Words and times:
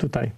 tutaj. 0.00 0.30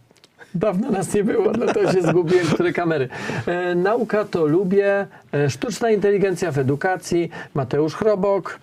Dawno 0.55 0.91
nas 0.91 1.15
nie 1.15 1.25
było, 1.25 1.53
dlatego 1.53 1.93
się 1.93 2.03
zgubiłem, 2.03 2.47
które 2.47 2.73
kamery. 2.73 3.09
E, 3.47 3.75
nauka 3.75 4.25
to 4.25 4.47
lubię, 4.47 5.07
e, 5.33 5.51
sztuczna 5.51 5.91
inteligencja 5.91 6.53
w 6.53 6.59
edukacji, 6.59 7.31
Mateusz 7.55 7.95
Chrobok, 7.95 8.59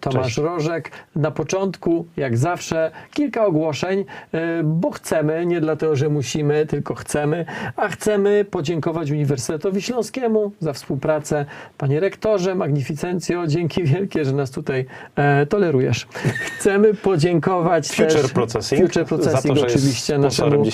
Tomasz 0.00 0.26
Cześć. 0.26 0.38
Rożek. 0.38 0.90
Na 1.16 1.30
początku, 1.30 2.06
jak 2.16 2.36
zawsze, 2.36 2.90
kilka 3.14 3.46
ogłoszeń, 3.46 4.04
e, 4.32 4.62
bo 4.64 4.90
chcemy, 4.90 5.46
nie 5.46 5.60
dlatego, 5.60 5.96
że 5.96 6.08
musimy, 6.08 6.66
tylko 6.66 6.94
chcemy, 6.94 7.44
a 7.76 7.88
chcemy 7.88 8.44
podziękować 8.44 9.10
Uniwersytetowi 9.10 9.82
Śląskiemu 9.82 10.52
za 10.60 10.72
współpracę. 10.72 11.46
Panie 11.78 12.00
rektorze, 12.00 12.54
magnificencjo, 12.54 13.46
dzięki 13.46 13.84
wielkie, 13.84 14.24
że 14.24 14.32
nas 14.32 14.50
tutaj 14.50 14.86
e, 15.16 15.46
tolerujesz. 15.46 16.06
Chcemy 16.56 16.94
podziękować 16.94 17.88
Future 17.88 18.22
też 18.22 18.32
Processing, 18.32 18.82
Future 18.82 19.04
Processing 19.04 19.58
to, 19.58 19.66
oczywiście 19.66 20.18
naszemu, 20.18 20.64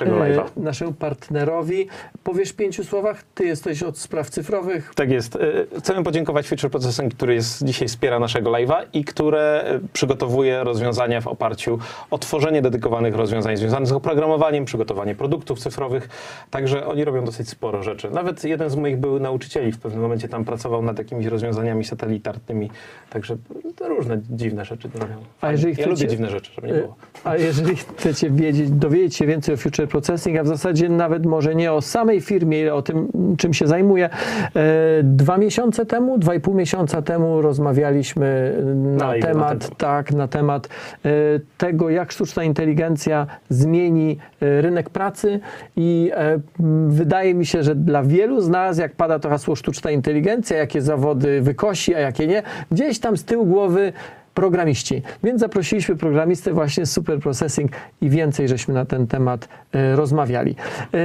e, 0.00 0.44
naszemu 0.56 0.92
partnerowi. 0.92 1.88
Powiesz 2.24 2.48
w 2.50 2.56
pięciu 2.56 2.84
słowach, 2.84 3.22
ty 3.34 3.44
jesteś 3.44 3.82
od 3.82 3.98
spraw 3.98 4.30
cyfrowych. 4.30 4.92
Tak 4.94 5.10
jest. 5.10 5.36
E, 5.36 5.40
Chcemy 5.78 6.04
podziękować 6.04 6.48
Feature 6.48 6.70
Processing, 6.70 7.14
który 7.14 7.34
jest 7.34 7.64
dzisiaj 7.64 7.88
wspiera 7.88 8.18
naszego 8.24 8.50
live'a 8.50 8.74
i 8.92 9.04
które 9.04 9.64
e, 9.64 9.80
przygotowuje 9.92 10.64
rozwiązania 10.64 11.20
w 11.20 11.26
oparciu 11.26 11.78
o 12.10 12.18
tworzenie 12.18 12.62
dedykowanych 12.62 13.14
rozwiązań 13.14 13.56
związanych 13.56 13.88
z 13.88 13.92
oprogramowaniem, 13.92 14.64
przygotowanie 14.64 15.14
produktów 15.14 15.58
cyfrowych. 15.58 16.08
Także 16.50 16.86
oni 16.86 17.04
robią 17.04 17.24
dosyć 17.24 17.48
sporo 17.48 17.82
rzeczy. 17.82 18.10
Nawet 18.10 18.44
jeden 18.44 18.70
z 18.70 18.76
moich 18.76 18.96
byłych 18.98 19.22
nauczycieli 19.22 19.72
w 19.72 19.78
pewnym 19.78 20.02
momencie 20.02 20.28
tam 20.28 20.44
pracował 20.44 20.82
nad 20.82 20.98
jakimiś 20.98 21.26
rozwiązaniami 21.26 21.84
satelitarnymi. 21.84 22.70
Także 23.10 23.36
różne 23.80 24.20
dziwne 24.30 24.64
rzeczy 24.64 24.88
robią. 24.94 25.14
A 25.40 25.52
jeżeli 25.52 25.74
ja 25.78 25.84
lubię 25.86 25.94
chcecie- 25.96 26.08
dziwne 26.10 26.30
rzeczy, 26.30 26.52
żeby 26.54 26.66
nie 26.66 26.74
E, 26.74 26.80
było. 26.80 26.94
A 27.24 27.36
jeżeli 27.36 27.76
chcecie 27.76 28.30
wiedzieć, 28.30 28.70
dowiedzieć 28.70 29.16
się 29.16 29.26
więcej 29.26 29.54
o 29.54 29.58
Future 29.58 29.88
Processing, 29.88 30.38
a 30.38 30.42
w 30.42 30.46
zasadzie 30.46 30.88
nawet 30.88 31.26
może 31.26 31.54
nie 31.54 31.72
o 31.72 31.82
samej 31.82 32.20
firmie, 32.20 32.60
ile 32.60 32.74
o 32.74 32.82
tym, 32.82 33.08
czym 33.38 33.54
się 33.54 33.66
zajmuje. 33.66 34.10
E, 34.56 34.94
Dwa 35.02 35.38
miesiące 35.38 35.86
temu, 35.86 36.18
dwa 36.18 36.34
i 36.34 36.40
pół 36.40 36.54
miesiąca 36.54 37.02
temu 37.02 37.42
rozmawialiśmy 37.42 38.13
na 38.16 39.06
live 39.06 39.22
na 39.22 39.28
temat, 39.28 39.48
ten 39.50 39.58
temat. 39.58 39.76
tak, 39.76 40.12
na 40.12 40.28
temat 40.28 40.68
e, 41.04 41.10
tego, 41.58 41.90
jak 41.90 42.12
sztuczna 42.12 42.44
inteligencja 42.44 43.26
zmieni 43.48 44.18
e, 44.40 44.60
rynek 44.60 44.90
pracy 44.90 45.40
i 45.76 46.10
m, 46.14 46.90
wydaje 46.90 47.34
mi 47.34 47.46
się, 47.46 47.62
że 47.62 47.74
dla 47.74 48.02
wielu 48.02 48.40
z 48.40 48.48
nas, 48.48 48.78
jak 48.78 48.92
pada 48.92 49.18
to 49.18 49.28
hasło 49.28 49.56
sztuczna 49.56 49.90
inteligencja, 49.90 50.56
jakie 50.56 50.82
zawody 50.82 51.40
wykosi, 51.40 51.94
a 51.94 51.98
jakie 51.98 52.26
nie, 52.26 52.42
gdzieś 52.70 52.98
tam 52.98 53.16
z 53.16 53.24
tyłu 53.24 53.46
głowy 53.46 53.92
programiści. 54.34 55.02
Więc 55.24 55.40
zaprosiliśmy 55.40 55.96
programistę 55.96 56.52
właśnie 56.52 56.86
z 56.86 56.92
Super 56.92 57.20
Processing 57.20 57.70
i 58.00 58.10
więcej 58.10 58.48
żeśmy 58.48 58.74
na 58.74 58.84
ten 58.84 59.06
temat 59.06 59.48
rozmawiali. 59.94 60.56
E, 60.94 60.98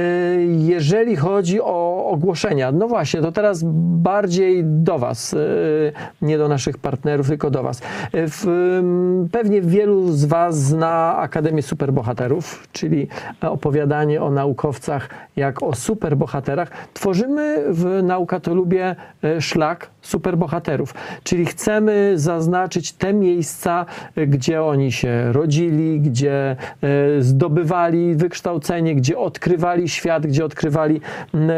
jeżeli 0.44 1.16
chodzi 1.16 1.60
o 1.60 2.06
ogłoszenia, 2.06 2.72
no 2.72 2.88
właśnie, 2.88 3.20
to 3.20 3.32
teraz 3.32 3.62
bardziej 4.02 4.64
do 4.64 4.98
Was, 4.98 5.34
e, 5.34 5.36
nie 6.22 6.38
do 6.38 6.48
naszych 6.48 6.78
partnerów, 6.78 7.28
tylko 7.28 7.50
do 7.50 7.62
Was. 7.62 7.80
E, 8.12 8.28
w, 8.28 8.46
m, 8.48 9.28
pewnie 9.32 9.62
wielu 9.62 10.12
z 10.12 10.24
Was 10.24 10.58
zna 10.58 11.16
Akademię 11.16 11.62
Superbohaterów, 11.62 12.68
czyli 12.72 13.08
opowiadanie 13.40 14.22
o 14.22 14.30
naukowcach 14.30 15.08
jak 15.36 15.62
o 15.62 15.74
superbohaterach. 15.74 16.70
Tworzymy 16.94 17.64
w 17.68 18.00
Nauka 18.02 18.40
to 18.40 18.54
Lubię 18.54 18.96
szlak 19.40 19.90
superbohaterów, 20.00 20.94
czyli 21.24 21.46
chcemy 21.46 22.12
zaznaczyć 22.14 22.92
te 22.92 23.12
miejsca, 23.12 23.86
gdzie 24.26 24.62
oni 24.62 24.92
się 24.92 25.32
rodzili, 25.32 26.00
gdzie 26.00 26.56
zdobywali 27.20 28.14
wykształcenie, 28.14 28.59
gdzie 28.94 29.18
odkrywali 29.18 29.88
świat, 29.88 30.26
gdzie 30.26 30.44
odkrywali 30.44 31.00
m, 31.34 31.50
e, 31.50 31.54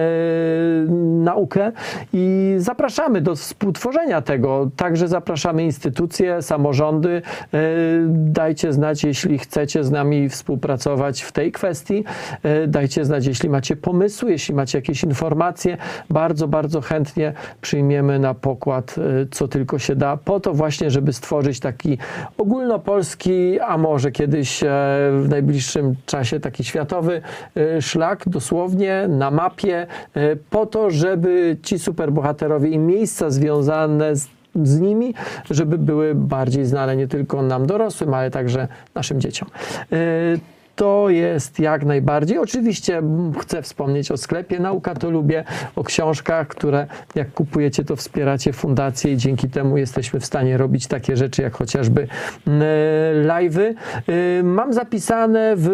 naukę 1.24 1.72
i 2.12 2.54
zapraszamy 2.58 3.20
do 3.20 3.34
współtworzenia 3.34 4.22
tego. 4.22 4.70
Także 4.76 5.08
zapraszamy 5.08 5.64
instytucje, 5.64 6.42
samorządy. 6.42 7.22
E, 7.54 7.58
Dajcie 8.08 8.72
znać, 8.72 9.04
jeśli 9.04 9.38
chcecie 9.38 9.84
z 9.84 9.91
nami 9.91 10.28
współpracować 10.28 11.22
w 11.22 11.32
tej 11.32 11.52
kwestii. 11.52 12.04
E, 12.42 12.66
Dajcie 12.66 13.04
znać, 13.04 13.26
jeśli 13.26 13.48
macie 13.48 13.76
pomysły, 13.76 14.30
jeśli 14.30 14.54
macie 14.54 14.78
jakieś 14.78 15.04
informacje. 15.04 15.76
Bardzo, 16.10 16.48
bardzo 16.48 16.80
chętnie 16.80 17.32
przyjmiemy 17.60 18.18
na 18.18 18.34
pokład, 18.34 18.94
co 19.30 19.48
tylko 19.48 19.78
się 19.78 19.96
da, 19.96 20.16
po 20.16 20.41
to 20.41 20.54
właśnie, 20.54 20.91
żeby 20.91 21.12
stworzyć 21.12 21.60
taki 21.60 21.98
ogólnopolski, 22.38 23.60
a 23.60 23.78
może 23.78 24.10
kiedyś 24.12 24.60
w 25.12 25.26
najbliższym 25.28 25.94
czasie 26.06 26.41
taki 26.41 26.64
światowy 26.64 26.91
e, 27.00 27.82
szlak, 27.82 28.22
dosłownie 28.26 29.06
na 29.08 29.30
mapie, 29.30 29.86
e, 30.14 30.36
po 30.36 30.66
to, 30.66 30.91
żeby 30.91 31.56
ci 31.62 31.78
superbohaterowie 31.78 32.69
i 32.69 32.78
miejsca 32.78 33.30
związane 33.30 34.16
z 34.16 34.28
z 34.64 34.80
nimi, 34.80 35.14
żeby 35.50 35.78
były 35.78 36.14
bardziej 36.14 36.64
znane 36.64 36.97
nie 36.97 37.08
tylko 37.08 37.42
nam 37.42 37.66
dorosłym, 37.66 38.14
ale 38.14 38.30
także 38.30 38.69
naszym 38.94 39.20
dzieciom. 39.20 39.48
E, 39.92 39.97
To 40.76 41.10
jest 41.10 41.58
jak 41.58 41.84
najbardziej. 41.84 42.38
Oczywiście 42.38 43.03
chcę 43.41 43.62
wspomnieć 43.62 44.10
o 44.10 44.16
sklepie 44.16 44.60
Nauka 44.60 44.94
to 44.94 45.10
lubię, 45.10 45.44
o 45.76 45.84
książkach, 45.84 46.48
które 46.48 46.86
jak 47.14 47.32
kupujecie, 47.32 47.84
to 47.84 47.97
wspieracie 47.97 48.53
fundację 48.53 49.12
i 49.12 49.16
dzięki 49.16 49.48
temu 49.48 49.76
jesteśmy 49.76 50.20
w 50.20 50.26
stanie 50.26 50.56
robić 50.56 50.86
takie 50.86 51.16
rzeczy, 51.16 51.42
jak 51.42 51.56
chociażby 51.56 52.09
live'y. 53.24 53.74
Mam 54.42 54.72
zapisane 54.72 55.54
w 55.56 55.69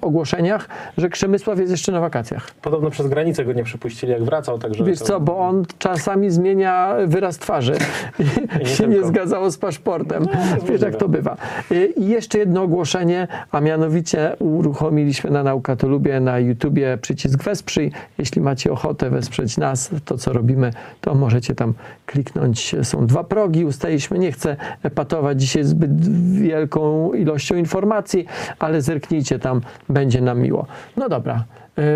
ogłoszeniach, 0.00 0.68
że 0.98 1.08
Przemysław 1.08 1.58
jest 1.58 1.70
jeszcze 1.70 1.92
na 1.92 2.00
wakacjach. 2.00 2.50
Podobno 2.62 2.90
przez 2.90 3.06
granicę 3.06 3.44
go 3.44 3.52
nie 3.52 3.64
przepuścili, 3.64 4.12
jak 4.12 4.24
wracał, 4.24 4.58
także... 4.58 4.84
Wiesz 4.84 4.98
to- 4.98 5.04
co, 5.04 5.20
bo 5.20 5.38
on 5.38 5.64
czasami 5.78 6.30
zmienia 6.30 6.94
wyraz 7.06 7.38
twarzy 7.38 7.74
i 8.62 8.66
się 8.76 8.86
nie 8.86 9.04
zgadzało 9.04 9.50
z 9.50 9.58
paszportem. 9.58 10.26
jest 10.54 10.66
Wiesz, 10.66 10.80
jak 10.82 10.96
to 10.96 11.08
bywa. 11.08 11.36
Y, 11.72 11.86
I 11.86 12.08
jeszcze 12.08 12.38
jedno 12.38 12.62
ogłoszenie, 12.62 13.28
a 13.50 13.60
mianowicie 13.60 14.36
uruchomiliśmy 14.38 15.30
na 15.30 15.42
Nauka 15.42 15.76
to 15.76 15.88
Lubię 15.88 16.20
na 16.20 16.38
YouTubie 16.38 16.98
przycisk 17.02 17.42
Wesprzyj. 17.42 17.92
Jeśli 18.18 18.40
macie 18.42 18.72
ochotę 18.72 19.10
wesprzeć 19.10 19.56
nas, 19.56 19.90
to 20.04 20.18
co 20.18 20.32
robimy, 20.32 20.70
to 21.00 21.14
możecie 21.14 21.54
tam 21.54 21.74
kliknąć. 22.06 22.76
Są 22.82 23.06
dwa 23.06 23.24
progi, 23.24 23.64
ustaliśmy. 23.64 24.18
Nie 24.18 24.32
chcę 24.32 24.56
epatować 24.82 25.40
dzisiaj 25.40 25.64
zbyt 25.64 26.08
wielką 26.42 27.12
ilością 27.12 27.56
informacji, 27.56 28.26
ale 28.58 28.82
zerknijcie 28.82 29.38
tam, 29.38 29.60
będzie 29.88 30.20
nam 30.20 30.40
miło. 30.40 30.66
No 30.96 31.08
dobra. 31.08 31.44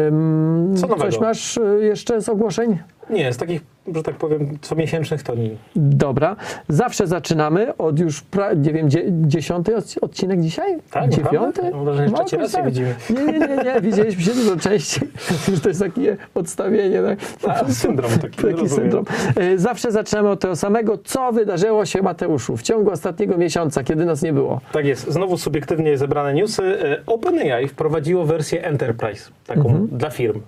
Ym, 0.09 0.75
Co 0.77 0.87
nowego? 0.87 1.11
Coś 1.11 1.21
masz 1.21 1.57
y, 1.57 1.79
jeszcze 1.83 2.21
z 2.21 2.29
ogłoszeń? 2.29 2.79
Nie, 3.11 3.33
z 3.33 3.37
takich, 3.37 3.61
że 3.95 4.03
tak 4.03 4.15
powiem, 4.15 4.59
comiesięcznych 4.61 5.23
to 5.23 5.35
nie. 5.35 5.51
Dobra. 5.77 6.37
Zawsze 6.69 7.07
zaczynamy 7.07 7.77
od 7.77 7.99
już, 7.99 8.21
pra, 8.23 8.53
nie 8.55 8.73
wiem, 8.73 8.91
dzie, 8.91 9.05
dziesiąty 9.11 9.77
odc- 9.77 9.99
odcinek 10.01 10.41
dzisiaj? 10.41 10.79
Tak, 10.91 11.09
Dziewiąty? 11.09 11.71
Mam 11.71 11.85
wrażenie, 11.85 12.09
że 12.09 12.15
trzeci 12.15 12.35
jakoś 12.37 12.53
raz 12.55 12.63
się 12.65 12.67
widzimy. 12.71 12.95
Nie, 13.11 13.25
nie, 13.39 13.39
nie, 13.39 13.57
nie. 13.65 13.81
Widzieliśmy 13.81 14.23
się 14.23 14.31
dużo 14.31 14.57
częściej. 14.57 15.09
Już 15.51 15.61
to 15.61 15.69
jest 15.69 15.81
takie 15.81 16.17
odstawienie. 16.35 17.03
Tak? 17.03 17.19
A, 17.67 17.73
syndrom 17.73 18.11
taki, 18.13 18.37
Taki 18.37 18.49
rozumiem. 18.51 18.69
syndrom. 18.69 19.05
E, 19.37 19.59
Zawsze 19.59 19.93
zaczynamy 19.93 20.29
od 20.29 20.41
tego 20.41 20.57
samego. 20.57 20.99
Co 21.05 21.33
wydarzyło 21.33 21.87
się, 21.87 22.03
Mateuszu, 22.03 22.57
w 22.57 22.63
ciągu 22.63 22.91
ostatniego 22.91 23.37
miesiąca, 23.39 23.85
kiedy 23.85 24.05
nas 24.05 24.23
nie 24.23 24.33
było? 24.33 24.61
Tak 24.73 24.87
jest. 24.87 25.11
Znowu 25.13 25.39
subiektywnie 25.39 25.99
zebrane 25.99 26.35
newsy. 26.35 26.63
E, 26.63 27.01
OpenAI 27.07 27.69
wprowadziło 27.69 28.25
wersję 28.25 28.65
Enterprise, 28.65 29.31
taką 29.47 29.87
dla 29.93 30.11
firm. 30.11 30.41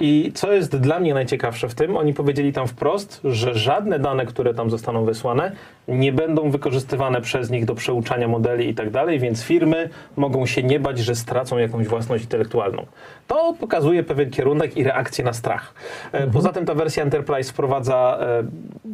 I 0.00 0.32
co 0.34 0.52
jest 0.52 0.76
dla 0.76 1.00
mnie 1.00 1.14
najciekawsze 1.14 1.68
w 1.68 1.74
tym, 1.74 1.96
oni 1.96 2.14
powiedzieli 2.14 2.52
tam 2.52 2.66
wprost, 2.66 3.20
że 3.24 3.54
żadne 3.54 3.98
dane, 3.98 4.26
które 4.26 4.54
tam 4.54 4.70
zostaną 4.70 5.04
wysłane, 5.04 5.52
nie 5.88 6.12
będą 6.12 6.50
wykorzystywane 6.50 7.20
przez 7.20 7.50
nich 7.50 7.64
do 7.64 7.74
przeuczania 7.74 8.28
modeli 8.28 8.68
i 8.68 8.74
tak 8.74 8.90
dalej, 8.90 9.18
więc 9.18 9.42
firmy 9.42 9.88
mogą 10.16 10.46
się 10.46 10.62
nie 10.62 10.80
bać, 10.80 10.98
że 10.98 11.14
stracą 11.14 11.58
jakąś 11.58 11.86
własność 11.86 12.24
intelektualną. 12.24 12.86
To 13.26 13.54
pokazuje 13.60 14.02
pewien 14.02 14.30
kierunek 14.30 14.76
i 14.76 14.84
reakcję 14.84 15.24
na 15.24 15.32
strach. 15.32 15.74
E, 16.12 16.26
Poza 16.26 16.52
tym 16.52 16.66
ta 16.66 16.74
wersja 16.74 17.02
Enterprise 17.02 17.52
wprowadza 17.52 18.18
e, 18.20 18.44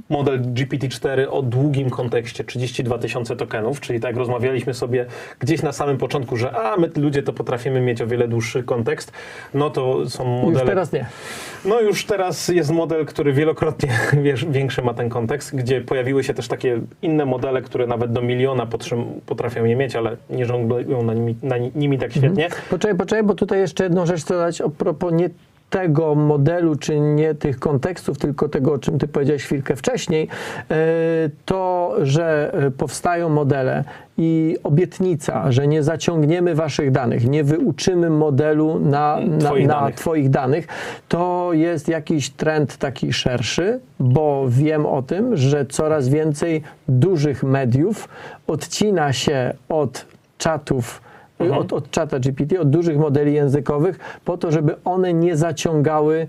model 0.08 0.42
GPT-4 0.42 1.26
o 1.30 1.42
długim 1.42 1.90
kontekście, 1.90 2.44
32 2.44 2.98
tysiące 2.98 3.36
tokenów, 3.36 3.80
czyli 3.80 4.00
tak 4.00 4.16
rozmawialiśmy 4.16 4.74
sobie 4.74 5.06
gdzieś 5.38 5.62
na 5.62 5.72
samym 5.72 5.98
początku, 5.98 6.36
że 6.36 6.56
a 6.56 6.76
my 6.76 6.90
ludzie 6.96 7.22
to 7.22 7.32
potrafimy 7.32 7.80
mieć 7.80 8.02
o 8.02 8.06
wiele 8.06 8.28
dłuższy 8.28 8.62
kontekst, 8.62 9.12
no 9.54 9.70
to 9.70 10.10
są 10.10 10.24
modele... 10.24 10.60
Już 10.60 10.68
teraz 10.68 10.92
nie. 10.92 11.06
No 11.64 11.80
już 11.80 12.04
teraz 12.04 12.48
jest 12.48 12.70
model, 12.70 13.06
który 13.06 13.32
wielokrotnie 13.32 13.88
wiesz, 14.24 14.44
większy 14.44 14.82
ma 14.82 14.94
ten 14.94 15.08
kontekst, 15.08 15.56
gdzie 15.56 15.80
pojawiły 15.80 16.24
się 16.24 16.34
też 16.34 16.48
takie 16.48 16.80
inne 17.02 17.24
modele, 17.24 17.62
które 17.62 17.86
nawet 17.86 18.12
do 18.12 18.22
miliona 18.22 18.66
potrafią 19.26 19.64
je 19.64 19.76
mieć, 19.76 19.96
ale 19.96 20.16
nie 20.30 20.46
żonglują 20.46 21.02
na 21.02 21.14
nimi, 21.14 21.34
na 21.42 21.56
nimi 21.58 21.98
tak 21.98 22.12
świetnie. 22.12 22.48
Poczekaj, 22.70 22.98
poczekaj, 22.98 23.22
bo 23.22 23.34
tutaj 23.34 23.58
jeszcze 23.58 23.84
jedną 23.84 24.06
rzecz 24.06 24.20
chcę 24.20 24.34
dodać 24.34 24.60
a 24.60 24.68
propos 24.68 25.12
nie 25.12 25.30
tego 25.72 26.14
modelu, 26.14 26.76
czy 26.76 27.00
nie 27.00 27.34
tych 27.34 27.58
kontekstów, 27.58 28.18
tylko 28.18 28.48
tego, 28.48 28.72
o 28.72 28.78
czym 28.78 28.98
ty 28.98 29.08
powiedziałeś 29.08 29.44
chwilkę 29.44 29.76
wcześniej, 29.76 30.28
e, 30.70 30.76
to, 31.44 31.94
że 32.02 32.54
e, 32.54 32.70
powstają 32.70 33.28
modele 33.28 33.84
i 34.18 34.56
obietnica, 34.62 35.52
że 35.52 35.66
nie 35.66 35.82
zaciągniemy 35.82 36.54
waszych 36.54 36.90
danych, 36.90 37.28
nie 37.28 37.44
wyuczymy 37.44 38.10
modelu 38.10 38.78
na, 38.78 39.20
na, 39.20 39.38
Twoich 39.38 39.66
na 39.66 39.74
danych. 39.74 39.94
Twoich 39.94 40.30
danych, 40.30 40.66
to 41.08 41.50
jest 41.52 41.88
jakiś 41.88 42.30
trend 42.30 42.76
taki 42.76 43.12
szerszy, 43.12 43.80
bo 44.00 44.44
wiem 44.48 44.86
o 44.86 45.02
tym, 45.02 45.36
że 45.36 45.66
coraz 45.66 46.08
więcej 46.08 46.62
dużych 46.88 47.42
mediów 47.42 48.08
odcina 48.46 49.12
się 49.12 49.54
od 49.68 50.06
czatów, 50.38 51.02
Mhm. 51.46 51.60
od, 51.60 51.72
od 51.72 51.90
czata 51.90 52.18
GPT, 52.18 52.60
od 52.60 52.70
dużych 52.70 52.98
modeli 52.98 53.34
językowych, 53.34 54.20
po 54.24 54.36
to, 54.36 54.52
żeby 54.52 54.74
one 54.84 55.14
nie 55.14 55.36
zaciągały 55.36 56.26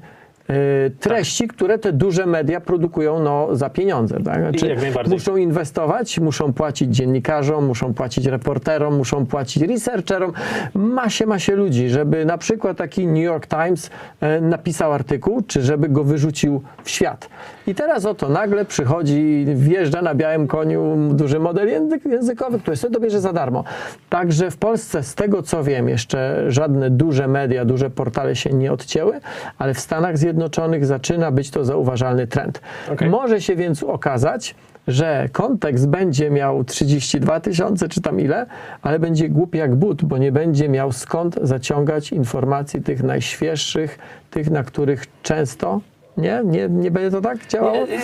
e, 0.53 0.89
treści, 0.89 1.47
które 1.47 1.77
te 1.77 1.93
duże 1.93 2.25
media 2.25 2.61
produkują 2.61 3.19
no, 3.19 3.55
za 3.55 3.69
pieniądze. 3.69 4.23
Tak? 4.23 4.39
Znaczy, 4.39 4.75
muszą 5.09 5.35
inwestować, 5.35 6.19
muszą 6.19 6.53
płacić 6.53 6.95
dziennikarzom, 6.95 7.65
muszą 7.65 7.93
płacić 7.93 8.25
reporterom, 8.25 8.97
muszą 8.97 9.25
płacić 9.25 9.63
researcherom, 9.63 10.33
masie, 10.73 11.25
masie 11.25 11.55
ludzi, 11.55 11.89
żeby 11.89 12.25
na 12.25 12.37
przykład 12.37 12.77
taki 12.77 13.07
New 13.07 13.23
York 13.23 13.47
Times 13.47 13.89
e, 14.21 14.41
napisał 14.41 14.93
artykuł, 14.93 15.41
czy 15.47 15.61
żeby 15.61 15.89
go 15.89 16.03
wyrzucił 16.03 16.61
w 16.83 16.89
świat. 16.89 17.29
I 17.67 17.75
teraz 17.75 18.05
oto 18.05 18.29
nagle 18.29 18.65
przychodzi, 18.65 19.45
wjeżdża 19.55 20.01
na 20.01 20.15
białym 20.15 20.47
koniu 20.47 20.97
duży 21.11 21.39
model 21.39 21.67
język, 21.67 22.05
językowy, 22.05 22.59
który 22.59 22.77
sobie 22.77 22.93
dobierze 22.93 23.21
za 23.21 23.33
darmo. 23.33 23.63
Także 24.09 24.51
w 24.51 24.57
Polsce, 24.57 25.03
z 25.03 25.15
tego 25.15 25.43
co 25.43 25.63
wiem, 25.63 25.89
jeszcze 25.89 26.45
żadne 26.47 26.89
duże 26.89 27.27
media, 27.27 27.65
duże 27.65 27.89
portale 27.89 28.35
się 28.35 28.49
nie 28.49 28.71
odcięły, 28.71 29.19
ale 29.57 29.73
w 29.73 29.79
Stanach 29.79 30.17
Zjednoczonych 30.17 30.42
zaczyna 30.85 31.31
być 31.31 31.51
to 31.51 31.65
zauważalny 31.65 32.27
trend. 32.27 32.61
Okej. 32.91 33.09
Może 33.09 33.41
się 33.41 33.55
więc 33.55 33.83
okazać, 33.83 34.55
że 34.87 35.29
kontekst 35.31 35.87
będzie 35.87 36.29
miał 36.29 36.63
32 36.63 37.39
tysiące 37.39 37.89
czy 37.89 38.01
tam 38.01 38.19
ile, 38.19 38.45
ale 38.81 38.99
będzie 38.99 39.29
głupi 39.29 39.57
jak 39.57 39.75
but, 39.75 40.05
bo 40.05 40.17
nie 40.17 40.31
będzie 40.31 40.69
miał 40.69 40.91
skąd 40.91 41.39
zaciągać 41.41 42.11
informacji 42.11 42.81
tych 42.81 43.03
najświeższych, 43.03 43.99
tych, 44.31 44.51
na 44.51 44.63
których 44.63 45.05
często 45.23 45.81
nie, 46.17 46.41
nie, 46.45 46.69
nie 46.69 46.91
będzie 46.91 47.11
to 47.11 47.21
tak 47.21 47.47
działało? 47.47 47.75
Nie, 47.77 47.99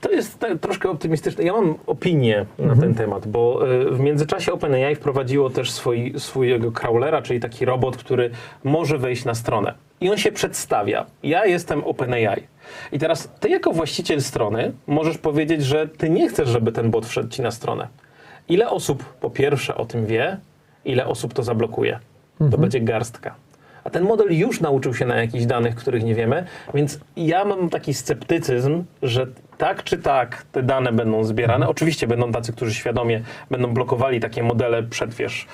To 0.00 0.10
jest 0.10 0.38
troszkę 0.60 0.90
optymistyczne. 0.90 1.44
Ja 1.44 1.52
mam 1.52 1.74
opinię 1.86 2.46
na 2.58 2.64
Mhm. 2.64 2.80
ten 2.80 2.94
temat, 2.94 3.28
bo 3.28 3.72
y, 3.72 3.90
w 3.90 4.00
międzyczasie 4.00 4.52
OpenAI 4.52 4.94
wprowadziło 4.94 5.50
też 5.50 5.70
swój, 5.70 6.14
swojego 6.18 6.72
crawlera, 6.72 7.22
czyli 7.22 7.40
taki 7.40 7.64
robot, 7.64 7.96
który 7.96 8.30
może 8.64 8.98
wejść 8.98 9.24
na 9.24 9.34
stronę. 9.34 9.74
I 10.00 10.10
on 10.10 10.16
się 10.16 10.32
przedstawia. 10.32 11.06
Ja 11.22 11.46
jestem 11.46 11.84
OpenAI. 11.84 12.42
I 12.92 12.98
teraz 12.98 13.28
ty 13.40 13.48
jako 13.48 13.72
właściciel 13.72 14.20
strony 14.22 14.72
możesz 14.86 15.18
powiedzieć, 15.18 15.64
że 15.64 15.88
ty 15.88 16.10
nie 16.10 16.28
chcesz, 16.28 16.48
żeby 16.48 16.72
ten 16.72 16.90
bot 16.90 17.06
wszedł 17.06 17.28
ci 17.28 17.42
na 17.42 17.50
stronę. 17.50 17.88
Ile 18.48 18.70
osób 18.70 19.04
po 19.04 19.30
pierwsze 19.30 19.74
o 19.74 19.84
tym 19.84 20.06
wie, 20.06 20.36
ile 20.84 21.06
osób 21.06 21.34
to 21.34 21.42
zablokuje? 21.42 21.98
To 22.50 22.58
będzie 22.58 22.80
garstka. 22.80 23.34
A 23.84 23.90
ten 23.90 24.04
model 24.04 24.38
już 24.38 24.60
nauczył 24.60 24.94
się 24.94 25.06
na 25.06 25.16
jakichś 25.16 25.44
danych, 25.44 25.74
których 25.74 26.04
nie 26.04 26.14
wiemy, 26.14 26.44
więc 26.74 27.00
ja 27.16 27.44
mam 27.44 27.70
taki 27.70 27.94
sceptycyzm, 27.94 28.84
że 29.02 29.26
tak 29.58 29.84
czy 29.84 29.98
tak 29.98 30.44
te 30.52 30.62
dane 30.62 30.92
będą 30.92 31.24
zbierane. 31.24 31.68
Oczywiście 31.68 32.06
będą 32.06 32.32
tacy, 32.32 32.52
którzy 32.52 32.74
świadomie 32.74 33.22
będą 33.50 33.74
blokowali 33.74 34.20
takie 34.20 34.42
modele 34.42 34.82
przed, 34.82 35.14
wiesz, 35.14 35.46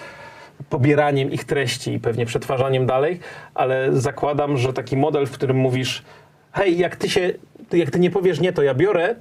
pobieraniem 0.70 1.30
ich 1.30 1.44
treści 1.44 1.92
i 1.92 2.00
pewnie 2.00 2.26
przetwarzaniem 2.26 2.86
dalej, 2.86 3.20
ale 3.54 3.88
zakładam, 3.92 4.56
że 4.56 4.72
taki 4.72 4.96
model, 4.96 5.26
w 5.26 5.30
którym 5.30 5.56
mówisz, 5.56 6.02
hej, 6.52 6.78
jak 6.78 6.96
ty 6.96 7.10
się, 7.10 7.32
jak 7.72 7.90
ty 7.90 7.98
nie 7.98 8.10
powiesz 8.10 8.40
nie, 8.40 8.52
to 8.52 8.62
ja 8.62 8.75
biorę, 8.75 9.14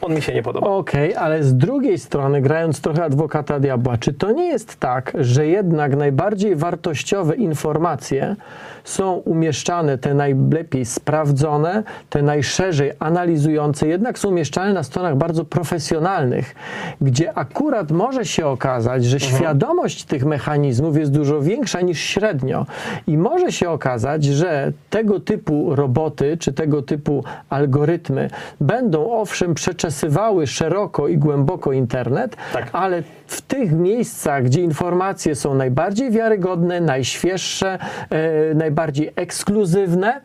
on 0.00 0.14
mi 0.14 0.22
się 0.22 0.34
nie 0.34 0.42
podoba. 0.42 0.66
Okej, 0.66 1.14
ale 1.14 1.44
z 1.44 1.56
drugiej 1.56 1.98
strony, 1.98 2.40
grając 2.40 2.80
trochę 2.80 3.04
adwokata 3.04 3.60
diabła, 3.60 3.98
czy 3.98 4.12
to 4.12 4.32
nie 4.32 4.46
jest 4.46 4.76
tak, 4.80 5.12
że 5.20 5.46
jednak 5.46 5.96
najbardziej 5.96 6.56
wartościowe 6.56 7.34
informacje 7.34 8.36
są 8.84 9.12
umieszczane, 9.12 9.98
te 9.98 10.14
najlepiej 10.14 10.84
sprawdzone, 10.84 11.82
te 12.10 12.22
najszerzej 12.22 12.92
analizujące, 12.98 13.88
jednak 13.88 14.18
są 14.18 14.28
umieszczane 14.28 14.72
na 14.72 14.82
stronach 14.82 15.16
bardzo 15.16 15.44
profesjonalnych, 15.44 16.54
gdzie 17.00 17.38
akurat 17.38 17.90
może 17.90 18.24
się 18.24 18.46
okazać, 18.46 19.04
że 19.04 19.20
świadomość 19.20 20.04
tych 20.04 20.24
mechanizmów 20.24 20.96
jest 20.96 21.12
dużo 21.12 21.40
większa 21.40 21.80
niż 21.80 22.00
średnio. 22.00 22.66
I 23.06 23.18
może 23.18 23.52
się 23.52 23.70
okazać, 23.70 24.24
że 24.24 24.72
tego 24.90 25.20
typu 25.20 25.74
roboty 25.74 26.36
czy 26.36 26.52
tego 26.52 26.82
typu 26.82 27.24
algorytmy 27.48 28.30
będą 28.60 29.10
owszem 29.10 29.54
przeczesywały 29.74 30.46
szeroko 30.46 31.08
i 31.08 31.18
głęboko 31.18 31.72
internet, 31.72 32.36
Tak. 32.52 32.68
ale 32.72 33.02
w 33.26 33.42
tych 33.42 33.72
miejscach, 33.72 34.44
gdzie 34.44 34.60
informacje 34.60 35.34
są 35.34 35.54
najbardziej 35.54 36.10
wiarygodne, 36.10 36.80
najświeższe, 36.80 37.78
e, 38.10 38.54
najbardziej 38.54 39.10
ekskluzywne, 39.16 40.20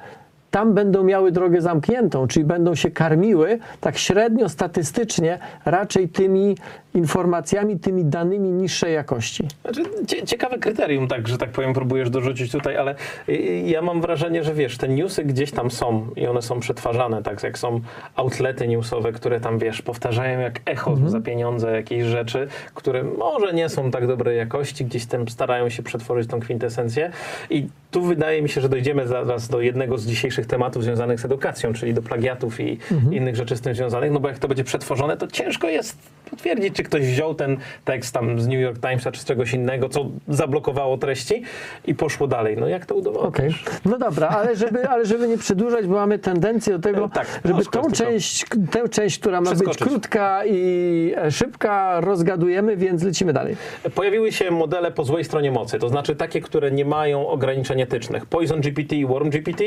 tam 0.51 0.73
będą 0.73 1.03
miały 1.03 1.31
drogę 1.31 1.61
zamkniętą, 1.61 2.27
czyli 2.27 2.45
będą 2.45 2.75
się 2.75 2.91
karmiły 2.91 3.59
tak 3.81 3.97
średnio 3.97 4.49
statystycznie 4.49 5.39
raczej 5.65 6.09
tymi 6.09 6.57
informacjami, 6.93 7.79
tymi 7.79 8.05
danymi 8.05 8.49
niższej 8.49 8.93
jakości. 8.93 9.47
Znaczy, 9.61 9.83
cie, 10.07 10.23
ciekawe 10.23 10.57
kryterium, 10.57 11.07
tak, 11.07 11.27
że 11.27 11.37
tak 11.37 11.49
powiem, 11.49 11.73
próbujesz 11.73 12.09
dorzucić 12.09 12.51
tutaj, 12.51 12.77
ale 12.77 12.95
y, 13.29 13.33
ja 13.65 13.81
mam 13.81 14.01
wrażenie, 14.01 14.43
że 14.43 14.53
wiesz, 14.53 14.77
te 14.77 14.87
newsy 14.87 15.23
gdzieś 15.23 15.51
tam 15.51 15.71
są 15.71 16.07
i 16.15 16.27
one 16.27 16.41
są 16.41 16.59
przetwarzane, 16.59 17.23
tak, 17.23 17.43
jak 17.43 17.57
są 17.57 17.81
outlety 18.15 18.67
newsowe, 18.67 19.11
które 19.11 19.39
tam, 19.39 19.59
wiesz, 19.59 19.81
powtarzają 19.81 20.39
jak 20.39 20.59
echo 20.65 20.97
za 21.05 21.21
pieniądze 21.21 21.71
jakieś 21.71 22.03
rzeczy, 22.03 22.47
które 22.73 23.03
może 23.03 23.53
nie 23.53 23.69
są 23.69 23.91
tak 23.91 24.07
dobrej 24.07 24.37
jakości, 24.37 24.85
gdzieś 24.85 25.05
tam 25.05 25.27
starają 25.27 25.69
się 25.69 25.83
przetworzyć 25.83 26.29
tą 26.29 26.39
kwintesencję. 26.39 27.11
I 27.49 27.67
tu 27.91 28.01
wydaje 28.01 28.41
mi 28.41 28.49
się, 28.49 28.61
że 28.61 28.69
dojdziemy 28.69 29.07
zaraz 29.07 29.47
do 29.47 29.61
jednego 29.61 29.97
z 29.97 30.05
dzisiejszych 30.05 30.45
tematów 30.45 30.83
związanych 30.83 31.19
z 31.19 31.25
edukacją, 31.25 31.73
czyli 31.73 31.93
do 31.93 32.01
plagiatów 32.01 32.59
i 32.59 32.77
innych 33.11 33.35
rzeczy 33.35 33.55
z 33.55 33.61
tym 33.61 33.75
związanych, 33.75 34.11
no 34.11 34.19
bo 34.19 34.27
jak 34.27 34.39
to 34.39 34.47
będzie 34.47 34.63
przetworzone, 34.63 35.17
to 35.17 35.27
ciężko 35.27 35.69
jest 35.69 35.97
potwierdzić, 36.29 36.75
czy 36.79 36.83
ktoś 36.83 37.01
wziął 37.01 37.35
ten 37.35 37.57
tekst 37.85 38.13
tam 38.13 38.39
z 38.39 38.47
New 38.47 38.59
York 38.59 38.79
Timesa 38.79 39.11
czy 39.11 39.21
z 39.21 39.25
czegoś 39.25 39.53
innego, 39.53 39.89
co 39.89 40.05
zablokowało 40.27 40.97
treści 40.97 41.43
i 41.85 41.95
poszło 41.95 42.27
dalej. 42.27 42.57
No 42.57 42.67
jak 42.67 42.85
to 42.85 42.95
udowodnisz? 42.95 43.27
Okej. 43.27 43.53
No 43.85 43.97
dobra, 43.97 44.27
ale 44.27 44.55
żeby, 44.55 44.89
ale 44.89 45.05
żeby 45.05 45.27
nie 45.27 45.37
przedłużać, 45.37 45.87
bo 45.87 45.95
mamy 45.95 46.19
tendencję 46.19 46.73
do 46.73 46.79
tego, 46.79 47.05
E, 47.05 47.09
tak, 47.09 47.41
żeby 47.45 47.65
tą 47.65 47.91
część, 47.91 48.45
tę 48.71 48.89
część, 48.89 49.19
która 49.19 49.41
ma 49.41 49.55
być 49.55 49.77
krótka 49.77 50.45
i 50.45 51.13
e, 51.17 51.31
szybka, 51.31 52.01
rozgadujemy, 52.01 52.77
więc 52.77 53.03
lecimy 53.03 53.33
dalej. 53.33 53.55
Pojawiły 53.95 54.31
się 54.31 54.51
modele 54.51 54.91
po 54.91 55.03
złej 55.03 55.23
stronie 55.23 55.51
mocy, 55.51 55.79
to 55.79 55.89
znaczy 55.89 56.15
takie, 56.15 56.41
które 56.41 56.71
nie 56.71 56.85
mają 56.85 57.27
ograniczeń 57.27 57.81
etycznych. 57.81 58.25
Poison 58.25 58.61
GPT 58.61 58.95
i 58.95 59.05
Worm 59.05 59.29
GPT, 59.29 59.63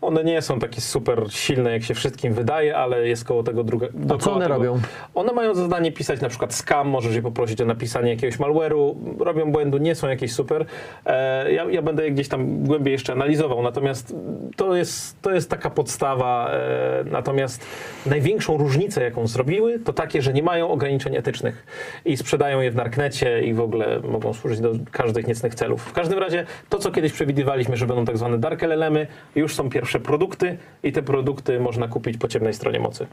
one 0.00 0.24
nie 0.24 0.42
są 0.42 0.58
takie 0.58 0.80
super 0.80 1.22
silne, 1.28 1.72
jak 1.72 1.82
się 1.82 1.94
wszystkim 1.94 2.34
wydaje, 2.34 2.76
ale 2.76 3.08
jest 3.08 3.24
koło 3.24 3.42
tego 3.42 3.64
druga. 3.64 3.86
A 4.14 4.18
co 4.18 4.32
one 4.32 4.44
tego. 4.44 4.54
robią? 4.54 4.80
One 5.14 5.32
mają 5.32 5.54
za 5.54 5.62
zadanie 5.62 5.92
pisać 5.92 6.20
na 6.20 6.28
przykład 6.28 6.54
scam, 6.54 6.88
możesz 6.88 7.14
je 7.14 7.22
poprosić 7.22 7.60
o 7.60 7.64
napisanie 7.64 8.10
jakiegoś 8.10 8.38
malware'u, 8.38 8.94
robią 9.18 9.52
błędu, 9.52 9.78
nie 9.78 9.94
są 9.94 10.08
jakieś 10.08 10.32
super. 10.32 10.66
E, 11.06 11.52
ja, 11.52 11.64
ja 11.64 11.82
będę 11.82 12.04
je 12.04 12.10
gdzieś 12.10 12.28
tam 12.28 12.64
głębiej 12.64 12.92
jeszcze 12.92 13.12
analizował, 13.12 13.62
natomiast 13.62 14.14
to 14.56 14.76
jest, 14.76 15.22
to 15.22 15.30
jest 15.30 15.50
taka 15.50 15.70
podstawa. 15.70 16.50
E, 16.50 17.04
natomiast 17.04 17.66
największą 18.06 18.56
różnicę, 18.56 19.02
jaką 19.02 19.26
zrobiły, 19.26 19.78
to 19.78 19.92
takie, 19.92 20.22
że 20.22 20.32
nie 20.32 20.42
mają 20.42 20.68
ograniczeń 20.68 21.16
etycznych 21.16 21.66
i 22.04 22.16
sprzedają 22.16 22.60
je 22.60 22.70
w 22.70 22.74
darknecie 22.74 23.42
i 23.42 23.54
w 23.54 23.60
ogóle 23.60 24.00
mogą 24.00 24.34
służyć 24.34 24.60
do 24.60 24.72
każdych 24.92 25.26
niecnych 25.26 25.54
celów. 25.54 25.82
W 25.82 25.92
każdym 25.92 26.18
razie 26.18 26.46
to, 26.68 26.78
co 26.78 26.90
kiedyś 26.90 27.12
przewidywaliśmy, 27.12 27.76
że 27.76 27.86
będą 27.86 28.04
tak 28.04 28.18
zwane 28.18 28.38
dark 28.38 28.62
LLM-y, 28.62 29.06
już 29.34 29.54
są 29.54 29.70
pierwsze 29.70 29.85
produkty 30.00 30.58
i 30.82 30.92
te 30.92 31.02
produkty 31.02 31.60
można 31.60 31.88
kupić 31.88 32.18
po 32.18 32.28
ciemnej 32.28 32.54
stronie 32.54 32.80
mocy. 32.80 33.06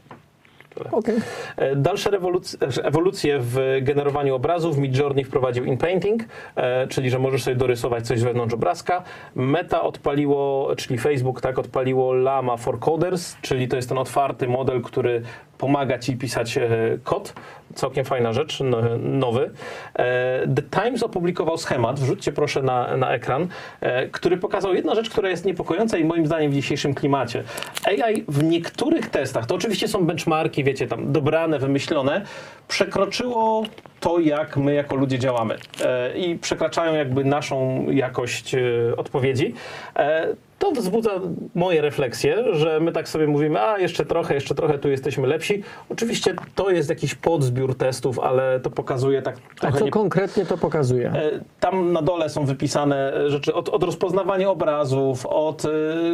Okej. 0.92 1.15
E, 1.58 1.75
Dalsze 1.75 2.10
ewolucje 2.84 3.39
w 3.42 3.77
generowaniu 3.82 4.36
obrazów. 4.36 4.77
Midjourney 4.77 5.24
wprowadził 5.24 5.65
in-painting, 5.65 6.24
e, 6.56 6.88
czyli 6.88 7.10
że 7.10 7.20
możesz 7.20 7.44
sobie 7.44 7.56
dorysować 7.56 8.08
coś 8.08 8.22
wewnątrz 8.22 8.53
obrazka. 8.53 9.03
Meta 9.36 9.82
odpaliło, 9.82 10.75
czyli 10.75 11.00
Facebook, 11.00 11.42
tak, 11.42 11.60
odpaliło 11.60 12.13
Llama 12.13 12.58
for 12.58 12.80
Coders, 12.80 13.36
czyli 13.42 13.68
to 13.68 13.75
jest 13.75 13.89
ten 13.89 13.98
otwarty 13.98 14.48
model, 14.48 14.82
który 14.82 15.22
pomaga 15.63 16.00
ci 16.00 16.17
pisać 16.17 16.58
e, 16.58 16.70
kod. 17.03 17.34
Całkiem 17.75 18.05
fajna 18.05 18.34
rzecz, 18.34 18.60
no, 18.60 18.77
nowy. 19.00 19.51
E, 19.96 20.48
The 20.55 20.82
Times 20.82 21.03
opublikował 21.03 21.58
schemat, 21.58 22.00
wrzućcie 22.00 22.32
proszę 22.32 22.62
na, 22.62 22.98
na 22.98 23.13
ekran, 23.13 23.48
e, 23.82 24.08
który 24.08 24.38
pokazał 24.38 24.74
jedną 24.74 24.96
rzecz, 24.96 25.10
która 25.10 25.29
jest 25.29 25.46
niepokojąca 25.46 25.98
i 25.98 26.05
moim 26.05 26.25
zdaniem 26.25 26.51
w 26.51 26.53
dzisiejszym 26.53 26.93
klimacie. 26.93 27.43
AI 27.86 28.24
w 28.27 28.43
niektórych 28.43 29.10
testach, 29.10 29.46
to 29.46 29.55
oczywiście 29.55 29.88
są 29.88 30.05
benchmarki, 30.05 30.63
wiecie, 30.63 30.88
tam 30.88 31.12
dobrane, 31.12 31.60
wymyślone, 31.60 32.22
przekroczyło 32.67 33.63
to, 34.00 34.20
jak 34.20 34.58
my 34.58 34.74
jako 34.74 34.96
ludzie 34.96 35.20
działamy 35.20 35.58
i 36.15 36.38
przekraczają 36.41 36.96
jakby 36.96 37.24
naszą 37.24 37.86
jakość 37.89 38.55
odpowiedzi. 38.98 39.53
To 40.63 40.72
wzbudza 40.72 41.12
moje 41.55 41.82
refleksje, 41.82 42.55
że 42.55 42.79
my 42.79 42.91
tak 42.91 43.10
sobie 43.10 43.27
mówimy, 43.27 43.62
a 43.62 43.79
jeszcze 43.79 44.05
trochę, 44.05 44.34
jeszcze 44.34 44.55
trochę, 44.55 44.77
tu 44.77 44.89
jesteśmy 44.89 45.27
lepsi. 45.27 45.63
Oczywiście 45.89 46.36
to 46.55 46.70
jest 46.70 46.89
jakiś 46.89 47.15
podzbiór 47.15 47.75
testów, 47.75 48.20
ale 48.20 48.60
to 48.60 48.70
pokazuje 48.70 49.22
tak 49.22 49.36
A 49.62 49.72
co 49.72 49.86
nie 49.86 49.91
konkretnie 49.91 50.46
to 50.46 50.58
pokazuje? 50.58 51.10
E, 51.10 51.32
Tam 51.60 51.91
na 51.91 52.01
dole 52.01 52.29
są 52.29 52.46
wypisane 52.46 53.13
rzeczy 53.29 53.53
od, 53.53 53.70
od 53.70 53.84
rozpoznawania 53.84 54.50
obrazów, 54.50 55.25
od 55.25 55.65
e, 55.65 55.70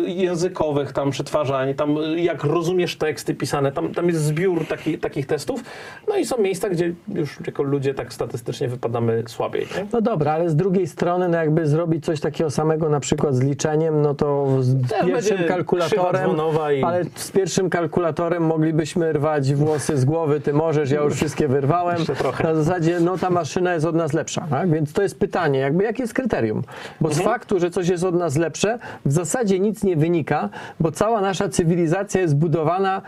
językowych 0.06 0.94
tam 0.94 1.12
przetwarzań, 1.12 1.74
tam 1.74 1.98
e, 1.98 2.20
jak 2.20 2.44
rozumiesz 2.44 2.96
teksty 2.96 3.36
pisane, 3.36 3.72
tam, 3.72 3.94
tam 3.94 4.08
jest 4.08 4.22
zbiór 4.22 4.68
taki, 4.68 4.98
takich 4.98 5.26
testów. 5.26 5.64
No 6.08 6.18
i 6.18 6.26
są 6.26 6.38
miejsca, 6.38 6.70
gdzie 6.70 6.94
już 7.08 7.38
jako 7.48 7.64
ludzie 7.64 7.94
tak 7.94 8.14
statystycznie 8.14 8.68
wypadamy 8.68 9.24
słabiej. 9.28 9.68
Nie? 9.78 9.88
No 9.94 10.02
dobra, 10.02 10.32
ale 10.34 10.50
z 10.50 10.56
drugiej 10.56 10.88
strony, 10.88 11.30
no 11.30 11.38
jakby 11.38 11.68
zrobić 11.68 12.06
coś 12.06 12.20
takiego 12.20 12.50
samego 12.50 12.90
na 12.90 13.00
przykład 13.00 13.36
z 13.36 13.42
liczeniem, 13.42 14.02
no 14.02 14.16
to 14.16 14.39
z 14.60 14.82
Też 14.90 15.00
pierwszym 15.06 15.38
będzie 15.38 15.48
kalkulatorem, 15.48 16.24
dzwonowa 16.24 16.72
i- 16.74 16.84
ale 16.84 17.04
z 17.16 17.32
pierwszym 17.32 17.70
kalkulatorem 17.70 18.44
moglibyśmy 18.44 19.14
rwać 19.14 19.54
włosy 19.54 19.98
z 19.98 20.06
głowy, 20.06 20.40
ty 20.42 20.54
możesz, 20.54 20.92
ja 20.92 21.02
już 21.02 21.14
wszystkie 21.14 21.48
wyrwałem. 21.48 21.98
Jeszcze 21.98 22.16
trochę. 22.16 22.44
Na 22.44 22.56
zasadzie, 22.56 23.00
no 23.00 23.18
ta 23.18 23.30
maszyna 23.30 23.74
jest 23.74 23.86
od 23.86 23.96
nas 23.96 24.14
lepsza, 24.14 24.48
tak? 24.50 24.70
Więc 24.72 24.94
to 24.94 25.02
jest 25.02 25.20
pytanie, 25.20 25.60
jakby 25.60 25.84
jakie 25.84 26.04
jest 26.04 26.14
kryterium? 26.14 26.62
Bo 27.02 27.10
Mhm. 27.10 27.26
z 27.26 27.30
faktu, 27.32 27.60
że 27.60 27.70
coś 27.72 27.88
jest 27.88 28.04
od 28.04 28.16
nas 28.16 28.36
lepsze, 28.38 28.80
w 29.06 29.12
zasadzie 29.12 29.60
nic 29.60 29.84
nie 29.84 29.96
wynika, 29.96 30.50
bo 30.80 30.92
cała 30.92 31.22
nasza 31.22 31.50
cywilizacja 31.50 32.22
jest 32.22 32.36
budowana 32.36 33.02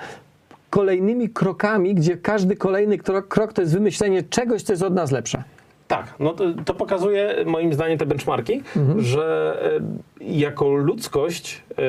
kolejnymi 0.70 1.30
krokami, 1.30 1.96
gdzie 1.96 2.18
każdy 2.18 2.56
kolejny 2.56 2.98
krok, 2.98 3.28
krok 3.28 3.54
to 3.54 3.62
jest 3.62 3.74
wymyślenie 3.74 4.24
czegoś, 4.24 4.64
co 4.64 4.74
jest 4.74 4.84
od 4.84 4.94
nas 4.94 5.12
lepsze. 5.12 5.44
Tak, 5.88 6.06
no 6.20 6.34
to, 6.34 6.44
to 6.66 6.74
pokazuje 6.74 7.36
moim 7.46 7.74
zdaniem 7.74 7.98
te 7.98 8.06
benchmarki, 8.06 8.64
Mhm. 8.78 9.02
że 9.02 9.58
e, 9.78 9.80
jako 10.28 10.70
ludzkość 10.70 11.62
e, 11.72 11.82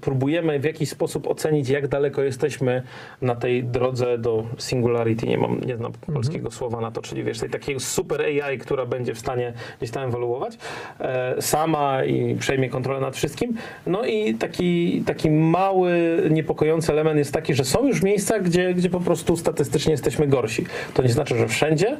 próbujemy 0.00 0.58
w 0.60 0.64
jakiś 0.64 0.88
sposób 0.88 1.26
ocenić, 1.26 1.68
jak 1.68 1.88
daleko 1.88 2.22
jesteśmy 2.22 2.82
na 3.22 3.34
tej 3.34 3.64
drodze 3.64 4.18
do 4.18 4.44
singularity. 4.58 5.26
Nie 5.26 5.38
mam, 5.38 5.60
nie 5.60 5.76
znam 5.76 5.92
Mhm. 5.92 6.14
polskiego 6.14 6.50
słowa 6.50 6.80
na 6.80 6.90
to, 6.90 7.02
czyli 7.02 7.24
wiesz, 7.24 7.38
tej 7.38 7.50
takiej 7.50 7.80
super 7.80 8.20
AI, 8.22 8.58
która 8.58 8.86
będzie 8.86 9.14
w 9.14 9.18
stanie 9.18 9.52
gdzieś 9.78 9.90
tam 9.90 10.08
ewoluować 10.08 10.58
e, 11.00 11.42
sama 11.42 12.04
i 12.04 12.34
przejmie 12.36 12.68
kontrolę 12.70 13.00
nad 13.00 13.16
wszystkim. 13.16 13.54
No 13.86 14.04
i 14.06 14.34
taki, 14.34 15.02
taki 15.06 15.30
mały, 15.30 16.22
niepokojący 16.30 16.92
element 16.92 17.18
jest 17.18 17.32
taki, 17.32 17.54
że 17.54 17.64
są 17.64 17.86
już 17.88 18.02
miejsca, 18.02 18.40
gdzie, 18.40 18.74
gdzie 18.74 18.90
po 18.90 19.00
prostu 19.00 19.36
statystycznie 19.36 19.92
jesteśmy 19.92 20.26
gorsi. 20.26 20.64
To 20.94 21.02
nie 21.02 21.08
znaczy, 21.08 21.36
że 21.38 21.48
wszędzie, 21.48 21.96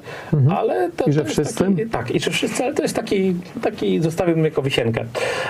ale 0.56 0.90
to, 0.96 1.04
Mhm. 1.04 1.10
I 1.10 1.12
że 1.12 1.22
to 1.24 1.28
wszyscy? 1.30 1.64
Taki, 1.64 1.86
tak, 1.86 2.10
i 2.10 2.20
czy 2.20 2.30
wszyscy, 2.30 2.64
ale 2.64 2.74
to 2.74 2.82
jest 2.82 2.96
taki, 2.96 3.34
taki 3.62 4.00
zostawiłbym 4.00 4.44
jako 4.44 4.62
wisienkę. 4.62 5.04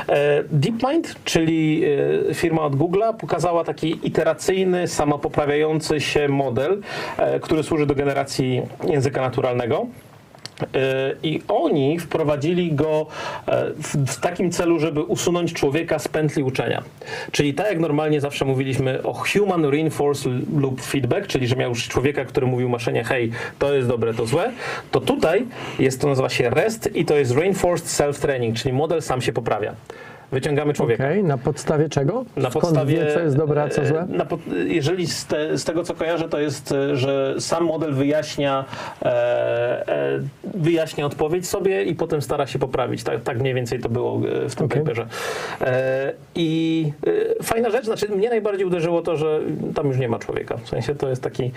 E, 0.09 0.18
DeepMind, 0.51 1.15
czyli 1.25 1.85
e, 2.31 2.35
firma 2.35 2.63
od 2.63 2.77
Google'a, 2.77 3.17
pokazała 3.17 3.65
taki 3.65 3.99
iteracyjny, 4.03 4.89
samopoprawiający 4.89 6.01
się 6.01 6.29
model, 6.29 6.83
e, 7.17 7.41
który 7.41 7.63
służy 7.63 7.87
do 7.87 7.95
generacji 7.95 8.63
języka 8.89 9.21
naturalnego. 9.21 9.87
E, 10.63 11.15
I 11.23 11.43
oni 11.49 11.99
wprowadzili 11.99 12.73
go 12.73 13.07
e, 13.47 13.65
w, 14.07 14.21
takim 14.21 14.51
celu, 14.51 14.79
żeby 14.79 15.03
usunąć 15.03 15.53
człowieka 15.53 15.99
z 15.99 16.09
pętli 16.09 16.43
uczenia. 16.43 16.83
Czyli 17.33 17.55
tak 17.55 17.67
jak 17.67 17.81
normalnie 17.81 18.21
zawsze 18.21 18.45
mówiliśmy 18.45 19.03
o 19.03 19.13
Human 19.13 19.65
Reinforced 19.65 20.33
Loop 20.61 20.81
Feedback, 20.81 21.27
czyli 21.27 21.47
że 21.47 21.57
miał 21.57 21.69
już 21.69 21.89
człowieka, 21.89 22.25
który 22.25 22.47
mówił 22.47 22.69
maszynie, 22.69 23.05
hej, 23.05 23.31
to 23.59 23.75
jest 23.75 23.89
dobre, 23.89 24.15
to 24.15 24.27
złe, 24.27 24.53
to 24.91 25.01
tutaj 25.01 25.47
jest 25.79 26.01
to 26.01 26.09
nazywa 26.09 26.29
się 26.29 26.51
REST 26.51 26.97
i 26.97 27.05
to 27.05 27.17
jest 27.17 27.37
Reinforced 27.37 27.89
Self-Training, 27.89 28.53
czyli 28.53 28.75
model 28.75 29.03
sam 29.03 29.23
się 29.23 29.33
poprawia. 29.33 29.75
Wyciągamy 30.33 30.75
człowieka. 30.75 31.05
Okej, 31.05 31.25
na 31.25 31.39
podstawie 31.39 31.89
czego? 31.89 32.25
Na 32.37 32.51
Skąd 32.51 32.65
podstawie, 32.65 32.97
wie, 32.97 33.13
co 33.15 33.21
jest 33.21 33.37
dobre, 33.37 33.63
a 33.63 33.69
co 33.69 33.83
e, 33.83 33.87
złe? 33.87 34.07
Pod- 34.29 34.41
jeżeli 34.67 35.07
z, 35.07 35.27
te, 35.27 35.59
z 35.59 35.65
tego 35.65 35.83
co 35.85 35.95
kojarzę, 35.95 36.29
to 36.29 36.41
jest, 36.41 36.73
e, 36.73 36.97
że 36.97 37.35
sam 37.39 37.65
model 37.65 37.95
wyjaśnia, 37.95 38.65
e, 39.03 39.89
e, 39.89 40.21
wyjaśnia 40.55 41.07
odpowiedź 41.07 41.49
sobie 41.49 41.83
i 41.85 41.95
potem 41.95 42.23
stara 42.23 42.47
się 42.47 42.59
poprawić. 42.59 43.03
Tak, 43.03 43.23
tak 43.23 43.41
mniej 43.41 43.55
więcej 43.55 43.79
to 43.81 43.89
było 43.89 44.21
e, 44.45 44.49
w 44.49 44.55
tym 44.55 44.67
Okej. 44.67 44.81
paperze. 44.81 45.07
E, 45.61 46.13
I 46.35 46.93
fajna 47.43 47.71
rzecz, 47.71 47.85
znaczy 47.85 48.09
mnie 48.09 48.29
najbardziej 48.29 48.67
uderzyło 48.67 49.03
to, 49.03 49.17
że 49.17 49.41
tam 49.75 49.87
już 49.87 49.99
nie 49.99 50.09
ma 50.09 50.19
człowieka. 50.19 50.57
W 50.57 50.69
sensie 50.69 50.95
to 50.95 51.09
jest 51.09 51.23
taki. 51.23 51.53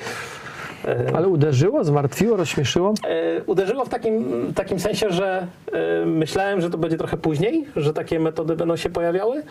E, 0.85 1.11
Ale 1.15 1.27
uderzyło, 1.27 1.83
zmartwiło, 1.83 2.37
rozśmieszyło? 2.37 2.93
E, 3.07 3.43
uderzyło 3.43 3.85
w 3.85 3.89
takim, 3.89 4.25
takim 4.55 4.79
sensie, 4.79 5.09
że 5.09 5.47
e, 5.73 6.05
myślałem, 6.05 6.61
że 6.61 6.69
to 6.69 6.77
będzie 6.77 6.97
trochę 6.97 7.17
później, 7.17 7.65
że 7.75 7.93
takie 7.93 8.19
metody 8.19 8.55
będą 8.55 8.75
się 8.75 8.89
pojawiały. 8.89 9.43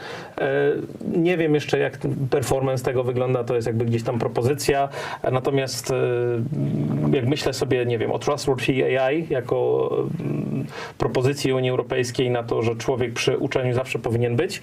Nie 1.16 1.36
wiem 1.36 1.54
jeszcze, 1.54 1.78
jak 1.78 1.98
performance 2.30 2.84
tego 2.84 3.04
wygląda, 3.04 3.44
to 3.44 3.54
jest 3.54 3.66
jakby 3.66 3.84
gdzieś 3.84 4.02
tam 4.02 4.18
propozycja. 4.18 4.88
Natomiast 5.32 5.92
jak 7.12 7.26
myślę 7.26 7.52
sobie, 7.52 7.86
nie 7.86 7.98
wiem, 7.98 8.12
o 8.12 8.18
Trustworthy 8.18 9.00
AI 9.00 9.26
jako 9.30 9.90
mm, 10.20 10.66
propozycji 10.98 11.52
Unii 11.52 11.70
Europejskiej 11.70 12.30
na 12.30 12.42
to, 12.42 12.62
że 12.62 12.76
człowiek 12.76 13.12
przy 13.12 13.38
uczeniu 13.38 13.74
zawsze 13.74 13.98
powinien 13.98 14.36
być, 14.36 14.62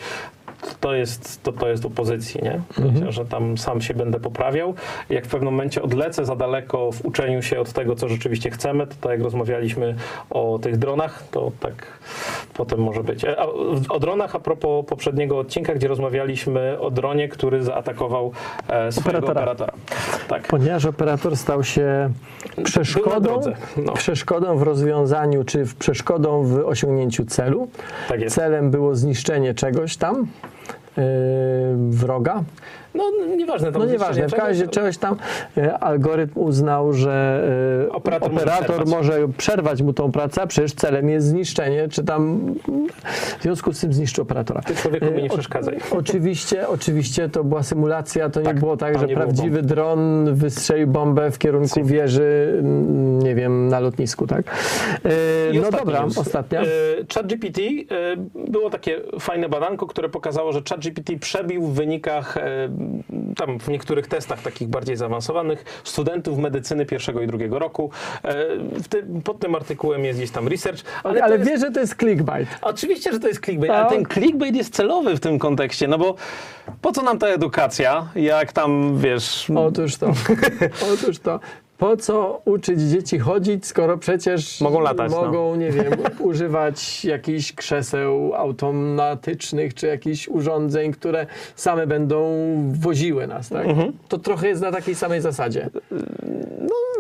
to 0.79 0.93
jest, 0.93 1.43
to, 1.43 1.51
to 1.51 1.69
jest 1.69 1.85
opozycji, 1.85 2.41
nie? 2.43 2.61
Myślę, 2.91 3.11
że 3.11 3.25
tam 3.25 3.57
sam 3.57 3.81
się 3.81 3.93
będę 3.93 4.19
poprawiał. 4.19 4.73
Jak 5.09 5.25
w 5.25 5.29
pewnym 5.29 5.53
momencie 5.53 5.81
odlecę 5.81 6.25
za 6.25 6.35
daleko 6.35 6.91
w 6.91 7.05
uczeniu 7.05 7.41
się 7.41 7.59
od 7.59 7.73
tego, 7.73 7.95
co 7.95 8.07
rzeczywiście 8.07 8.49
chcemy, 8.51 8.87
to 8.87 8.95
tak 9.01 9.11
jak 9.11 9.21
rozmawialiśmy 9.21 9.95
o 10.29 10.59
tych 10.61 10.77
dronach, 10.77 11.23
to 11.31 11.51
tak 11.59 11.99
potem 12.53 12.79
może 12.79 13.03
być. 13.03 13.23
E, 13.25 13.39
A, 13.39 13.45
o 13.89 13.99
dronach 13.99 14.35
a 14.35 14.39
propos 14.39 14.85
poprzedniego 14.85 15.39
odcinka, 15.39 15.73
gdzie 15.73 15.87
rozmawialiśmy 15.87 16.79
o 16.79 16.91
dronie, 16.91 17.29
który 17.29 17.63
zaatakował 17.63 18.31
e, 18.67 18.91
swojego 18.91 19.27
Operatora. 19.27 19.51
operatora. 19.51 19.73
Tak. 20.27 20.47
Ponieważ 20.47 20.85
operator 20.85 21.37
stał 21.37 21.63
się 21.63 22.09
przeszkodą, 22.63 23.41
no. 23.77 23.93
przeszkodą 23.93 24.57
w 24.57 24.61
rozwiązaniu, 24.61 25.43
czy 25.43 25.65
w 25.65 25.75
przeszkodą 25.75 26.43
w 26.43 26.65
osiągnięciu 26.65 27.25
celu. 27.25 27.67
Tak. 28.09 28.25
Celem 28.27 28.71
było 28.71 28.95
zniszczenie 28.95 29.53
czegoś 29.53 29.97
tam, 29.97 30.27
wroga. 30.96 32.44
No 32.98 33.36
nieważne. 33.36 33.72
Tam 33.72 33.82
No 33.82 33.88
nieważne, 33.92 34.27
w 34.27 34.32
każdym 34.32 34.48
razie 34.48 34.68
czegoś 34.68 34.98
tam 34.98 35.16
e, 35.58 35.80
algorytm 35.80 36.39
uznał, 36.39 36.94
że 36.94 37.44
Operator 37.92 38.32
może 38.32 38.44
operator 38.44 38.66
przerwać. 38.75 38.89
może 38.89 39.27
przerwać 39.38 39.82
mu 39.82 39.94
tą 39.94 40.12
pracę, 40.12 40.42
a 40.42 40.48
przecież 40.48 40.74
celem 40.74 41.10
jest 41.10 41.27
zniszczenie, 41.27 41.88
czy 41.88 42.04
tam 42.04 42.39
w 43.39 43.44
związku 43.44 43.74
z 43.74 43.80
tym 43.80 43.94
zniszczy 43.94 44.22
operatora. 44.22 44.62
Ty 44.62 44.75
człowieku 44.75 45.06
mi 45.06 45.12
nie 45.24 45.30
E, 45.30 45.32
o- 45.32 45.34
przeszkadzaj. 45.34 45.77
Oczywiście, 46.00 46.68
oczywiście 46.68 47.30
to 47.30 47.44
była 47.44 47.63
symulacja, 47.63 48.30
to 48.30 48.39
nie 48.39 48.46
Tak, 48.46 48.60
było 48.60 48.77
tak, 48.77 49.00
że 49.00 49.06
nie 49.08 49.16
prawdziwy 49.16 49.62
dron 49.62 50.36
wystrzelił 50.36 50.88
bombę 50.88 51.32
w 51.32 51.38
kierunku 51.39 51.75
Sim. 51.75 51.86
wieży, 51.86 52.62
nie 53.24 53.36
wiem, 53.36 53.68
na 53.68 53.80
lotnisku, 53.80 54.27
tak? 54.27 54.46
E, 55.06 55.10
I 55.54 55.60
no 55.60 55.72
dobra, 55.72 56.04
news. 56.04 56.18
ostatnia. 56.18 56.62
ChatGPT 57.13 57.60
było 58.50 58.70
takie 58.70 59.01
fajne 59.20 59.50
badanko, 59.50 59.88
które 59.88 60.10
pokazało, 60.10 60.51
że 60.51 60.62
ChatGPT 60.70 61.13
przebił 61.20 61.62
w 61.62 61.74
wynikach 61.74 62.38
tam 63.36 63.60
w 63.60 63.67
niektórych 63.67 64.08
testach 64.08 64.41
takich 64.41 64.67
bardziej 64.67 64.98
zaawansowanych 64.98 65.82
studentów 65.84 66.38
medycyny 66.38 66.86
pierwszego 66.86 67.22
i 67.22 67.27
drugiego 67.27 67.60
roku. 67.60 67.91
E, 68.24 68.36
tym, 68.89 69.22
pod 69.22 69.39
tym 69.39 69.56
artykułem 69.56 70.06
jest 70.06 70.20
gdzieś 70.20 70.32
tam 70.32 70.48
research, 70.48 70.82
ale, 71.03 71.24
Ale, 71.24 71.38
jest, 71.38 71.50
wiesz, 71.50 71.60
że 71.62 71.72
to 71.72 71.79
jest 71.79 71.96
clickbait. 71.96 72.48
Oczywiście, 72.62 73.12
że 73.12 73.20
to 73.20 73.27
jest 73.27 73.46
clickbait, 73.46 73.72
Tak. 73.72 73.82
ale 73.82 73.89
ten 73.89 74.06
clickbait 74.06 74.56
jest 74.56 74.74
celowy 74.74 75.15
w 75.15 75.20
tym 75.20 75.39
kontekście, 75.39 75.88
no 75.88 75.98
bo 75.98 76.15
po 76.82 76.91
co 76.91 77.01
nam 77.01 77.20
ta 77.20 77.27
edukacja, 77.27 78.10
jak 78.15 78.53
tam, 78.53 78.98
wiesz... 78.98 79.51
Otóż 79.56 79.98
to. 79.98 80.12
Otóż 80.94 81.20
to. 81.20 81.39
Po 81.77 81.98
co 81.98 82.41
uczyć 82.46 82.81
dzieci 82.81 83.19
chodzić, 83.19 83.65
skoro 83.65 83.98
przecież 83.98 84.62
Mogą 84.62 84.79
latać, 84.79 85.12
no. 85.12 85.22
mogą 85.22 85.55
nie 85.55 85.72
wiem, 85.72 85.93
używać 86.19 87.05
jakichś 87.05 87.53
krzeseł 87.53 88.34
automatycznych, 88.36 89.74
czy 89.74 89.88
jakichś 89.88 90.27
urządzeń, 90.27 90.91
które 90.91 91.27
same 91.55 91.88
będą 91.88 92.27
woziły 92.74 93.27
nas, 93.27 93.50
tak? 93.50 93.65
Mhm. 93.67 93.93
To 94.07 94.17
trochę 94.17 94.48
jest 94.48 94.62
na 94.62 94.72
takiej 94.72 94.96
samej 94.96 95.22
zasadzie. 95.22 95.69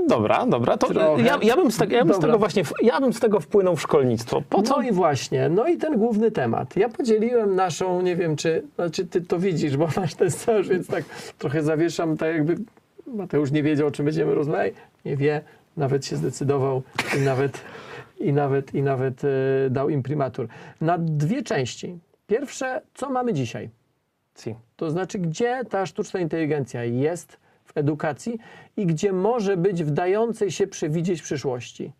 Dobra, 0.07 0.45
dobra, 0.45 0.77
to 0.77 0.87
Trochę. 0.87 1.23
ja, 1.23 1.39
ja 1.41 1.55
bym, 1.55 1.71
z 1.71 1.77
tego, 1.77 1.95
ja 1.95 2.05
bym 2.05 2.15
z 2.15 2.19
tego 2.19 2.37
właśnie, 2.37 2.63
ja 2.81 2.99
bym 2.99 3.13
z 3.13 3.19
tego 3.19 3.39
wpłynął 3.39 3.75
w 3.75 3.81
szkolnictwo. 3.81 4.43
Po 4.49 4.61
co? 4.61 4.77
No 4.77 4.83
i 4.83 4.91
właśnie, 4.91 5.49
no 5.49 5.67
i 5.67 5.77
ten 5.77 5.97
główny 5.97 6.31
temat. 6.31 6.75
Ja 6.77 6.89
podzieliłem 6.89 7.55
naszą, 7.55 8.01
nie 8.01 8.15
wiem, 8.15 8.35
czy, 8.35 8.63
znaczy 8.75 9.05
ty 9.05 9.21
to 9.21 9.39
widzisz, 9.39 9.77
bo 9.77 9.87
masz 9.97 10.15
ten 10.15 10.31
scenariusz, 10.31 10.69
więc 10.69 10.87
tak 10.87 11.03
trochę 11.37 11.63
zawieszam, 11.63 12.17
tak 12.17 12.33
jakby 12.33 12.55
Mateusz 13.07 13.51
nie 13.51 13.63
wiedział, 13.63 13.87
o 13.87 13.91
czym 13.91 14.05
będziemy 14.05 14.35
rozmawiać. 14.35 14.73
Nie 15.05 15.17
wie, 15.17 15.41
nawet 15.77 16.05
się 16.05 16.15
zdecydował 16.15 16.83
i 17.17 17.21
nawet, 17.21 17.61
i 18.19 18.33
nawet, 18.33 18.73
i 18.73 18.81
nawet 18.81 19.21
e, 19.23 19.27
dał 19.69 19.89
imprimatur. 19.89 20.47
Na 20.81 20.97
dwie 20.97 21.43
części. 21.43 21.99
Pierwsze, 22.27 22.81
co 22.93 23.09
mamy 23.09 23.33
dzisiaj? 23.33 23.69
Si. 24.35 24.55
To 24.75 24.91
znaczy, 24.91 25.19
gdzie 25.19 25.61
ta 25.69 25.85
sztuczna 25.85 26.19
inteligencja 26.19 26.83
jest 26.83 27.37
w 27.65 27.77
edukacji 27.77 28.39
i 28.77 28.85
gdzie 28.85 29.13
może 29.13 29.57
być 29.57 29.83
w 29.83 29.91
dającej 29.91 30.51
się 30.51 30.67
przewidzieć 30.67 31.21
przyszłości. 31.21 31.91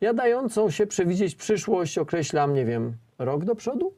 Ja 0.00 0.14
dającą 0.14 0.70
się 0.70 0.86
przewidzieć 0.86 1.34
przyszłość 1.34 1.98
określam, 1.98 2.54
nie 2.54 2.64
wiem, 2.64 2.92
rok 3.18 3.44
do 3.44 3.54
przodu? 3.54 3.92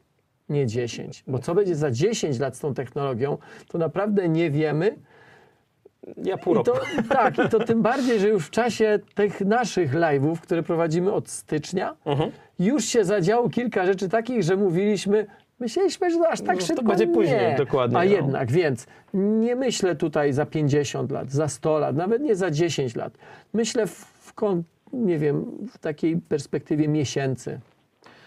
nie 0.48 0.66
10. 0.66 1.24
Bo 1.26 1.38
co 1.38 1.54
będzie 1.54 1.76
za 1.76 1.90
10 1.90 2.38
lat 2.38 2.56
z 2.56 2.60
tą 2.60 2.74
technologią, 2.74 3.38
to 3.68 3.78
naprawdę 3.78 4.28
nie 4.28 4.50
wiemy. 4.50 4.96
Ja 6.24 6.38
pół 6.38 6.52
I 6.52 6.56
roku. 6.56 6.70
to, 6.70 6.80
tak, 7.14 7.38
i 7.38 7.48
to 7.48 7.58
tym 7.64 7.82
bardziej, 7.82 8.20
że 8.20 8.28
już 8.28 8.46
w 8.46 8.50
czasie 8.50 8.98
tych 9.14 9.40
naszych 9.40 9.94
live'ów, 9.94 10.36
które 10.36 10.62
prowadzimy 10.62 11.12
od 11.12 11.28
stycznia, 11.28 11.96
Mhm. 12.04 12.30
już 12.58 12.84
się 12.84 13.04
zadziało 13.04 13.48
kilka 13.50 13.86
rzeczy 13.86 14.08
takich, 14.08 14.42
że 14.42 14.56
mówiliśmy, 14.56 15.26
myśleliśmy, 15.60 16.10
że 16.10 16.28
aż 16.28 16.40
tak 16.40 16.56
No, 16.56 16.60
to 16.60 16.66
szybko 16.66 16.82
będzie 16.84 17.06
nie. 17.06 17.12
później, 17.14 17.56
dokładnie, 17.56 17.98
A 17.98 18.04
no. 18.04 18.10
jednak, 18.10 18.52
więc 18.52 18.86
nie 19.14 19.56
myślę 19.56 19.94
tutaj 19.96 20.32
za 20.32 20.46
50 20.46 21.10
lat, 21.10 21.30
za 21.32 21.48
100 21.48 21.78
lat, 21.78 21.96
nawet 21.96 22.22
nie 22.22 22.36
za 22.36 22.50
10 22.50 22.96
lat. 22.96 23.12
Myślę 23.52 23.86
w, 23.86 23.90
w 23.94 24.34
nie 24.92 25.18
wiem, 25.18 25.44
w 25.72 25.78
takiej 25.78 26.16
perspektywie 26.16 26.88
miesięcy. 26.88 27.60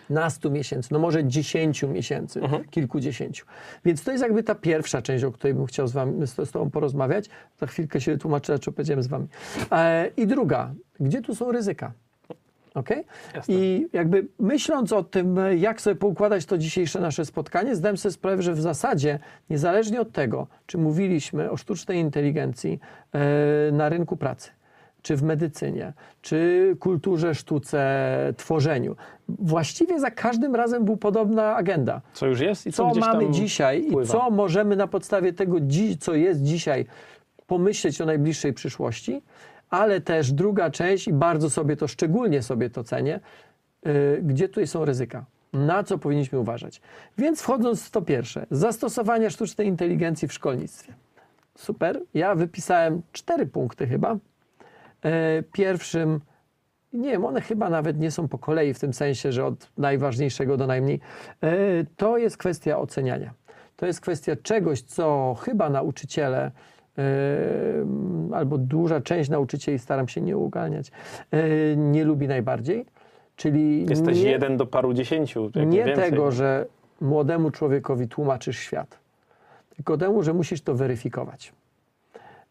Nastu 0.09 0.51
miesięcy, 0.51 0.89
no 0.91 0.99
może 0.99 1.23
dziesięciu 1.25 1.87
miesięcy, 1.89 2.41
Mhm. 2.41 2.63
kilkudziesięciu. 2.63 3.45
Więc 3.85 4.03
to 4.03 4.11
jest 4.11 4.23
jakby 4.23 4.43
ta 4.43 4.55
pierwsza 4.55 5.01
część, 5.01 5.23
o 5.23 5.31
której 5.31 5.53
bym 5.53 5.65
chciał 5.65 5.87
z 5.87 5.91
wami, 5.91 6.27
z, 6.27 6.49
z 6.49 6.51
tobą 6.51 6.69
porozmawiać. 6.69 7.29
Za 7.59 7.67
chwilkę 7.67 8.01
się 8.01 8.11
wytłumaczę, 8.11 8.53
dlaczego 8.53 8.75
powiedziałem 8.75 9.03
z 9.03 9.07
wami. 9.07 9.27
E, 9.71 10.11
I 10.17 10.27
druga, 10.27 10.73
gdzie 10.99 11.21
tu 11.21 11.35
są 11.35 11.51
ryzyka? 11.51 11.91
Okay? 12.73 13.03
Jasne. 13.35 13.53
I 13.55 13.87
jakby 13.93 14.27
myśląc 14.39 14.91
o 14.93 15.03
tym, 15.03 15.39
jak 15.57 15.81
sobie 15.81 15.95
poukładać 15.95 16.45
to 16.45 16.57
dzisiejsze 16.57 16.99
nasze 16.99 17.25
spotkanie, 17.25 17.75
zdałem 17.75 17.97
sobie 17.97 18.13
sprawę, 18.13 18.41
że 18.41 18.53
w 18.53 18.61
zasadzie, 18.61 19.19
niezależnie 19.49 20.01
od 20.01 20.11
tego, 20.11 20.47
czy 20.65 20.77
mówiliśmy 20.77 21.51
o 21.51 21.57
sztucznej 21.57 21.99
inteligencji 21.99 22.79
e, 23.13 23.71
na 23.71 23.89
rynku 23.89 24.17
pracy, 24.17 24.51
czy 25.07 25.15
w 25.15 25.23
medycynie, 25.23 25.93
czy 26.21 26.75
kulturze, 26.79 27.35
sztuce, 27.35 27.83
tworzeniu, 28.37 28.95
właściwie 29.29 29.99
za 29.99 30.11
każdym 30.11 30.55
razem 30.55 30.85
była 30.85 30.97
podobna 30.97 31.55
agenda 31.55 32.01
Co 32.13 32.25
już 32.27 32.39
jest 32.39 32.67
i 32.67 32.71
co, 32.71 32.91
co 32.91 32.99
mamy 32.99 33.31
dzisiaj 33.31 33.85
i 33.85 33.89
wpływa. 33.89 34.13
co 34.13 34.29
możemy 34.29 34.75
na 34.75 34.87
podstawie 34.87 35.33
tego, 35.33 35.57
co 35.99 36.13
jest 36.13 36.43
dzisiaj, 36.43 36.85
pomyśleć 37.47 38.01
o 38.01 38.05
najbliższej 38.05 38.53
przyszłości, 38.53 39.21
ale 39.69 40.01
też 40.01 40.31
druga 40.31 40.69
część, 40.69 41.07
i 41.07 41.13
bardzo 41.13 41.49
sobie 41.49 41.75
to, 41.75 41.87
szczególnie 41.87 42.41
sobie 42.41 42.69
to 42.69 42.83
cenię, 42.83 43.19
yy, 43.85 44.19
gdzie 44.23 44.47
tutaj 44.47 44.67
są 44.67 44.85
ryzyka, 44.85 45.25
na 45.53 45.83
co 45.83 45.97
powinniśmy 45.97 46.39
uważać. 46.39 46.81
Więc 47.17 47.41
wchodząc 47.41 47.83
w 47.83 47.91
to 47.91 48.01
pierwsze, 48.01 48.45
zastosowanie 48.51 49.29
sztucznej 49.29 49.67
inteligencji 49.67 50.27
w 50.27 50.33
szkolnictwie. 50.33 50.93
Super, 51.55 52.01
ja 52.13 52.35
wypisałem 52.35 53.01
cztery 53.11 53.45
punkty 53.45 53.87
chyba. 53.87 54.17
E, 55.07 55.43
Pierwszym, 55.51 56.19
nie 56.93 57.11
wiem, 57.11 57.25
one 57.25 57.41
chyba 57.41 57.69
nawet 57.69 57.99
nie 57.99 58.11
są 58.11 58.27
po 58.27 58.37
kolei 58.37 58.73
w 58.73 58.79
tym 58.79 58.93
sensie, 58.93 59.31
że 59.31 59.45
od 59.45 59.69
najważniejszego 59.77 60.57
do 60.57 60.67
najmniej. 60.67 60.99
E, 61.43 61.49
To 61.97 62.17
jest 62.17 62.37
kwestia 62.37 62.77
oceniania. 62.79 63.33
To 63.75 63.85
jest 63.85 64.01
kwestia 64.01 64.35
czegoś, 64.43 64.81
co 64.81 65.35
chyba 65.39 65.69
nauczyciele 65.69 66.51
e, 66.97 67.03
albo 68.33 68.57
duża 68.57 69.01
część 69.01 69.29
nauczycieli, 69.29 69.79
staram 69.79 70.07
się 70.07 70.21
nie 70.21 70.37
uganiać, 70.37 70.91
e, 71.31 71.75
nie 71.75 72.03
lubi 72.03 72.27
najbardziej. 72.27 72.85
Czyli 73.35 73.85
Jesteś 73.89 74.23
nie, 74.23 74.31
jeden 74.31 74.57
do 74.57 74.65
paru 74.65 74.93
dziesięciu. 74.93 75.51
nie 75.55 75.83
więcej. 75.85 75.95
tego, 76.11 76.31
że 76.31 76.65
młodemu 77.01 77.51
człowiekowi 77.51 78.07
tłumaczysz 78.07 78.59
świat, 78.59 78.99
tylko 79.75 79.97
temu, 79.97 80.23
że 80.23 80.33
musisz 80.33 80.61
to 80.61 80.75
weryfikować. 80.75 81.53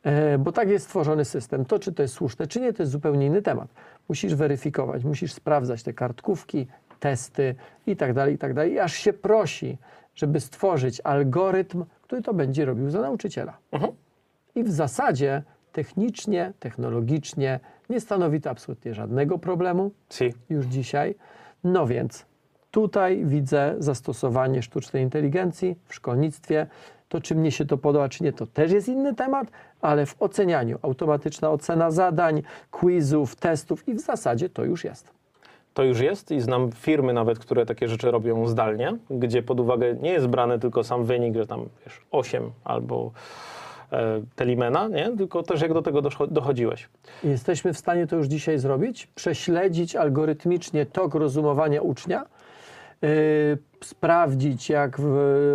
E, 0.07 0.39
Bo 0.39 0.53
tak 0.53 0.69
jest 0.69 0.85
stworzony 0.85 1.25
system. 1.25 1.65
To, 1.65 1.79
czy 1.79 1.93
to 1.93 2.03
jest 2.03 2.15
słuszne, 2.15 2.47
czy 2.47 2.61
nie, 2.61 2.73
to 2.73 2.83
jest 2.83 2.93
zupełnie 2.93 3.27
inny 3.27 3.43
temat. 3.43 3.69
Musisz 4.09 4.35
weryfikować, 4.35 5.05
musisz 5.05 5.33
sprawdzać 5.33 5.83
te 5.83 5.93
kartkówki, 5.93 6.67
testy 7.01 7.55
i 7.87 7.97
tak 7.97 8.13
dalej, 8.13 8.35
i 8.35 8.39
tak 8.39 8.55
dalej. 8.55 8.73
I 8.73 8.79
aż 8.79 8.93
się 8.93 9.13
prosi, 9.13 9.79
żeby 10.15 10.41
stworzyć 10.41 11.01
algorytm, 11.05 11.85
który 12.03 12.23
to 12.23 12.35
będzie 12.35 12.65
robił 12.65 12.91
za 12.91 13.01
nauczyciela. 13.01 13.59
Mhm. 13.73 13.93
I 14.55 14.65
w 14.65 14.71
zasadzie 14.71 15.43
technicznie, 15.73 16.53
technologicznie 16.61 17.61
nie 17.91 18.01
stanowi 18.01 18.41
to 18.41 18.51
absolutnie 18.51 18.95
żadnego 18.95 19.39
problemu 19.39 19.91
Si. 20.11 20.35
już 20.51 20.67
dzisiaj. 20.67 21.15
No 21.65 21.87
więc 21.87 22.27
tutaj 22.71 23.25
widzę 23.25 23.75
zastosowanie 23.79 24.63
sztucznej 24.63 25.03
inteligencji 25.03 25.77
w 25.85 25.95
szkolnictwie. 25.95 26.67
To, 27.09 27.21
czy 27.21 27.35
mnie 27.35 27.53
się 27.53 27.65
to 27.65 27.79
podoba, 27.79 28.09
czy 28.09 28.25
nie, 28.25 28.33
to 28.33 28.47
też 28.47 28.73
jest 28.73 28.89
inny 28.89 29.15
temat, 29.15 29.49
ale 29.81 30.07
w 30.07 30.23
ocenianiu 30.23 30.79
automatyczna 30.83 31.51
ocena 31.51 31.91
zadań, 31.91 32.43
quizów, 32.71 33.37
testów 33.37 33.89
i 33.89 33.95
w 33.95 34.01
zasadzie 34.01 34.49
to 34.49 34.65
już 34.65 34.85
jest. 34.85 35.17
To 35.75 35.83
już 35.83 36.01
jest 36.01 36.31
i 36.31 36.41
znam 36.41 36.73
firmy 36.73 37.13
nawet, 37.13 37.39
które 37.39 37.67
takie 37.67 37.89
rzeczy 37.89 38.11
robią 38.11 38.47
zdalnie, 38.47 38.97
gdzie 39.11 39.43
pod 39.43 39.61
uwagę 39.61 39.95
nie 39.95 40.11
jest 40.11 40.27
brany 40.27 40.59
tylko 40.59 40.85
sam 40.85 41.05
wynik, 41.05 41.37
że 41.37 41.47
tam 41.47 41.69
wiesz, 41.85 42.01
8 42.11 42.51
albo 42.65 43.11
e, 43.93 44.23
telimena, 44.37 44.89
nie? 44.89 45.17
tylko 45.17 45.43
też 45.43 45.61
jak 45.63 45.73
do 45.73 45.83
tego 45.83 46.03
dochodziłeś. 46.31 46.89
Jesteśmy 47.25 47.73
w 47.73 47.79
stanie 47.79 48.07
to 48.07 48.17
już 48.17 48.27
dzisiaj 48.27 48.59
zrobić, 48.59 49.07
prześledzić 49.07 49.97
algorytmicznie 49.97 50.87
tok 50.87 51.15
rozumowania 51.15 51.83
ucznia, 51.83 52.27
sprawdzić, 53.85 54.69
jak 54.71 55.01
w, 55.01 55.05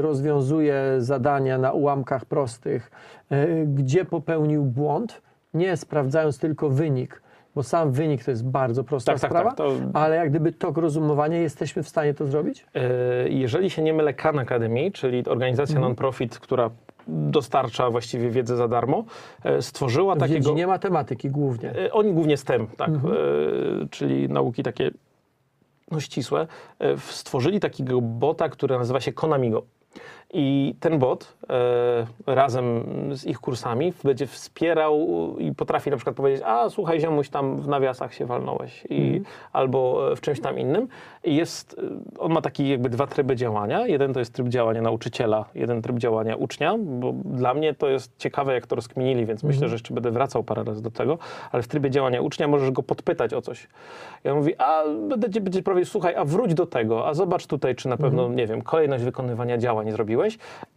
rozwiązuje 0.01 0.83
zadania 0.99 1.57
na 1.57 1.71
ułamkach 1.71 2.25
prostych, 2.25 2.91
yy, 3.31 3.37
gdzie 3.67 4.05
popełnił 4.05 4.63
błąd, 4.63 5.21
nie 5.53 5.77
sprawdzając 5.77 6.39
tylko 6.39 6.69
wynik, 6.69 7.21
bo 7.55 7.63
sam 7.63 7.91
wynik 7.91 8.23
to 8.23 8.31
jest 8.31 8.45
bardzo 8.47 8.83
prosta 8.83 9.11
Tak, 9.11 9.21
tak, 9.21 9.31
sprawa, 9.31 9.49
tak, 9.49 9.57
to- 9.57 9.73
ale 9.93 10.15
jak 10.15 10.29
gdyby 10.29 10.51
tok 10.51 10.77
rozumowania, 10.77 11.37
jesteśmy 11.37 11.83
w 11.83 11.89
stanie 11.89 12.13
to 12.13 12.25
zrobić? 12.27 12.65
E, 12.75 13.29
Jeżeli 13.29 13.69
się 13.69 13.81
nie 13.81 13.93
mylę, 13.93 14.13
Khan 14.13 14.39
Academy, 14.39 14.91
czyli 14.91 15.25
organizacja 15.25 15.75
Mhm. 15.75 15.89
non-profit, 15.89 16.39
która 16.39 16.69
dostarcza 17.07 17.89
właściwie 17.89 18.29
wiedzę 18.29 18.57
za 18.57 18.67
darmo, 18.67 19.03
stworzyła 19.59 20.15
W 20.15 20.19
takiego... 20.19 20.39
dziedzinie 20.39 20.67
matematyki 20.67 21.29
głównie. 21.29 21.73
Oni 21.91 22.13
głównie 22.13 22.37
STEM, 22.37 22.67
tak, 22.77 22.89
Mhm. 22.89 23.13
e, 23.13 23.17
czyli 23.89 24.29
nauki 24.29 24.63
takie 24.63 24.91
no, 25.91 25.99
ścisłe, 25.99 26.47
e, 26.79 26.97
stworzyli 26.97 27.59
takiego 27.59 28.01
bota, 28.01 28.49
który 28.49 28.77
nazywa 28.77 28.99
się 29.01 29.13
Konamigo. 29.13 29.63
I 30.33 30.75
ten 30.79 30.99
bot 30.99 31.33
e, 31.49 32.33
razem 32.35 32.83
z 33.11 33.25
ich 33.25 33.39
kursami 33.39 33.93
będzie 34.03 34.27
wspierał 34.27 35.07
i 35.39 35.55
potrafi 35.55 35.89
na 35.89 35.95
przykład 35.95 36.15
powiedzieć, 36.15 36.43
a 36.45 36.69
słuchaj 36.69 36.99
ziomuś, 36.99 37.29
tam 37.29 37.57
w 37.57 37.67
nawiasach 37.67 38.13
się 38.13 38.25
walnąłeś 38.25 38.83
i, 38.89 39.01
Mhm. 39.01 39.23
albo 39.53 40.01
w 40.15 40.21
czymś 40.21 40.41
tam 40.41 40.59
innym. 40.59 40.87
I 41.23 41.35
jest, 41.35 41.79
e, 42.17 42.19
on 42.19 42.31
ma 42.31 42.41
taki 42.41 42.69
jakby 42.69 42.89
dwa 42.89 43.07
tryby 43.07 43.35
działania. 43.35 43.87
Jeden 43.87 44.13
to 44.13 44.19
jest 44.19 44.33
tryb 44.33 44.47
działania 44.47 44.81
nauczyciela, 44.81 45.45
jeden 45.55 45.81
tryb 45.81 45.97
działania 45.97 46.35
ucznia, 46.35 46.75
bo 46.79 47.13
dla 47.25 47.53
mnie 47.53 47.73
to 47.73 47.89
jest 47.89 48.17
ciekawe, 48.17 48.53
jak 48.53 48.67
to 48.67 48.75
rozkminili, 48.75 49.25
więc 49.25 49.43
myślę, 49.43 49.67
że 49.67 49.75
jeszcze 49.75 49.93
będę 49.93 50.11
wracał 50.11 50.43
parę 50.43 50.63
razy 50.63 50.83
do 50.83 50.91
tego, 50.91 51.17
ale 51.51 51.63
w 51.63 51.67
trybie 51.67 51.89
działania 51.89 52.21
ucznia 52.21 52.47
możesz 52.47 52.71
go 52.71 52.83
podpytać 52.83 53.33
o 53.33 53.41
coś. 53.41 53.67
I 54.25 54.29
on 54.29 54.37
mówi, 54.37 54.55
a 54.57 54.83
będę 55.09 55.41
będzie 55.41 55.63
prawie, 55.63 55.85
słuchaj, 55.85 56.15
a 56.15 56.25
wróć 56.25 56.53
do 56.53 56.65
tego, 56.65 57.07
a 57.07 57.13
zobacz 57.13 57.47
tutaj, 57.47 57.75
czy 57.75 57.89
na 57.89 57.97
pewno, 57.97 58.29
nie 58.29 58.47
wiem, 58.47 58.61
kolejność 58.61 59.03
wykonywania 59.03 59.57
działań 59.57 59.91
zrobiłeś 59.91 60.20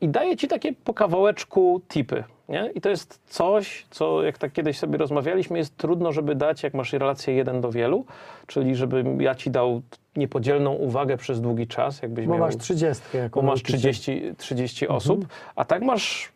i 0.00 0.09
daje 0.09 0.37
ci 0.37 0.48
takie 0.48 0.72
po 0.72 0.94
kawałeczku 0.94 1.80
tipy. 1.88 2.24
Nie? 2.48 2.70
I 2.74 2.80
to 2.80 2.88
jest 2.88 3.20
coś, 3.26 3.87
co 3.90 4.22
jak 4.22 4.38
tak 4.38 4.52
kiedyś 4.52 4.78
sobie 4.78 4.98
rozmawialiśmy, 4.98 5.59
jest 5.59 5.76
trudno, 5.76 6.12
żeby 6.12 6.35
dać, 6.35 6.62
jak 6.62 6.74
masz 6.74 6.92
relację 6.92 7.35
jeden 7.35 7.61
do 7.61 7.70
wielu, 7.70 8.04
czyli 8.46 8.74
żebym 8.74 9.20
ja 9.20 9.35
ci 9.35 9.50
dał 9.50 9.83
niepodzielną 10.16 10.72
uwagę 10.72 11.16
przez 11.16 11.40
długi 11.40 11.66
czas, 11.66 12.02
jakbyś 12.02 12.26
Bo 12.26 12.33
miał 12.33 12.40
masz 12.40 12.57
30 12.57 13.04
jako 13.14 13.40
bo 13.40 13.46
masz 13.46 13.62
nauczyciel. 13.62 13.92
30, 13.92 14.22
30 14.37 14.88
osób, 14.88 15.26
a 15.57 15.64
tak 15.64 15.83
masz 15.83 16.34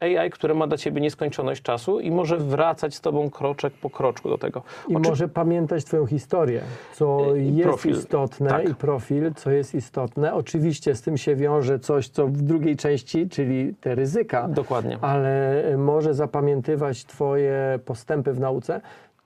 AI, 0.00 0.30
które 0.30 0.54
ma 0.54 0.66
dla 0.66 0.76
ciebie 0.76 1.00
nieskończoność 1.00 1.62
czasu 1.62 2.00
i 2.00 2.10
może 2.10 2.36
wracać 2.36 2.94
z 2.94 3.00
tobą 3.00 3.30
kroczek 3.30 3.72
po 3.72 3.90
kroczku 3.90 4.28
do 4.28 4.38
tego. 4.38 4.62
I 4.88 4.96
Oczy- 4.96 5.08
może 5.08 5.28
pamiętać 5.28 5.84
Twoją 5.84 6.06
historię, 6.06 6.60
co 6.94 7.36
I 7.36 7.54
jest 7.56 7.68
profil. 7.68 7.92
istotne 7.96 8.48
Tak. 8.50 8.68
i 8.68 8.74
profil, 8.74 9.34
co 9.34 9.50
jest 9.50 9.74
istotne. 9.74 10.34
Oczywiście 10.34 10.94
z 10.94 11.02
tym 11.02 11.16
się 11.16 11.36
wiąże 11.36 11.78
coś, 11.78 12.08
co 12.08 12.26
w 12.26 12.42
drugiej 12.42 12.76
części, 12.76 13.28
czyli 13.28 13.74
te 13.80 13.94
ryzyka, 13.94 14.48
Dokładnie. 14.48 14.98
ale 15.00 15.62
może 15.78 16.14
zapamiętywać 16.14 17.04
Twoje 17.04 17.78
postępy 17.84 18.32
w 18.32 18.40
nauce, 18.40 18.80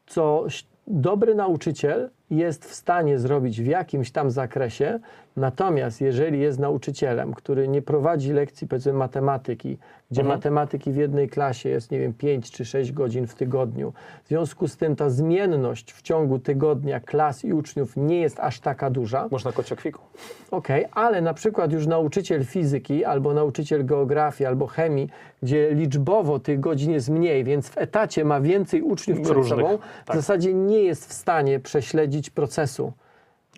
co 0.07 0.45
dobry 0.87 1.35
nauczyciel 1.35 2.11
jest 2.37 2.65
w 2.65 2.75
stanie 2.75 3.19
zrobić 3.19 3.63
w 3.63 3.67
jakimś 3.67 4.11
tam 4.11 4.31
zakresie, 4.31 5.01
natomiast 5.37 6.01
jeżeli 6.01 6.41
jest 6.41 6.59
nauczycielem, 6.59 7.35
który 7.35 7.69
nie 7.69 7.83
prowadzi 7.83 8.33
lekcji 8.33 8.69
powiedzmy 8.69 8.93
matematyki, 8.93 9.79
gdzie 10.11 10.21
Mhm. 10.21 10.39
matematyki 10.39 10.93
w 10.93 10.97
jednej 10.97 11.29
klasie 11.29 11.69
jest, 11.69 11.91
nie 11.91 11.99
wiem, 12.01 12.13
5 12.15 12.51
czy 12.51 12.65
6 12.65 12.93
godzin 12.93 13.27
w 13.27 13.35
tygodniu, 13.35 13.93
w 14.25 14.29
związku 14.29 14.69
z 14.69 14.77
tym 14.77 14.97
ta 14.97 15.11
zmienność 15.11 15.93
w 15.93 16.03
ciągu 16.03 16.39
tygodnia 16.39 17.01
klas 17.01 17.45
i 17.45 17.53
uczniów 17.53 17.97
nie 17.97 18.21
jest 18.21 18.41
aż 18.41 18.61
taka 18.61 18.91
duża, 18.91 19.29
Można 19.31 19.53
kociokwiku. 19.53 20.01
Okej, 20.51 20.85
ale 20.93 21.21
na 21.21 21.35
przykład 21.35 21.73
już 21.73 21.87
nauczyciel 21.87 22.45
fizyki, 22.45 23.05
albo 23.05 23.35
nauczyciel 23.35 23.87
geografii, 23.87 24.47
albo 24.49 24.67
chemii, 24.67 25.09
gdzie 25.43 25.75
liczbowo 25.75 26.39
tych 26.39 26.61
godzin 26.61 26.91
jest 26.91 27.09
mniej, 27.11 27.45
więc 27.45 27.69
w 27.69 27.79
etacie 27.79 28.25
ma 28.25 28.41
więcej 28.41 28.83
uczniów 28.83 29.21
przed 29.21 29.35
Różnych, 29.35 29.61
sobą, 29.61 29.79
w 30.05 30.07
tak. 30.07 30.17
zasadzie 30.17 30.55
nie 30.55 30.83
jest 30.83 31.09
w 31.09 31.13
stanie 31.13 31.61
prześledzić 31.61 32.22
procesu. 32.31 32.93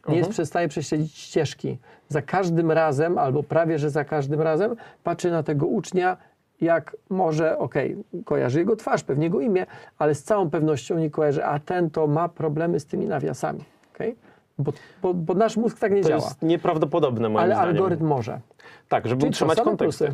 nie 0.09 0.16
jest 0.16 0.31
w 0.33 0.44
stanie 0.46 0.68
prześledzić 0.68 1.16
ścieżki. 1.18 1.79
Za 2.09 2.22
każdym 2.22 2.70
razem, 2.72 3.18
albo 3.18 3.42
prawie 3.42 3.79
że 3.79 3.90
za 3.90 4.05
każdym 4.05 4.40
razem, 4.40 4.77
patrzy 5.05 5.31
na 5.31 5.42
tego 5.42 5.66
ucznia, 5.66 6.16
jak 6.61 6.96
może, 7.11 7.59
okej, 7.59 7.96
kojarzy 8.24 8.59
jego 8.59 8.77
twarz, 8.77 9.05
pewnie 9.05 9.24
jego 9.24 9.40
imię, 9.40 9.66
ale 9.98 10.14
z 10.14 10.22
całą 10.22 10.50
pewnością 10.50 10.98
nie 10.98 11.11
kojarzy, 11.11 11.44
a 11.44 11.59
ten 11.59 11.90
to 11.90 12.07
ma 12.07 12.29
problemy 12.29 12.81
z 12.81 12.87
tymi 12.87 13.07
nawiasami. 13.07 13.61
okej? 13.94 14.16
Bo, 14.59 14.72
bo, 15.03 15.14
bo 15.14 15.35
nasz 15.35 15.57
mózg 15.57 15.79
tak 15.79 15.92
nie 15.92 16.03
To 16.03 16.09
działa. 16.09 16.24
jest 16.24 16.42
nieprawdopodobne 16.42 17.29
moim 17.29 17.44
Ale 17.44 17.55
zdaniem. 17.55 17.70
algorytm 17.74 18.07
może. 18.07 18.40
Tak, 18.88 19.09
żeby 19.09 19.20
Czyli 19.20 19.31
utrzymać 19.31 19.61
kontekst. 19.61 20.03
E, 20.03 20.12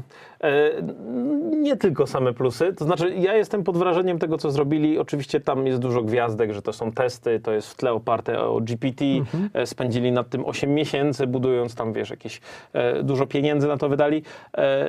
nie 1.52 1.76
tylko 1.76 2.06
same 2.06 2.32
plusy. 2.32 2.72
To 2.72 2.84
znaczy, 2.84 3.14
ja 3.14 3.34
jestem 3.34 3.64
pod 3.64 3.76
wrażeniem 3.76 4.18
tego, 4.18 4.38
co 4.38 4.50
zrobili. 4.50 4.98
Oczywiście 4.98 5.40
tam 5.40 5.66
jest 5.66 5.78
dużo 5.78 6.02
gwiazdek, 6.02 6.52
że 6.52 6.62
to 6.62 6.72
są 6.72 6.92
testy, 6.92 7.40
to 7.40 7.52
jest 7.52 7.70
w 7.70 7.74
tle 7.74 7.92
oparte 7.92 8.40
o 8.40 8.60
GPT. 8.60 9.04
Mhm. 9.04 9.50
E, 9.54 9.66
spędzili 9.66 10.12
nad 10.12 10.28
tym 10.28 10.46
8 10.46 10.74
miesięcy, 10.74 11.26
budując 11.26 11.74
tam, 11.74 11.92
wiesz, 11.92 12.10
jakieś 12.10 12.40
e, 12.72 13.02
dużo 13.02 13.26
pieniędzy 13.26 13.68
na 13.68 13.76
to 13.76 13.88
wydali. 13.88 14.22
E, 14.56 14.88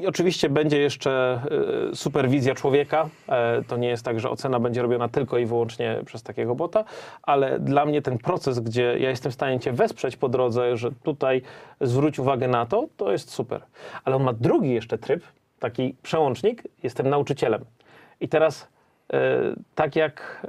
i 0.00 0.06
oczywiście 0.06 0.48
będzie 0.48 0.78
jeszcze 0.80 1.40
e, 1.90 1.96
superwizja 1.96 2.54
człowieka. 2.54 3.08
E, 3.28 3.62
to 3.68 3.76
nie 3.76 3.88
jest 3.88 4.04
tak, 4.04 4.20
że 4.20 4.30
ocena 4.30 4.60
będzie 4.60 4.82
robiona 4.82 5.08
tylko 5.08 5.38
i 5.38 5.46
wyłącznie 5.46 6.00
przez 6.06 6.22
takiego 6.22 6.54
bota, 6.54 6.84
ale 7.22 7.58
dla 7.58 7.84
mnie 7.84 8.02
ten 8.02 8.18
proces, 8.18 8.60
gdzie 8.60 8.82
ja 8.98 9.10
jestem 9.10 9.32
w 9.32 9.34
stanie 9.34 9.60
Cię 9.60 9.72
wesprzeć 9.72 10.16
po 10.16 10.28
drodze, 10.28 10.76
że 10.76 10.90
tutaj 11.02 11.42
zwróć 11.80 12.18
uwagę 12.18 12.48
na 12.48 12.66
to, 12.66 12.79
to 12.96 13.12
jest 13.12 13.30
super. 13.30 13.62
Ale 14.04 14.16
on 14.16 14.22
ma 14.22 14.32
drugi 14.32 14.74
jeszcze 14.74 14.98
tryb, 14.98 15.22
taki 15.58 15.96
przełącznik, 16.02 16.62
jestem 16.82 17.08
nauczycielem. 17.08 17.64
I 18.20 18.28
teraz 18.28 18.68
e, 19.12 19.18
tak 19.74 19.96
jak 19.96 20.46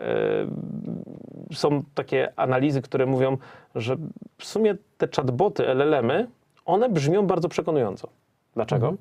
e, 1.49 1.55
są 1.55 1.83
takie 1.93 2.33
analizy, 2.35 2.81
które 2.81 3.05
mówią, 3.05 3.37
że 3.75 3.95
w 4.37 4.45
sumie 4.45 4.75
te 4.97 5.07
chatboty, 5.15 5.67
LLM-y, 5.67 6.27
one 6.65 6.89
brzmią 6.89 7.27
bardzo 7.27 7.49
przekonująco. 7.49 8.07
Dlaczego? 8.53 8.93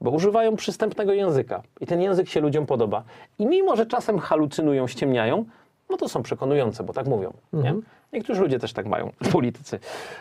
Bo 0.00 0.10
używają 0.10 0.56
przystępnego 0.56 1.12
języka 1.12 1.62
i 1.80 1.86
ten 1.86 2.00
język 2.00 2.28
się 2.28 2.40
ludziom 2.40 2.66
podoba. 2.66 3.02
I 3.38 3.46
mimo, 3.46 3.76
że 3.76 3.86
czasem 3.86 4.18
halucynują, 4.18 4.86
ściemniają, 4.86 5.44
no 5.90 5.96
to 5.96 6.08
są 6.08 6.22
przekonujące, 6.22 6.84
bo 6.84 6.92
tak 6.92 7.06
mówią. 7.06 7.32
Nie? 7.52 7.74
Niektórzy 8.12 8.40
ludzie 8.40 8.58
też 8.58 8.72
tak 8.72 8.86
mają, 8.86 9.12
politycy. 9.32 9.78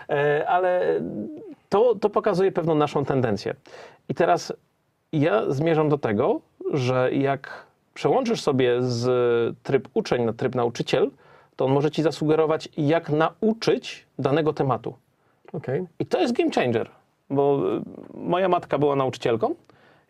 E, 0.10 0.48
ale 0.50 1.02
to, 1.74 1.96
to 1.96 2.10
pokazuje 2.10 2.52
pewną 2.52 2.76
naszą 2.76 3.06
tendencję. 3.06 3.56
I 4.10 4.14
teraz 4.16 4.54
ja 5.14 5.52
zmierzam 5.52 5.90
do 5.90 5.98
tego, 5.98 6.42
że 6.74 7.14
jak 7.14 7.66
przełączysz 7.94 8.42
sobie 8.42 8.84
z 8.84 9.04
tryb 9.64 9.90
uczeń 9.94 10.24
na 10.24 10.34
tryb 10.34 10.56
nauczyciel, 10.56 11.12
to 11.56 11.66
on 11.66 11.72
może 11.72 11.92
ci 11.92 12.04
zasugerować, 12.04 12.70
jak 12.78 13.10
nauczyć 13.10 14.06
danego 14.20 14.54
tematu. 14.54 14.96
Okej. 15.54 15.86
I 16.00 16.06
to 16.06 16.22
jest 16.22 16.34
game 16.34 16.52
changer, 16.52 16.90
bo 17.30 17.62
y, 17.78 17.82
moja 18.14 18.50
matka 18.50 18.78
była 18.78 18.96
nauczycielką. 18.96 19.56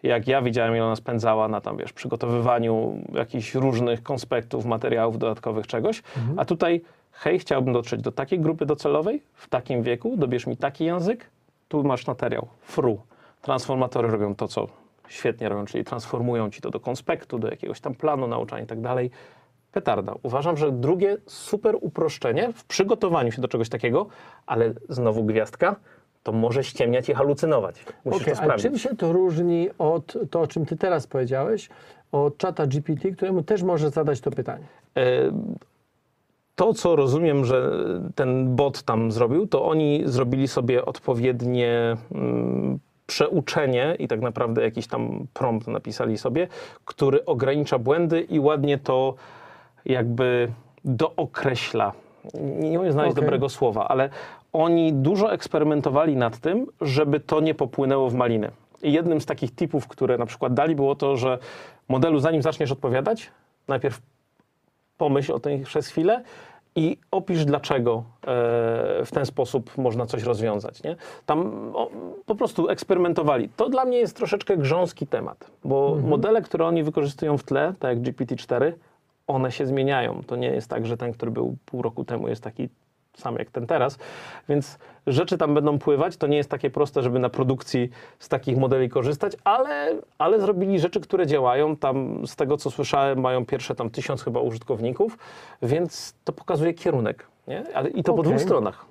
Jak 0.03 0.27
ja 0.27 0.41
widziałem, 0.41 0.75
ile 0.75 0.85
ona 0.85 0.95
spędzała 0.95 1.47
na 1.47 1.61
tam, 1.61 1.77
wiesz, 1.77 1.93
przygotowywaniu 1.93 3.01
jakichś 3.13 3.55
różnych 3.55 4.03
konspektów, 4.03 4.65
materiałów 4.65 5.17
dodatkowych, 5.17 5.67
czegoś. 5.67 6.03
A 6.37 6.45
tutaj, 6.45 6.81
hej, 7.11 7.39
chciałbym 7.39 7.73
dotrzeć 7.73 8.01
do 8.01 8.11
takiej 8.11 8.39
grupy 8.39 8.65
docelowej, 8.65 9.21
w 9.33 9.49
takim 9.49 9.83
wieku, 9.83 10.17
dobierz 10.17 10.47
mi 10.47 10.57
taki 10.57 10.85
język, 10.85 11.29
tu 11.73 11.83
masz 11.83 12.07
materiał, 12.07 12.47
fru. 12.61 13.01
Transformatory 13.41 14.07
robią 14.07 14.35
to, 14.35 14.47
co 14.47 14.67
świetnie 15.07 15.49
robią, 15.49 15.65
czyli 15.65 15.83
transformują 15.83 16.49
ci 16.49 16.61
to 16.61 16.69
do 16.69 16.79
konspektu, 16.79 17.39
do 17.39 17.49
jakiegoś 17.49 17.81
tam 17.81 17.95
planu 17.95 18.27
nauczania 18.27 18.63
i 18.63 18.65
tak 18.65 18.81
dalej. 18.81 19.11
Petarda. 19.71 20.15
Uważam, 20.23 20.57
że 20.57 20.71
drugie 20.71 21.17
super 21.27 21.75
uproszczenie 21.81 22.53
w 22.53 22.65
przygotowaniu 22.65 23.31
się 23.31 23.41
do 23.41 23.47
czegoś 23.47 23.69
takiego, 23.69 24.07
ale 24.45 24.73
znowu 24.89 25.23
gwiazdka, 25.23 25.75
to 26.23 26.31
może 26.31 26.63
ściemniać 26.63 27.09
i 27.09 27.13
halucynować. 27.13 27.85
Musisz 28.05 28.21
Okej, 28.21 28.33
to 28.33 28.39
a 28.39 28.43
sprawdzić. 28.43 28.71
czym 28.71 28.79
się 28.79 28.95
to 28.95 29.13
różni 29.13 29.69
od 29.77 30.17
to, 30.31 30.41
o 30.41 30.47
czym 30.47 30.65
ty 30.65 30.77
teraz 30.77 31.07
powiedziałeś, 31.07 31.69
od 32.11 32.37
czata 32.37 32.67
GPT, 32.67 33.11
któremu 33.11 33.43
też 33.43 33.63
możesz 33.63 33.91
zadać 33.91 34.21
to 34.21 34.31
pytanie? 34.31 34.65
To, 36.55 36.73
co 36.73 36.95
rozumiem, 36.95 37.45
że 37.45 37.71
ten 38.15 38.55
bot 38.55 38.83
tam 38.83 39.11
zrobił, 39.11 39.47
to 39.47 39.65
oni 39.65 40.01
zrobili 40.05 40.47
sobie 40.47 40.85
odpowiednie 40.85 41.97
mm, 42.11 42.79
przeuczenie 43.05 43.95
i 43.99 44.07
tak 44.07 44.21
naprawdę 44.21 44.61
jakiś 44.61 44.87
tam 44.87 45.27
prompt 45.33 45.67
napisali 45.67 46.17
sobie, 46.17 46.47
który 46.85 47.25
ogranicza 47.25 47.79
błędy 47.79 48.21
i 48.21 48.39
ładnie 48.39 48.77
to 48.77 49.15
jakby 49.85 50.51
dookreśla. 50.85 51.93
Nie 52.59 52.79
umiem 52.79 52.91
znaleźć 52.91 53.11
Okej. 53.11 53.23
dobrego 53.23 53.49
słowa, 53.49 53.87
ale 53.87 54.09
oni 54.53 54.93
dużo 54.93 55.33
eksperymentowali 55.33 56.15
nad 56.15 56.37
tym, 56.37 56.67
żeby 56.81 57.19
to 57.19 57.39
nie 57.39 57.55
popłynęło 57.55 58.09
w 58.09 58.13
malinę. 58.13 58.51
I 58.83 58.93
jednym 58.93 59.21
z 59.21 59.25
takich 59.25 59.55
tipów, 59.55 59.87
które 59.87 60.17
na 60.17 60.25
przykład 60.25 60.53
dali, 60.53 60.75
było 60.75 60.95
to, 60.95 61.17
że 61.17 61.37
modelu, 61.89 62.19
zanim 62.19 62.41
zaczniesz 62.41 62.71
odpowiadać, 62.71 63.31
najpierw 63.67 64.01
pomyśl 64.97 65.33
o 65.33 65.39
tym 65.39 65.63
przez 65.63 65.87
chwilę 65.87 66.23
i 66.75 66.97
opisz, 67.11 67.45
dlaczego 67.45 68.03
e, 68.21 69.05
w 69.05 69.11
ten 69.13 69.25
sposób 69.25 69.77
można 69.77 70.05
coś 70.05 70.23
rozwiązać. 70.23 70.83
Nie? 70.83 70.95
Tam 71.25 71.71
o, 71.75 71.89
po 72.25 72.35
prostu 72.35 72.69
eksperymentowali. 72.69 73.49
To 73.49 73.69
dla 73.69 73.85
mnie 73.85 73.97
jest 73.97 74.15
troszeczkę 74.15 74.57
grząski 74.57 75.07
temat, 75.07 75.51
bo 75.63 75.97
modele, 76.03 76.41
które 76.41 76.65
oni 76.65 76.83
wykorzystują 76.83 77.37
w 77.37 77.43
tle, 77.43 77.73
tak 77.79 77.97
jak 77.97 77.99
GPT-4, 77.99 78.71
one 79.27 79.51
się 79.51 79.65
zmieniają. 79.65 80.21
To 80.27 80.35
nie 80.35 80.47
jest 80.47 80.69
tak, 80.69 80.85
że 80.85 80.97
ten, 80.97 81.13
który 81.13 81.31
był 81.31 81.55
pół 81.65 81.81
roku 81.81 82.05
temu, 82.05 82.27
jest 82.27 82.43
taki 82.43 82.69
sam 83.17 83.35
jak 83.35 83.51
ten 83.51 83.67
teraz. 83.67 83.97
Więc 84.49 84.77
rzeczy 85.07 85.37
tam 85.37 85.53
będą 85.53 85.79
pływać. 85.79 86.17
To 86.17 86.27
nie 86.27 86.37
jest 86.37 86.49
takie 86.49 86.69
proste, 86.69 87.01
żeby 87.03 87.19
na 87.19 87.29
produkcji 87.29 87.89
z 88.19 88.29
takich 88.29 88.57
modeli 88.57 88.89
korzystać, 88.89 89.33
ale, 89.43 89.91
ale 90.17 90.39
zrobili 90.39 90.79
rzeczy, 90.79 90.99
które 90.99 91.27
działają. 91.27 91.75
Tam 91.75 92.27
z 92.27 92.35
tego, 92.35 92.57
co 92.57 92.71
słyszałem, 92.71 93.19
mają 93.21 93.45
pierwsze 93.45 93.75
tam 93.75 93.89
tysiąc 93.89 94.23
chyba 94.23 94.39
użytkowników, 94.39 95.17
więc 95.61 96.15
to 96.23 96.33
pokazuje 96.33 96.73
kierunek. 96.73 97.27
Nie? 97.47 97.63
I 97.95 98.03
to 98.03 98.13
po 98.13 98.19
Okej. 98.21 98.31
dwóch 98.33 98.43
stronach. 98.43 98.85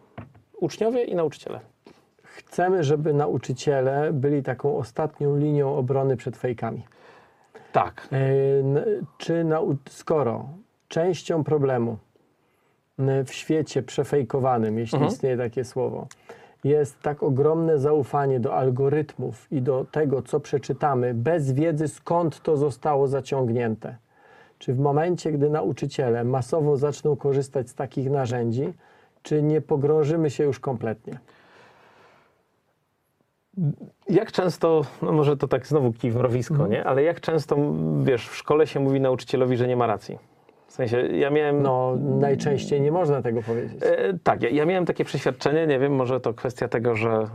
Uczniowie 0.61 1.05
i 1.05 1.15
nauczyciele. 1.15 1.61
Chcemy, 2.23 2.85
żeby 2.85 3.15
nauczyciele 3.15 4.13
byli 4.13 4.43
taką 4.43 4.77
ostatnią 4.77 5.37
linią 5.37 5.77
obrony 5.77 6.17
przed 6.17 6.37
fejkami. 6.37 6.83
Tak. 7.73 8.09
N- 8.11 8.85
Czy 9.19 9.45
skoro 9.89 10.49
częścią 10.89 11.45
problemu 11.45 11.97
w 13.25 13.33
świecie 13.33 13.83
przefejkowanym, 13.83 14.79
jeśli 14.79 14.97
Mhm. 14.97 15.13
istnieje 15.13 15.37
takie 15.37 15.65
słowo, 15.65 16.07
jest 16.65 17.01
tak 17.03 17.23
ogromne 17.23 17.79
zaufanie 17.79 18.41
do 18.41 18.55
algorytmów 18.55 19.53
i 19.53 19.63
do 19.63 19.87
tego, 19.91 20.23
co 20.23 20.41
przeczytamy, 20.41 21.15
bez 21.15 21.53
wiedzy, 21.53 21.89
skąd 21.89 22.43
to 22.43 22.57
zostało 22.57 23.09
zaciągnięte. 23.09 23.97
Czy 24.59 24.75
w 24.75 24.79
momencie, 24.79 25.33
gdy 25.33 25.51
nauczyciele 25.51 26.25
masowo 26.25 26.77
zaczną 26.77 27.17
korzystać 27.17 27.69
z 27.71 27.75
takich 27.75 28.11
narzędzi, 28.11 28.73
czy 29.23 29.43
nie 29.43 29.61
pogrążymy 29.61 30.31
się 30.31 30.45
już 30.45 30.61
kompletnie? 30.61 31.19
Jak 34.09 34.33
często, 34.33 34.83
no 35.03 35.13
może 35.13 35.37
to 35.37 35.49
tak 35.49 35.67
znowu 35.67 35.93
kij 35.93 36.11
w 36.11 36.17
mrowisko, 36.17 36.67
nie? 36.67 36.85
Ale 36.85 37.03
jak 37.03 37.21
często, 37.21 37.57
wiesz, 38.03 38.29
w 38.29 38.37
szkole 38.37 38.67
się 38.67 38.81
mówi 38.81 39.01
nauczycielowi, 39.01 39.57
że 39.57 39.69
nie 39.69 39.77
ma 39.77 39.87
racji? 39.87 40.19
W 40.73 40.75
sensie, 40.75 41.01
ja 41.01 41.31
miałem... 41.31 41.63
No, 41.63 41.97
najczęściej 41.97 42.81
nie 42.81 42.93
można 42.93 43.23
tego 43.23 43.43
powiedzieć. 43.43 43.79
E, 43.83 44.19
tak, 44.23 44.43
ja, 44.43 44.51
ja 44.51 44.65
miałem 44.65 44.87
takie 44.87 45.05
przeświadczenie, 45.05 45.67
nie 45.67 45.79
wiem, 45.79 45.95
może 45.95 46.21
to 46.21 46.35
kwestia 46.35 46.69
tego, 46.69 46.97
że 46.97 47.11
e, 47.11 47.29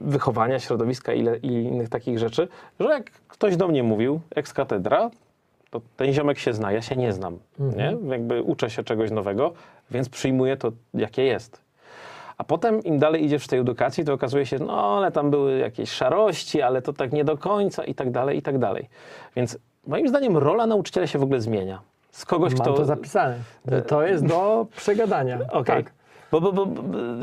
wychowania, 0.00 0.58
środowiska 0.58 1.12
ile, 1.12 1.36
i 1.36 1.46
innych 1.46 1.88
takich 1.88 2.18
rzeczy, 2.18 2.48
że 2.80 2.88
jak 2.88 3.10
ktoś 3.10 3.56
do 3.56 3.68
mnie 3.68 3.82
mówił, 3.82 4.20
ex 4.34 4.52
katedra, 4.52 5.10
to 5.70 5.80
ten 5.96 6.12
ziomek 6.12 6.38
się 6.38 6.52
zna, 6.52 6.72
ja 6.72 6.82
się 6.82 6.96
nie 6.96 7.12
znam, 7.12 7.38
nie? 7.58 7.96
Jakby 8.10 8.42
uczę 8.42 8.70
się 8.70 8.84
czegoś 8.84 9.10
nowego, 9.10 9.52
więc 9.90 10.08
przyjmuję 10.08 10.56
to, 10.56 10.72
jakie 10.94 11.24
jest. 11.24 11.60
A 12.38 12.44
potem 12.44 12.82
im 12.82 12.98
dalej 12.98 13.24
idziesz 13.24 13.44
w 13.44 13.48
tej 13.48 13.58
edukacji, 13.58 14.04
to 14.04 14.12
okazuje 14.12 14.46
się, 14.46 14.58
no 14.58 14.96
ale 14.96 15.12
tam 15.12 15.30
były 15.30 15.58
jakieś 15.58 15.90
szarości, 15.90 16.62
ale 16.62 16.82
to 16.82 16.92
tak 16.92 17.12
nie 17.12 17.24
do 17.24 17.38
końca 17.38 17.84
i 17.84 17.94
tak 17.94 18.10
dalej, 18.10 18.38
i 18.38 18.42
tak 18.42 18.58
dalej. 18.58 18.88
Więc 19.36 19.58
moim 19.86 20.08
zdaniem 20.08 20.36
rola 20.36 20.66
nauczyciela 20.66 21.06
się 21.06 21.18
w 21.18 21.22
ogóle 21.22 21.40
zmienia. 21.40 21.91
Z 22.12 22.24
kogoś, 22.24 22.52
Mam 22.54 22.62
kto... 22.62 22.72
to 22.72 22.84
zapisane. 22.84 23.38
że 23.68 23.82
To 23.82 24.02
jest 24.02 24.26
do 24.26 24.66
przegadania. 24.76 25.38
Okej. 25.50 25.84
Tak. 25.84 25.92
Bo, 26.32 26.40
bo, 26.40 26.52
bo 26.52 26.66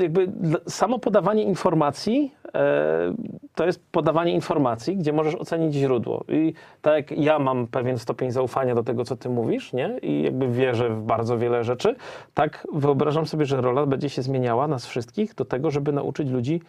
jakby 0.01 0.31
samo 0.67 0.99
podawanie 0.99 1.43
informacji 1.43 2.33
e, 2.53 3.13
to 3.55 3.65
jest 3.65 3.83
podawanie 3.91 4.33
informacji, 4.33 4.97
gdzie 4.97 5.13
możesz 5.13 5.35
ocenić 5.35 5.73
źródło. 5.73 6.23
I 6.27 6.53
tak 6.81 7.11
jak 7.11 7.19
ja 7.19 7.39
mam 7.39 7.67
pewien 7.67 7.97
stopień 7.97 8.31
zaufania 8.31 8.75
do 8.75 8.83
tego, 8.83 9.05
co 9.05 9.15
ty 9.15 9.29
mówisz, 9.29 9.73
nie? 9.73 9.97
I 10.01 10.23
jakby 10.23 10.47
wierzę 10.47 10.89
w 10.89 11.01
bardzo 11.01 11.37
wiele 11.37 11.63
rzeczy, 11.63 11.95
tak 12.33 12.67
wyobrażam 12.73 13.25
sobie, 13.25 13.45
że 13.45 13.61
rola 13.61 13.85
będzie 13.85 14.09
się 14.09 14.21
zmieniała 14.21 14.67
nas 14.67 14.85
wszystkich 14.85 15.35
do 15.35 15.45
tego, 15.45 15.71
żeby 15.71 15.91
nauczyć 15.91 16.29
ludzi 16.29 16.61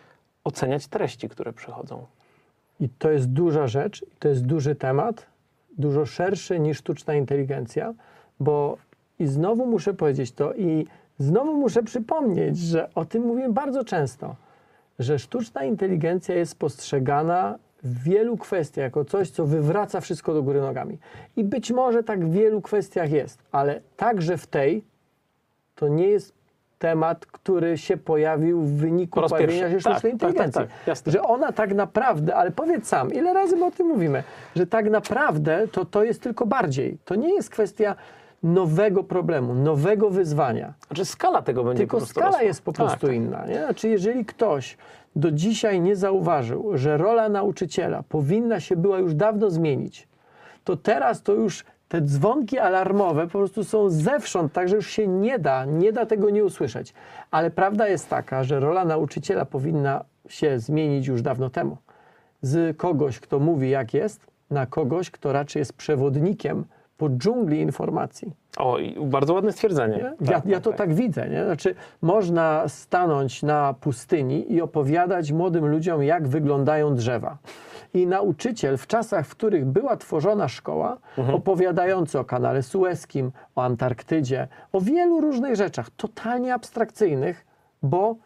oceniać 0.45 0.87
treści, 0.87 1.29
które 1.29 1.53
przychodzą. 1.53 2.07
I 2.81 2.89
to 2.89 3.11
jest 3.11 3.33
duża 3.33 3.67
rzecz, 3.67 4.05
to 4.19 4.29
jest 4.29 4.47
duży 4.47 4.75
temat, 4.75 5.27
dużo 5.79 6.07
szerszy 6.07 6.61
niż 6.61 6.79
sztuczna 6.79 7.15
inteligencja, 7.15 7.95
bo 8.41 8.77
i 9.19 9.27
znowu 9.27 9.67
muszę 9.67 9.95
powiedzieć 9.95 10.33
to 10.33 10.55
i 10.55 10.87
Znowu 11.21 11.57
muszę 11.57 11.83
przypomnieć, 11.83 12.59
że 12.59 12.89
o 12.95 13.05
tym 13.05 13.23
mówię 13.23 13.49
bardzo 13.49 13.85
często, 13.85 14.37
że 14.99 15.19
sztuczna 15.19 15.65
inteligencja 15.65 16.35
jest 16.35 16.59
postrzegana 16.59 17.59
w 17.83 18.03
wielu 18.03 18.37
kwestiach 18.37 18.83
jako 18.83 19.05
coś, 19.05 19.31
co 19.31 19.47
wywraca 19.47 20.01
wszystko 20.01 20.35
do 20.35 20.43
góry 20.43 20.61
nogami. 20.61 20.99
I 21.37 21.45
być 21.45 21.71
może 21.71 22.03
tak 22.03 22.25
w 22.25 22.33
wielu 22.33 22.61
kwestiach 22.61 23.11
jest, 23.11 23.39
ale 23.53 23.81
także 23.97 24.39
w 24.39 24.47
tej 24.47 24.85
to 25.75 25.89
nie 25.89 26.07
jest 26.09 26.35
temat, 26.79 27.27
który 27.27 27.79
się 27.79 27.97
pojawił 27.97 28.63
w 28.63 28.73
wyniku 28.73 29.21
pojawienia 29.29 29.71
się 29.71 29.81
sztucznej 29.81 30.13
Tak, 30.13 30.21
tak, 30.21 30.21
tak, 30.21 30.31
inteligencji. 30.31 30.61
tak, 30.61 30.87
jasne. 30.87 31.13
że 31.13 31.23
ona 31.23 31.53
tak 31.53 31.75
naprawdę, 31.75 32.37
ale 32.37 32.51
powiedz 32.51 32.87
sam, 32.87 33.13
ile 33.13 33.35
razy 33.35 33.57
my 33.57 33.65
o 33.65 33.71
tym 33.71 33.87
mówimy, 33.87 34.23
że 34.57 34.67
tak 34.67 34.91
naprawdę 34.91 35.69
to, 35.69 35.85
to 35.85 36.05
jest 36.05 36.23
tylko 36.23 36.47
bardziej. 36.47 36.99
To 37.05 37.15
nie 37.15 37.35
jest 37.35 37.51
kwestia 37.51 37.97
nowego 38.43 39.05
problemu, 39.05 39.55
nowego 39.55 40.11
wyzwania. 40.11 40.75
Znaczy 40.87 41.05
skala 41.05 41.43
tego 41.43 41.65
będzie 41.65 41.79
Tylko 41.83 41.97
po 41.97 42.01
prostu 42.01 42.13
skala 42.13 42.27
rosła. 42.27 42.43
jest 42.43 42.63
po 42.63 42.73
prostu 42.73 43.07
tak, 43.07 43.17
inna. 43.17 43.47
Nie? 43.47 43.59
Znaczy, 43.59 43.89
jeżeli 43.89 44.25
ktoś 44.25 44.77
do 45.17 45.31
dzisiaj 45.31 45.81
nie 45.81 45.97
zauważył, 45.97 46.79
że 46.79 46.97
rola 46.97 47.29
nauczyciela 47.29 48.03
powinna 48.09 48.61
się 48.61 48.77
była 48.77 48.99
już 48.99 49.15
dawno 49.15 49.51
zmienić, 49.51 50.09
to 50.65 50.77
teraz 50.77 51.23
to 51.23 51.33
już 51.33 51.65
te 51.89 52.01
dzwonki 52.01 52.59
alarmowe 52.59 53.27
po 53.27 53.39
prostu 53.39 53.65
są 53.65 53.91
zewsząd, 53.91 54.53
także 54.53 54.77
już 54.77 54.87
się 54.91 55.07
nie 55.07 55.39
da, 55.39 55.65
nie 55.65 55.93
da 55.93 56.07
tego 56.07 56.31
nie 56.31 56.45
usłyszeć. 56.45 56.95
Ale 57.31 57.51
prawda 57.51 57.89
jest 57.89 58.09
taka, 58.09 58.45
że 58.45 58.61
rola 58.61 58.85
nauczyciela 58.85 59.45
powinna 59.45 60.05
się 60.29 60.59
zmienić 60.59 61.07
już 61.07 61.23
dawno 61.23 61.51
temu. 61.51 61.77
Z 62.43 62.77
kogoś, 62.77 63.21
kto 63.21 63.39
mówi 63.39 63.71
jak 63.71 63.95
jest, 63.95 64.27
na 64.51 64.67
kogoś, 64.67 65.11
kto 65.11 65.33
raczej 65.33 65.61
jest 65.61 65.73
przewodnikiem 65.73 66.65
po 67.01 67.09
dżungli 67.09 67.61
informacji. 67.61 68.33
O, 68.59 68.79
bardzo 69.01 69.35
ładne 69.35 69.53
stwierdzenie. 69.53 69.97
Nie? 69.97 70.31
Ja, 70.31 70.43
ja 70.45 70.61
to 70.61 70.73
tak. 70.73 70.95
widzę. 70.95 71.29
Nie? 71.29 71.45
Znaczy, 71.45 71.75
można 72.03 72.69
stanąć 72.69 73.43
na 73.43 73.75
pustyni 73.75 74.53
i 74.53 74.63
opowiadać 74.63 75.33
młodym 75.33 75.67
ludziom, 75.67 76.03
jak 76.03 76.29
wyglądają 76.29 76.95
drzewa. 76.95 77.39
I 77.95 78.07
nauczyciel 78.07 78.77
w 78.77 78.87
czasach, 78.87 79.27
w 79.27 79.31
których 79.31 79.67
była 79.67 79.97
tworzona 79.97 80.49
szkoła, 80.49 80.99
opowiadający 81.33 82.19
o 82.19 82.25
kanale 82.25 82.63
Sueskim, 82.63 83.33
o 83.57 83.63
Antarktydzie, 83.63 84.49
o 84.73 84.81
wielu 84.81 85.21
różnych 85.21 85.57
rzeczach, 85.57 85.91
totalnie 85.97 86.55
abstrakcyjnych, 86.55 87.47
bo 87.83 88.17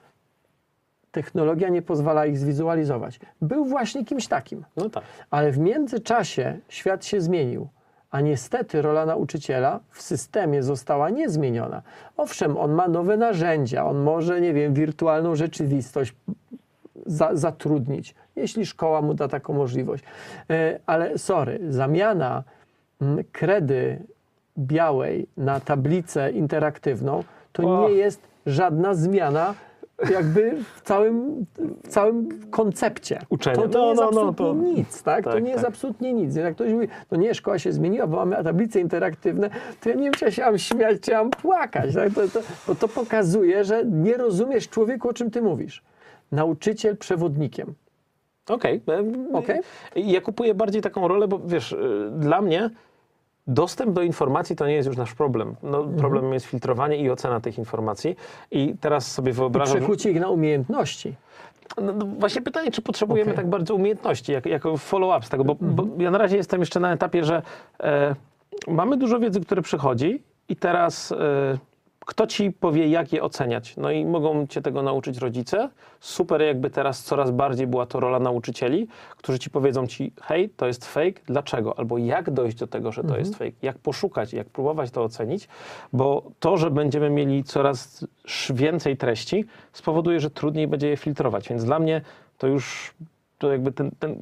technologia 1.10 1.68
nie 1.68 1.82
pozwala 1.82 2.26
ich 2.26 2.38
zwizualizować. 2.38 3.20
Był 3.40 3.64
właśnie 3.64 4.04
kimś 4.04 4.28
takim. 4.28 4.64
No 4.76 4.90
tak. 4.90 5.04
Ale 5.30 5.52
w 5.52 5.58
międzyczasie 5.58 6.58
świat 6.68 7.04
się 7.04 7.20
zmienił, 7.20 7.68
a 8.14 8.20
niestety 8.20 8.82
rola 8.82 9.06
nauczyciela 9.06 9.80
w 9.90 10.02
systemie 10.02 10.62
została 10.62 11.10
niezmieniona. 11.10 11.82
Owszem, 12.16 12.56
on 12.56 12.72
ma 12.72 12.88
nowe 12.88 13.16
narzędzia, 13.16 13.86
on 13.86 14.02
może, 14.02 14.40
nie 14.40 14.52
wiem, 14.54 14.74
wirtualną 14.74 15.34
rzeczywistość 15.36 16.14
za, 17.06 17.30
zatrudnić, 17.36 18.14
jeśli 18.36 18.66
szkoła 18.66 19.02
mu 19.02 19.14
da 19.14 19.28
taką 19.28 19.54
możliwość. 19.54 20.04
E, 20.50 20.78
Ale 20.86 21.18
sorry, 21.18 21.60
zamiana 21.68 22.42
mm, 23.00 23.24
kredy 23.32 24.02
białej 24.58 25.26
na 25.36 25.60
tablicę 25.60 26.30
interaktywną 26.30 27.24
to 27.52 27.62
O. 27.62 27.88
nie 27.88 27.94
jest 27.94 28.20
żadna 28.46 28.94
zmiana 28.94 29.54
jakby 30.10 30.56
w 30.76 30.80
całym, 30.82 31.46
w 31.84 31.88
całym 31.88 32.28
koncepcie. 32.50 33.18
Uczenia. 33.28 33.56
To, 33.56 33.68
to 33.68 33.78
No, 33.78 33.84
nie 33.84 33.88
jest 33.90 34.00
no, 34.02 34.10
no, 34.22 34.28
absolutnie 34.28 34.72
to- 34.74 34.78
nic, 34.80 35.02
tak? 35.02 35.24
to 35.24 35.32
tak, 35.32 35.42
nie 35.44 35.50
jest 35.50 35.62
tak. 35.62 35.70
absolutnie 35.70 36.12
nic. 36.12 36.36
Jak 36.36 36.54
ktoś 36.54 36.72
mówi, 36.72 36.88
to 37.08 37.16
nie, 37.16 37.34
szkoła 37.34 37.58
się 37.58 37.72
zmieniła, 37.72 38.06
bo 38.06 38.16
mamy 38.16 38.44
tablice 38.44 38.80
interaktywne, 38.80 39.50
to 39.80 39.88
ja 39.88 39.94
nie 39.94 40.02
wiem, 40.04 40.12
czy 40.12 40.24
ja 40.24 40.30
się 40.30 40.42
mam 40.42 40.58
śmiać, 40.58 41.00
czy 41.00 41.10
ja 41.10 41.18
mam 41.18 41.30
płakać. 41.30 41.94
Tak? 41.94 42.14
To, 42.14 42.28
to, 42.28 42.40
bo 42.66 42.74
to 42.74 42.88
pokazuje, 42.88 43.64
że 43.64 43.84
nie 43.84 44.16
rozumiesz 44.16 44.68
człowieku, 44.68 45.08
o 45.08 45.12
czym 45.12 45.30
ty 45.30 45.42
mówisz. 45.42 45.82
Nauczyciel 46.32 46.96
przewodnikiem. 46.96 47.74
Okej. 48.48 48.80
e, 48.88 49.04
Okej. 49.36 49.60
Ja 49.96 50.20
kupuję 50.20 50.54
bardziej 50.54 50.82
taką 50.82 51.08
rolę, 51.08 51.28
bo 51.28 51.38
wiesz, 51.38 51.72
y, 51.72 52.10
dla 52.18 52.40
mnie 52.40 52.70
dostęp 53.46 53.92
do 53.92 54.02
informacji 54.02 54.56
to 54.56 54.66
nie 54.66 54.74
jest 54.74 54.88
już 54.88 54.96
nasz 54.96 55.14
problem. 55.14 55.56
No, 55.62 55.78
Mhm. 55.78 55.96
Problemem 55.96 56.32
jest 56.32 56.46
filtrowanie 56.46 56.96
i 56.96 57.10
ocena 57.10 57.40
tych 57.40 57.58
informacji. 57.58 58.16
I 58.50 58.74
teraz 58.80 59.12
sobie 59.12 59.32
wyobrażam... 59.32 59.76
Przekucie 59.76 60.10
ich 60.10 60.20
na 60.20 60.28
umiejętności. 60.28 61.14
No, 61.82 61.92
no 61.92 62.06
właśnie 62.06 62.42
pytanie, 62.42 62.70
czy 62.70 62.82
potrzebujemy 62.82 63.30
Okej. 63.30 63.36
tak 63.36 63.50
bardzo 63.50 63.74
umiejętności, 63.74 64.32
jak, 64.32 64.46
jako 64.46 64.76
follow-up 64.76 65.26
z 65.26 65.28
tego, 65.28 65.44
bo, 65.44 65.56
bo 65.60 65.86
ja 65.98 66.10
na 66.10 66.18
razie 66.18 66.36
jestem 66.36 66.60
jeszcze 66.60 66.80
na 66.80 66.92
etapie, 66.92 67.24
że 67.24 67.42
e, 67.80 68.14
mamy 68.68 68.96
dużo 68.96 69.18
wiedzy, 69.18 69.40
które 69.40 69.62
przychodzi 69.62 70.22
i 70.48 70.56
teraz 70.56 71.12
e, 71.12 71.16
kto 72.06 72.26
ci 72.26 72.52
powie, 72.52 72.88
jak 72.88 73.12
je 73.12 73.22
oceniać? 73.22 73.76
No 73.76 73.90
i 73.90 74.04
mogą 74.04 74.46
cię 74.46 74.62
tego 74.62 74.82
nauczyć 74.82 75.18
rodzice. 75.18 75.70
Super, 76.00 76.42
jakby 76.42 76.70
teraz 76.70 77.02
coraz 77.02 77.30
bardziej 77.30 77.66
była 77.66 77.86
to 77.86 78.00
rola 78.00 78.18
nauczycieli, 78.18 78.88
którzy 79.16 79.38
ci 79.38 79.50
powiedzą 79.50 79.86
ci, 79.86 80.12
hej, 80.22 80.50
to 80.50 80.66
jest 80.66 80.84
fake, 80.84 81.20
dlaczego? 81.26 81.78
Albo 81.78 81.98
jak 81.98 82.30
dojść 82.30 82.56
do 82.56 82.66
tego, 82.66 82.92
że 82.92 83.04
to 83.04 83.18
jest 83.18 83.36
fake? 83.36 83.52
Jak 83.62 83.78
poszukać, 83.78 84.32
jak 84.32 84.48
próbować 84.48 84.90
to 84.90 85.02
ocenić? 85.02 85.48
Bo 85.92 86.22
to, 86.40 86.56
że 86.56 86.70
będziemy 86.70 87.10
mieli 87.10 87.44
coraz 87.44 88.06
więcej 88.54 88.96
treści, 88.96 89.44
spowoduje, 89.72 90.20
że 90.20 90.30
trudniej 90.30 90.68
będzie 90.68 90.88
je 90.88 90.96
filtrować. 90.96 91.48
Więc 91.48 91.64
dla 91.64 91.78
mnie 91.78 92.00
to 92.38 92.46
już 92.46 92.94
to 93.38 93.52
jakby 93.52 93.72
ten, 93.72 93.90
ten 93.98 94.16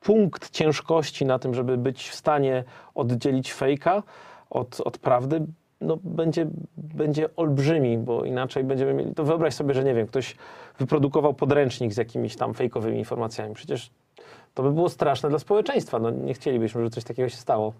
punkt 0.00 0.50
ciężkości 0.50 1.26
na 1.26 1.38
tym, 1.38 1.54
żeby 1.54 1.76
być 1.76 2.08
w 2.08 2.14
stanie 2.14 2.64
oddzielić 2.94 3.52
fejka 3.52 4.02
od, 4.50 4.80
od 4.80 4.98
prawdy, 4.98 5.46
no 5.84 5.98
będzie, 6.04 6.46
będzie 6.76 7.36
olbrzymi, 7.36 7.98
bo 7.98 8.24
inaczej 8.24 8.64
będziemy 8.64 8.94
mieli. 8.94 9.14
To 9.14 9.24
wyobraź 9.24 9.54
sobie, 9.54 9.74
że 9.74 9.84
nie 9.84 9.94
wiem, 9.94 10.06
ktoś 10.06 10.36
wyprodukował 10.78 11.34
podręcznik 11.34 11.92
z 11.92 11.96
jakimiś 11.96 12.36
tam 12.36 12.54
fejkowymi 12.54 12.98
informacjami. 12.98 13.54
Przecież 13.54 13.90
to 14.54 14.62
by 14.62 14.72
było 14.72 14.88
straszne 14.88 15.28
dla 15.28 15.38
społeczeństwa. 15.38 15.98
No, 15.98 16.10
nie 16.10 16.34
chcielibyśmy, 16.34 16.80
żeby 16.80 16.90
coś 16.90 17.04
takiego 17.04 17.28
się 17.28 17.36
stało. 17.36 17.72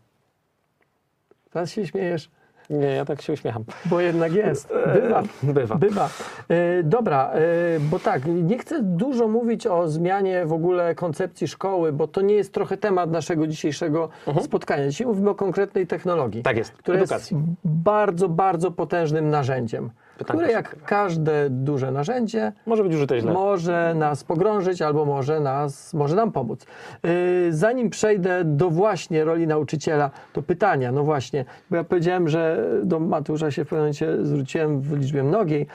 Teraz 1.50 1.72
się 1.72 1.86
śmiejesz, 1.86 2.30
Nie, 2.70 2.86
ja 2.86 3.04
tak 3.04 3.22
się 3.22 3.32
uśmiecham. 3.32 3.64
bo 3.86 4.00
jednak 4.00 4.32
jest. 4.32 4.72
Bywa. 4.94 5.22
Bywa. 5.42 5.74
Bywa. 5.76 6.08
E, 6.48 6.82
dobra, 6.82 7.30
e, 7.30 7.40
bo 7.80 7.98
tak, 7.98 8.22
nie 8.26 8.58
chcę 8.58 8.82
dużo 8.82 9.28
mówić 9.28 9.66
o 9.66 9.88
zmianie 9.88 10.46
w 10.46 10.52
ogóle 10.52 10.94
koncepcji 10.94 11.48
szkoły, 11.48 11.92
bo 11.92 12.08
to 12.08 12.20
nie 12.20 12.34
jest 12.34 12.52
trochę 12.52 12.76
temat 12.76 13.10
naszego 13.10 13.46
dzisiejszego 13.46 14.08
spotkania. 14.42 14.88
Dzisiaj 14.88 15.06
mówimy 15.06 15.30
o 15.30 15.34
konkretnej 15.34 15.86
technologii, 15.86 16.42
Tak 16.42 16.56
jest. 16.56 16.72
która 16.72 16.98
Edukacji. 16.98 17.36
jest 17.36 17.48
bardzo, 17.64 18.28
bardzo 18.28 18.70
potężnym 18.70 19.30
narzędziem, 19.30 19.90
Pytanko 20.18 20.42
które 20.42 20.52
jak 20.52 20.76
każde 20.84 21.50
duże 21.50 21.90
narzędzie 21.90 22.52
Może 22.66 22.82
być 22.84 22.94
użyte 22.94 23.20
źle. 23.20 23.32
może 23.32 23.94
nas 23.96 24.24
pogrążyć 24.24 24.82
albo 24.82 25.04
może, 25.04 25.40
nas, 25.40 25.94
może 25.94 26.16
nam 26.16 26.32
pomóc. 26.32 26.66
Yy, 27.02 27.52
Zanim 27.52 27.90
przejdę 27.90 28.44
do 28.44 28.70
właśnie 28.70 29.24
roli 29.24 29.46
nauczyciela, 29.46 30.10
to 30.32 30.42
pytania, 30.42 30.92
no 30.92 31.04
właśnie, 31.04 31.44
bo 31.70 31.76
ja 31.76 31.84
powiedziałem, 31.84 32.28
że 32.28 32.64
do 32.84 33.00
Mateusza 33.00 33.50
się 33.50 33.64
w 33.64 33.68
pewnym 33.68 33.80
momencie 33.80 34.26
zwróciłem 34.26 34.80
w 34.80 34.98
liczbie 34.98 35.22
mnogiej, 35.22 35.66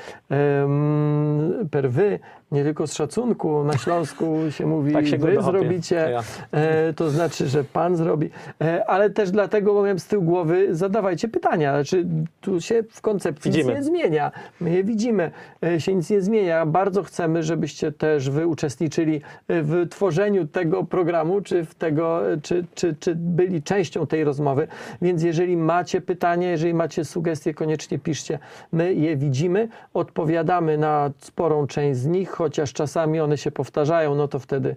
ym, 0.63 1.67
per 1.71 1.89
wy, 1.91 2.19
nie 2.51 2.63
tylko 2.63 2.87
z 2.87 2.93
szacunku, 2.93 3.63
na 3.63 3.77
Śląsku 3.77 4.37
się 4.49 4.65
mówi, 4.75 4.93
Tak 4.93 5.07
się 5.07 5.17
wy 5.17 5.33
dochopię. 5.33 5.59
zrobicie, 5.59 5.95
Ja. 6.11 6.23
e, 6.51 6.93
to 6.93 7.09
znaczy, 7.09 7.47
że 7.47 7.63
pan 7.63 7.95
zrobi, 7.95 8.29
e, 8.61 8.89
ale 8.89 9.09
też 9.09 9.31
dlatego, 9.31 9.73
bo 9.73 9.81
miałem 9.81 9.99
z 9.99 10.07
tyłu 10.07 10.23
głowy, 10.23 10.75
zadawajcie 10.75 11.27
pytania, 11.27 11.73
znaczy 11.73 12.05
tu 12.41 12.61
się 12.61 12.83
w 12.91 13.01
koncepcji 13.01 13.51
Widzimy. 13.51 13.69
nic 13.69 13.77
nie 13.77 13.83
zmienia, 13.83 14.31
my 14.61 14.69
je 14.71 14.83
widzimy, 14.83 15.31
e, 15.63 15.79
się 15.81 15.95
nic 15.95 16.09
nie 16.09 16.21
zmienia, 16.21 16.65
bardzo 16.65 17.03
chcemy, 17.03 17.43
żebyście 17.43 17.91
też 17.91 18.29
wy 18.29 18.47
uczestniczyli 18.47 19.21
w 19.49 19.87
tworzeniu 19.89 20.47
tego 20.47 20.83
programu, 20.83 21.41
czy, 21.41 21.65
w 21.65 21.75
tego, 21.75 22.21
czy, 22.43 22.65
czy, 22.75 22.95
czy 22.99 23.15
byli 23.15 23.63
częścią 23.63 24.07
tej 24.07 24.23
rozmowy, 24.23 24.67
więc 25.01 25.23
jeżeli 25.23 25.57
macie 25.57 26.01
pytania, 26.01 26.49
jeżeli 26.51 26.73
macie 26.73 27.05
sugestie, 27.05 27.53
koniecznie 27.53 27.99
piszcie, 27.99 28.39
my 28.71 28.93
je 28.93 29.17
widzimy, 29.17 29.67
odpowiadamy 29.93 30.77
na 30.77 31.11
sporą 31.19 31.67
część 31.67 31.99
z 31.99 32.05
nich, 32.05 32.38
chociaż 32.39 32.73
czasami 32.73 33.19
one 33.19 33.37
się 33.37 33.51
powtarzają, 33.51 34.15
no 34.15 34.27
to 34.27 34.39
wtedy 34.39 34.75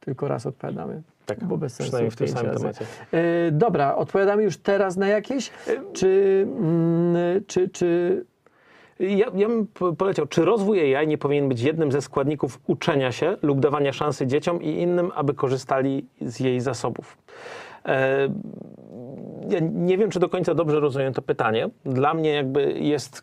tylko 0.00 0.28
raz 0.28 0.46
odpowiadamy. 0.46 1.02
Tak, 1.26 1.44
bo 1.44 1.56
bez 1.56 1.74
sensu 1.74 1.88
przynajmniej 1.90 2.10
w 2.10 2.16
tym 2.16 2.28
samym 2.28 2.54
temacie. 2.56 2.84
E, 3.12 3.50
dobra, 3.50 3.94
odpowiadamy 3.96 4.42
już 4.42 4.56
teraz 4.56 4.96
na 4.96 5.08
jakieś? 5.08 5.50
Czy, 5.92 6.46
mm, 6.58 7.16
czy, 7.46 7.68
czy 7.68 8.24
Ja, 8.98 9.26
ja 9.34 9.48
bym 9.48 9.66
po- 9.66 9.92
poleciał, 9.92 10.26
czy 10.26 10.44
rozwój 10.44 10.96
AI 10.96 11.08
nie 11.08 11.18
powinien 11.18 11.48
być 11.48 11.60
jednym 11.60 11.92
ze 11.92 12.02
składników 12.02 12.60
uczenia 12.66 13.12
się 13.12 13.36
lub 13.42 13.60
dawania 13.60 13.92
szansy 13.92 14.26
dzieciom 14.26 14.62
i 14.62 14.68
innym, 14.68 15.10
aby 15.14 15.34
korzystali 15.34 16.06
z 16.20 16.40
jej 16.40 16.60
zasobów? 16.60 17.18
Ja 19.50 19.58
nie 19.72 19.98
wiem, 19.98 20.10
czy 20.10 20.20
do 20.20 20.28
końca 20.28 20.54
dobrze 20.54 20.80
rozumiem 20.80 21.14
to 21.14 21.22
pytanie. 21.22 21.68
Dla 21.84 22.14
mnie 22.14 22.30
jakby 22.30 22.72
jest 22.72 23.22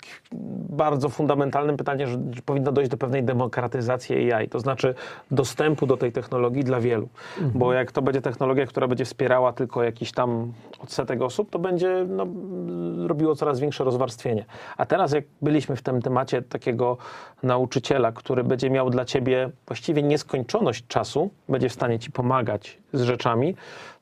bardzo 0.70 1.10
fundamentalnym 1.10 1.78
pytaniem, 1.78 2.10
że 2.10 2.42
powinno 2.46 2.72
dojść 2.72 2.92
do 2.92 2.98
pewnej 2.98 3.24
demokratyzacji 3.24 4.34
AI, 4.34 4.50
to 4.50 4.60
znaczy 4.60 4.96
dostępu 5.32 5.88
do 5.88 5.98
tej 5.98 6.12
technologii 6.12 6.64
dla 6.64 6.80
wielu. 6.80 7.10
Bo 7.54 7.74
jak 7.74 7.92
to 7.92 8.02
będzie 8.02 8.22
technologia, 8.22 8.66
która 8.66 8.88
będzie 8.88 9.06
wspierała 9.06 9.54
tylko 9.54 9.84
jakiś 9.84 10.12
tam 10.12 10.54
odsetek 10.80 11.22
osób, 11.22 11.50
to 11.50 11.60
będzie 11.60 12.06
no, 12.10 12.28
robiło 13.08 13.36
coraz 13.36 13.60
większe 13.60 13.84
rozwarstwienie. 13.84 14.46
A 14.78 14.86
teraz 14.86 15.12
jak 15.12 15.24
byliśmy 15.42 15.76
w 15.76 15.82
tym 15.82 16.02
temacie 16.02 16.42
takiego 16.42 16.98
nauczyciela, 17.44 18.12
który 18.12 18.44
będzie 18.44 18.70
miał 18.70 18.90
dla 18.90 19.06
ciebie 19.06 19.50
właściwie 19.68 20.04
nieskończoność 20.04 20.88
czasu, 20.88 21.30
będzie 21.50 21.70
w 21.70 21.74
stanie 21.74 22.00
ci 22.00 22.12
pomagać 22.12 22.78
z 22.94 23.02
rzeczami, 23.02 23.56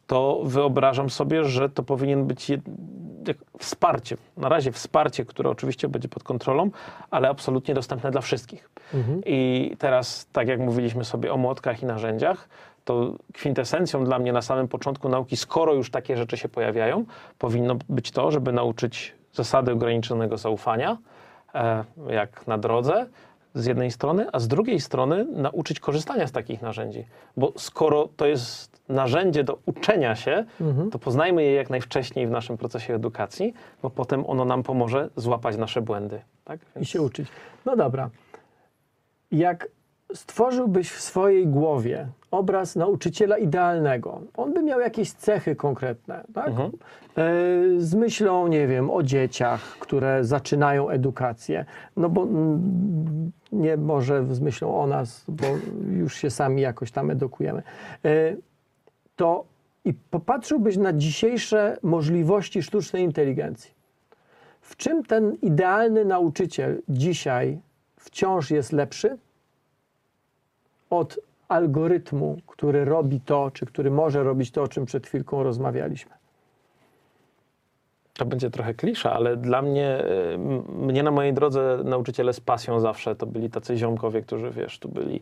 to 0.07 0.41
wyobrażam 0.43 1.09
sobie, 1.09 1.43
że 1.43 1.69
to 1.69 1.83
powinien 1.83 2.25
być 2.25 2.51
wsparcie. 3.59 4.17
Na 4.37 4.49
razie 4.49 4.71
wsparcie, 4.71 5.25
które 5.25 5.49
oczywiście 5.49 5.87
będzie 5.87 6.07
pod 6.07 6.23
kontrolą, 6.23 6.71
ale 7.11 7.29
absolutnie 7.29 7.73
dostępne 7.73 8.11
dla 8.11 8.21
wszystkich. 8.21 8.69
I 9.25 9.75
teraz, 9.79 10.27
tak 10.31 10.47
jak 10.47 10.59
mówiliśmy 10.59 11.05
sobie 11.05 11.33
o 11.33 11.37
młotkach 11.37 11.83
i 11.83 11.85
narzędziach, 11.85 12.49
to 12.85 13.13
kwintesencją 13.33 14.03
dla 14.03 14.19
mnie 14.19 14.33
na 14.33 14.41
samym 14.41 14.67
początku 14.67 15.09
nauki, 15.09 15.37
skoro 15.37 15.73
już 15.73 15.91
takie 15.91 16.17
rzeczy 16.17 16.37
się 16.37 16.49
pojawiają, 16.49 17.05
powinno 17.37 17.75
być 17.89 18.11
to, 18.11 18.31
żeby 18.31 18.51
nauczyć 18.51 19.15
zasady 19.33 19.71
ograniczonego 19.71 20.37
zaufania, 20.37 20.97
e, 21.55 21.83
jak 22.09 22.47
na 22.47 22.57
drodze, 22.57 23.07
z 23.53 23.65
jednej 23.65 23.91
strony, 23.91 24.27
a 24.31 24.39
z 24.39 24.47
drugiej 24.47 24.79
strony 24.79 25.25
nauczyć 25.25 25.79
korzystania 25.79 26.27
z 26.27 26.31
takich 26.31 26.61
narzędzi. 26.61 27.05
Bo 27.37 27.53
skoro 27.57 28.09
to 28.17 28.25
jest 28.25 28.76
narzędzie 28.89 29.43
do 29.43 29.59
uczenia 29.65 30.15
się, 30.15 30.45
to 30.91 30.99
poznajmy 30.99 31.43
je 31.43 31.53
jak 31.53 31.69
najwcześniej 31.69 32.27
w 32.27 32.31
naszym 32.31 32.57
procesie 32.57 32.93
edukacji, 32.93 33.53
bo 33.81 33.89
potem 33.89 34.25
ono 34.27 34.45
nam 34.45 34.63
pomoże 34.63 35.09
złapać 35.15 35.57
nasze 35.57 35.81
błędy. 35.81 36.21
Tak? 36.45 36.59
i 36.81 36.85
się 36.85 37.01
uczyć. 37.01 37.27
No 37.65 37.75
dobra. 37.75 38.09
Jak 39.31 39.67
stworzyłbyś 40.13 40.91
w 40.91 41.01
swojej 41.01 41.47
głowie 41.47 42.07
obraz 42.31 42.75
nauczyciela 42.75 43.37
idealnego, 43.37 44.21
on 44.37 44.53
by 44.53 44.63
miał 44.63 44.79
jakieś 44.79 45.11
cechy 45.11 45.55
konkretne, 45.55 46.23
tak? 46.33 46.47
Mhm. 46.47 46.71
E, 47.17 47.23
Z 47.77 47.95
myślą, 47.95 48.47
nie 48.47 48.67
wiem, 48.67 48.91
o 48.91 49.03
dzieciach, 49.03 49.61
które 49.61 50.23
zaczynają 50.25 50.89
edukację, 50.89 51.65
no 51.97 52.09
bo 52.09 52.23
mm, 52.23 53.31
nie 53.51 53.77
może 53.77 54.35
z 54.35 54.39
myślą 54.39 54.81
o 54.81 54.87
nas, 54.87 55.25
bo 55.27 55.43
już 55.91 56.15
się 56.15 56.29
sami 56.29 56.61
jakoś 56.61 56.91
tam 56.91 57.11
edukujemy. 57.11 57.63
To 59.17 59.45
i 59.85 59.93
popatrzyłbyś 59.93 60.77
na 60.77 60.93
dzisiejsze 60.93 61.77
możliwości 61.83 62.63
sztucznej 62.63 63.03
inteligencji. 63.03 63.71
W 64.61 64.75
czym 64.75 65.03
ten 65.03 65.37
idealny 65.41 66.05
nauczyciel 66.05 66.81
dzisiaj 66.89 67.59
wciąż 67.95 68.51
jest 68.51 68.71
lepszy 68.71 69.17
od 70.89 71.19
algorytmu, 71.47 72.37
który 72.47 72.85
robi 72.85 73.21
to, 73.21 73.51
czy 73.51 73.65
który 73.65 73.91
może 73.91 74.23
robić 74.23 74.51
to, 74.51 74.63
o 74.63 74.67
czym 74.67 74.85
przed 74.85 75.07
chwilką 75.07 75.43
rozmawialiśmy? 75.43 76.11
To 78.13 78.25
będzie 78.25 78.49
trochę 78.49 78.73
klisza, 78.73 79.13
ale 79.13 79.37
dla 79.37 79.61
mnie, 79.61 80.05
y, 80.33 80.37
mnie 80.69 81.03
na 81.03 81.11
mojej 81.11 81.33
drodze 81.33 81.79
nauczyciele 81.83 82.33
z 82.33 82.39
pasją 82.39 82.79
zawsze 82.79 83.15
to 83.15 83.25
byli 83.25 83.49
tacy 83.49 83.77
ziomkowie, 83.77 84.21
którzy 84.21 84.51
wiesz, 84.51 84.79
tu 84.79 84.89
byli 84.89 85.21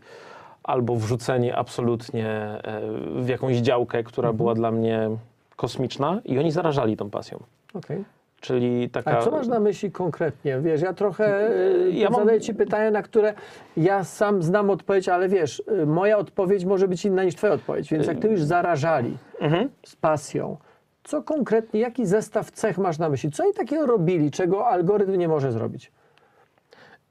albo 0.66 0.96
wrzuceni 0.96 1.52
absolutnie 1.52 2.28
e, 2.28 2.82
w 3.22 3.28
jakąś 3.30 3.56
działkę, 3.58 4.04
która 4.04 4.34
była 4.34 4.54
dla 4.54 4.72
mnie 4.72 5.10
kosmiczna 5.56 6.22
i 6.26 6.40
oni 6.40 6.52
zarażali 6.52 6.98
tą 6.98 7.10
pasją. 7.10 7.40
Okej. 7.74 8.04
Czyli 8.42 8.90
taka... 8.90 9.18
A 9.18 9.22
co 9.22 9.32
masz 9.32 9.48
na 9.48 9.60
myśli 9.60 9.92
konkretnie? 9.92 10.60
Wiesz, 10.60 10.82
ja 10.82 10.94
trochę 10.94 11.50
y, 11.52 11.92
Ja 11.92 12.10
mam- 12.10 12.20
zadaję 12.20 12.42
Ci 12.42 12.54
pytania, 12.54 12.92
na 12.92 13.02
które 13.02 13.34
ja 13.78 14.04
sam 14.04 14.44
znam 14.44 14.70
odpowiedź, 14.70 15.10
ale 15.10 15.30
wiesz, 15.30 15.64
y, 15.82 15.86
moja 15.86 16.18
odpowiedź 16.18 16.66
może 16.66 16.88
być 16.88 17.06
inna 17.06 17.24
niż 17.24 17.36
Twoja 17.36 17.54
odpowiedź. 17.54 17.92
Więc 17.92 18.08
jak 18.08 18.20
Ty 18.20 18.28
już 18.28 18.42
zarażali 18.44 19.18
Mhm. 19.40 19.70
z 19.86 19.96
pasją, 19.96 20.58
co 21.04 21.22
konkretnie, 21.24 21.80
jaki 21.80 22.06
zestaw 22.06 22.52
cech 22.52 22.78
masz 22.78 22.98
na 23.00 23.10
myśli? 23.10 23.32
Co 23.32 23.44
oni 23.44 23.54
takiego 23.54 23.86
robili, 23.86 24.32
czego 24.32 24.68
algorytm 24.68 25.16
nie 25.16 25.28
może 25.28 25.52
zrobić? 25.52 25.92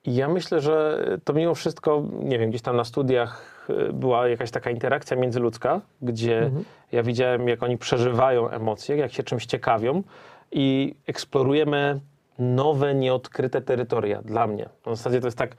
Ja 0.07 0.29
myślę, 0.29 0.61
że 0.61 1.07
to 1.25 1.33
mimo 1.33 1.55
wszystko, 1.55 2.03
nie 2.13 2.39
wiem, 2.39 2.51
gdzieś 2.51 2.63
tam 2.63 2.77
na 2.77 2.85
studiach 2.85 3.67
y, 3.71 3.93
była 3.93 4.29
jakaś 4.29 4.51
taka 4.51 4.71
interakcja 4.71 5.17
międzyludzka, 5.17 5.81
gdzie 6.03 6.51
ja 6.93 7.03
widziałem, 7.03 7.49
jak 7.49 7.63
oni 7.63 7.79
przeżywają 7.79 8.49
emocje, 8.49 8.97
jak 8.97 9.13
się 9.13 9.23
czymś 9.23 9.47
ciekawią 9.47 10.03
i 10.53 10.95
eksplorujemy 11.07 12.01
nowe, 12.39 12.95
nieodkryte 12.95 13.61
terytoria 13.61 14.23
dla 14.23 14.47
mnie. 14.47 14.69
W 14.87 14.97
zasadzie 14.97 15.21
to 15.21 15.27
jest 15.27 15.39
tak 15.39 15.57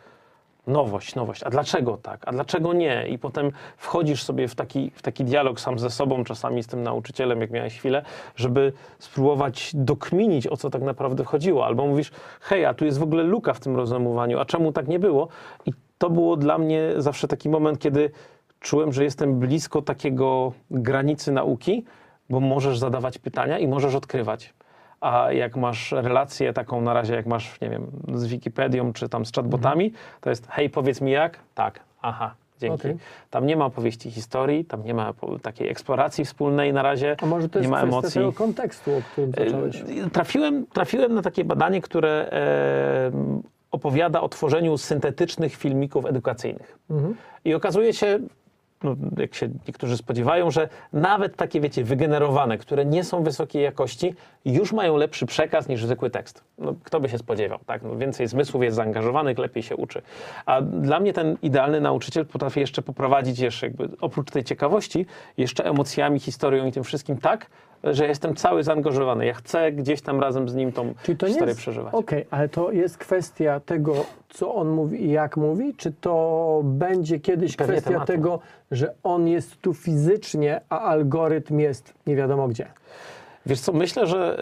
nowość, 0.68 1.16
nowość. 1.16 1.44
A 1.44 1.50
dlaczego 1.50 1.98
tak? 1.98 2.22
A 2.26 2.32
dlaczego 2.32 2.74
nie? 2.74 3.08
I 3.08 3.20
potem 3.20 3.52
wchodzisz 3.78 4.24
sobie 4.24 4.48
w 4.48 4.56
taki, 4.56 4.92
w 4.96 5.02
taki 5.02 5.24
dialog 5.24 5.60
sam 5.60 5.80
ze 5.80 5.90
sobą, 5.90 6.24
czasami 6.24 6.64
z 6.64 6.68
tym 6.68 6.84
nauczycielem, 6.84 7.42
jak 7.42 7.52
miałeś 7.52 7.78
chwilę, 7.78 8.04
żeby 8.36 8.74
spróbować 9.00 9.72
dokminić, 9.74 10.48
o 10.48 10.58
co 10.58 10.70
tak 10.70 10.82
naprawdę 10.82 11.24
chodziło. 11.24 11.66
Albo 11.66 11.88
mówisz, 11.88 12.12
hej, 12.42 12.66
a 12.66 12.74
tu 12.74 12.86
jest 12.86 13.00
w 13.00 13.04
ogóle 13.04 13.24
luka 13.24 13.54
w 13.54 13.60
tym 13.60 13.76
rozumowaniu, 13.76 14.40
a 14.40 14.46
czemu 14.46 14.72
tak 14.72 14.88
nie 14.88 15.00
było? 15.00 15.28
I 15.66 15.74
to 15.98 16.10
było 16.10 16.38
dla 16.38 16.58
mnie 16.58 16.94
zawsze 16.98 17.28
taki 17.28 17.50
moment, 17.50 17.80
kiedy 17.80 18.12
czułem, 18.60 18.94
że 18.94 19.04
jestem 19.04 19.40
blisko 19.40 19.82
takiego 19.82 20.54
granicy 20.72 21.32
nauki, 21.32 21.86
bo 22.30 22.40
możesz 22.40 22.78
zadawać 22.78 23.18
pytania 23.18 23.60
i 23.60 23.68
możesz 23.68 23.96
odkrywać. 23.96 24.54
A 25.02 25.32
jak 25.32 25.56
masz 25.56 25.92
relację 25.92 26.54
taką 26.54 26.82
na 26.82 26.94
razie, 26.94 27.16
jak 27.16 27.26
masz, 27.26 27.62
nie 27.62 27.70
wiem, 27.70 27.92
z 28.14 28.26
Wikipedią 28.28 28.94
czy 28.94 29.10
tam 29.10 29.26
z 29.26 29.32
chatbotami, 29.32 29.94
to 30.22 30.30
jest 30.30 30.48
hej, 30.52 30.70
powiedz 30.70 31.02
mi 31.02 31.12
jak? 31.12 31.40
Tak, 31.56 31.80
aha, 32.02 32.36
dzięki. 32.60 32.76
Okej. 32.76 32.98
Tam 33.30 33.46
nie 33.46 33.56
ma 33.58 33.66
opowieści 33.66 34.12
historii, 34.12 34.66
tam 34.66 34.84
nie 34.84 34.94
ma 34.94 35.14
takiej 35.42 35.70
eksploracji 35.70 36.26
wspólnej 36.26 36.74
na 36.74 36.82
razie, 36.84 37.16
A 37.22 37.26
może 37.26 37.50
to 37.50 37.60
nie 37.60 37.64
jest 37.64 37.72
ma 37.72 37.78
kwestia 37.78 37.98
emocji. 37.98 38.14
tego 38.22 38.34
kontekstu, 38.34 38.92
o 38.98 39.02
którym 39.12 39.32
zacząłeś? 39.32 39.82
E, 40.06 40.10
Trafiłem, 40.10 40.66
trafiłem 40.68 41.14
na 41.16 41.22
takie 41.22 41.46
badanie, 41.46 41.82
które 41.82 42.30
e, 42.32 43.12
opowiada 43.72 44.22
o 44.22 44.30
tworzeniu 44.30 44.78
syntetycznych 44.78 45.56
filmików 45.56 46.06
edukacyjnych. 46.06 46.78
Mhm. 46.90 47.16
I 47.46 47.54
okazuje 47.54 47.94
się, 47.94 48.20
no, 48.86 48.96
jak 49.18 49.36
się 49.36 49.50
niektórzy 49.68 49.98
spodziewają, 49.98 50.52
że 50.52 50.70
nawet 50.94 51.36
takie, 51.36 51.62
wiecie, 51.62 51.84
wygenerowane, 51.84 52.58
które 52.58 52.86
nie 52.86 53.04
są 53.04 53.24
wysokiej 53.24 53.64
jakości, 53.64 54.16
już 54.46 54.74
mają 54.74 54.98
lepszy 54.98 55.26
przekaz 55.26 55.68
niż 55.68 55.86
zwykły 55.86 56.10
tekst. 56.10 56.44
No, 56.58 56.76
kto 56.84 57.00
by 57.00 57.10
się 57.10 57.18
spodziewał, 57.18 57.60
tak? 57.66 57.84
No, 57.84 57.96
więcej 57.96 58.28
zmysłów 58.28 58.64
jest 58.64 58.76
zaangażowanych, 58.76 59.38
lepiej 59.38 59.64
się 59.64 59.76
uczy. 59.76 60.02
A 60.46 60.62
dla 60.62 61.00
mnie 61.00 61.14
ten 61.14 61.38
idealny 61.42 61.82
nauczyciel 61.82 62.26
potrafi 62.26 62.60
jeszcze 62.60 62.82
poprowadzić 62.82 63.40
jeszcze 63.40 63.68
jakby, 63.68 63.90
oprócz 64.02 64.32
tej 64.32 64.44
ciekawości, 64.44 65.06
jeszcze 65.38 65.66
emocjami, 65.66 66.20
historią 66.20 66.66
i 66.66 66.72
tym 66.72 66.84
wszystkim 66.84 67.18
tak, 67.18 67.50
że 67.94 68.08
jestem 68.08 68.36
cały 68.36 68.64
zaangażowany. 68.64 69.26
Ja 69.26 69.34
chcę 69.34 69.72
gdzieś 69.72 70.02
tam 70.02 70.20
razem 70.20 70.50
z 70.50 70.56
nim 70.56 70.72
tą 70.72 70.94
Czyli 71.04 71.18
to 71.18 71.28
historię 71.28 71.50
jest, 71.50 71.60
przeżywać. 71.60 71.94
Okej, 71.94 72.26
ale 72.32 72.50
to 72.50 72.72
jest 72.72 72.98
kwestia 72.98 73.60
tego, 73.60 74.06
co 74.30 74.56
on 74.56 74.70
mówi 74.70 75.06
i 75.06 75.12
jak 75.12 75.38
mówi, 75.38 75.74
czy 75.78 75.92
to 75.92 76.62
będzie 76.64 77.20
kiedyś 77.20 77.56
Pewnie 77.56 77.74
kwestia 77.74 77.92
tematu. 77.92 78.08
tego, 78.12 78.40
że 78.72 78.94
on 79.04 79.28
jest 79.28 79.62
tu 79.62 79.74
fizycznie, 79.74 80.62
a 80.70 80.80
algorytm 80.80 81.60
jest 81.60 81.94
nie 82.08 82.16
wiadomo 82.16 82.48
gdzie? 82.48 82.68
Wiesz 83.46 83.60
co, 83.60 83.74
myślę, 83.74 84.08
że 84.08 84.40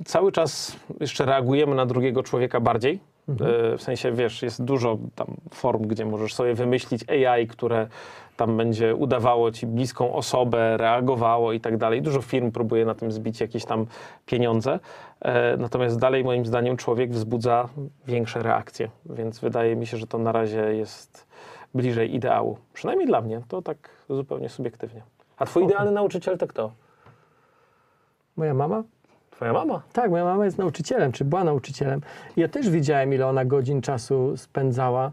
y, 0.00 0.04
cały 0.04 0.32
czas 0.32 0.76
jeszcze 1.00 1.24
reagujemy 1.24 1.74
na 1.74 1.86
drugiego 1.86 2.22
człowieka 2.22 2.60
bardziej. 2.60 3.00
Y, 3.74 3.78
w 3.78 3.82
sensie, 3.82 4.12
wiesz, 4.12 4.42
jest 4.42 4.64
dużo 4.64 4.98
tam 5.14 5.26
form, 5.50 5.82
gdzie 5.82 6.04
możesz 6.04 6.34
sobie 6.34 6.54
wymyślić 6.54 7.04
AI, 7.10 7.46
które 7.46 7.86
tam 8.40 8.56
będzie 8.56 8.94
udawało 8.94 9.50
ci 9.50 9.66
bliską 9.66 10.12
osobę, 10.12 10.76
reagowało 10.76 11.52
i 11.52 11.60
tak 11.60 11.76
dalej. 11.76 12.02
Dużo 12.02 12.22
firm 12.22 12.50
próbuje 12.52 12.84
na 12.84 12.94
tym 12.94 13.12
zbić 13.12 13.40
jakieś 13.40 13.64
tam 13.64 13.86
pieniądze. 14.26 14.78
E, 15.20 15.56
natomiast 15.56 15.98
dalej, 15.98 16.24
moim 16.24 16.46
zdaniem, 16.46 16.76
człowiek 16.76 17.10
wzbudza 17.10 17.68
większe 18.06 18.42
reakcje. 18.42 18.90
Więc 19.06 19.40
wydaje 19.40 19.76
mi 19.76 19.86
się, 19.86 19.96
że 19.96 20.06
to 20.06 20.18
na 20.18 20.32
razie 20.32 20.60
jest 20.74 21.26
bliżej 21.74 22.14
ideału. 22.14 22.58
Przynajmniej 22.72 23.06
dla 23.06 23.20
mnie. 23.20 23.40
To 23.48 23.62
tak 23.62 23.90
zupełnie 24.10 24.48
subiektywnie. 24.48 25.02
A 25.38 25.46
twój 25.46 25.64
idealny 25.64 25.90
nauczyciel 25.90 26.38
to 26.38 26.46
kto? 26.46 26.72
Moja 28.36 28.54
mama? 28.54 28.82
Twoja 29.30 29.52
mama. 29.52 29.82
Tak, 29.92 30.10
moja 30.10 30.24
mama 30.24 30.44
jest 30.44 30.58
nauczycielem, 30.58 31.12
czy 31.12 31.24
była 31.24 31.44
nauczycielem. 31.44 32.00
Ja 32.36 32.48
też 32.48 32.70
widziałem, 32.70 33.14
ile 33.14 33.26
ona 33.26 33.44
godzin 33.44 33.82
czasu 33.82 34.36
spędzała 34.36 35.12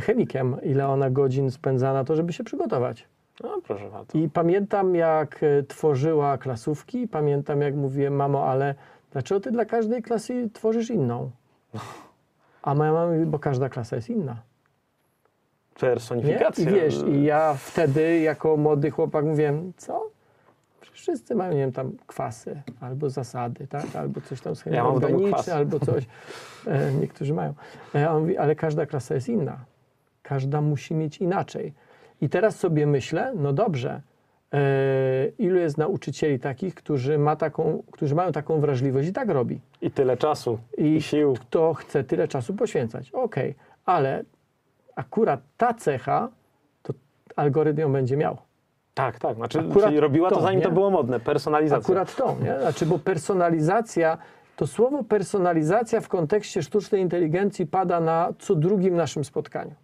chemikiem, 0.00 0.56
ile 0.62 0.88
ona 0.88 1.10
godzin 1.10 1.50
spędza 1.50 1.92
na 1.92 2.04
to, 2.04 2.16
żeby 2.16 2.32
się 2.32 2.44
przygotować. 2.44 3.08
No, 3.42 3.60
proszę 3.64 3.90
bardzo. 3.90 4.18
I 4.18 4.28
pamiętam, 4.28 4.94
jak 4.94 5.42
e, 5.42 5.62
tworzyła 5.62 6.38
klasówki, 6.38 7.08
pamiętam, 7.08 7.60
jak 7.60 7.74
mówiłem, 7.74 8.16
mamo, 8.16 8.46
ale 8.46 8.74
dlaczego 9.12 9.40
ty 9.40 9.50
dla 9.50 9.64
każdej 9.64 10.02
klasy 10.02 10.50
tworzysz 10.52 10.90
inną? 10.90 11.30
A 12.62 12.74
moja 12.74 12.92
mama 12.92 13.12
mówi, 13.12 13.26
bo 13.26 13.38
każda 13.38 13.68
klasa 13.68 13.96
jest 13.96 14.10
inna. 14.10 14.32
Nie? 14.32 15.80
personifikacja. 15.80 16.70
I 16.70 16.74
wiesz, 16.74 17.02
i 17.08 17.22
ja 17.22 17.54
wtedy 17.54 18.18
jako 18.18 18.56
młody 18.56 18.90
chłopak 18.90 19.24
mówiłem, 19.24 19.72
co? 19.76 20.10
Wszyscy 20.94 21.34
mają, 21.34 21.52
nie 21.52 21.58
wiem, 21.58 21.72
tam 21.72 21.92
kwasy 22.06 22.62
albo 22.80 23.10
zasady, 23.10 23.66
tak? 23.66 23.96
Albo 23.96 24.20
coś 24.20 24.40
tam 24.40 24.56
z 24.56 24.62
chemii 24.62 24.76
Ja 24.76 24.84
kwas. 25.32 25.48
albo 25.48 25.80
coś. 25.80 26.06
E, 26.66 26.92
niektórzy 26.92 27.34
mają. 27.34 27.54
E, 27.94 28.10
on 28.10 28.22
mówi, 28.22 28.38
ale 28.38 28.54
każda 28.56 28.86
klasa 28.86 29.14
jest 29.14 29.28
inna. 29.28 29.64
Każda 30.22 30.60
musi 30.60 30.94
mieć 30.94 31.18
inaczej. 31.18 31.72
I 32.20 32.28
teraz 32.28 32.56
sobie 32.56 32.86
myślę, 32.86 33.32
no 33.36 33.52
dobrze, 33.52 34.02
e, 34.52 34.60
ilu 35.38 35.58
jest 35.58 35.78
nauczycieli 35.78 36.38
takich, 36.38 36.74
którzy, 36.74 37.18
ma 37.18 37.36
taką, 37.36 37.82
którzy 37.92 38.14
mają 38.14 38.32
taką 38.32 38.60
wrażliwość 38.60 39.08
i 39.08 39.12
tak 39.12 39.28
robi. 39.28 39.60
I 39.82 39.90
tyle 39.90 40.16
czasu, 40.16 40.58
i, 40.78 40.82
I 40.96 41.02
sił. 41.02 41.34
kto 41.34 41.74
chce 41.74 42.04
tyle 42.04 42.28
czasu 42.28 42.54
poświęcać. 42.54 43.10
Okej, 43.10 43.54
ale 43.84 44.24
akurat 44.96 45.40
ta 45.56 45.74
cecha, 45.74 46.28
to 46.82 46.92
algorytm 47.36 47.80
ją 47.80 47.92
będzie 47.92 48.16
miał. 48.16 48.36
Tak, 48.94 49.18
tak. 49.18 49.36
Znaczy, 49.36 49.60
Akurat 49.60 49.88
czyli 49.88 50.00
robiła 50.00 50.30
to, 50.30 50.36
to, 50.36 50.42
zanim 50.42 50.58
nie? 50.58 50.64
to 50.66 50.72
było 50.72 50.90
modne. 50.90 51.20
Personalizacja. 51.20 51.84
Akurat 51.84 52.16
to, 52.16 52.36
nie? 52.44 52.60
Znaczy, 52.60 52.86
bo 52.86 52.98
personalizacja, 52.98 54.18
to 54.56 54.66
słowo 54.66 55.04
personalizacja 55.04 56.00
w 56.00 56.08
kontekście 56.08 56.62
sztucznej 56.62 57.02
inteligencji 57.02 57.66
pada 57.66 58.00
na 58.00 58.32
co 58.38 58.54
drugim 58.54 58.96
naszym 58.96 59.24
spotkaniu. 59.24 59.74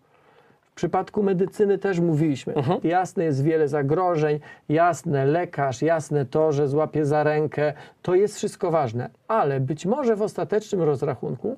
W 0.71 0.75
przypadku 0.75 1.23
medycyny 1.23 1.79
też 1.79 2.01
mówiliśmy. 2.01 2.55
Mhm. 2.55 2.81
Jasne 2.85 3.25
jest 3.25 3.45
wiele 3.45 3.69
zagrożeń, 3.69 4.41
jasne 4.69 5.25
lekarz, 5.25 5.83
jasne 5.83 6.27
to, 6.27 6.53
że 6.53 6.69
złapie 6.69 7.05
za 7.05 7.23
rękę, 7.23 7.73
to 8.03 8.15
jest 8.15 8.37
wszystko 8.37 8.71
ważne, 8.71 9.11
ale 9.29 9.61
być 9.61 9.87
może 9.87 10.17
w 10.17 10.23
ostatecznym 10.23 10.83
rozrachunku 10.83 11.57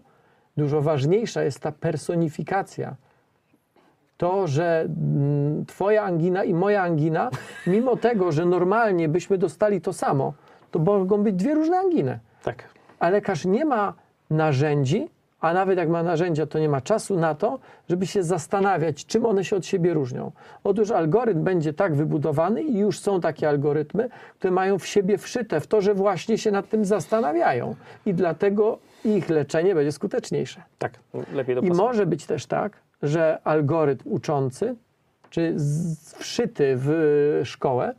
dużo 0.56 0.82
ważniejsza 0.82 1.42
jest 1.42 1.60
ta 1.60 1.72
personifikacja. 1.72 2.96
To, 4.22 4.46
że 4.46 4.80
mm, 4.80 5.66
twoja 5.66 6.02
angina 6.02 6.44
i 6.44 6.54
moja 6.54 6.82
angina, 6.82 7.30
mimo 7.66 7.96
tego, 7.96 8.32
że 8.32 8.44
normalnie 8.46 9.08
byśmy 9.08 9.38
dostali 9.38 9.80
to 9.80 9.92
samo, 9.92 10.32
to 10.70 10.78
mogą 10.78 11.22
być 11.22 11.34
dwie 11.36 11.54
różne 11.54 11.76
anginy 11.78 12.18
Tak. 12.42 12.64
a 12.98 13.08
lekarz 13.10 13.44
nie 13.44 13.64
ma 13.64 13.94
narzędzi, 14.30 15.08
a 15.40 15.52
nawet 15.52 15.78
jak 15.78 15.88
ma 15.88 16.02
narzędzia, 16.02 16.46
to 16.46 16.58
nie 16.58 16.68
ma 16.68 16.80
czasu 16.80 17.18
na 17.18 17.34
to, 17.34 17.58
żeby 17.88 18.06
się 18.06 18.22
zastanawiać, 18.22 19.06
czym 19.06 19.26
one 19.26 19.44
się 19.44 19.56
od 19.56 19.66
siebie 19.66 19.94
różnią. 19.94 20.32
Otóż 20.64 20.90
algorytm 20.90 21.44
będzie 21.44 21.72
tak 21.72 21.94
wybudowany 21.94 22.62
i 22.62 22.78
już 22.78 22.98
są 22.98 23.20
takie 23.20 23.48
algorytmy, 23.48 24.08
które 24.38 24.50
mają 24.50 24.78
w 24.78 24.86
siebie 24.86 25.18
wszyte 25.18 25.60
w 25.60 25.66
to, 25.66 25.80
że 25.80 25.94
właśnie 25.94 26.38
się 26.38 26.50
nad 26.50 26.68
tym 26.68 26.84
zastanawiają 26.84 27.74
i 28.06 28.14
dlatego 28.14 28.78
ich 29.04 29.28
leczenie 29.28 29.74
będzie 29.74 29.92
skuteczniejsze. 29.92 30.62
Tak. 30.78 30.92
Lepiej 31.34 31.52
I 31.52 31.56
dopasować. 31.56 31.78
może 31.78 32.06
być 32.06 32.26
też 32.26 32.46
tak, 32.46 32.72
że 33.02 33.38
algorytm 33.44 34.12
uczący, 34.12 34.74
czy 35.30 35.56
wszyty 36.18 36.74
w 36.76 37.40
szkołę, 37.44 37.94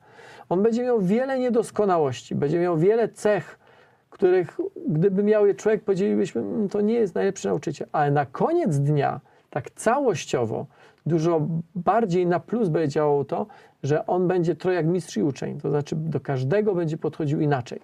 on 0.50 0.64
będzie 0.64 0.84
miał 0.84 1.02
wiele 1.02 1.40
niedoskonałości, 1.40 2.36
będzie 2.36 2.60
miał 2.60 2.78
wiele 2.78 3.10
cech, 3.10 3.60
których 4.10 4.58
gdyby 4.88 5.24
miał 5.24 5.48
je 5.48 5.56
człowiek, 5.56 5.84
powiedzielibyśmy, 5.84 6.42
"Mm, 6.42 6.70
to 6.70 6.82
nie 6.82 6.94
jest 6.94 7.16
najlepszy 7.16 7.48
nauczyciel. 7.48 7.88
Ale 7.92 8.12
na 8.12 8.26
koniec 8.26 8.80
dnia, 8.80 9.20
tak 9.50 9.72
całościowo, 9.72 10.66
dużo 11.06 11.48
bardziej 11.76 12.28
na 12.28 12.40
plus 12.40 12.70
będzie 12.70 12.90
działało 12.90 13.26
to, 13.26 13.48
że 13.84 14.06
on 14.06 14.28
będzie 14.28 14.56
trochę 14.56 14.76
jak 14.76 14.86
mistrz 14.86 15.18
i 15.18 15.24
uczeń. 15.24 15.60
To 15.60 15.70
znaczy 15.70 15.96
do 15.96 16.20
każdego 16.20 16.76
będzie 16.76 16.98
podchodził 16.98 17.42
inaczej. 17.42 17.80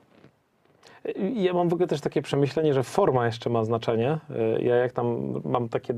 Ja 1.33 1.53
mam 1.53 1.69
w 1.69 1.73
ogóle 1.73 1.87
też 1.87 2.01
takie 2.01 2.21
przemyślenie, 2.21 2.73
że 2.73 2.83
forma 2.83 3.25
jeszcze 3.25 3.49
ma 3.49 3.63
znaczenie. 3.63 4.17
Y, 4.57 4.61
Ja 4.63 4.75
jak 4.75 4.91
tam 4.91 5.33
mam 5.45 5.69
takie, 5.69 5.93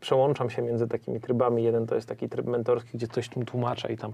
przełączam 0.00 0.50
się 0.50 0.62
między 0.62 0.88
takimi 0.88 1.20
trybami. 1.20 1.62
Jeden 1.64 1.86
to 1.86 1.94
jest 1.94 2.08
taki 2.08 2.28
tryb 2.28 2.46
mentorski, 2.46 2.90
gdzie 2.94 3.08
coś 3.08 3.28
tu 3.28 3.44
tłumaczę 3.44 3.92
i 3.92 3.96
tam 3.96 4.12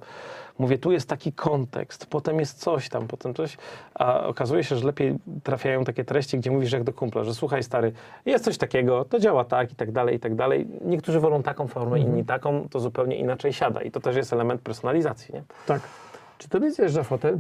mówię, 0.59 0.78
tu 0.78 0.93
jest 0.93 1.09
taki 1.09 1.32
kontekst, 1.32 2.07
potem 2.07 2.41
jest 2.41 2.59
coś 2.59 2.88
tam, 2.88 3.07
potem 3.07 3.34
coś, 3.34 3.57
a 3.95 4.26
okazuje 4.26 4.64
się, 4.64 4.76
że 4.76 4.86
lepiej 4.86 5.16
trafiają 5.43 5.84
takie 5.84 6.05
treści, 6.05 6.38
gdzie 6.38 6.51
mówisz 6.51 6.72
jak 6.72 6.84
do 6.84 6.93
kumpla, 6.93 7.24
że 7.24 7.34
słuchaj 7.34 7.62
stary, 7.62 7.93
jest 8.26 8.45
coś 8.45 8.59
takiego, 8.59 9.05
to 9.05 9.18
działa 9.18 9.45
tak 9.45 9.72
i 9.72 9.74
tak 9.74 9.93
dalej, 9.93 10.16
i 10.16 10.20
tak 10.20 10.34
dalej. 10.34 10.66
Niektórzy 10.84 11.20
wolą 11.20 11.43
taką 11.43 11.68
formę, 11.68 12.01
inni 12.01 12.24
taką, 12.24 12.68
to 12.68 12.80
zupełnie 12.80 13.16
inaczej 13.16 13.53
siada 13.53 13.82
i 13.82 13.91
to 13.91 14.01
też 14.01 14.16
jest 14.16 14.32
element 14.32 14.61
personalizacji, 14.61 15.34
nie? 15.34 15.43
Tak. 15.66 15.80
Czy 16.38 16.49
tobie 16.49 16.70
zjeżdża 16.70 17.03
fotel? 17.03 17.38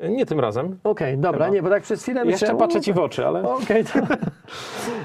Nie 0.00 0.26
tym 0.26 0.40
razem. 0.40 0.78
Okej, 0.84 1.18
dobra, 1.18 1.44
Chyba. 1.44 1.54
nie, 1.54 1.62
bo 1.62 1.70
tak 1.70 1.82
przez 1.82 2.02
chwilę 2.02 2.20
Jeszcze 2.20 2.32
myślałem, 2.32 2.56
patrzę 2.56 2.80
ci 2.80 2.92
w 2.92 2.98
oczy, 2.98 3.26
ale... 3.26 3.42
Okej, 3.42 3.84
to 3.84 3.98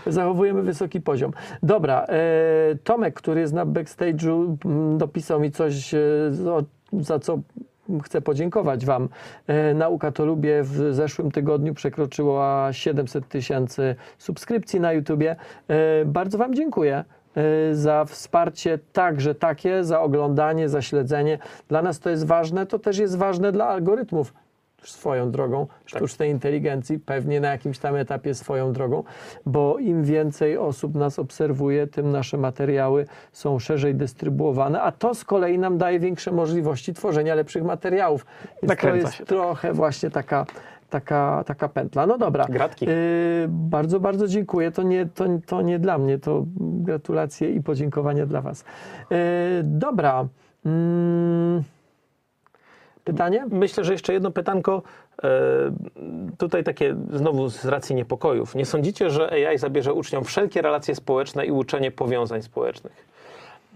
zachowujemy 0.11 0.61
wysoki 0.61 1.01
poziom. 1.01 1.31
Dobra, 1.63 2.05
e, 2.09 2.75
Tomek, 2.83 3.13
który 3.13 3.41
jest 3.41 3.53
na 3.53 3.65
backstage'u, 3.65 4.55
m, 4.65 4.97
dopisał 4.97 5.39
mi 5.39 5.51
coś, 5.51 5.93
e, 5.93 5.99
za, 6.29 6.63
za 6.91 7.19
co 7.19 7.39
chcę 8.03 8.21
podziękować 8.21 8.85
Wam. 8.85 9.09
E, 9.47 9.73
Nauka 9.73 10.11
to 10.11 10.25
lubię 10.25 10.63
w 10.63 10.93
zeszłym 10.93 11.31
tygodniu 11.31 11.73
przekroczyła 11.73 12.69
700 12.71 13.27
tysięcy 13.27 13.95
subskrypcji 14.17 14.79
na 14.79 14.93
YouTubie. 14.93 15.35
E, 15.67 16.05
bardzo 16.05 16.37
Wam 16.37 16.55
dziękuję 16.55 17.03
e, 17.35 17.75
za 17.75 18.05
wsparcie 18.05 18.79
także 18.93 19.35
takie, 19.35 19.83
za 19.83 20.01
oglądanie, 20.01 20.69
za 20.69 20.81
śledzenie. 20.81 21.39
Dla 21.67 21.81
nas 21.81 21.99
to 21.99 22.09
jest 22.09 22.27
ważne, 22.27 22.65
to 22.65 22.79
też 22.79 22.97
jest 22.97 23.17
ważne 23.17 23.51
dla 23.51 23.67
algorytmów 23.67 24.33
swoją 24.91 25.31
drogą 25.31 25.67
sztucznej 25.85 26.31
inteligencji, 26.31 26.99
pewnie 26.99 27.39
na 27.41 27.51
jakimś 27.51 27.79
tam 27.79 27.95
etapie 27.95 28.33
swoją 28.33 28.73
drogą, 28.73 29.03
bo 29.45 29.77
im 29.77 30.03
więcej 30.03 30.57
osób 30.57 30.95
nas 30.95 31.19
obserwuje, 31.19 31.87
tym 31.87 32.11
nasze 32.11 32.37
materiały 32.37 33.05
są 33.31 33.59
szerzej 33.59 33.95
dystrybuowane, 33.95 34.81
a 34.81 34.91
to 34.91 35.13
z 35.13 35.23
kolei 35.25 35.59
nam 35.59 35.77
daje 35.77 35.99
większe 35.99 36.31
możliwości 36.31 36.93
tworzenia 36.93 37.35
lepszych 37.35 37.63
materiałów. 37.63 38.25
Więc 38.43 38.59
to 38.61 38.67
Nakręca 38.67 38.97
jest 38.97 39.13
się, 39.13 39.25
tak. 39.25 39.27
trochę 39.27 39.73
właśnie 39.73 40.09
taka, 40.09 40.45
taka, 40.89 41.43
taka 41.47 41.69
pętla. 41.69 42.07
No 42.07 42.17
dobra. 42.17 42.45
Gratki. 42.45 42.85
Yy, 42.85 42.93
bardzo, 43.49 43.99
bardzo 43.99 44.27
dziękuję. 44.27 44.71
To 44.71 44.83
nie, 44.83 45.05
to, 45.05 45.25
to 45.45 45.61
nie 45.61 45.79
dla 45.79 45.97
mnie, 45.97 46.19
to 46.19 46.45
gratulacje 46.57 47.51
i 47.51 47.61
podziękowania 47.61 48.25
dla 48.25 48.41
Was. 48.41 48.65
Yy, 49.09 49.17
dobra. 49.63 50.27
Mm, 50.65 51.63
pytanie? 53.03 53.45
Myślę, 53.49 53.83
że 53.83 53.91
jeszcze 53.91 54.13
jedno 54.13 54.31
pytanko. 54.31 54.81
E, 55.23 55.29
tutaj 56.37 56.63
takie 56.63 56.95
znowu 57.13 57.49
z 57.49 57.65
racji 57.65 57.95
niepokojów. 57.95 58.55
Nie 58.55 58.65
sądzicie, 58.65 59.09
że 59.09 59.31
AI 59.31 59.57
zabierze 59.57 59.93
uczniom 59.93 60.23
wszelkie 60.23 60.61
relacje 60.61 60.95
społeczne 60.95 61.45
i 61.45 61.51
uczenie 61.51 61.91
powiązań 61.91 62.41
społecznych? 62.41 63.12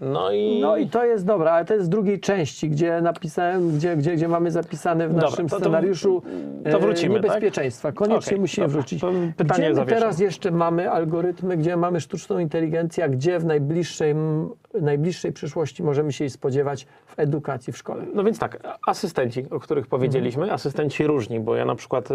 No 0.00 0.32
i. 0.32 0.60
No 0.60 0.76
i 0.76 0.88
to 0.88 1.04
jest 1.04 1.26
dobra, 1.26 1.52
ale 1.52 1.64
to 1.64 1.74
jest 1.74 1.86
z 1.86 1.88
drugiej 1.88 2.20
części, 2.20 2.70
gdzie 2.70 3.00
napisałem, 3.00 3.70
gdzie, 3.70 3.96
gdzie, 3.96 4.14
gdzie 4.14 4.28
mamy 4.28 4.50
zapisane 4.50 5.08
w 5.08 5.12
Dobra, 5.12 5.30
naszym 5.30 5.48
to- 5.48 5.56
to- 5.56 5.60
scenariuszu 5.60 6.22
to 6.64 6.70
e, 6.70 6.80
wrócimy, 6.80 7.14
tak? 7.14 7.22
niebezpieczeństwa. 7.24 7.92
Koniecznie 7.92 8.30
Okej, 8.30 8.40
musimy 8.40 8.66
dobra. 8.66 8.80
wrócić. 8.80 9.02
Pytanie 9.36 9.72
gdzie 9.72 9.84
teraz 9.84 10.20
jeszcze 10.20 10.50
mamy 10.50 10.90
algorytmy, 10.90 11.56
gdzie 11.56 11.76
mamy 11.76 12.00
sztuczną 12.00 12.38
inteligencję, 12.38 13.04
a 13.04 13.08
gdzie 13.08 13.38
w 13.38 13.44
najbliższej, 13.44 14.14
najbliższej 14.80 15.32
przyszłości 15.32 15.82
możemy 15.82 16.12
się 16.12 16.24
jej 16.24 16.30
spodziewać 16.30 16.86
w 17.06 17.18
edukacji 17.18 17.72
w 17.72 17.76
szkole? 17.76 18.04
No 18.14 18.24
więc 18.24 18.38
tak, 18.38 18.78
asystenci, 18.86 19.46
o 19.50 19.60
których 19.60 19.86
powiedzieliśmy, 19.86 20.52
asystenci 20.52 21.06
różni, 21.06 21.40
bo 21.40 21.56
ja 21.56 21.64
na 21.64 21.74
przykład 21.74 22.10
y, 22.10 22.14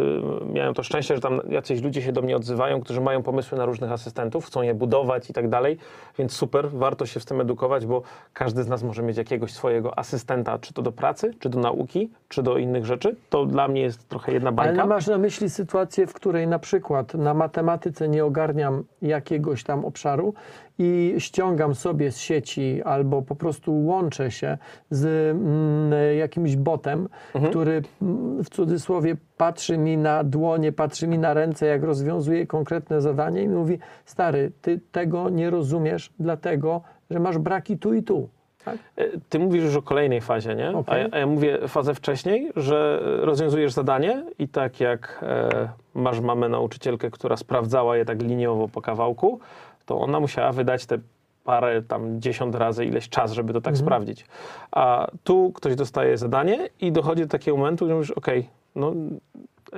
miałem 0.53 0.73
to 0.73 0.83
szczęście, 0.83 1.15
że 1.15 1.21
tam 1.21 1.41
jacyś 1.49 1.81
ludzie 1.81 2.01
się 2.01 2.11
do 2.11 2.21
mnie 2.21 2.35
odzywają, 2.35 2.81
którzy 2.81 3.01
mają 3.01 3.23
pomysły 3.23 3.57
na 3.57 3.65
różnych 3.65 3.91
asystentów, 3.91 4.45
chcą 4.45 4.61
je 4.61 4.73
budować 4.73 5.29
i 5.29 5.33
tak 5.33 5.49
dalej, 5.49 5.77
więc 6.17 6.31
super, 6.33 6.69
warto 6.69 7.05
się 7.05 7.19
w 7.19 7.25
tym 7.25 7.41
edukować, 7.41 7.72
bo 7.85 8.01
każdy 8.33 8.63
z 8.63 8.67
nas 8.67 8.83
może 8.83 9.03
mieć 9.03 9.17
jakiegoś 9.17 9.51
swojego 9.53 9.99
asystenta, 9.99 10.59
czy 10.59 10.73
to 10.73 10.81
do 10.81 10.91
pracy, 10.91 11.33
czy 11.39 11.49
do 11.49 11.59
nauki, 11.59 12.11
czy 12.29 12.43
do 12.43 12.57
innych 12.57 12.85
rzeczy. 12.85 13.15
To 13.29 13.45
dla 13.45 13.67
mnie 13.67 13.81
jest 13.81 14.09
trochę 14.09 14.31
jedna 14.33 14.47
Ale 14.49 14.55
bańka. 14.55 14.83
nie 14.83 14.89
masz 14.89 15.07
na 15.07 15.17
myśli 15.17 15.49
sytuację, 15.49 16.07
w 16.07 16.13
której 16.13 16.47
na 16.47 16.59
przykład 16.59 17.13
na 17.13 17.33
matematyce 17.33 18.07
nie 18.09 18.25
ogarniam 18.25 18.83
jakiegoś 19.01 19.63
tam 19.63 19.85
obszaru 19.85 20.33
i 20.79 21.15
ściągam 21.17 21.75
sobie 21.75 22.11
z 22.11 22.17
sieci 22.17 22.81
albo 22.85 23.21
po 23.21 23.35
prostu 23.35 23.85
łączę 23.85 24.31
się 24.31 24.57
z 24.89 25.05
mm, 25.35 26.17
jakimś 26.17 26.55
botem, 26.55 27.09
Mhm. 27.33 27.51
który 27.51 27.81
mm, 28.01 28.43
w 28.43 28.49
cudzysłowie 28.49 29.15
patrzy 29.37 29.77
mi 29.77 29.97
na 29.97 30.23
dłonie, 30.23 30.71
patrzy 30.71 31.07
mi 31.07 31.19
na 31.19 31.33
ręce, 31.33 31.65
jak 31.65 31.83
rozwiązuje 31.83 32.47
konkretne 32.47 33.01
zadanie 33.01 33.43
i 33.43 33.47
mówi, 33.49 33.79
stary, 34.05 34.51
ty 34.61 34.79
tego 34.91 35.29
nie 35.29 35.49
rozumiesz, 35.49 36.13
dlatego, 36.19 36.81
że 37.13 37.19
masz 37.19 37.37
braki 37.37 37.77
tu 37.77 37.93
i 37.93 38.03
tu. 38.03 38.29
Tak? 38.65 38.77
E, 38.97 39.05
Ty 39.29 39.39
mówisz 39.39 39.63
już 39.63 39.75
o 39.75 39.81
kolejnej 39.81 40.21
fazie, 40.21 40.55
nie? 40.55 40.69
A, 40.69 40.73
Okej. 40.73 41.01
ja, 41.01 41.09
a 41.11 41.17
ja 41.17 41.27
mówię 41.27 41.67
fazę 41.67 41.95
wcześniej, 41.95 42.51
że 42.55 42.99
rozwiązujesz 43.03 43.71
zadanie 43.71 44.23
i 44.39 44.47
tak 44.47 44.79
jak 44.79 45.19
e, 45.21 45.69
masz 45.93 46.19
mamę 46.19 46.49
nauczycielkę, 46.49 47.11
która 47.11 47.37
sprawdzała 47.37 47.97
je 47.97 48.05
tak 48.05 48.21
liniowo 48.21 48.67
po 48.67 48.81
kawałku, 48.81 49.39
to 49.85 49.99
ona 49.99 50.19
musiała 50.19 50.51
wydać 50.51 50.85
te 50.85 50.97
parę 51.43 51.81
tam 51.81 52.21
dziesiąt 52.21 52.55
razy 52.55 52.85
ileś 52.85 53.09
czas, 53.09 53.31
żeby 53.31 53.53
to 53.53 53.61
tak 53.61 53.77
sprawdzić. 53.77 54.25
A 54.71 55.07
tu 55.23 55.51
ktoś 55.55 55.75
dostaje 55.75 56.17
zadanie 56.17 56.69
i 56.81 56.91
dochodzi 56.91 57.21
do 57.21 57.27
takiego 57.27 57.57
momentu, 57.57 57.87
że 57.87 57.93
mówisz, 57.93 58.11
okej, 58.11 58.49
no 58.75 58.93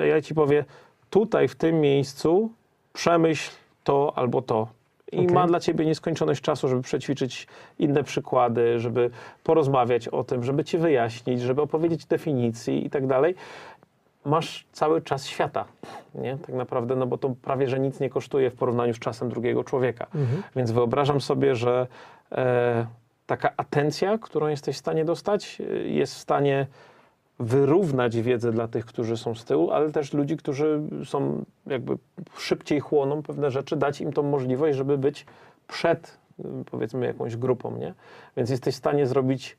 ja 0.08 0.22
ci 0.22 0.36
powie, 0.36 0.66
tutaj 1.10 1.48
w 1.48 1.56
tym 1.56 1.82
miejscu 1.82 2.52
przemyśl 2.94 3.52
to 3.84 4.14
albo 4.16 4.42
to. 4.42 4.68
I 5.12 5.20
Okej. 5.20 5.34
ma 5.36 5.48
dla 5.48 5.60
ciebie 5.60 5.86
nieskończoność 5.86 6.42
czasu, 6.42 6.68
żeby 6.68 6.82
przećwiczyć 6.82 7.48
inne 7.80 8.04
przykłady, 8.04 8.80
żeby 8.80 9.10
porozmawiać 9.44 10.08
o 10.08 10.24
tym, 10.24 10.44
żeby 10.44 10.64
ci 10.64 10.78
wyjaśnić, 10.78 11.42
żeby 11.42 11.62
opowiedzieć 11.62 12.06
definicji 12.06 12.86
i 12.86 12.90
tak 12.90 13.08
dalej. 13.08 13.36
masz 14.26 14.66
cały 14.72 15.02
czas 15.02 15.28
świata, 15.28 15.66
nie? 16.16 16.38
Tak 16.38 16.56
naprawdę, 16.56 16.96
no 16.96 17.08
bo 17.08 17.18
to 17.18 17.36
prawie, 17.42 17.68
że 17.68 17.80
nic 17.80 18.00
nie 18.00 18.10
kosztuje 18.10 18.50
w 18.50 18.56
porównaniu 18.56 18.94
z 18.94 19.00
czasem 19.00 19.30
drugiego 19.30 19.64
człowieka. 19.64 20.08
Więc 20.56 20.72
wyobrażam 20.72 21.22
sobie, 21.22 21.56
że 21.56 21.88
e, 22.32 22.86
taka 23.26 23.54
atencja, 23.58 24.18
którą 24.18 24.48
jesteś 24.48 24.76
w 24.76 24.80
stanie 24.80 25.06
dostać, 25.06 25.62
e, 25.62 25.64
jest 25.88 26.16
w 26.16 26.18
stanie 26.18 26.68
wyrównać 27.40 28.22
wiedzę 28.22 28.52
dla 28.52 28.68
tych, 28.68 28.86
którzy 28.86 29.18
są 29.18 29.36
z 29.36 29.46
tyłu, 29.46 29.72
ale 29.72 29.92
też 29.92 30.14
ludzi, 30.14 30.38
którzy 30.38 30.82
są 31.06 31.46
jakby 31.68 31.98
szybciej 32.38 32.80
chłoną 32.80 33.24
pewne 33.24 33.52
rzeczy, 33.52 33.76
dać 33.76 34.02
im 34.02 34.14
tą 34.14 34.24
możliwość, 34.24 34.78
żeby 34.78 34.98
być 34.98 35.26
przed 35.68 36.18
powiedzmy 36.72 37.06
jakąś 37.06 37.38
grupą, 37.38 37.78
nie? 37.78 37.94
Więc 38.38 38.50
jesteś 38.50 38.76
w 38.76 38.78
stanie 38.78 39.08
zrobić 39.08 39.58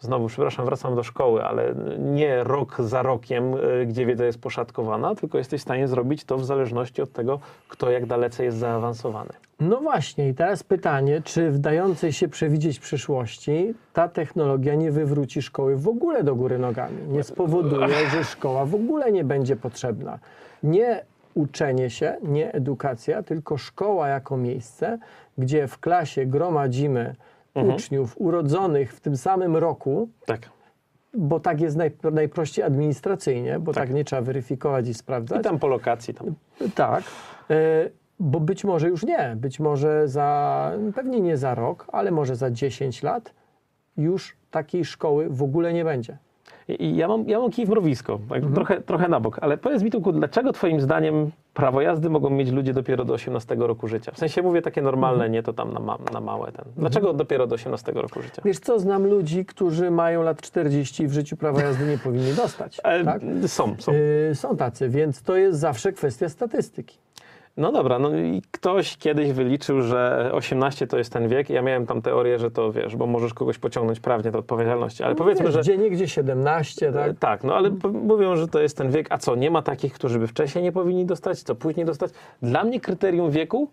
Znowu, 0.00 0.26
przepraszam, 0.26 0.64
wracam 0.66 0.94
do 0.94 1.02
szkoły, 1.02 1.44
ale 1.44 1.74
nie 1.98 2.44
rok 2.44 2.76
za 2.78 3.02
rokiem, 3.02 3.54
y, 3.54 3.86
gdzie 3.86 4.06
wiedza 4.06 4.24
jest 4.24 4.40
poszatkowana, 4.40 5.14
tylko 5.14 5.38
jesteś 5.38 5.60
w 5.60 5.62
stanie 5.62 5.88
zrobić 5.88 6.24
to 6.24 6.38
w 6.38 6.44
zależności 6.44 7.02
od 7.02 7.12
tego, 7.12 7.40
kto 7.68 7.90
jak 7.90 8.06
dalece 8.06 8.44
jest 8.44 8.58
zaawansowany. 8.58 9.30
No 9.60 9.80
właśnie, 9.80 10.28
i 10.28 10.34
teraz 10.34 10.62
pytanie, 10.62 11.22
czy 11.24 11.50
w 11.50 11.58
dającej 11.58 12.12
się 12.12 12.28
przewidzieć 12.28 12.78
przyszłości 12.78 13.74
ta 13.92 14.08
technologia 14.08 14.74
nie 14.74 14.90
wywróci 14.90 15.42
szkoły 15.42 15.76
w 15.76 15.88
ogóle 15.88 16.24
do 16.24 16.34
góry 16.34 16.58
nogami? 16.58 16.96
Nie 17.08 17.22
spowoduje, 17.22 18.10
że 18.10 18.24
szkoła 18.24 18.64
w 18.64 18.74
ogóle 18.74 19.12
nie 19.12 19.24
będzie 19.24 19.56
potrzebna. 19.56 20.18
Nie 20.62 21.04
uczenie 21.34 21.90
się, 21.90 22.16
nie 22.22 22.52
edukacja, 22.52 23.22
tylko 23.22 23.56
szkoła 23.56 24.08
jako 24.08 24.36
miejsce, 24.36 24.98
gdzie 25.38 25.68
w 25.68 25.78
klasie 25.78 26.26
gromadzimy 26.26 27.14
uczniów 27.62 28.14
urodzonych 28.20 28.94
w 28.94 29.00
tym 29.00 29.16
samym 29.16 29.56
roku, 29.56 30.08
Tak. 30.26 30.40
bo 31.14 31.40
tak 31.40 31.60
jest 31.60 31.76
naj, 31.76 31.90
najprościej 32.12 32.64
administracyjnie, 32.64 33.58
bo 33.58 33.72
tak. 33.72 33.86
Tak. 33.86 33.94
nie 33.94 34.04
trzeba 34.04 34.22
weryfikować 34.22 34.88
i 34.88 34.94
sprawdzać. 34.94 35.40
I 35.40 35.44
tam 35.44 35.58
po 35.58 35.66
lokacji, 35.66 36.14
tam. 36.14 36.34
Tak, 36.74 37.04
e, 37.50 37.54
bo 38.20 38.40
być 38.40 38.64
może 38.64 38.88
już 38.88 39.04
nie, 39.04 39.34
być 39.36 39.60
może 39.60 40.08
za, 40.08 40.72
pewnie 40.94 41.20
nie 41.20 41.36
za 41.36 41.54
rok, 41.54 41.86
ale 41.92 42.10
może 42.10 42.36
za 42.36 42.50
10 42.50 43.02
lat 43.02 43.34
już 43.96 44.36
takiej 44.50 44.84
szkoły 44.84 45.28
w 45.30 45.42
ogóle 45.42 45.72
nie 45.72 45.84
będzie. 45.84 46.18
I 46.68 46.96
ja 46.96 47.08
mam, 47.08 47.28
ja 47.28 47.38
mam 47.38 47.50
kij 47.50 47.66
w 47.66 47.68
mrowisko, 47.68 48.18
tak 48.28 48.42
trochę, 48.54 48.80
trochę 48.80 49.08
na 49.08 49.20
bok, 49.20 49.38
ale 49.40 49.56
powiedz 49.56 49.82
mi 49.82 49.90
tylko, 49.90 50.12
dlaczego 50.12 50.52
twoim 50.52 50.80
zdaniem 50.80 51.30
prawo 51.54 51.80
jazdy 51.80 52.10
mogą 52.10 52.30
mieć 52.30 52.50
ludzie 52.50 52.74
dopiero 52.74 53.04
do 53.04 53.14
18 53.14 53.54
roku 53.58 53.88
życia? 53.88 54.12
W 54.12 54.18
sensie 54.18 54.42
mówię 54.42 54.62
takie 54.62 54.82
normalne, 54.82 55.30
nie 55.30 55.42
to 55.42 55.52
tam 55.52 55.72
na, 55.72 55.80
ma, 55.80 55.98
na 56.12 56.20
małe 56.20 56.52
ten. 56.52 56.64
Dlaczego 56.76 57.12
dopiero 57.12 57.46
do 57.46 57.54
18 57.54 57.92
roku 57.92 58.22
życia? 58.22 58.42
Wiesz 58.44 58.58
co, 58.58 58.78
znam 58.78 59.06
ludzi, 59.06 59.44
którzy 59.44 59.90
mają 59.90 60.22
lat 60.22 60.40
40 60.40 61.02
i 61.02 61.06
w 61.06 61.12
życiu 61.12 61.36
prawa 61.36 61.62
jazdy 61.62 61.86
nie 61.86 61.98
powinni 61.98 62.32
dostać. 62.34 62.80
E, 62.84 63.04
tak? 63.04 63.22
Są, 63.46 63.76
są. 63.78 63.92
Y, 63.92 64.34
są 64.34 64.56
tacy, 64.56 64.88
więc 64.88 65.22
to 65.22 65.36
jest 65.36 65.58
zawsze 65.58 65.92
kwestia 65.92 66.28
statystyki. 66.28 66.98
No 67.58 67.72
dobra, 67.72 67.98
no 67.98 68.16
i 68.16 68.42
ktoś 68.50 68.96
kiedyś 68.96 69.32
wyliczył, 69.32 69.82
że 69.82 70.30
18 70.32 70.86
to 70.86 70.98
jest 70.98 71.12
ten 71.12 71.28
wiek. 71.28 71.50
Ja 71.50 71.62
miałem 71.62 71.86
tam 71.86 72.02
teorię, 72.02 72.38
że 72.38 72.50
to 72.50 72.72
wiesz, 72.72 72.96
bo 72.96 73.06
możesz 73.06 73.34
kogoś 73.34 73.58
pociągnąć 73.58 74.00
prawnie 74.00 74.30
do 74.30 74.38
odpowiedzialności, 74.38 75.02
ale 75.02 75.14
powiedzmy, 75.14 75.44
Wiesz, 75.44 75.54
że. 75.54 75.60
Gdzie 75.60 75.78
niegdzie 75.78 76.08
17, 76.08 76.92
tak? 76.92 77.18
Tak, 77.18 77.44
no 77.44 77.54
ale 77.54 77.70
mówią, 77.92 78.36
że 78.36 78.48
to 78.48 78.60
jest 78.60 78.76
ten 78.76 78.90
wiek. 78.90 79.06
A 79.10 79.18
co, 79.18 79.34
nie 79.34 79.50
ma 79.50 79.62
takich, 79.62 79.92
którzy 79.92 80.18
by 80.18 80.26
wcześniej 80.26 80.64
nie 80.64 80.72
powinni 80.72 81.06
dostać, 81.06 81.42
co 81.42 81.54
później 81.54 81.86
dostać? 81.86 82.10
Dla 82.42 82.64
mnie 82.64 82.80
kryterium 82.80 83.30
wieku 83.30 83.70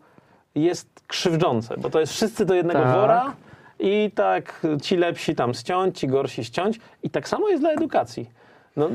jest 0.55 0.89
krzywdzące, 1.07 1.77
bo 1.77 1.89
to 1.89 1.99
jest 1.99 2.13
wszyscy 2.13 2.45
do 2.45 2.53
jednego 2.53 2.79
Tak. 2.79 2.95
wora 2.95 3.33
i 3.79 4.11
tak 4.15 4.67
ci 4.81 4.97
lepsi 4.97 5.35
tam 5.35 5.53
ściąć, 5.53 5.99
ci 5.99 6.07
gorsi 6.07 6.43
ściąć. 6.43 6.79
I 7.03 7.09
tak 7.09 7.29
samo 7.29 7.49
jest 7.49 7.63
dla 7.63 7.71
edukacji. 7.71 8.29
No, 8.75 8.89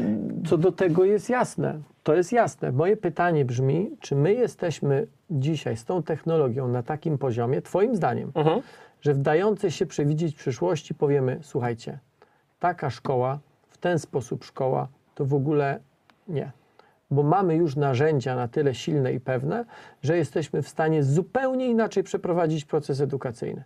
Co 0.47 0.59
do 0.59 0.73
tego 0.73 1.05
jest 1.05 1.29
jasne. 1.29 1.79
To 2.03 2.15
jest 2.15 2.33
jasne. 2.33 2.73
Moje 2.73 2.97
pytanie 2.97 3.45
brzmi, 3.45 3.91
czy 4.01 4.17
my 4.17 4.35
jesteśmy 4.35 5.07
dzisiaj 5.31 5.77
z 5.77 5.85
tą 5.85 6.03
technologią 6.03 6.69
na 6.69 6.83
takim 6.83 7.19
poziomie, 7.19 7.63
Twoim 7.63 7.97
zdaniem, 7.97 8.33
mhm. 8.35 8.61
że 9.01 9.15
w 9.15 9.19
dającej 9.19 9.71
się 9.71 9.87
przewidzieć 9.87 10.35
przyszłości 10.35 10.95
powiemy, 10.95 11.39
słuchajcie, 11.43 11.99
taka 12.61 12.91
szkoła, 12.91 13.39
w 13.69 13.79
ten 13.79 13.99
sposób 13.99 14.45
szkoła, 14.45 14.89
to 15.15 15.25
w 15.25 15.35
ogóle 15.35 15.81
nie. 16.29 16.51
Bo 17.11 17.23
mamy 17.23 17.57
już 17.57 17.77
narzędzia 17.77 18.37
na 18.37 18.49
tyle 18.49 18.75
silne 18.75 19.13
i 19.13 19.21
pewne, 19.21 19.65
że 20.03 20.17
jesteśmy 20.17 20.63
w 20.63 20.69
stanie 20.69 21.03
zupełnie 21.03 21.67
inaczej 21.67 22.03
przeprowadzić 22.03 22.65
proces 22.65 23.01
edukacyjny. 23.01 23.65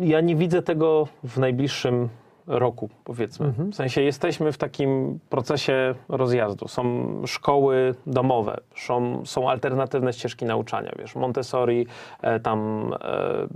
ja 0.00 0.20
nie 0.20 0.36
widzę 0.36 0.62
tego 0.62 1.08
w 1.24 1.38
najbliższym 1.38 2.08
roku, 2.46 2.88
powiedzmy. 3.04 3.52
W 3.58 3.74
sensie 3.74 4.02
jesteśmy 4.02 4.52
w 4.52 4.58
takim 4.58 5.18
procesie 5.30 5.94
rozjazdu. 6.08 6.68
Są 6.68 7.06
szkoły 7.26 7.94
domowe, 8.06 8.56
są, 8.76 9.26
są 9.26 9.50
alternatywne 9.50 10.12
ścieżki 10.12 10.44
nauczania, 10.44 10.92
wiesz, 10.98 11.14
Montessori, 11.14 11.86
e, 12.22 12.40
tam 12.40 12.90
e, 13.02 13.46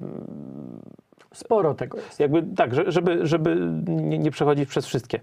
Sporo 1.34 1.74
tego 1.74 1.96
jest. 1.98 2.20
jakby 2.20 2.42
tak, 2.56 2.74
że- 2.74 2.92
żeby, 2.92 3.26
żeby 3.26 3.56
nie, 3.86 4.18
nie 4.18 4.30
przechodzić 4.30 4.68
przez 4.68 4.86
wszystkie. 4.86 5.20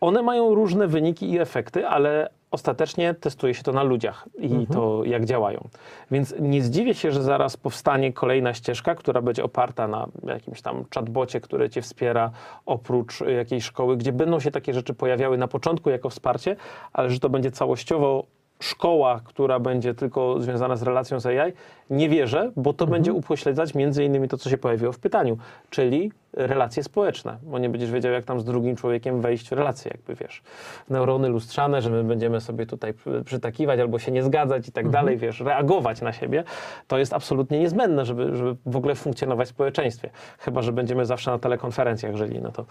One 0.00 0.22
mają 0.22 0.54
różne 0.54 0.86
wyniki 0.88 1.30
i 1.30 1.38
efekty, 1.38 1.86
ale 1.88 2.28
ostatecznie 2.50 3.14
testuje 3.14 3.54
się 3.54 3.62
to 3.62 3.72
na 3.72 3.82
ludziach 3.82 4.28
i 4.38 4.66
to 4.72 5.04
jak 5.04 5.24
działają. 5.24 5.68
Więc 6.10 6.34
nie 6.40 6.62
zdziwię 6.62 6.94
się, 6.94 7.12
że 7.12 7.22
zaraz 7.22 7.56
powstanie 7.56 8.12
kolejna 8.12 8.54
ścieżka, 8.54 8.94
która 8.94 9.22
będzie 9.22 9.44
oparta 9.44 9.88
na 9.88 10.08
jakimś 10.22 10.62
tam 10.62 10.84
chatbocie, 10.94 11.40
który 11.40 11.70
cię 11.70 11.82
wspiera 11.82 12.30
oprócz 12.66 13.20
y, 13.20 13.32
jakiejś 13.32 13.64
szkoły, 13.64 13.96
gdzie 13.96 14.12
będą 14.12 14.40
się 14.40 14.50
takie 14.50 14.74
rzeczy 14.74 14.94
pojawiały 14.94 15.38
na 15.38 15.48
początku 15.48 15.90
jako 15.90 16.10
wsparcie, 16.10 16.56
ale 16.92 17.10
że 17.10 17.20
to 17.20 17.28
będzie 17.28 17.50
całościowo 17.50 18.26
szkoła, 18.60 19.20
która 19.24 19.58
będzie 19.58 19.94
tylko 19.94 20.40
związana 20.40 20.76
z 20.76 20.82
relacją 20.82 21.20
z 21.20 21.26
AI, 21.26 21.52
nie 21.90 22.08
wierzę, 22.08 22.52
bo 22.56 22.72
to 22.72 22.86
będzie 22.86 23.12
upośledzać 23.12 23.74
między 23.74 24.04
innymi 24.04 24.28
to, 24.28 24.36
co 24.36 24.50
się 24.50 24.58
pojawiło 24.58 24.92
w 24.92 24.98
pytaniu, 24.98 25.38
czyli 25.70 26.12
relacje 26.32 26.82
społeczne, 26.82 27.38
bo 27.42 27.58
nie 27.58 27.68
będziesz 27.68 27.90
wiedział, 27.90 28.12
jak 28.12 28.24
tam 28.24 28.40
z 28.40 28.44
drugim 28.44 28.76
człowiekiem 28.76 29.20
wejść 29.20 29.48
w 29.48 29.52
relacje, 29.52 29.90
jakby 29.94 30.14
wiesz, 30.14 30.42
neurony 30.90 31.28
lustrzane, 31.28 31.82
że 31.82 31.90
my 31.90 32.04
będziemy 32.04 32.40
sobie 32.40 32.66
tutaj 32.66 32.94
przy- 32.94 33.22
przytakiwać 33.24 33.80
albo 33.80 33.98
się 33.98 34.12
nie 34.12 34.22
zgadzać 34.22 34.68
i 34.68 34.72
tak 34.72 34.88
dalej, 34.88 35.16
wiesz, 35.16 35.40
reagować 35.40 36.00
na 36.00 36.12
siebie, 36.12 36.44
to 36.86 36.98
jest 36.98 37.12
absolutnie 37.12 37.58
niezbędne, 37.58 38.04
żeby, 38.04 38.36
żeby 38.36 38.56
w 38.66 38.76
ogóle 38.76 38.94
funkcjonować 38.94 39.48
w 39.48 39.50
społeczeństwie. 39.50 40.10
Chyba, 40.38 40.62
że 40.62 40.72
będziemy 40.72 41.06
zawsze 41.06 41.30
na 41.30 41.38
telekonferencjach 41.38 42.16
żyli, 42.16 42.40
no 42.42 42.52
to 42.52 42.64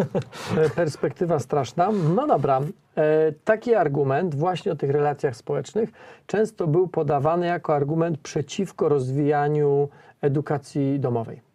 Perspektywa 0.76 1.38
straszna. 1.38 1.88
No 2.14 2.26
dobra, 2.26 2.60
e, 2.96 3.32
taki 3.44 3.74
argument 3.74 4.34
właśnie 4.34 4.72
o 4.72 4.76
tych 4.76 4.90
relacjach 4.90 5.36
społecznych 5.36 5.90
często 6.26 6.66
był 6.66 6.88
podawany 6.88 7.46
jako 7.46 7.74
argument 7.74 8.18
przeciwko 8.18 8.88
rozwijaniu 8.88 9.88
edukacji 10.20 11.00
domowej. 11.00 11.51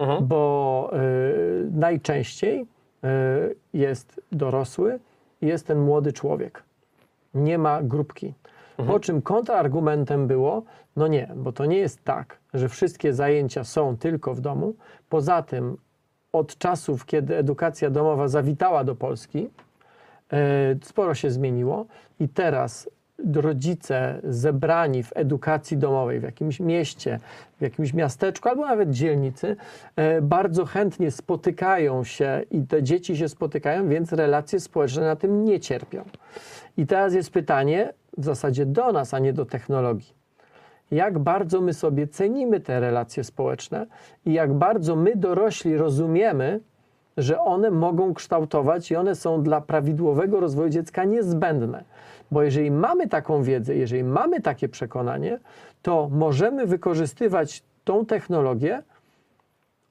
Mhm. 0.00 0.26
Bo 0.26 0.90
e, 0.92 0.98
najczęściej 1.70 2.60
e, 2.60 2.66
jest 3.72 4.20
dorosły 4.32 4.98
i 5.42 5.46
jest 5.46 5.66
ten 5.66 5.80
młody 5.80 6.12
człowiek. 6.12 6.62
Nie 7.34 7.58
ma 7.58 7.82
grupki. 7.82 8.34
Po 8.86 9.00
czym 9.00 9.22
kontrargumentem 9.22 10.26
było, 10.26 10.62
no 10.96 11.06
nie, 11.06 11.32
bo 11.36 11.52
to 11.52 11.66
nie 11.66 11.78
jest 11.78 12.04
tak, 12.04 12.38
że 12.54 12.68
wszystkie 12.68 13.12
zajęcia 13.14 13.64
są 13.64 13.96
tylko 13.96 14.34
w 14.34 14.40
domu. 14.40 14.74
Poza 15.08 15.42
tym 15.42 15.76
od 16.32 16.58
czasów, 16.58 17.06
kiedy 17.06 17.36
edukacja 17.36 17.90
domowa 17.90 18.28
zawitała 18.28 18.84
do 18.84 18.94
Polski, 18.94 19.50
e, 20.32 20.76
sporo 20.82 21.14
się 21.14 21.30
zmieniło 21.30 21.86
i 22.20 22.28
teraz 22.28 22.90
rodzice 23.34 24.20
zebrani 24.24 25.02
w 25.02 25.12
edukacji 25.14 25.76
domowej 25.76 26.20
w 26.20 26.22
jakimś 26.22 26.60
mieście, 26.60 27.18
w 27.58 27.62
jakimś 27.62 27.94
miasteczku 27.94 28.48
albo 28.48 28.66
nawet 28.66 28.90
dzielnicy 28.90 29.56
e, 29.96 30.22
bardzo 30.22 30.64
chętnie 30.64 31.10
spotykają 31.10 32.04
się 32.04 32.42
i 32.50 32.62
te 32.62 32.82
dzieci 32.82 33.16
się 33.16 33.28
spotykają, 33.28 33.88
więc 33.88 34.12
relacje 34.12 34.60
społeczne 34.60 35.02
na 35.02 35.16
tym 35.16 35.44
nie 35.44 35.60
cierpią. 35.60 36.04
I 36.76 36.86
teraz 36.86 37.14
jest 37.14 37.30
pytanie 37.30 37.92
w 38.18 38.24
zasadzie 38.24 38.66
do 38.66 38.92
nas, 38.92 39.14
a 39.14 39.18
nie 39.18 39.32
do 39.32 39.44
technologii 39.44 40.20
jak 40.90 41.18
bardzo 41.18 41.60
my 41.60 41.74
sobie 41.74 42.06
cenimy 42.06 42.60
te 42.60 42.80
relacje 42.80 43.24
społeczne 43.24 43.86
i 44.26 44.32
jak 44.32 44.52
bardzo 44.52 44.96
my 44.96 45.16
dorośli 45.16 45.76
rozumiemy, 45.76 46.60
że 47.16 47.40
one 47.40 47.70
mogą 47.70 48.14
kształtować 48.14 48.90
i 48.90 48.96
one 48.96 49.14
są 49.14 49.42
dla 49.42 49.60
prawidłowego 49.60 50.40
rozwoju 50.40 50.68
dziecka 50.68 51.04
niezbędne. 51.04 51.84
Bo 52.30 52.42
jeżeli 52.42 52.70
mamy 52.70 53.08
taką 53.08 53.42
wiedzę, 53.42 53.76
jeżeli 53.76 54.04
mamy 54.04 54.40
takie 54.40 54.68
przekonanie, 54.68 55.38
to 55.82 56.08
możemy 56.12 56.66
wykorzystywać 56.66 57.62
tą 57.84 58.06
technologię 58.06 58.82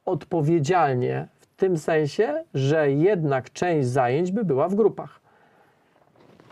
odpowiedzialnie 0.06 1.28
w 1.40 1.48
tym 1.48 1.78
sensie, 1.78 2.44
że 2.54 2.92
jednak 2.92 3.54
część 3.54 3.88
zajęć 3.88 4.32
by 4.32 4.46
była 4.46 4.70
w 4.70 4.76
grupach. 4.76 5.20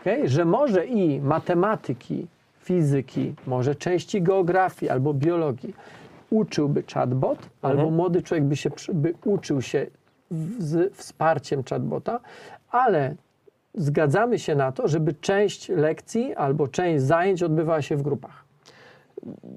Okay? 0.00 0.28
Że 0.28 0.44
może 0.44 0.86
i 0.86 1.20
matematyki, 1.20 2.26
fizyki, 2.58 3.34
może 3.46 3.74
części 3.74 4.22
geografii 4.22 4.90
albo 4.90 5.14
biologii 5.14 5.74
uczyłby 6.30 6.82
chatbot, 6.94 7.38
albo 7.62 7.90
młody 7.90 8.22
człowiek 8.22 8.44
by, 8.44 8.56
się, 8.56 8.70
by 8.94 9.14
uczył 9.24 9.62
się 9.62 9.86
z 10.58 10.94
wsparciem 10.94 11.62
chatbota, 11.70 12.20
ale 12.70 13.14
zgadzamy 13.78 14.38
się 14.38 14.54
na 14.54 14.72
to, 14.72 14.88
żeby 14.88 15.14
część 15.14 15.68
lekcji 15.68 16.34
albo 16.34 16.68
część 16.68 17.04
zajęć 17.04 17.42
odbywała 17.42 17.82
się 17.82 17.96
w 17.96 18.02
grupach. 18.02 18.44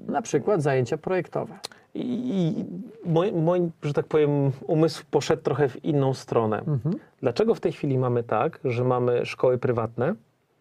Na 0.06 0.22
przykład 0.22 0.62
zajęcia 0.62 0.98
projektowe. 0.98 1.58
I 1.94 2.64
mój, 3.04 3.32
mój, 3.32 3.70
że 3.82 3.92
tak 3.92 4.06
powiem, 4.06 4.52
umysł 4.66 5.04
poszedł 5.10 5.42
trochę 5.42 5.68
w 5.68 5.84
inną 5.84 6.14
stronę. 6.14 6.62
Dlaczego 7.20 7.54
w 7.54 7.60
tej 7.60 7.72
chwili 7.72 7.98
mamy 7.98 8.22
tak, 8.22 8.60
że 8.64 8.84
mamy 8.84 9.26
szkoły 9.26 9.58
prywatne, 9.58 10.14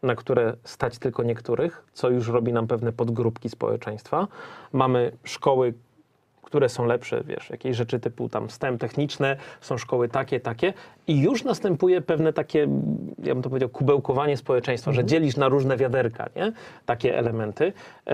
na 0.04 0.16
które 0.16 0.54
stać 0.64 0.98
tylko 0.98 1.24
niektórych, 1.24 1.84
co 1.94 2.10
już 2.10 2.28
robi 2.28 2.54
nam 2.54 2.68
pewne 2.68 2.92
podgrupki 2.92 3.50
społeczeństwa? 3.50 4.28
Mamy 4.74 5.12
szkoły, 5.24 5.74
które 6.52 6.70
są 6.70 6.86
lepsze, 6.86 7.24
wiesz, 7.24 7.50
jakieś 7.50 7.78
rzeczy 7.78 8.00
typu 8.00 8.30
tam 8.30 8.50
STEM 8.50 8.78
techniczne, 8.78 9.38
są 9.62 9.78
szkoły 9.78 10.10
takie, 10.10 10.40
takie 10.40 10.74
i 11.08 11.22
już 11.22 11.44
następuje 11.44 12.02
pewne 12.02 12.34
takie, 12.34 12.60
ja 13.24 13.34
bym 13.34 13.44
to 13.44 13.50
powiedział, 13.50 13.70
kubełkowanie 13.70 14.38
społeczeństwa, 14.38 14.92
że 14.92 15.06
dzielisz 15.06 15.38
na 15.38 15.50
różne 15.50 15.78
wiaderka, 15.78 16.30
nie? 16.36 16.52
Takie 16.86 17.18
elementy. 17.18 17.74
E, 18.08 18.14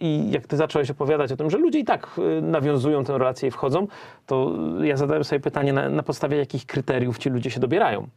I 0.00 0.30
jak 0.30 0.46
ty 0.46 0.56
zacząłeś 0.56 0.90
opowiadać 0.90 1.32
o 1.32 1.36
tym, 1.36 1.50
że 1.50 1.58
ludzie 1.58 1.78
i 1.78 1.84
tak 1.84 2.08
e, 2.18 2.40
nawiązują 2.40 3.04
tę 3.04 3.18
relację 3.18 3.48
i 3.48 3.50
wchodzą, 3.50 3.86
to 4.26 4.52
ja 4.82 4.96
zadałem 4.96 5.24
sobie 5.24 5.40
pytanie, 5.40 5.72
na, 5.72 5.88
na 5.88 6.02
podstawie 6.02 6.36
jakich 6.36 6.66
kryteriów 6.66 7.18
ci 7.18 7.30
ludzie 7.30 7.50
się 7.50 7.60
dobierają. 7.60 8.08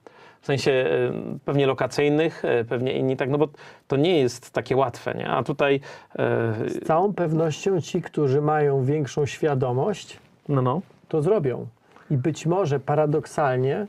W 0.42 0.46
sensie 0.46 0.72
e, 0.72 1.12
pewnie 1.46 1.68
lokacyjnych, 1.68 2.46
e, 2.46 2.66
pewnie 2.66 2.94
inni 2.94 3.18
tak, 3.18 3.30
no 3.30 3.38
bo 3.38 3.48
to 3.88 3.98
nie 3.98 4.20
jest 4.20 4.52
takie 4.52 4.76
łatwe, 4.78 5.14
nie? 5.14 5.30
A 5.30 5.44
tutaj, 5.44 5.80
e, 6.20 6.54
Z 6.70 6.88
całą 6.88 7.14
pewnością 7.14 7.82
ci, 7.82 8.02
którzy 8.02 8.42
mają 8.42 8.84
większą 8.84 9.26
świadomość, 9.26 10.20
no, 10.50 10.62
no. 10.62 10.82
to 11.08 11.22
zrobią. 11.22 11.68
I 12.12 12.18
być 12.18 12.46
może 12.46 12.80
paradoksalnie, 12.80 13.88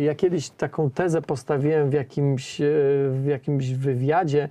ja 0.00 0.14
kiedyś 0.14 0.50
taką 0.50 0.90
tezę 0.90 1.22
postawiłem 1.22 1.90
w 1.90 1.92
jakimś, 1.92 2.56
w 3.10 3.24
jakimś 3.26 3.70
wywiadzie 3.70 4.48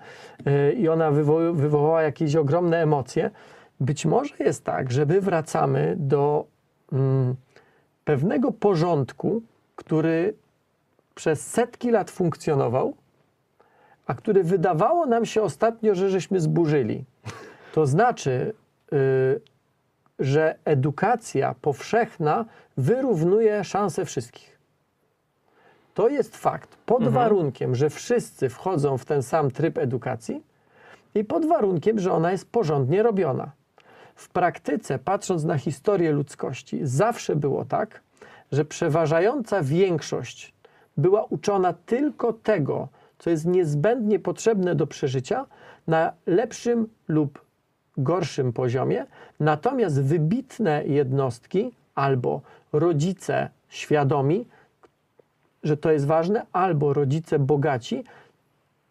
i 0.78 0.90
ona 0.90 1.12
wywo- 1.12 1.54
wywołała 1.56 2.02
jakieś 2.02 2.36
ogromne 2.36 2.82
emocje. 2.82 3.32
Być 3.80 4.06
może 4.06 4.36
jest 4.40 4.64
tak, 4.64 4.92
że 4.92 5.06
my 5.06 5.22
wracamy 5.22 5.96
do 5.98 6.46
mm, 6.94 7.36
pewnego 8.06 8.52
porządku, 8.52 9.42
który 9.76 10.34
przez 11.16 11.48
setki 11.48 11.92
lat 11.92 12.12
funkcjonował, 12.12 12.96
a 14.08 14.14
który 14.14 14.44
wydawało 14.44 15.06
nam 15.06 15.26
się 15.26 15.42
ostatnio, 15.42 15.96
że 15.96 16.10
żeśmy 16.10 16.40
zburzyli. 16.40 17.06
To 17.74 17.86
znaczy, 17.86 18.54
y, 18.94 19.42
że 20.20 20.56
edukacja 20.66 21.56
powszechna 21.62 22.46
wyrównuje 22.78 23.64
szanse 23.64 24.06
wszystkich. 24.06 24.60
To 25.94 26.10
jest 26.10 26.38
fakt, 26.38 26.76
pod 26.86 27.08
warunkiem, 27.08 27.76
że 27.76 27.90
wszyscy 27.90 28.50
wchodzą 28.50 28.98
w 28.98 29.06
ten 29.06 29.24
sam 29.24 29.52
tryb 29.52 29.78
edukacji 29.78 30.44
i 31.16 31.24
pod 31.24 31.46
warunkiem, 31.46 32.00
że 32.00 32.12
ona 32.12 32.32
jest 32.32 32.52
porządnie 32.52 33.04
robiona. 33.04 33.52
W 34.16 34.30
praktyce, 34.30 35.00
patrząc 35.00 35.44
na 35.44 35.58
historię 35.58 36.12
ludzkości, 36.12 36.80
zawsze 36.84 37.36
było 37.36 37.66
tak, 37.66 38.02
że 38.52 38.66
przeważająca 38.66 39.62
większość 39.64 40.53
była 40.98 41.24
uczona 41.24 41.74
tylko 41.74 42.34
tego, 42.34 42.88
co 43.20 43.30
jest 43.30 43.46
niezbędnie 43.46 44.20
potrzebne 44.20 44.76
do 44.76 44.88
przeżycia 44.88 45.46
na 45.88 46.14
lepszym 46.26 46.88
lub 47.08 47.42
gorszym 47.98 48.54
poziomie, 48.54 49.06
natomiast 49.40 50.02
wybitne 50.02 50.84
jednostki 50.86 51.72
albo 51.96 52.42
rodzice 52.74 53.50
świadomi, 53.70 54.48
że 55.64 55.78
to 55.78 55.92
jest 55.92 56.06
ważne, 56.06 56.46
albo 56.54 56.94
rodzice 56.94 57.40
bogaci, 57.40 58.04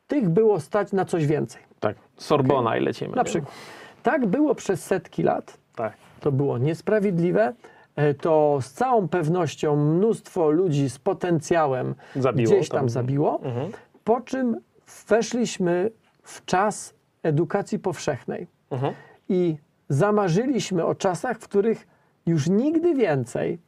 tych 0.09 0.28
było 0.28 0.61
stać 0.61 0.92
na 0.92 1.05
coś 1.05 1.26
więcej. 1.26 1.62
Tak, 1.80 1.96
Sorbona 2.16 2.76
i 2.76 2.80
lecimy. 2.80 3.16
Na 3.16 3.24
przykład. 3.24 3.55
Tak 4.03 4.26
było 4.26 4.55
przez 4.55 4.84
setki 4.84 5.22
lat. 5.22 5.59
Tak. 5.74 5.92
To 6.20 6.32
było 6.32 6.59
niesprawiedliwe. 6.59 7.53
E, 7.97 8.14
To 8.14 8.59
z 8.62 8.72
całą 8.72 9.09
pewnością 9.09 9.76
mnóstwo 9.76 10.51
ludzi 10.51 10.90
z 10.90 10.99
potencjałem 10.99 11.95
Zabiło, 12.16 12.53
gdzieś 12.55 12.68
tam 12.68 12.78
tam. 12.78 12.88
zabiło. 12.88 13.40
Mhm. 13.43 13.72
Po 14.05 14.20
czym 14.20 14.61
weszliśmy 15.09 15.90
w 16.22 16.45
czas 16.45 16.95
edukacji 17.22 17.78
powszechnej 17.78 18.47
Mhm. 18.70 18.95
i 19.28 19.57
zamarzyliśmy 19.88 20.84
o 20.84 20.95
czasach, 20.95 21.38
w 21.38 21.49
których 21.49 21.86
już 22.26 22.49
nigdy 22.49 22.95
więcej 22.95 23.59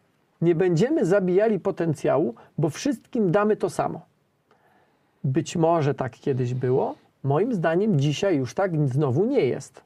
nie 0.40 0.54
będziemy 0.54 1.04
zabijali 1.04 1.60
potencjału, 1.60 2.34
bo 2.58 2.68
wszystkim 2.70 3.30
damy 3.30 3.56
to 3.56 3.70
samo. 3.70 4.00
Być 5.24 5.56
może 5.56 5.94
tak 5.94 6.12
kiedyś 6.12 6.54
było, 6.54 6.94
moim 7.22 7.54
zdaniem 7.54 8.00
dzisiaj 8.00 8.36
już 8.36 8.54
tak 8.54 8.88
znowu 8.88 9.24
nie 9.24 9.40
jest. 9.40 9.82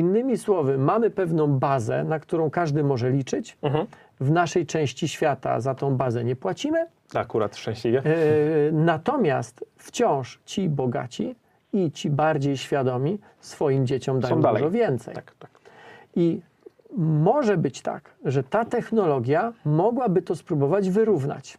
Innymi 0.00 0.38
słowy, 0.38 0.78
mamy 0.78 1.10
pewną 1.10 1.46
bazę, 1.58 2.04
na 2.04 2.18
którą 2.18 2.50
każdy 2.50 2.84
może 2.84 3.10
liczyć. 3.10 3.56
Mhm. 3.62 3.86
W 4.20 4.30
naszej 4.30 4.66
części 4.66 5.08
świata 5.08 5.60
za 5.60 5.74
tą 5.74 5.96
bazę 5.96 6.24
nie 6.24 6.36
płacimy, 6.36 6.86
Akurat 7.14 7.56
szczęśliwie. 7.56 7.98
E, 8.04 8.72
Natomiast 8.72 9.64
wciąż 9.76 10.40
ci 10.44 10.68
bogaci 10.68 11.34
i 11.72 11.92
ci 11.92 12.10
bardziej 12.10 12.56
świadomi 12.56 13.18
swoim 13.40 13.86
dzieciom 13.86 14.20
dają 14.20 14.40
dużo 14.42 14.70
więcej. 14.70 15.14
Tak, 15.14 15.34
tak. 15.38 15.50
I 16.16 16.40
może 16.96 17.56
być 17.56 17.82
tak, 17.82 18.10
że 18.24 18.42
ta 18.44 18.64
technologia 18.64 19.52
mogłaby 19.64 20.22
to 20.22 20.34
spróbować 20.36 20.90
wyrównać. 20.90 21.58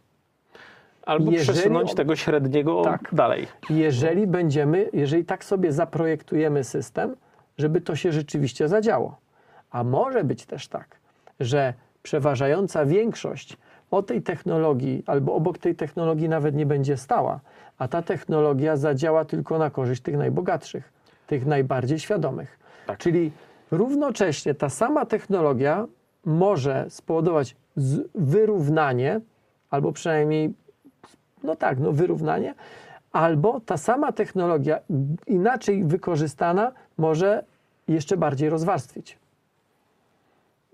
Albo 1.06 1.30
Jeżeli 1.30 1.52
przesunąć 1.52 1.94
tego 1.94 2.16
średniego 2.16 2.82
Tak. 2.82 3.08
dalej. 3.12 3.46
Jeżeli 3.70 4.26
będziemy, 4.26 4.88
jeżeli 4.92 5.24
tak 5.24 5.44
sobie 5.44 5.72
zaprojektujemy 5.72 6.64
system, 6.64 7.16
żeby 7.58 7.80
to 7.80 7.96
się 7.96 8.12
rzeczywiście 8.12 8.68
zadziało. 8.68 9.16
A 9.70 9.84
może 9.84 10.24
być 10.24 10.46
też 10.46 10.68
tak, 10.68 10.96
że 11.40 11.74
przeważająca 12.02 12.86
większość 12.86 13.56
o 13.90 14.02
tej 14.02 14.22
technologii 14.22 15.02
albo 15.06 15.34
obok 15.34 15.58
tej 15.58 15.74
technologii 15.74 16.28
nawet 16.28 16.54
nie 16.54 16.66
będzie 16.66 16.96
stała, 16.96 17.40
a 17.78 17.88
ta 17.88 18.02
technologia 18.02 18.76
zadziała 18.76 19.24
tylko 19.24 19.58
na 19.58 19.70
korzyść 19.70 20.02
tych 20.02 20.16
najbogatszych, 20.16 20.92
tych 21.26 21.46
najbardziej 21.46 21.98
świadomych. 21.98 22.58
Tak. 22.86 22.98
Czyli 22.98 23.32
równocześnie 23.70 24.54
ta 24.54 24.68
sama 24.68 25.06
technologia 25.06 25.86
może 26.24 26.86
spowodować 26.88 27.56
wyrównanie, 28.14 29.20
albo 29.70 29.92
przynajmniej 29.92 30.54
no 31.42 31.56
tak, 31.56 31.78
no 31.78 31.92
wyrównanie, 31.92 32.54
albo 33.12 33.60
ta 33.60 33.76
sama 33.76 34.12
technologia 34.12 34.80
inaczej 35.26 35.84
wykorzystana 35.84 36.72
może 36.98 37.44
jeszcze 37.88 38.16
bardziej 38.16 38.50
rozwarstwić. 38.50 39.18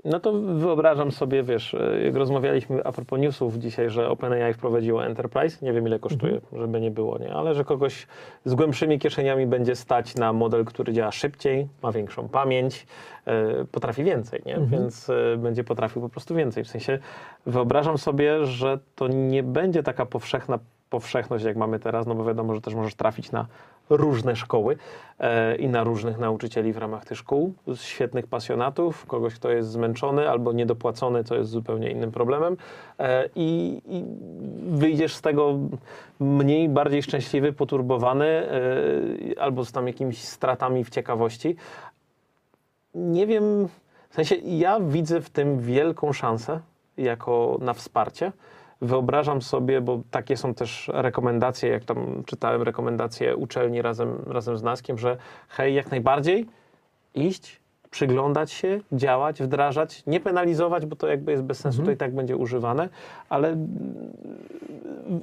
No 0.05 0.21
to 0.21 0.33
wyobrażam 0.33 1.13
sobie, 1.13 1.43
wiesz, 1.43 1.75
e, 1.75 2.01
jak 2.05 2.15
rozmawialiśmy 2.15 2.85
a 2.85 2.93
propos 2.93 3.21
newsów 3.21 3.57
dzisiaj, 3.57 3.91
że 3.91 4.09
OpenAI 4.09 4.55
wprowadziło 4.55 5.07
Enterprise, 5.07 5.67
nie 5.67 5.73
wiem 5.73 5.87
ile 5.87 5.99
kosztuje, 5.99 6.41
żeby 6.53 6.81
nie 6.81 6.91
było, 6.91 7.19
nie, 7.19 7.35
ale 7.35 7.55
że 7.55 7.65
kogoś 7.65 8.07
z 8.45 8.55
głębszymi 8.55 8.99
kieszeniami 8.99 9.47
będzie 9.47 9.77
stać 9.77 10.15
na 10.15 10.33
model, 10.33 10.65
który 10.65 10.93
działa 10.93 11.13
szybciej, 11.13 11.69
ma 11.83 11.93
większą 11.93 12.29
pamięć, 12.29 12.87
e, 13.27 13.65
potrafi 13.65 14.05
więcej, 14.05 14.43
nie? 14.47 14.59
Więc 14.67 15.11
e, 15.11 15.37
będzie 15.37 15.65
potrafił 15.65 16.03
po 16.03 16.09
prostu 16.09 16.35
więcej. 16.35 16.65
W 16.65 16.69
sensie 16.69 16.99
wyobrażam 17.47 17.99
sobie, 17.99 18.47
że 18.47 18.79
to 18.95 19.09
nie 19.09 19.43
będzie 19.43 19.83
taka 19.83 20.07
powszechna 20.07 20.59
powszechność, 20.91 21.45
jak 21.45 21.57
mamy 21.57 21.79
teraz, 21.79 22.07
no 22.07 22.15
bo 22.15 22.25
wiadomo, 22.25 22.55
że 22.55 22.61
też 22.61 22.75
możesz 22.75 22.95
trafić 22.95 23.33
na 23.33 23.47
różne 23.91 24.37
szkoły 24.37 24.77
e, 25.19 25.57
i 25.57 25.69
na 25.69 25.85
różnych 25.85 26.19
nauczycieli 26.19 26.73
w 26.73 26.79
ramach 26.79 27.05
tych 27.05 27.19
szkół, 27.19 27.55
świetnych 27.75 28.27
pasjonatów, 28.27 29.07
kogoś, 29.07 29.35
kto 29.35 29.51
jest 29.51 29.69
zmęczony 29.69 30.31
albo 30.31 30.53
niedopłacony, 30.53 31.25
co 31.25 31.35
jest 31.35 31.51
zupełnie 31.51 31.91
innym 31.91 32.13
problemem 32.13 32.57
e, 32.99 33.29
i, 33.35 33.81
i 33.87 34.05
wyjdziesz 34.77 35.15
z 35.15 35.21
tego 35.21 35.59
mniej, 36.21 36.69
bardziej 36.69 37.03
szczęśliwy, 37.03 37.53
poturbowany 37.53 38.27
e, 38.27 39.41
albo 39.41 39.65
z 39.65 39.73
tam 39.73 39.87
jakimiś 39.87 40.25
stratami 40.25 40.85
w 40.85 40.91
ciekawości. 40.91 41.57
Nie 42.95 43.27
wiem, 43.27 43.69
w 44.09 44.15
sensie 44.15 44.35
ja 44.35 44.81
widzę 44.81 45.21
w 45.21 45.31
tym 45.31 45.61
wielką 45.61 46.13
szansę 46.13 46.61
jako 46.97 47.59
na 47.61 47.73
wsparcie. 47.73 48.33
Wyobrażam 48.81 49.43
sobie, 49.43 49.81
bo 49.81 50.01
takie 50.11 50.37
są 50.37 50.55
też 50.55 50.91
rekomendacje, 50.95 51.69
jak 51.69 51.85
tam 51.85 52.23
czytałem 52.27 52.63
rekomendacje 52.63 53.37
uczelni 53.37 53.83
razem, 53.83 54.23
razem 54.27 54.57
z 54.57 54.63
Naskiem, 54.63 54.99
że 54.99 55.17
hej, 55.49 55.75
jak 55.75 55.91
najbardziej 55.91 56.47
iść 57.15 57.64
przyglądać 57.95 58.53
się, 58.53 58.81
działać, 58.93 59.43
wdrażać, 59.43 60.03
nie 60.07 60.21
penalizować, 60.21 60.87
bo 60.87 60.97
to 60.97 61.09
jakby 61.09 61.33
jest 61.33 61.43
bez 61.43 61.59
sensu, 61.61 61.83
to 61.83 61.91
i 61.91 61.97
tak 61.97 62.15
będzie 62.15 62.37
używane, 62.37 62.89
ale 63.29 63.57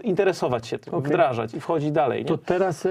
interesować 0.04 0.68
się 0.68 0.80
tym, 0.80 0.94
Okej. 0.94 1.10
wdrażać 1.10 1.54
i 1.54 1.60
wchodzić 1.60 1.92
dalej. 1.92 2.22
Nie? 2.22 2.28
To 2.28 2.38
teraz 2.38 2.86
e, 2.86 2.90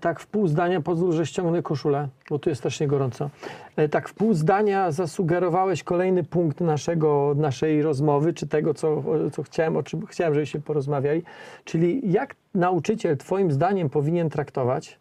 tak 0.00 0.20
w 0.20 0.26
pół 0.26 0.48
zdania, 0.48 0.80
pozwól, 0.80 1.12
że 1.12 1.26
ściągnę 1.26 1.62
koszulę, 1.62 2.08
bo 2.30 2.38
tu 2.38 2.48
jest 2.48 2.60
strasznie 2.60 2.88
gorąco. 2.88 3.30
E, 3.76 3.88
tak 3.88 4.08
w 4.08 4.14
pół 4.14 4.34
zdania 4.34 4.90
zasugerowałeś 4.90 5.82
kolejny 5.82 6.24
punkt 6.24 6.60
naszego, 6.60 7.34
naszej 7.36 7.82
rozmowy, 7.82 8.34
czy 8.34 8.46
tego, 8.46 8.74
co, 8.74 9.02
co 9.32 9.42
chciałem, 9.42 9.76
o 9.76 9.82
czym 9.82 10.06
chciałem, 10.06 10.34
żebyśmy 10.34 10.60
porozmawiali. 10.60 11.22
Czyli 11.64 12.12
jak 12.12 12.34
nauczyciel 12.54 13.16
twoim 13.16 13.52
zdaniem 13.52 13.90
powinien 13.90 14.30
traktować 14.30 14.98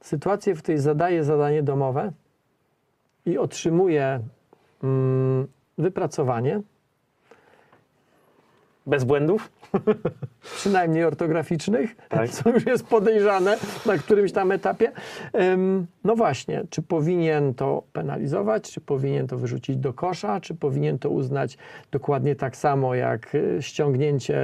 sytuację, 0.00 0.54
w 0.54 0.62
której 0.62 0.78
zadaje 0.78 1.24
zadanie 1.24 1.62
domowe 1.62 2.12
i 3.26 3.38
otrzymuje 3.38 4.20
mm, 4.82 5.46
wypracowanie, 5.78 6.60
Bez 8.86 9.04
błędów? 9.04 9.50
przynajmniej 10.56 11.04
ortograficznych, 11.04 11.96
Tak. 12.08 12.30
co 12.36 12.50
już 12.50 12.66
jest 12.66 12.86
podejrzane 12.86 13.56
na 13.86 13.98
którymś 13.98 14.32
tam 14.32 14.52
etapie. 14.52 14.92
Ym, 15.40 15.86
No 16.04 16.16
właśnie, 16.16 16.62
czy 16.70 16.82
powinien 16.82 17.54
to 17.54 17.82
penalizować, 17.92 18.72
czy 18.72 18.80
powinien 18.80 19.26
to 19.26 19.38
wyrzucić 19.38 19.76
do 19.76 19.92
kosza, 19.92 20.40
czy 20.40 20.54
powinien 20.54 20.98
to 20.98 21.10
uznać 21.10 21.58
dokładnie 21.92 22.36
tak 22.36 22.56
samo 22.56 22.94
jak 22.94 23.34
y, 23.34 23.58
ściągnięcie 23.60 24.38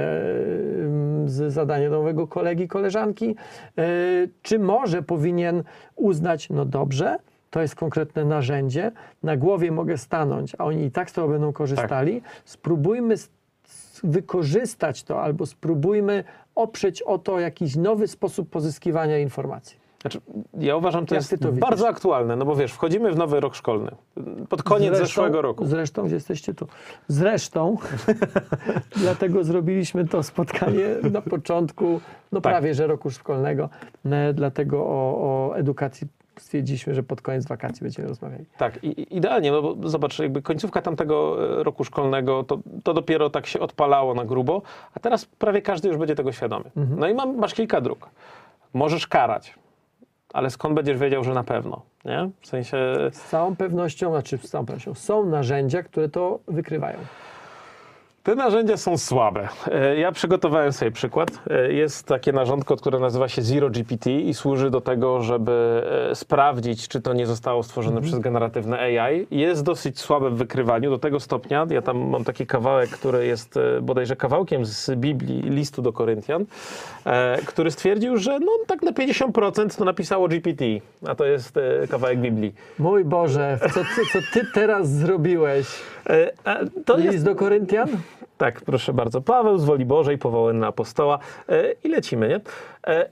ym, 0.81 1.29
z 1.29 1.53
zadania 1.53 1.89
nowego 1.89 2.27
kolegi, 2.27 2.67
koleżanki, 2.67 3.35
Y, 3.79 4.29
czy 4.41 4.59
może 4.59 5.01
powinien 5.01 5.63
uznać, 5.95 6.49
no 6.49 6.65
dobrze, 6.65 7.17
to 7.49 7.61
jest 7.61 7.75
konkretne 7.75 8.25
narzędzie, 8.25 8.91
na 9.23 9.37
głowie 9.37 9.71
mogę 9.71 9.97
stanąć, 9.97 10.55
a 10.57 10.65
oni 10.65 10.83
i 10.85 10.91
tak 10.91 11.09
z 11.09 11.13
tego 11.13 11.27
będą 11.27 11.53
korzystali. 11.53 12.21
Spróbujmy 12.45 13.13
s- 13.13 13.29
s- 13.65 14.01
wykorzystać 14.03 15.03
to 15.03 15.21
albo 15.21 15.45
spróbujmy 15.45 16.23
oprzeć 16.55 17.01
o 17.01 17.17
to 17.17 17.39
jakiś 17.39 17.75
nowy 17.75 18.07
sposób 18.07 18.49
pozyskiwania 18.49 19.17
informacji. 19.19 19.79
Znaczy, 20.01 20.21
ja 20.57 20.75
uważam, 20.75 21.05
to 21.05 21.15
Jak 21.15 21.31
jest 21.31 21.43
to 21.43 21.51
bardzo 21.51 21.87
aktualne, 21.87 22.35
no 22.35 22.45
bo 22.45 22.55
wiesz, 22.55 22.71
wchodzimy 22.73 23.11
w 23.11 23.15
nowy 23.17 23.39
rok 23.39 23.55
szkolny, 23.55 23.91
pod 24.49 24.63
koniec 24.63 24.87
Zresztą- 24.89 25.05
zeszłego 25.05 25.41
roku. 25.41 25.65
Zresztą, 25.65 26.05
gdzie 26.05 26.15
jesteście 26.15 26.53
tu. 26.53 26.67
Zresztą, 27.07 27.77
dlatego 29.03 29.43
zrobiliśmy 29.43 30.07
to 30.07 30.23
spotkanie 30.23 30.85
na 31.11 31.21
początku, 31.21 32.01
no 32.31 32.41
Tak. 32.41 32.53
prawie 32.53 32.73
że 32.73 32.87
roku 32.87 33.09
szkolnego, 33.11 33.69
e, 34.05 34.33
dlatego 34.33 34.77
o, 34.85 35.17
o 35.49 35.57
edukacji 35.57 36.07
stwierdziliśmy, 36.41 36.95
że 36.95 37.03
pod 37.03 37.21
koniec 37.21 37.47
wakacji 37.47 37.83
będziemy 37.83 38.07
rozmawiali. 38.07 38.45
Tak, 38.57 38.83
i, 38.83 39.15
idealnie, 39.15 39.51
no 39.51 39.61
bo 39.61 39.89
zobacz, 39.89 40.19
jakby 40.19 40.41
końcówka 40.41 40.81
tamtego 40.81 41.37
e, 41.59 41.63
roku 41.63 41.83
szkolnego, 41.83 42.43
to, 42.43 42.59
to 42.83 42.93
dopiero 42.93 43.29
tak 43.29 43.47
się 43.47 43.59
odpalało 43.59 44.13
na 44.13 44.25
grubo, 44.25 44.61
a 44.95 44.99
teraz 44.99 45.25
prawie 45.25 45.61
każdy 45.61 45.87
już 45.87 45.97
będzie 45.97 46.15
tego 46.15 46.31
świadomy. 46.31 46.65
Mhm. 46.77 46.99
No 46.99 47.07
i 47.07 47.13
mam, 47.13 47.37
masz 47.37 47.53
kilka 47.53 47.81
dróg. 47.81 48.09
Możesz 48.73 49.07
karać, 49.07 49.55
ale 50.33 50.49
skąd 50.49 50.75
będziesz 50.75 50.97
wiedział, 50.97 51.23
że 51.23 51.33
na 51.33 51.43
pewno, 51.43 51.81
nie? 52.05 52.29
W 52.41 52.47
sensie... 52.47 52.77
Z 53.11 53.21
całą 53.21 53.55
pewnością, 53.55 54.11
znaczy 54.11 54.37
z 54.37 54.49
całą 54.49 54.65
pewnością, 54.65 54.93
są 54.93 55.25
narzędzia, 55.25 55.83
które 55.83 56.09
to 56.09 56.39
wykrywają. 56.47 56.97
Te 58.29 58.35
narzędzia 58.35 58.77
są 58.77 58.97
słabe. 58.97 59.47
E, 59.71 59.97
Ja 59.97 60.11
przygotowałem 60.11 60.73
sobie 60.73 60.91
przykład. 60.91 61.29
E, 61.49 61.73
Jest 61.73 62.07
takie 62.07 62.31
narzędźko, 62.31 62.75
które 62.75 62.99
nazywa 62.99 63.27
się 63.27 63.41
Zero 63.41 63.69
GPT 63.69 64.11
i 64.11 64.33
służy 64.33 64.69
do 64.69 64.81
tego, 64.81 65.21
żeby 65.21 65.83
e, 66.11 66.15
sprawdzić, 66.15 66.87
czy 66.87 67.01
to 67.01 67.13
nie 67.13 67.25
zostało 67.25 67.63
stworzone 67.63 68.01
przez 68.01 68.19
generatywne 68.19 68.79
AI. 68.79 69.27
Jest 69.31 69.63
dosyć 69.63 69.99
słabe 69.99 70.29
w 70.29 70.35
wykrywaniu, 70.35 70.89
do 70.89 70.97
tego 70.99 71.19
stopnia, 71.19 71.67
ja 71.69 71.81
tam 71.81 72.09
mam 72.09 72.23
taki 72.23 72.47
kawałek, 72.47 72.89
który 72.89 73.25
jest 73.25 73.59
bodajże 73.81 74.15
kawałkiem 74.15 74.65
z 74.65 74.91
Biblii, 74.95 75.41
listu 75.41 75.81
do 75.81 75.93
Koryntian, 75.93 76.45
który 77.45 77.71
stwierdził, 77.71 78.17
że 78.17 78.39
no 78.39 78.51
tak 78.67 78.81
na 78.81 78.91
50% 78.91 79.77
to 79.77 79.85
napisało 79.85 80.27
GPT, 80.27 80.65
a 81.07 81.15
to 81.15 81.25
jest 81.25 81.59
kawałek 81.89 82.19
Biblii. 82.19 82.53
Mój 82.79 83.05
Boże, 83.05 83.59
co, 83.73 83.79
co 84.13 84.19
ty 84.33 84.45
teraz 84.53 84.89
zrobiłeś? 84.89 85.67
E, 86.09 86.31
To 86.85 86.97
List 86.97 87.13
jest 87.13 87.25
do 87.25 87.35
Koryntian? 87.35 87.89
Tak, 88.37 88.61
proszę 88.61 88.93
bardzo. 88.93 89.21
Paweł 89.21 89.57
z 89.57 89.63
woli 89.65 89.85
Bożej, 89.85 90.17
powołany 90.17 90.59
na 90.59 90.67
apostoła. 90.67 91.19
E, 91.49 91.71
I 91.83 91.89
lecimy, 91.89 92.27
nie? 92.29 92.39
E, 92.93 93.09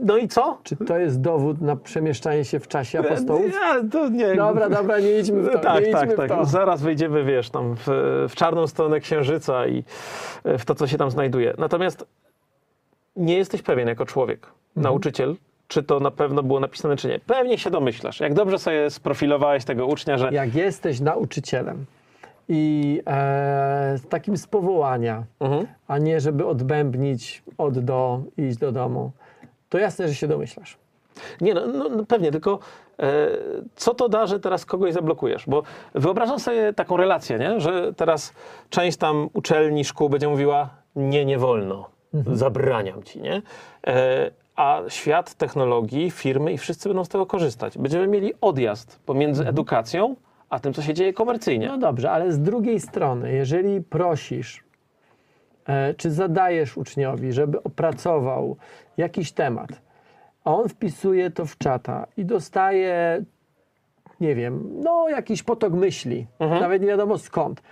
no 0.00 0.16
i 0.16 0.28
co? 0.28 0.58
Czy 0.62 0.76
to 0.76 0.98
jest 0.98 1.20
dowód 1.20 1.60
na 1.60 1.76
przemieszczanie 1.76 2.44
się 2.44 2.60
w 2.60 2.68
czasie 2.68 2.98
apostołów? 3.00 3.52
Ja, 3.54 3.80
to 3.92 4.08
nie. 4.08 4.34
Dobra, 4.34 4.68
dobra, 4.68 4.98
nie 5.00 5.18
idźmy 5.18 5.42
w 5.42 5.52
to. 5.52 5.58
Tak, 5.58 5.86
nie 5.86 5.92
tak, 5.92 6.14
tak. 6.16 6.28
to. 6.28 6.44
Zaraz 6.44 6.82
wejdziemy, 6.82 7.24
wiesz, 7.24 7.50
tam 7.50 7.76
w, 7.76 7.86
w 8.28 8.34
czarną 8.34 8.66
stronę 8.66 9.00
księżyca 9.00 9.66
i 9.66 9.84
w 10.44 10.64
to, 10.64 10.74
co 10.74 10.86
się 10.86 10.98
tam 10.98 11.10
znajduje. 11.10 11.54
Natomiast 11.58 12.06
nie 13.16 13.36
jesteś 13.36 13.62
pewien 13.62 13.88
jako 13.88 14.06
człowiek, 14.06 14.46
Mhm. 14.46 14.82
nauczyciel, 14.92 15.36
czy 15.68 15.82
to 15.82 16.00
na 16.00 16.10
pewno 16.10 16.42
było 16.42 16.60
napisane, 16.60 16.96
czy 16.96 17.08
nie. 17.08 17.18
Pewnie 17.18 17.58
się 17.58 17.70
domyślasz. 17.70 18.20
Jak 18.20 18.34
dobrze 18.34 18.58
sobie 18.58 18.90
sprofilowałeś 18.90 19.64
tego 19.64 19.86
ucznia, 19.86 20.18
że 20.18 20.28
Jak 20.32 20.54
jesteś 20.54 21.00
nauczycielem 21.00 21.84
i 22.48 23.02
e, 23.06 23.96
takim 24.08 24.36
z 24.36 24.46
powołania, 24.46 25.24
Mhm. 25.40 25.66
a 25.88 25.98
nie 25.98 26.20
żeby 26.20 26.46
odbębnić 26.46 27.42
od 27.58 27.78
do 27.78 28.20
i 28.38 28.42
iść 28.42 28.58
do 28.58 28.72
domu, 28.72 29.10
to 29.68 29.78
jasne, 29.78 30.08
że 30.08 30.14
się 30.14 30.28
domyślasz. 30.28 30.76
Nie, 31.40 31.54
no, 31.54 31.66
no, 31.66 31.88
no 31.88 32.04
pewnie, 32.06 32.32
tylko 32.32 32.58
e, 32.98 33.28
co 33.76 33.94
to 33.94 34.08
da, 34.08 34.26
że 34.26 34.40
teraz 34.40 34.64
kogoś 34.64 34.92
zablokujesz? 34.92 35.44
Bo 35.46 35.62
wyobrażam 35.94 36.40
sobie 36.40 36.72
taką 36.72 36.96
relację, 36.96 37.38
nie? 37.38 37.60
że 37.60 37.92
teraz 37.94 38.32
część 38.70 38.98
tam 38.98 39.28
uczelni, 39.32 39.84
szkół 39.84 40.08
będzie 40.08 40.28
mówiła, 40.28 40.68
nie, 40.96 41.24
nie 41.24 41.38
wolno, 41.38 41.88
zabraniam 42.32 43.02
ci, 43.02 43.20
nie? 43.20 43.42
E, 43.86 44.30
a 44.56 44.82
świat 44.88 45.34
technologii, 45.34 46.10
firmy 46.10 46.52
i 46.52 46.58
wszyscy 46.58 46.88
będą 46.88 47.04
z 47.04 47.08
tego 47.08 47.26
korzystać. 47.26 47.78
Będziemy 47.78 48.06
mieli 48.08 48.32
odjazd 48.40 49.00
pomiędzy 49.06 49.48
edukacją, 49.48 50.16
a 50.50 50.60
tym, 50.60 50.74
co 50.74 50.82
się 50.82 50.94
dzieje 50.94 51.12
komercyjnie. 51.12 51.68
No 51.68 51.78
dobrze, 51.78 52.10
ale 52.10 52.32
z 52.32 52.40
drugiej 52.40 52.80
strony, 52.80 53.32
jeżeli 53.32 53.82
prosisz, 53.82 54.64
e, 55.66 55.94
czy 55.94 56.10
zadajesz 56.10 56.76
uczniowi, 56.76 57.32
żeby 57.32 57.62
opracował 57.62 58.56
jakiś 58.96 59.32
temat, 59.32 59.68
a 60.44 60.54
on 60.54 60.68
wpisuje 60.68 61.30
to 61.30 61.46
w 61.46 61.58
czata 61.58 62.06
i 62.16 62.24
dostaje, 62.24 63.24
nie 64.20 64.34
wiem, 64.34 64.70
no 64.82 65.08
jakiś 65.08 65.42
potok 65.42 65.72
myśli, 65.72 66.26
nawet 66.40 66.82
nie 66.82 66.88
wiadomo 66.88 67.18
skąd. 67.18 67.62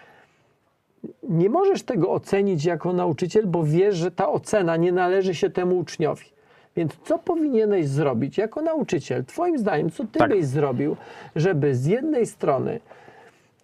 Nie 1.23 1.51
możesz 1.51 1.83
tego 1.83 2.11
ocenić 2.11 2.65
jako 2.65 2.93
nauczyciel, 2.93 3.47
bo 3.47 3.65
wiesz, 3.65 3.97
że 3.97 4.11
ta 4.11 4.29
ocena 4.29 4.77
nie 4.77 4.93
należy 4.93 5.35
się 5.35 5.51
temu 5.51 5.79
uczniowi. 5.79 6.34
Więc 6.77 6.97
co 7.05 7.19
powinieneś 7.19 7.89
zrobić 7.89 8.39
jako 8.39 8.63
nauczyciel? 8.63 9.25
Twoim 9.25 9.59
zdaniem, 9.59 9.91
co 9.91 10.05
ty 10.05 10.19
Tak. 10.19 10.31
byś 10.31 10.45
zrobił, 10.45 10.97
żeby 11.37 11.75
z 11.75 11.87
jednej 11.87 12.27
strony 12.27 12.81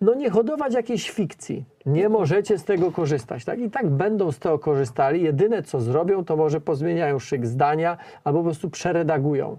no 0.00 0.14
nie 0.14 0.30
hodować 0.30 0.74
jakiejś 0.74 1.11
fikcji. 1.11 1.64
Nie 1.86 2.08
możecie 2.08 2.58
z 2.58 2.64
tego 2.64 2.92
korzystać. 2.92 3.44
Tak? 3.44 3.58
I 3.58 3.70
tak 3.70 3.88
będą 3.88 4.32
z 4.32 4.38
tego 4.38 4.58
korzystali. 4.58 5.22
Jedyne 5.22 5.62
co 5.62 5.80
zrobią, 5.80 6.24
to 6.24 6.36
może 6.36 6.61
pozmieniają 6.61 7.18
szyk 7.18 7.46
zdania 7.46 7.98
albo 8.24 8.38
po 8.38 8.44
prostu 8.44 8.70
przeredagują. 8.70 9.58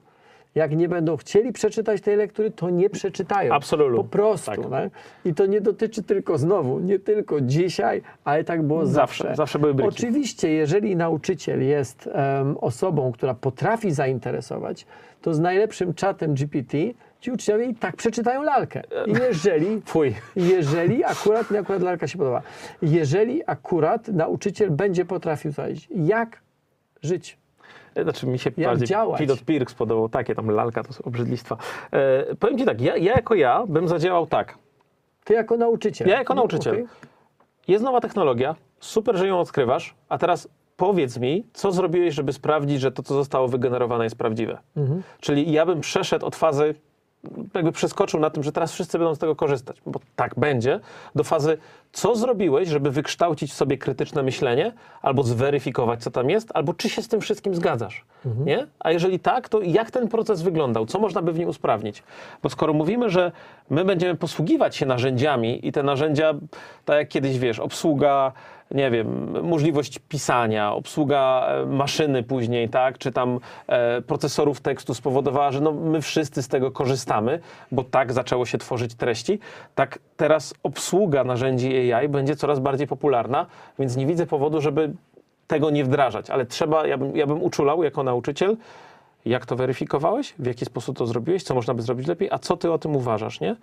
Jak 0.56 0.76
nie 0.76 0.90
będą 0.90 1.18
chcieli 1.18 1.54
przeczytać 1.54 2.02
tej 2.02 2.16
lektury, 2.16 2.52
to 2.52 2.70
nie 2.70 2.90
przeczytają. 2.90 3.54
Absolutnie. 3.54 3.98
Po 3.98 4.04
prostu. 4.04 4.52
Tak. 4.62 4.70
Tak? 4.70 4.90
I 5.26 5.34
to 5.34 5.46
nie 5.46 5.62
dotyczy 5.62 6.04
tylko 6.04 6.38
znowu, 6.38 6.80
nie 6.80 7.00
tylko 7.00 7.42
dzisiaj, 7.42 8.02
ale 8.24 8.44
tak 8.44 8.64
było 8.64 8.86
Zawsze, 8.86 9.24
zawsze. 9.24 9.36
zawsze 9.36 9.60
były 9.60 9.74
bryki. 9.74 9.90
Oczywiście, 9.90 10.50
jeżeli 10.50 10.96
nauczyciel 10.96 11.64
jest 11.68 12.10
em, 12.14 12.58
osobą, 12.58 13.12
która 13.12 13.34
potrafi 13.34 13.92
zainteresować, 13.92 14.86
to 15.22 15.34
z 15.34 15.40
najlepszym 15.40 15.94
czatem 15.94 16.34
GPT 16.34 16.78
ci 17.20 17.32
uczniowie 17.32 17.66
i 17.66 17.76
tak 17.76 17.96
przeczytają 17.96 18.44
lalkę. 18.44 18.82
Jeżeli 19.08 19.82
Fuj. 19.86 20.16
jeżeli 20.36 21.04
akurat, 21.04 21.52
mi 21.52 21.58
akurat 21.58 21.82
lalka 21.82 22.08
się 22.08 22.18
podoba, 22.18 22.42
jeżeli 22.82 23.42
akurat 23.48 24.08
nauczyciel 24.08 24.72
będzie 24.72 25.06
potrafił 25.06 25.52
znaleźć, 25.52 25.88
jak 25.96 26.42
żyć. 27.04 27.41
Znaczy 28.04 28.28
mi 28.28 28.40
się 28.40 28.52
Jak 28.58 28.70
bardziej 28.70 28.88
działać? 28.88 29.20
pilot 29.20 29.42
Pirk 29.44 29.72
spodobał, 29.72 30.10
takie 30.10 30.36
tam 30.36 30.50
lalka, 30.50 30.84
to 30.84 30.94
są 30.94 31.04
obrzydlistwa. 31.04 31.58
E, 31.92 32.36
powiem 32.36 32.58
ci 32.58 32.66
tak, 32.66 32.82
ja, 32.82 32.98
ja 32.98 33.14
jako 33.14 33.36
ja 33.36 33.64
bym 33.68 33.88
zadziałał 33.88 34.28
tak. 34.28 34.58
Ty 35.24 35.34
jako 35.34 35.58
nauczyciel. 35.58 36.08
Ja 36.08 36.18
jako 36.18 36.34
nauczyciel. 36.34 36.74
okej. 36.74 36.88
Jest 37.68 37.84
nowa 37.84 38.02
technologia, 38.02 38.56
super, 38.80 39.18
że 39.18 39.28
ją 39.28 39.40
odkrywasz, 39.40 39.96
a 40.10 40.18
teraz 40.18 40.48
powiedz 40.78 41.18
mi, 41.18 41.44
co 41.54 41.72
zrobiłeś, 41.72 42.14
żeby 42.14 42.34
sprawdzić, 42.34 42.82
że 42.82 42.92
to, 42.92 43.04
co 43.04 43.14
zostało 43.14 43.48
wygenerowane, 43.48 44.04
jest 44.04 44.18
prawdziwe. 44.18 44.58
Mhm. 44.78 45.04
Czyli 45.20 45.52
ja 45.52 45.66
bym 45.66 45.82
przeszedł 45.82 46.26
od 46.26 46.36
fazy 46.36 46.76
jakby 47.54 47.72
przeskoczył 47.72 48.20
na 48.20 48.30
tym, 48.30 48.44
że 48.44 48.52
teraz 48.52 48.74
wszyscy 48.74 48.98
będą 48.98 49.16
z 49.16 49.20
tego 49.20 49.36
korzystać, 49.36 49.82
bo 49.86 50.00
tak 50.16 50.40
będzie, 50.40 50.80
do 51.16 51.24
fazy, 51.24 51.58
co 51.92 52.16
zrobiłeś, 52.16 52.70
żeby 52.70 52.92
wykształcić 52.92 53.52
w 53.52 53.54
sobie 53.54 53.78
krytyczne 53.78 54.24
myślenie, 54.24 54.74
albo 55.02 55.24
zweryfikować, 55.24 56.04
co 56.04 56.12
tam 56.12 56.30
jest, 56.30 56.52
albo 56.54 56.74
czy 56.74 56.90
się 56.90 57.02
z 57.02 57.08
tym 57.08 57.22
wszystkim 57.22 57.56
zgadzasz, 57.56 58.06
nie? 58.46 58.68
A 58.80 58.92
jeżeli 58.92 59.20
tak, 59.20 59.50
to 59.50 59.62
jak 59.62 59.92
ten 59.92 60.08
proces 60.08 60.42
wyglądał? 60.42 60.86
Co 60.86 61.00
można 61.00 61.22
by 61.22 61.32
w 61.32 61.40
nim 61.40 61.50
usprawnić? 61.50 62.04
Bo 62.44 62.50
skoro 62.50 62.74
mówimy, 62.74 63.10
że 63.10 63.32
my 63.70 63.86
będziemy 63.86 64.16
posługiwać 64.16 64.76
się 64.76 64.86
narzędziami 64.86 65.68
i 65.68 65.72
te 65.72 65.84
narzędzia, 65.84 66.34
tak 66.86 66.98
jak 66.98 67.08
kiedyś, 67.08 67.40
wiesz, 67.40 67.60
obsługa 67.60 68.32
nie 68.72 68.92
wiem, 68.92 69.38
możliwość 69.44 70.00
pisania, 70.00 70.74
obsługa 70.74 71.48
e, 71.48 71.66
maszyny 71.66 72.24
później, 72.24 72.70
tak, 72.70 72.98
czy 72.98 73.12
tam 73.12 73.40
e, 73.68 74.02
procesorów 74.02 74.62
tekstu 74.62 74.94
spowodowała, 74.94 75.52
że 75.52 75.62
no, 75.62 75.72
my 75.72 76.02
wszyscy 76.02 76.44
z 76.44 76.48
tego 76.48 76.72
korzystamy, 76.72 77.40
bo 77.72 77.84
tak 77.84 78.14
zaczęło 78.14 78.46
się 78.46 78.58
tworzyć 78.58 78.96
treści, 78.96 79.40
tak 79.76 80.00
teraz 80.18 80.54
obsługa 80.64 81.24
narzędzi 81.24 81.94
AI 81.94 82.10
będzie 82.10 82.36
coraz 82.36 82.60
bardziej 82.60 82.88
popularna, 82.88 83.46
więc 83.80 83.98
nie 83.98 84.06
widzę 84.06 84.26
powodu, 84.26 84.62
żeby 84.62 84.94
tego 85.48 85.70
nie 85.70 85.84
wdrażać, 85.84 86.30
ale 86.30 86.46
trzeba, 86.46 86.88
ja 86.88 86.98
bym, 86.98 87.16
ja 87.16 87.28
bym 87.28 87.44
uczulał 87.44 87.84
jako 87.84 88.04
nauczyciel, 88.04 88.58
jak 89.26 89.46
to 89.46 89.56
weryfikowałeś, 89.56 90.34
w 90.40 90.46
jaki 90.46 90.66
sposób 90.66 90.98
to 90.98 91.06
zrobiłeś, 91.06 91.44
co 91.44 91.56
można 91.56 91.74
by 91.74 91.82
zrobić 91.82 92.08
lepiej, 92.08 92.30
a 92.32 92.40
co 92.40 92.58
ty 92.58 92.72
o 92.72 92.78
tym 92.78 92.96
uważasz, 92.96 93.40
nie? 93.40 93.56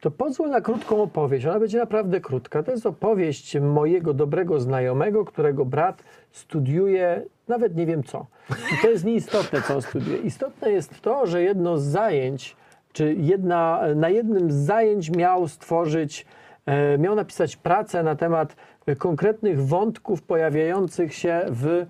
To 0.00 0.10
pozwól 0.10 0.50
na 0.50 0.60
krótką 0.60 1.02
opowieść. 1.02 1.46
Ona 1.46 1.60
będzie 1.60 1.78
naprawdę 1.78 2.20
krótka. 2.20 2.62
To 2.62 2.70
jest 2.70 2.86
opowieść 2.86 3.60
mojego 3.60 4.14
dobrego 4.14 4.60
znajomego, 4.60 5.24
którego 5.24 5.64
brat 5.64 6.02
studiuje 6.32 7.22
nawet 7.48 7.76
nie 7.76 7.86
wiem 7.86 8.04
co. 8.04 8.26
I 8.50 8.82
to 8.82 8.90
jest 8.90 9.04
nieistotne, 9.04 9.62
co 9.62 9.74
on 9.74 9.82
studiuje. 9.82 10.18
Istotne 10.18 10.70
jest 10.70 11.00
to, 11.00 11.26
że 11.26 11.42
jedno 11.42 11.78
z 11.78 11.82
zajęć, 11.82 12.56
czy 12.92 13.14
jedna, 13.14 13.80
na 13.96 14.08
jednym 14.08 14.50
z 14.50 14.54
zajęć 14.54 15.10
miał 15.10 15.48
stworzyć, 15.48 16.26
e, 16.66 16.98
miał 16.98 17.14
napisać 17.14 17.56
pracę 17.56 18.02
na 18.02 18.16
temat 18.16 18.56
konkretnych 18.98 19.66
wątków 19.66 20.22
pojawiających 20.22 21.14
się 21.14 21.40
w 21.48 21.66
e, 21.66 21.86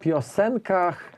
piosenkach 0.00 1.17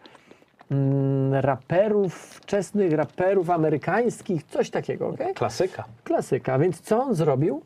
raperów, 1.41 2.15
wczesnych 2.15 2.93
raperów 2.93 3.51
amerykańskich, 3.51 4.43
coś 4.43 4.71
takiego, 4.71 5.09
okej? 5.09 5.35
Klasyka. 5.35 5.85
Klasyka. 6.05 6.59
Więc 6.59 6.81
co 6.81 7.03
on 7.03 7.15
zrobił? 7.15 7.63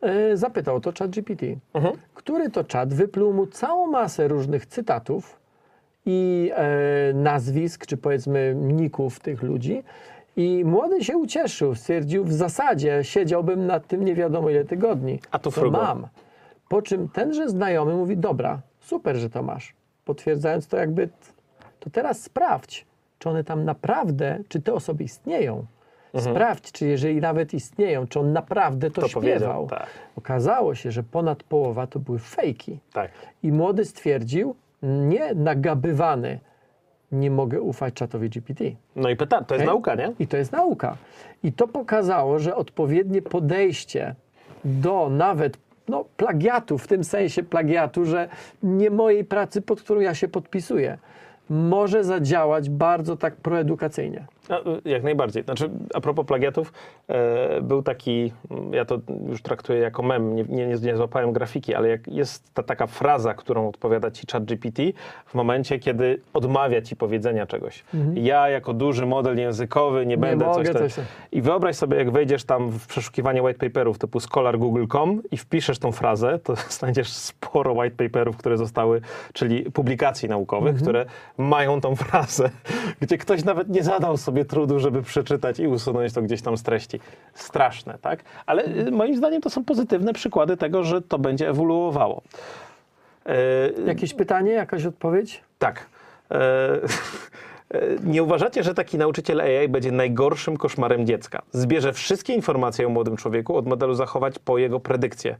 E, 0.00 0.36
zapytał 0.36 0.80
to 0.80 0.92
ChatGPT, 0.98 1.42
Mhm. 1.74 1.94
który 2.14 2.50
to 2.50 2.64
czat 2.64 2.94
wypluł 2.94 3.32
mu 3.32 3.46
całą 3.46 3.86
masę 3.86 4.28
różnych 4.28 4.66
cytatów 4.66 5.40
i 6.06 6.50
e, 6.54 7.12
nazwisk, 7.14 7.86
czy 7.86 7.96
powiedzmy 7.96 8.54
ników 8.56 9.20
tych 9.20 9.42
ludzi. 9.42 9.82
I 10.36 10.62
młody 10.66 11.04
się 11.04 11.16
ucieszył, 11.16 11.74
stwierdził, 11.74 12.24
w 12.24 12.32
zasadzie 12.32 12.98
siedziałbym 13.04 13.66
nad 13.66 13.86
tym 13.86 14.04
nie 14.04 14.14
wiadomo 14.14 14.50
ile 14.50 14.64
tygodni. 14.64 15.20
A 15.30 15.38
to 15.38 15.52
co 15.52 15.70
mam. 15.70 16.06
Po 16.68 16.82
czym 16.82 17.08
tenże 17.08 17.48
znajomy 17.48 17.94
mówi, 17.94 18.16
dobra, 18.16 18.60
super, 18.80 19.16
że 19.16 19.30
to 19.30 19.42
masz. 19.42 19.74
Potwierdzając 20.04 20.66
to 20.66 20.76
jakby, 20.76 21.08
to 21.82 21.90
teraz 21.90 22.22
sprawdź, 22.22 22.86
czy 23.18 23.28
one 23.28 23.44
tam 23.44 23.64
naprawdę, 23.64 24.38
czy 24.48 24.62
te 24.62 24.74
osoby 24.74 25.04
istnieją. 25.04 25.66
Sprawdź, 26.18 26.72
czy 26.72 26.86
jeżeli 26.86 27.20
nawet 27.20 27.54
istnieją, 27.54 28.06
czy 28.06 28.20
on 28.20 28.32
naprawdę 28.32 28.90
to, 28.90 29.00
To 29.00 29.08
śpiewał. 29.08 29.66
tak. 29.66 29.86
Okazało 30.16 30.74
się, 30.74 30.90
że 30.90 31.02
ponad 31.02 31.42
połowa 31.42 31.86
to 31.86 31.98
były 31.98 32.18
fejki. 32.18 32.78
Tak. 32.92 33.10
I 33.42 33.52
młody 33.52 33.84
stwierdził, 33.84 34.54
nie 34.82 35.34
nagabywany, 35.34 36.38
nie 37.12 37.30
mogę 37.30 37.60
ufać 37.60 37.94
czatowi 37.94 38.30
GPT. 38.30 38.64
No 38.96 39.08
i 39.08 39.16
pyta, 39.16 39.44
to 39.44 39.54
jest 39.54 39.62
Okej? 39.62 39.66
nauka, 39.66 39.94
nie? 39.94 40.12
I 40.18 40.26
to 40.26 40.36
jest 40.36 40.52
nauka. 40.52 40.96
I 41.42 41.52
to 41.52 41.68
pokazało, 41.68 42.38
że 42.38 42.56
odpowiednie 42.56 43.22
podejście 43.22 44.14
do 44.64 45.08
nawet 45.10 45.58
no, 45.88 46.04
plagiatu, 46.16 46.78
w 46.78 46.86
tym 46.86 47.04
sensie 47.04 47.42
plagiatu, 47.42 48.04
że 48.04 48.28
nie 48.62 48.90
mojej 48.90 49.24
pracy, 49.24 49.62
pod 49.62 49.82
którą 49.82 50.00
ja 50.00 50.14
się 50.14 50.28
podpisuję, 50.28 50.98
może 51.50 52.04
zadziałać 52.04 52.70
bardzo 52.70 53.16
tak 53.16 53.36
proedukacyjnie. 53.36 54.26
No, 54.52 54.58
jak 54.84 55.02
najbardziej. 55.02 55.42
Znaczy, 55.42 55.70
a 55.94 56.00
propos 56.00 56.26
plagiatów, 56.26 56.72
e, 57.08 57.60
był 57.60 57.82
taki, 57.82 58.32
mm, 58.50 58.72
ja 58.72 58.84
to 58.84 58.98
już 59.28 59.42
traktuję 59.42 59.78
jako 59.78 60.02
mem, 60.02 60.36
nie, 60.36 60.44
nie, 60.44 60.66
nie 60.66 60.96
złapałem 60.96 61.32
grafiki, 61.32 61.74
ale 61.74 61.88
jak 61.88 62.08
jest 62.08 62.54
ta 62.54 62.62
taka 62.62 62.86
fraza, 62.86 63.34
którą 63.34 63.68
odpowiada 63.68 64.10
ci 64.10 64.26
ChatGPT 64.32 64.78
w 65.26 65.34
momencie, 65.34 65.78
kiedy 65.78 66.20
odmawia 66.34 66.82
ci 66.82 66.96
powiedzenia 66.96 67.46
czegoś. 67.46 67.84
Ja 68.14 68.48
jako 68.48 68.72
duży 68.72 69.06
model 69.06 69.38
językowy 69.38 70.06
nie, 70.06 70.18
będę 70.18 70.44
mogę 70.44 70.64
coś 70.64 70.72
tam. 70.72 70.82
coś 70.82 70.94
tam. 70.94 71.04
I 71.32 71.42
wyobraź 71.42 71.76
sobie, 71.76 71.96
jak 71.96 72.10
wejdziesz 72.10 72.44
tam 72.44 72.70
w 72.70 72.86
przeszukiwanie 72.86 73.42
white 73.42 73.66
paperów 73.66 73.98
typu 73.98 74.20
scholar.google.com 74.20 75.22
i 75.30 75.36
wpiszesz 75.36 75.78
tą 75.78 75.92
frazę, 75.92 76.38
to 76.38 76.54
znajdziesz 76.78 77.08
sporo 77.12 77.72
white 77.72 78.04
paperów, 78.04 78.36
które 78.36 78.58
zostały, 78.58 79.00
czyli 79.32 79.70
publikacji 79.70 80.28
naukowych, 80.28 80.76
które 80.76 81.06
mają 81.38 81.80
tą 81.80 81.96
frazę, 81.96 82.50
gdzie 83.02 83.18
ktoś 83.18 83.44
nawet 83.44 83.68
nie 83.68 83.82
zadał 83.82 84.16
sobie 84.16 84.41
trudu, 84.44 84.78
żeby 84.78 85.02
przeczytać 85.02 85.58
i 85.60 85.68
usunąć 85.68 86.12
to 86.12 86.22
gdzieś 86.22 86.42
tam 86.42 86.56
z 86.56 86.62
treści. 86.62 87.00
Straszne, 87.34 87.98
tak? 88.02 88.24
Ale 88.46 88.64
y, 88.64 88.90
moim 88.90 89.16
zdaniem 89.16 89.40
to 89.42 89.50
są 89.50 89.64
pozytywne 89.64 90.12
przykłady 90.12 90.56
tego, 90.56 90.84
że 90.84 91.02
to 91.02 91.18
będzie 91.18 91.48
ewoluowało. 91.48 92.22
E, 93.26 93.36
Jakieś 93.86 94.14
pytanie, 94.14 94.52
jakaś 94.52 94.86
odpowiedź? 94.86 95.40
tak. 95.58 95.86
E, 96.30 96.34
e, 96.34 97.80
Nie 98.12 98.22
uważacie, 98.22 98.62
że 98.62 98.74
taki 98.74 98.98
nauczyciel 98.98 99.40
AI 99.40 99.68
będzie 99.68 99.92
najgorszym 99.92 100.56
koszmarem 100.56 101.06
dziecka? 101.06 101.42
Zbierze 101.52 101.92
wszystkie 101.92 102.34
informacje 102.34 102.86
o 102.86 102.90
młodym 102.90 103.16
człowieku 103.16 103.56
od 103.56 103.66
modelu 103.66 103.94
zachować 103.94 104.38
po 104.38 104.58
jego 104.58 104.80
predykcję. 104.80 105.36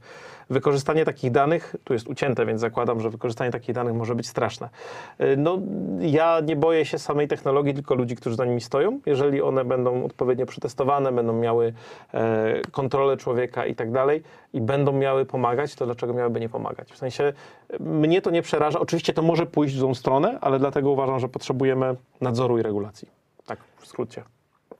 Wykorzystanie 0.49 1.05
takich 1.05 1.31
danych, 1.31 1.75
tu 1.83 1.93
jest 1.93 2.07
ucięte, 2.07 2.45
więc 2.45 2.61
zakładam, 2.61 2.99
że 3.01 3.09
wykorzystanie 3.09 3.51
takich 3.51 3.75
danych 3.75 3.93
może 3.93 4.15
być 4.15 4.27
straszne. 4.27 4.69
E, 5.17 5.35
No, 5.35 5.57
ja 5.99 6.39
nie 6.39 6.55
boję 6.55 6.85
się 6.85 6.99
samej 6.99 7.27
technologii, 7.27 7.73
tylko 7.73 7.95
ludzi, 7.95 8.15
którzy 8.15 8.35
za 8.35 8.45
nimi 8.45 8.61
stoją. 8.61 8.99
Jeżeli 9.05 9.41
one 9.41 9.65
będą 9.65 10.05
odpowiednio 10.05 10.45
przetestowane, 10.45 11.11
będą 11.11 11.33
miały 11.33 11.73
e, 12.13 12.61
kontrolę 12.71 13.17
człowieka 13.17 13.65
i 13.65 13.75
tak 13.75 13.91
dalej, 13.91 14.23
i 14.53 14.61
będą 14.61 14.91
miały 14.91 15.25
pomagać, 15.25 15.75
to 15.75 15.85
dlaczego 15.85 16.13
miałyby 16.13 16.39
nie 16.39 16.49
pomagać? 16.49 16.91
W 16.91 16.97
sensie 16.97 17.23
e, 17.69 17.79
mnie 17.79 18.21
to 18.21 18.29
nie 18.31 18.41
przeraża. 18.41 18.79
Oczywiście 18.79 19.13
to 19.13 19.21
może 19.21 19.45
pójść 19.45 19.75
w 19.75 19.79
złą 19.79 19.93
stronę, 19.93 20.37
ale 20.41 20.59
dlatego 20.59 20.91
uważam, 20.91 21.19
że 21.19 21.29
potrzebujemy 21.29 21.95
nadzoru 22.21 22.57
i 22.57 22.61
regulacji. 22.61 23.07
Tak, 23.45 23.59
w 23.77 23.87
skrócie. 23.87 24.23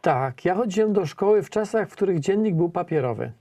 Tak, 0.01 0.45
ja 0.45 0.55
chodziłem 0.55 0.93
do 0.93 1.05
szkoły 1.05 1.43
w 1.43 1.49
czasach, 1.49 1.89
w 1.89 1.93
których 1.93 2.19
dziennik 2.19 2.55
był 2.55 2.69
papierowy. 2.69 3.31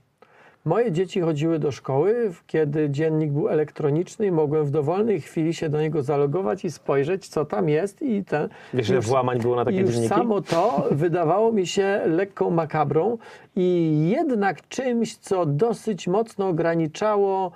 Moje 0.65 0.91
dzieci 0.91 1.21
chodziły 1.21 1.59
do 1.59 1.71
szkoły, 1.71 2.31
kiedy 2.47 2.89
dziennik 2.89 3.31
był 3.31 3.49
elektroniczny 3.49 4.25
i 4.25 4.31
mogłem 4.31 4.65
w 4.65 4.71
dowolnej 4.71 5.21
chwili 5.21 5.53
się 5.53 5.69
do 5.69 5.81
niego 5.81 6.01
zalogować 6.03 6.65
i 6.65 6.71
spojrzeć, 6.71 7.27
co 7.27 7.45
tam 7.45 7.69
jest 7.69 8.01
i 8.01 8.23
ten. 8.25 8.49
Wiesz, 8.73 8.89
już- 8.89 9.05
włamań 9.05 9.39
było 9.39 9.55
na 9.55 9.65
takie 9.65 9.77
już 9.77 9.91
dzienniki? 9.91 10.09
samo 10.15 10.41
to 10.41 10.87
wydawało 10.91 11.51
mi 11.51 11.67
się 11.67 12.01
lekką 12.05 12.49
makabrą 12.49 13.17
i 13.55 13.99
jednak 14.17 14.67
czymś, 14.67 15.15
co 15.17 15.45
dosyć 15.45 16.07
mocno 16.07 16.47
ograniczało 16.47 17.51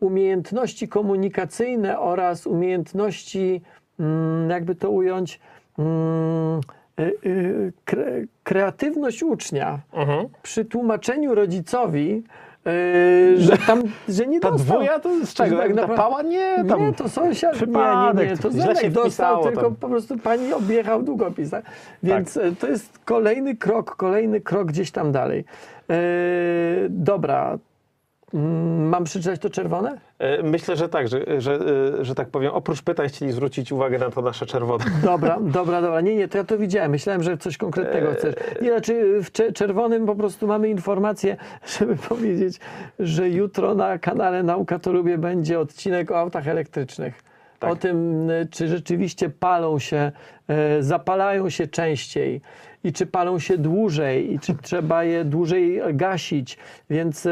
umiejętności 0.00 0.88
komunikacyjne 0.88 1.98
oraz 2.00 2.46
umiejętności, 2.46 3.60
mm, 4.00 4.50
jakby 4.50 4.74
to 4.74 4.90
ująć, 4.90 5.40
mm, 5.78 6.60
kre, 7.84 8.24
kreatywność 8.42 9.22
ucznia 9.22 9.78
Mhm. 9.92 10.26
przy 10.42 10.64
tłumaczeniu 10.64 11.34
rodzicowi, 11.34 12.22
y, 12.66 13.34
że 13.38 13.56
tam, 13.66 13.82
że 14.08 14.26
nie 14.26 14.40
Ta 14.40 14.50
dostał. 14.50 14.76
dwuja 14.76 14.98
to 14.98 15.26
z 15.26 15.34
czego? 15.34 15.56
Tak 15.56 15.68
Ta 15.68 15.74
naprawdę- 15.74 15.96
pała? 15.96 16.22
Nie, 16.22 16.64
tam 16.68 16.80
nie, 16.86 16.92
to 16.92 17.08
sąsiad, 17.08 17.52
nie, 17.54 17.60
nie, 17.60 17.66
przypadek, 17.66 18.30
nie, 18.30 18.36
to 18.36 18.50
Zenek 18.50 18.92
dostał, 18.92 19.42
tylko 19.44 19.62
tam. 19.62 19.76
po 19.76 19.88
prostu 19.88 20.18
pani 20.18 20.52
objechał 20.52 21.02
długopis. 21.02 21.50
Tak? 21.50 21.64
Więc 22.02 22.36
e, 22.36 22.52
to 22.52 22.66
jest 22.68 22.98
kolejny 23.04 23.56
krok, 23.56 23.96
kolejny 23.96 24.40
krok 24.40 24.68
gdzieś 24.68 24.90
tam 24.90 25.12
dalej. 25.12 25.44
E, 25.90 25.94
dobra, 26.88 27.58
mam 28.90 29.04
przeczytać 29.04 29.40
to 29.40 29.50
czerwone? 29.50 29.98
E, 30.18 30.42
Myślę, 30.42 30.76
że 30.76 30.88
tak, 30.88 31.08
że, 31.08 31.40
że, 31.40 31.54
e, 32.00 32.04
że 32.04 32.14
tak 32.14 32.28
powiem, 32.28 32.52
oprócz 32.52 32.82
pytań 32.82 33.08
chcieli 33.08 33.32
zwrócić 33.32 33.72
uwagę 33.72 33.98
na 33.98 34.10
to 34.10 34.22
nasze 34.22 34.46
czerwone. 34.46 34.84
Dobra, 35.04 35.38
dobra, 35.40 35.80
dobra. 35.82 36.00
Nie, 36.00 36.16
nie, 36.16 36.28
to 36.28 36.38
ja 36.38 36.44
to 36.44 36.58
widziałem. 36.58 36.90
Myślałem, 36.90 37.22
że 37.22 37.36
coś 37.38 37.56
konkretnego 37.56 38.12
chcesz. 38.12 38.34
Nie, 38.62 38.68
znaczy 38.70 39.20
w 39.22 39.32
cze- 39.32 39.52
czerwonym 39.52 40.06
po 40.06 40.14
prostu 40.14 40.46
mamy 40.46 40.68
informację, 40.68 41.36
żeby 41.78 41.96
powiedzieć, 41.96 42.60
że 42.98 43.28
jutro 43.30 43.74
na 43.74 43.98
kanale 43.98 44.42
Nauka 44.42 44.78
to 44.78 44.92
Lubię 44.92 45.18
będzie 45.18 45.60
odcinek 45.60 46.10
o 46.10 46.18
autach 46.18 46.48
elektrycznych. 46.48 47.22
Tak. 47.58 47.70
o 47.70 47.76
tym, 47.76 48.30
y, 48.30 48.48
czy 48.50 48.68
rzeczywiście 48.68 49.30
palą 49.30 49.78
się, 49.78 50.12
y, 50.78 50.82
zapalają 50.82 51.50
się 51.50 51.66
częściej 51.66 52.40
i 52.84 52.92
czy 52.92 53.06
palą 53.06 53.38
się 53.38 53.58
dłużej 53.58 54.32
i 54.34 54.38
czy 54.38 54.54
trzeba 54.54 55.04
je 55.04 55.24
dłużej 55.24 55.80
gasić. 55.92 56.58
Więc, 56.90 57.26
y, 57.26 57.30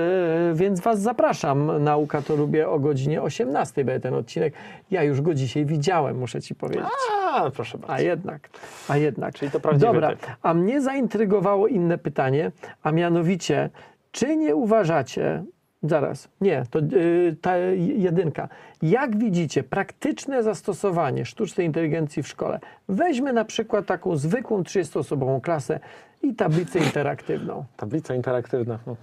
więc 0.54 0.80
Was 0.80 1.00
zapraszam. 1.00 1.84
Nauka 1.84 2.22
to 2.22 2.36
lubię 2.36 2.68
o 2.68 2.78
godzinie 2.78 3.22
18, 3.22 3.84
będzie 3.84 4.00
ten 4.00 4.14
odcinek. 4.14 4.54
Ja 4.90 5.02
już 5.02 5.20
go 5.20 5.34
dzisiaj 5.34 5.64
widziałem, 5.64 6.18
muszę 6.18 6.42
Ci 6.42 6.54
powiedzieć. 6.54 6.84
A, 7.32 7.50
proszę 7.50 7.78
bardzo. 7.78 7.94
A 7.94 8.00
jednak, 8.00 8.48
a 8.88 8.96
jednak. 8.96 9.34
Czyli 9.34 9.50
to 9.50 9.60
prawdziwy 9.60 9.92
Dobra, 9.92 10.10
typ. 10.10 10.26
a 10.42 10.54
mnie 10.54 10.80
zaintrygowało 10.80 11.66
inne 11.68 11.98
pytanie, 11.98 12.52
a 12.82 12.92
mianowicie, 12.92 13.70
czy 14.12 14.36
nie 14.36 14.56
uważacie, 14.56 15.44
zaraz, 15.82 16.28
nie, 16.40 16.62
to 16.70 16.78
yy, 16.78 17.36
ta 17.40 17.56
jedynka, 17.76 18.48
jak 18.82 19.18
widzicie 19.18 19.62
praktyczne 19.62 20.42
zastosowanie 20.42 21.24
sztucznej 21.24 21.66
inteligencji 21.66 22.22
w 22.22 22.28
szkole? 22.28 22.60
Weźmy 22.88 23.32
na 23.32 23.44
przykład 23.44 23.86
taką 23.86 24.16
zwykłą 24.16 24.62
30-osobową 24.62 25.40
klasę 25.40 25.80
i 26.22 26.34
tablicę 26.34 26.78
interaktywną. 26.78 27.64
Tablica 27.76 28.14
interaktywna. 28.14 28.78
No. 28.86 28.96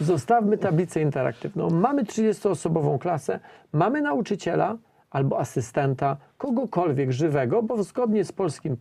Zostawmy 0.00 0.58
tablicę 0.58 1.00
interaktywną. 1.00 1.70
Mamy 1.70 2.04
30-osobową 2.04 2.98
klasę, 2.98 3.40
mamy 3.72 4.02
nauczyciela 4.02 4.76
albo 5.14 5.38
asystenta, 5.38 6.16
kogokolwiek 6.38 7.12
żywego, 7.12 7.62
bo 7.62 7.82
zgodnie 7.82 8.24
z 8.24 8.32
polskim 8.32 8.72
y, 8.72 8.76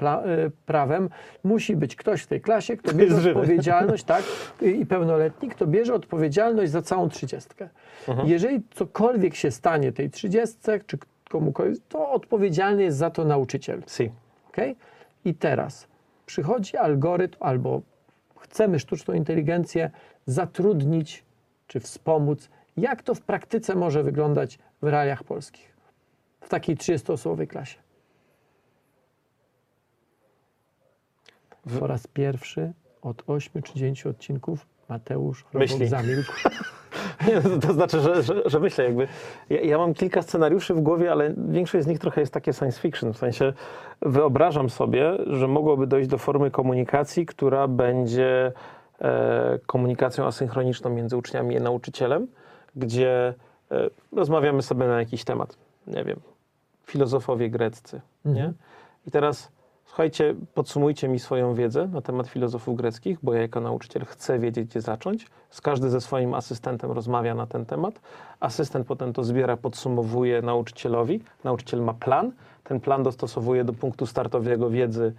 prawem 0.66 1.10
musi 1.44 1.76
być 1.76 1.96
ktoś 1.96 2.22
w 2.22 2.28
tej 2.28 2.42
klasie, 2.42 2.78
kto 2.78 2.94
bierze 2.94 3.14
jest 3.14 3.24
żywy. 3.24 3.40
odpowiedzialność, 3.40 4.04
tak, 4.04 4.24
i 4.62 4.86
pełnoletni, 4.86 5.50
kto 5.50 5.68
bierze 5.68 5.94
odpowiedzialność 5.94 6.72
za 6.72 6.82
całą 6.82 7.10
trzydziestkę. 7.10 7.70
Jeżeli 8.24 8.62
cokolwiek 8.72 9.36
się 9.36 9.52
stanie 9.52 9.92
tej 9.92 10.10
trzydziestce, 10.10 10.80
czy 10.80 10.98
komukolwiek, 11.30 11.78
to 11.90 12.12
odpowiedzialny 12.12 12.84
jest 12.84 12.98
za 12.98 13.10
to 13.10 13.26
nauczyciel. 13.26 13.84
Si. 13.88 14.12
Okay? 14.50 14.76
I 15.26 15.34
teraz 15.34 15.88
przychodzi 16.26 16.78
algorytm, 16.78 17.38
albo 17.40 17.82
chcemy 18.40 18.80
sztuczną 18.80 19.14
inteligencję 19.14 19.92
zatrudnić 20.26 21.24
czy 21.68 21.80
wspomóc. 21.80 22.50
Jak 22.78 23.04
to 23.04 23.16
w 23.16 23.22
praktyce 23.22 23.76
może 23.76 24.04
wyglądać 24.04 24.60
w 24.82 24.88
realiach 24.88 25.24
polskich? 25.24 25.73
W 26.44 26.50
takiej 26.50 26.78
30-osobowej 26.78 27.48
klasie. 27.48 27.78
Po 31.80 31.88
raz 31.88 32.08
pierwszy 32.08 32.74
od 33.02 33.24
8 33.28 33.62
czy 33.62 33.74
9 33.74 34.06
odcinków 34.06 34.66
Mateusz 34.90 35.46
Myśli. 35.54 35.88
zamilkł. 35.88 36.32
Nie, 37.28 37.42
to, 37.42 37.68
to 37.68 37.74
znaczy, 37.74 38.00
że, 38.00 38.24
że, 38.24 38.42
że 38.46 38.60
myślę 38.60 38.86
jakby. 38.86 39.08
Ja, 39.50 39.62
ja 39.62 39.78
mam 39.78 39.94
kilka 39.94 40.22
scenariuszy 40.22 40.74
w 40.74 40.82
głowie, 40.82 41.12
ale 41.12 41.34
większość 41.38 41.84
z 41.84 41.88
nich 41.88 42.00
trochę 42.00 42.22
jest 42.22 42.34
takie 42.34 42.54
science 42.54 42.82
fiction. 42.82 43.14
W 43.14 43.18
sensie 43.18 43.54
wyobrażam 44.02 44.70
sobie, 44.70 45.18
że 45.28 45.48
mogłoby 45.48 45.88
dojść 45.88 46.10
do 46.10 46.18
formy 46.18 46.52
komunikacji, 46.52 47.26
która 47.26 47.68
będzie 47.68 48.52
e, 49.02 49.60
komunikacją 49.66 50.26
asynchroniczną 50.26 50.90
między 50.90 51.18
uczniami 51.18 51.56
i 51.56 51.62
nauczycielem, 51.62 52.28
gdzie 52.76 53.34
e, 53.72 53.90
rozmawiamy 54.12 54.62
sobie 54.62 54.88
na 54.88 55.00
jakiś 55.00 55.24
temat. 55.24 55.58
Nie 55.88 56.04
wiem, 56.04 56.20
filozofowie 56.86 57.50
greccy. 57.50 58.02
Nie? 58.26 58.54
I 59.08 59.12
teraz 59.12 59.52
słuchajcie, 59.86 60.36
podsumujcie 60.54 61.08
mi 61.08 61.20
swoją 61.20 61.54
wiedzę 61.54 61.88
na 61.88 62.02
temat 62.02 62.28
filozofów 62.28 62.76
greckich, 62.78 63.18
bo 63.24 63.34
ja 63.34 63.42
jako 63.42 63.60
nauczyciel 63.60 64.06
chcę 64.06 64.40
wiedzieć, 64.40 64.70
gdzie 64.70 64.82
zacząć. 64.82 65.28
Z 65.50 65.62
każdy 65.62 65.90
ze 65.90 66.02
swoim 66.02 66.34
asystentem 66.34 66.92
rozmawia 66.92 67.36
na 67.36 67.48
ten 67.48 67.66
temat. 67.66 68.00
Asystent 68.40 68.88
potem 68.88 69.14
to 69.14 69.24
zbiera, 69.24 69.58
podsumowuje 69.58 70.42
nauczycielowi. 70.42 71.24
Nauczyciel 71.44 71.82
ma 71.82 71.94
plan. 71.94 72.32
Ten 72.64 72.80
plan 72.80 73.04
dostosowuje 73.04 73.64
do 73.64 73.74
punktu 73.74 74.06
startowego 74.06 74.70
wiedzy 74.70 75.14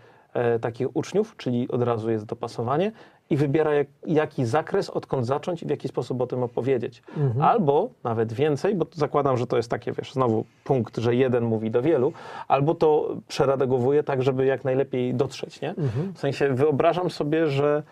takich 0.61 0.97
uczniów, 0.97 1.35
czyli 1.37 1.69
od 1.69 1.83
razu 1.83 2.11
jest 2.11 2.25
dopasowanie 2.25 2.93
i 3.31 3.37
wybiera 3.37 3.75
jak, 3.75 3.87
jaki 4.07 4.45
zakres, 4.45 4.91
odkąd 4.91 5.27
zacząć 5.27 5.63
i 5.63 5.67
w 5.67 5.71
jaki 5.71 5.89
sposób 5.89 6.21
o 6.21 6.27
tym 6.27 6.43
opowiedzieć. 6.43 7.03
Albo 7.41 7.89
nawet 8.05 8.33
więcej, 8.33 8.75
bo 8.75 8.87
zakładam, 8.93 9.37
że 9.37 9.47
to 9.47 9.57
jest 9.57 9.71
takie, 9.71 9.93
wiesz, 9.93 10.13
znowu 10.13 10.45
punkt, 10.65 10.97
że 10.97 11.15
jeden 11.15 11.45
mówi 11.45 11.71
do 11.71 11.83
wielu, 11.83 12.13
albo 12.49 12.75
to 12.75 13.17
przeredagowuje 13.29 14.03
tak, 14.03 14.23
żeby 14.23 14.45
jak 14.47 14.65
najlepiej 14.65 15.15
dotrzeć, 15.15 15.61
nie? 15.61 15.75
W 16.15 16.19
sensie 16.19 16.55
wyobrażam 16.55 17.11
sobie, 17.11 17.47
że 17.47 17.83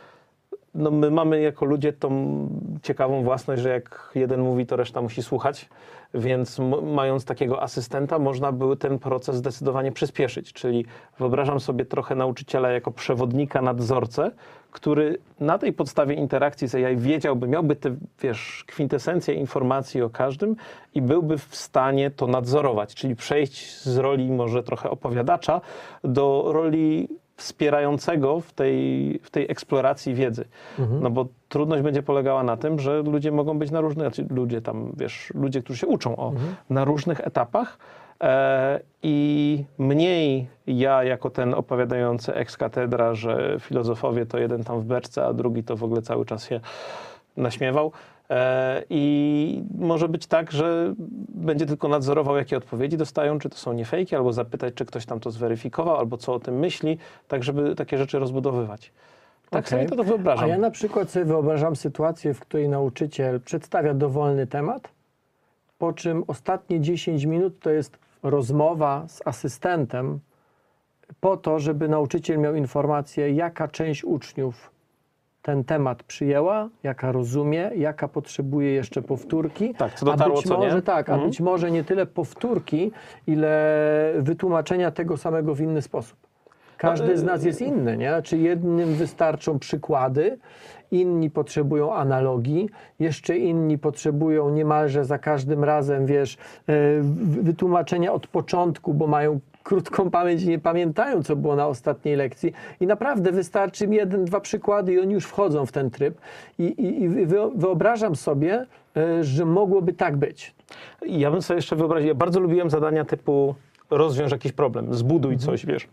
no 0.74 0.90
my 0.90 1.10
mamy 1.10 1.40
jako 1.40 1.64
ludzie 1.64 1.92
tą 1.92 2.48
ciekawą 2.82 3.22
własność, 3.22 3.62
że 3.62 3.68
jak 3.68 4.10
jeden 4.14 4.40
mówi, 4.40 4.66
to 4.66 4.76
reszta 4.76 5.02
musi 5.02 5.22
słuchać, 5.22 5.68
więc 6.14 6.58
mając 6.82 7.24
takiego 7.24 7.62
asystenta, 7.62 8.18
można 8.18 8.52
by 8.52 8.76
ten 8.76 8.98
proces 8.98 9.36
zdecydowanie 9.36 9.92
przyspieszyć. 9.92 10.52
Czyli 10.52 10.84
wyobrażam 11.18 11.60
sobie 11.60 11.84
trochę 11.84 12.14
nauczyciela 12.14 12.70
jako 12.70 12.90
przewodnika, 12.90 13.62
nadzorcę, 13.62 14.30
który 14.70 15.18
na 15.40 15.58
tej 15.58 15.72
podstawie 15.72 16.14
interakcji 16.14 16.68
z 16.68 16.74
AI 16.74 16.96
wiedziałby, 16.96 17.48
miałby 17.48 17.76
te, 17.76 17.96
wiesz, 18.22 18.64
kwintesencję 18.66 19.34
informacji 19.34 20.02
o 20.02 20.10
każdym 20.10 20.56
i 20.94 21.02
byłby 21.02 21.38
w 21.38 21.56
stanie 21.56 22.10
to 22.10 22.26
nadzorować, 22.26 22.94
czyli 22.94 23.16
przejść 23.16 23.82
z 23.82 23.96
roli 23.96 24.30
może 24.30 24.62
trochę 24.62 24.90
opowiadacza 24.90 25.60
do 26.04 26.44
roli 26.52 27.08
wspierającego 27.42 28.40
w 28.40 28.52
tej, 28.52 29.18
w 29.22 29.30
tej 29.30 29.50
eksploracji 29.50 30.14
wiedzy. 30.14 30.44
No 31.00 31.10
bo 31.10 31.26
trudność 31.48 31.82
będzie 31.82 32.02
polegała 32.02 32.42
na 32.42 32.56
tym, 32.56 32.78
że 32.78 33.02
ludzie 33.02 33.32
mogą 33.32 33.58
być 33.58 33.70
na 33.70 33.80
różnych, 33.80 34.06
znaczy 34.06 34.26
ludzie 34.34 34.60
tam, 34.62 34.92
wiesz, 34.96 35.32
ludzie, 35.34 35.62
którzy 35.62 35.78
się 35.78 35.86
uczą 35.86 36.16
o, 36.16 36.32
na 36.70 36.84
różnych 36.84 37.20
etapach 37.20 37.78
e, 38.20 38.80
i 39.02 39.64
mniej 39.78 40.46
ja 40.66 41.04
jako 41.04 41.30
ten 41.30 41.54
opowiadający 41.54 42.34
ex 42.34 42.56
katedra, 42.56 43.14
że 43.14 43.56
filozofowie 43.60 44.26
to 44.26 44.38
jeden 44.38 44.64
tam 44.64 44.80
w 44.80 44.84
beczce, 44.84 45.26
a 45.26 45.32
drugi 45.32 45.64
to 45.64 45.76
w 45.76 45.84
ogóle 45.84 46.02
cały 46.02 46.24
czas 46.24 46.44
się 46.44 46.60
naśmiewał. 47.36 47.92
E, 48.32 48.82
I 48.90 49.64
może 49.78 50.08
być 50.08 50.26
tak, 50.26 50.52
że 50.52 50.94
będzie 51.28 51.66
tylko 51.66 51.88
nadzorował, 51.88 52.36
jakie 52.36 52.56
odpowiedzi 52.56 52.96
dostają, 52.96 53.38
czy 53.38 53.48
to 53.48 53.56
są 53.56 53.72
nie 53.72 53.84
fejki, 53.84 54.16
albo 54.16 54.32
zapytać, 54.32 54.74
czy 54.74 54.84
ktoś 54.84 55.06
tam 55.06 55.20
to 55.20 55.30
zweryfikował, 55.30 55.96
albo 55.96 56.16
co 56.16 56.34
o 56.34 56.40
tym 56.40 56.58
myśli, 56.58 56.98
tak 57.28 57.42
żeby 57.42 57.74
takie 57.74 57.98
rzeczy 57.98 58.18
rozbudowywać. 58.18 58.92
Tak 59.50 59.66
Okej. 59.66 59.88
sobie 59.88 59.96
to 59.96 60.04
wyobrażam. 60.04 60.44
A 60.44 60.48
ja 60.48 60.58
na 60.58 60.70
przykład 60.70 61.10
sobie 61.10 61.24
wyobrażam 61.24 61.76
sytuację, 61.76 62.34
w 62.34 62.40
której 62.40 62.68
nauczyciel 62.68 63.40
przedstawia 63.40 63.94
dowolny 63.94 64.46
temat, 64.46 64.88
po 65.78 65.92
czym 65.92 66.24
ostatnie 66.26 66.80
10 66.80 67.24
minut 67.24 67.60
to 67.60 67.70
jest 67.70 67.98
rozmowa 68.22 69.04
z 69.08 69.26
asystentem 69.26 70.20
po 71.20 71.36
to, 71.36 71.58
żeby 71.58 71.88
nauczyciel 71.88 72.38
miał 72.38 72.54
informację, 72.54 73.32
jaka 73.32 73.68
część 73.68 74.04
uczniów 74.04 74.70
ten 75.42 75.64
temat 75.64 76.02
przyjęła, 76.02 76.68
jaka 76.82 77.12
rozumie, 77.12 77.70
jaka 77.76 78.08
potrzebuje 78.08 78.72
jeszcze 78.72 79.02
powtórki. 79.02 79.74
Tak, 79.74 79.94
co 79.94 80.06
dotarło, 80.06 80.34
a 80.34 80.40
być 80.40 80.48
co 80.48 80.56
nie. 80.58 80.64
może 80.66 80.82
tak, 80.82 81.08
a 81.08 81.12
Mhm. 81.12 81.30
być 81.30 81.40
może 81.40 81.70
nie 81.70 81.84
tyle 81.84 82.06
powtórki, 82.06 82.92
ile 83.26 84.12
wytłumaczenia 84.18 84.90
tego 84.90 85.16
samego 85.16 85.54
w 85.54 85.60
inny 85.60 85.82
sposób. 85.82 86.16
Każdy 86.78 87.18
z 87.18 87.24
nas 87.24 87.44
jest 87.44 87.60
inny, 87.62 87.96
nie? 87.96 88.08
Znaczy 88.08 88.38
jednym 88.38 88.94
wystarczą 88.94 89.58
przykłady, 89.58 90.38
inni 90.90 91.30
potrzebują 91.30 91.94
analogii, 91.94 92.68
jeszcze 93.00 93.38
inni 93.38 93.78
potrzebują 93.78 94.50
niemalże 94.50 95.04
za 95.04 95.18
każdym 95.18 95.64
razem, 95.64 96.06
wiesz, 96.06 96.36
e, 96.68 96.72
wytłumaczenia 97.42 98.12
od 98.12 98.26
początku, 98.26 98.94
bo 98.94 99.06
mają 99.06 99.40
krótką 99.62 100.10
pamięć 100.10 100.44
nie 100.44 100.58
pamiętają, 100.58 101.22
co 101.22 101.36
było 101.36 101.56
na 101.56 101.66
ostatniej 101.66 102.16
lekcji. 102.16 102.52
I 102.80 102.86
naprawdę 102.86 103.32
wystarczy 103.32 103.84
im 103.84 103.92
jeden, 103.92 104.24
dwa 104.24 104.40
przykłady 104.40 104.92
i 104.92 105.00
oni 105.00 105.14
już 105.14 105.24
wchodzą 105.26 105.66
w 105.66 105.72
ten 105.72 105.90
tryb. 105.90 106.20
I, 106.58 106.64
i, 106.64 107.02
i 107.02 107.10
wyo- 107.10 107.52
wyobrażam 107.54 108.16
sobie, 108.16 108.66
e, 108.96 109.24
że 109.24 109.44
mogłoby 109.44 109.92
tak 109.92 110.16
być. 110.16 110.54
Ja 111.06 111.30
bym 111.30 111.42
sobie 111.42 111.58
jeszcze 111.58 111.76
wyobraził, 111.76 112.08
ja 112.08 112.14
bardzo 112.14 112.40
lubiłem 112.40 112.70
zadania 112.70 113.04
typu 113.04 113.54
rozwiąż 113.90 114.32
jakiś 114.32 114.52
problem, 114.52 114.94
zbuduj 114.94 115.38
coś, 115.38 115.66
wiesz. 115.66 115.84
To 115.86 115.90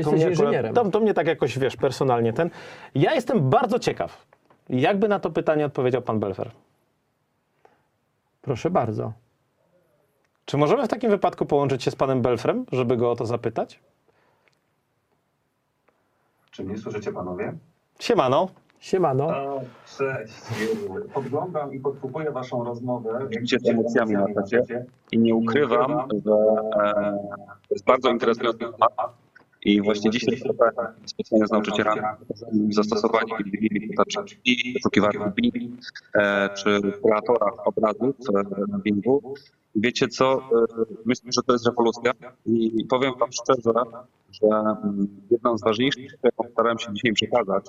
Jesteś 0.00 0.20
akurat- 0.22 0.30
inżynierem. 0.30 0.74
To, 0.74 0.84
to 0.90 1.00
mnie 1.00 1.14
tak 1.14 1.26
jakoś, 1.26 1.58
wiesz, 1.58 1.76
personalnie 1.76 2.32
ten. 2.32 2.50
Ja 2.94 3.14
jestem 3.14 3.50
bardzo 3.50 3.78
ciekaw, 3.78 4.26
jakby 4.68 5.08
na 5.08 5.18
to 5.18 5.30
pytanie 5.30 5.66
odpowiedział 5.66 6.02
pan 6.02 6.20
Belfer. 6.20 6.50
Proszę 8.42 8.70
bardzo. 8.70 9.12
Czy 10.48 10.56
możemy 10.56 10.84
w 10.84 10.88
takim 10.88 11.10
wypadku 11.10 11.46
połączyć 11.46 11.82
się 11.82 11.90
z 11.90 11.96
panem 11.96 12.22
Belfrem, 12.22 12.64
żeby 12.72 12.96
go 12.96 13.10
o 13.10 13.16
to 13.16 13.26
zapytać? 13.26 13.80
Czy 16.50 16.64
mnie 16.64 16.78
słyszycie 16.78 17.12
panowie? 17.12 17.52
Siemano. 18.00 18.48
Siemano. 18.80 19.26
O, 19.26 19.60
cześć. 19.98 20.32
Podglądam 21.14 21.74
i 21.74 21.80
podsłuchuję 21.80 22.30
waszą 22.30 22.64
rozmowę. 22.64 23.26
Widzicie 23.30 23.58
z 23.58 23.68
emocjami 23.68 24.14
na 24.14 24.26
czacie 24.34 24.84
i 25.12 25.18
nie 25.18 25.34
ukrywam, 25.34 26.08
że 26.26 26.32
e, 26.84 27.18
to 27.68 27.74
jest 27.74 27.84
bardzo 27.84 28.10
interesujący 28.10 28.58
temat 28.58 28.92
i 29.64 29.82
właśnie 29.82 30.10
dzisiaj 30.10 30.40
trochę 30.40 30.92
spotkania 31.06 31.46
z 31.46 31.50
nauczycielami 31.50 32.02
zastosowali 32.70 33.32
i 34.44 34.72
wyszukiwarki 34.74 35.18
Bing, 35.36 35.80
e, 36.14 36.48
czy 36.54 36.80
kreatora 37.02 37.52
obrazów 37.64 38.16
na 38.68 38.78
Bingu 38.78 39.34
wiecie 39.80 40.08
co, 40.08 40.34
e, 40.34 40.40
myślę, 41.04 41.32
że 41.32 41.42
to 41.46 41.52
jest 41.52 41.66
rewolucja 41.66 42.12
i 42.46 42.84
powiem 42.84 43.12
wam 43.18 43.32
szczerze, 43.32 43.72
że 44.32 44.46
mm, 44.48 45.08
jedną 45.30 45.58
z 45.58 45.62
ważniejszych, 45.62 46.14
jaką 46.22 46.48
starałem 46.52 46.78
się 46.78 46.92
dzisiaj 46.92 47.12
przekazać, 47.12 47.66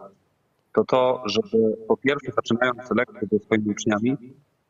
to 0.74 0.84
to, 0.84 1.24
żeby 1.26 1.78
po 1.88 1.98
pierwsze 1.98 2.32
zaczynając 2.36 2.92
lekcje 2.92 3.28
ze 3.32 3.40
swoimi 3.40 3.72
uczniami, 3.72 4.18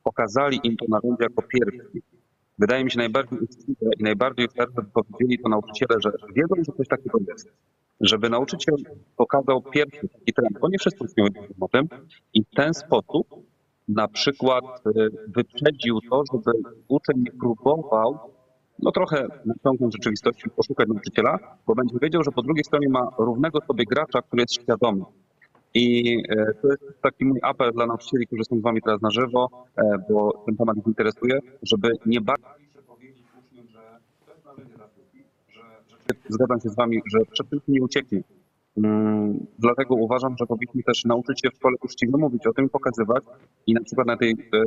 pokazali 0.03 0.59
im 0.63 0.77
to 0.77 0.85
narzędzie 0.89 1.23
jako 1.23 1.41
pierwsi. 1.41 2.01
Wydaje 2.59 2.83
mi 2.83 2.91
się 2.91 2.97
najbardziej 2.97 3.39
uczciwe 3.39 3.89
i 3.99 4.03
najbardziej 4.03 4.47
żeby 4.57 4.87
powiedzieli 4.93 5.39
to 5.43 5.49
nauczyciele, 5.49 5.99
że 6.03 6.11
wiedzą, 6.35 6.55
że 6.55 6.73
coś 6.77 6.87
takiego 6.87 7.19
jest. 7.27 7.49
Żeby 8.01 8.29
nauczyciel 8.29 8.75
pokazał 9.17 9.61
pierwszy 9.61 10.07
taki 10.07 10.33
trend, 10.33 10.59
bo 10.61 10.69
nie 10.69 10.79
wszyscy 10.79 11.05
wiedzą 11.17 11.41
o 11.59 11.67
tym 11.67 11.87
i 12.33 12.43
w 12.43 12.49
ten 12.55 12.73
sposób 12.73 13.27
na 13.89 14.07
przykład 14.07 14.63
y, 14.87 15.09
wyprzedził 15.27 15.99
to, 16.09 16.23
żeby 16.33 16.51
uczeń 16.87 17.17
nie 17.17 17.31
próbował 17.31 18.19
no 18.83 18.91
trochę 18.91 19.27
naciągnąć 19.45 19.93
rzeczywistości, 19.93 20.49
poszukać 20.49 20.87
nauczyciela, 20.87 21.39
bo 21.67 21.75
będzie 21.75 21.95
wiedział, 22.01 22.23
że 22.23 22.31
po 22.31 22.41
drugiej 22.41 22.63
stronie 22.63 22.89
ma 22.89 23.09
równego 23.17 23.59
sobie 23.61 23.85
gracza, 23.85 24.21
który 24.21 24.41
jest 24.41 24.53
świadomy. 24.53 25.03
I 25.73 26.17
e, 26.29 26.53
to 26.61 26.67
jest 26.67 27.01
taki 27.01 27.25
mój 27.25 27.39
apel 27.43 27.71
dla 27.71 27.85
nauczycieli, 27.85 28.27
którzy 28.27 28.43
są 28.43 28.59
z 28.59 28.61
wami 28.61 28.81
teraz 28.81 29.01
na 29.01 29.09
żywo, 29.09 29.49
e, 29.77 29.83
bo 30.09 30.43
ten 30.45 30.55
temat 30.57 30.77
ich 30.77 30.87
interesuje, 30.87 31.39
żeby 31.63 31.91
nie 32.05 32.21
bać 32.21 32.39
się 32.73 32.81
powiedzieć 32.87 33.23
uczniom, 33.39 33.67
że 33.67 33.99
to 34.25 34.31
jest 34.31 34.45
narzędzie 34.45 34.75
dla 34.75 34.87
że 35.53 35.61
rzeczywiście 35.89 36.29
zgadzam 36.29 36.59
się 36.59 36.69
z 36.69 36.75
wami, 36.75 37.01
że 37.13 37.19
przed 37.31 37.49
tym 37.49 37.59
nie 37.67 37.81
ucieknie. 37.81 38.23
Mm, 38.77 39.19
Dlatego 39.59 39.95
uważam, 39.95 40.35
że 40.39 40.45
powinniśmy 40.45 40.83
też 40.83 41.05
nauczyć 41.05 41.41
się 41.41 41.49
w 41.49 41.55
szkole 41.55 41.75
uczciwie 41.81 42.17
mówić 42.17 42.47
o 42.47 42.53
tym 42.53 42.69
pokazywać 42.69 43.23
i 43.67 43.73
na 43.73 43.81
przykład 43.83 44.07
na 44.07 44.17
tej 44.17 44.31
e, 44.31 44.61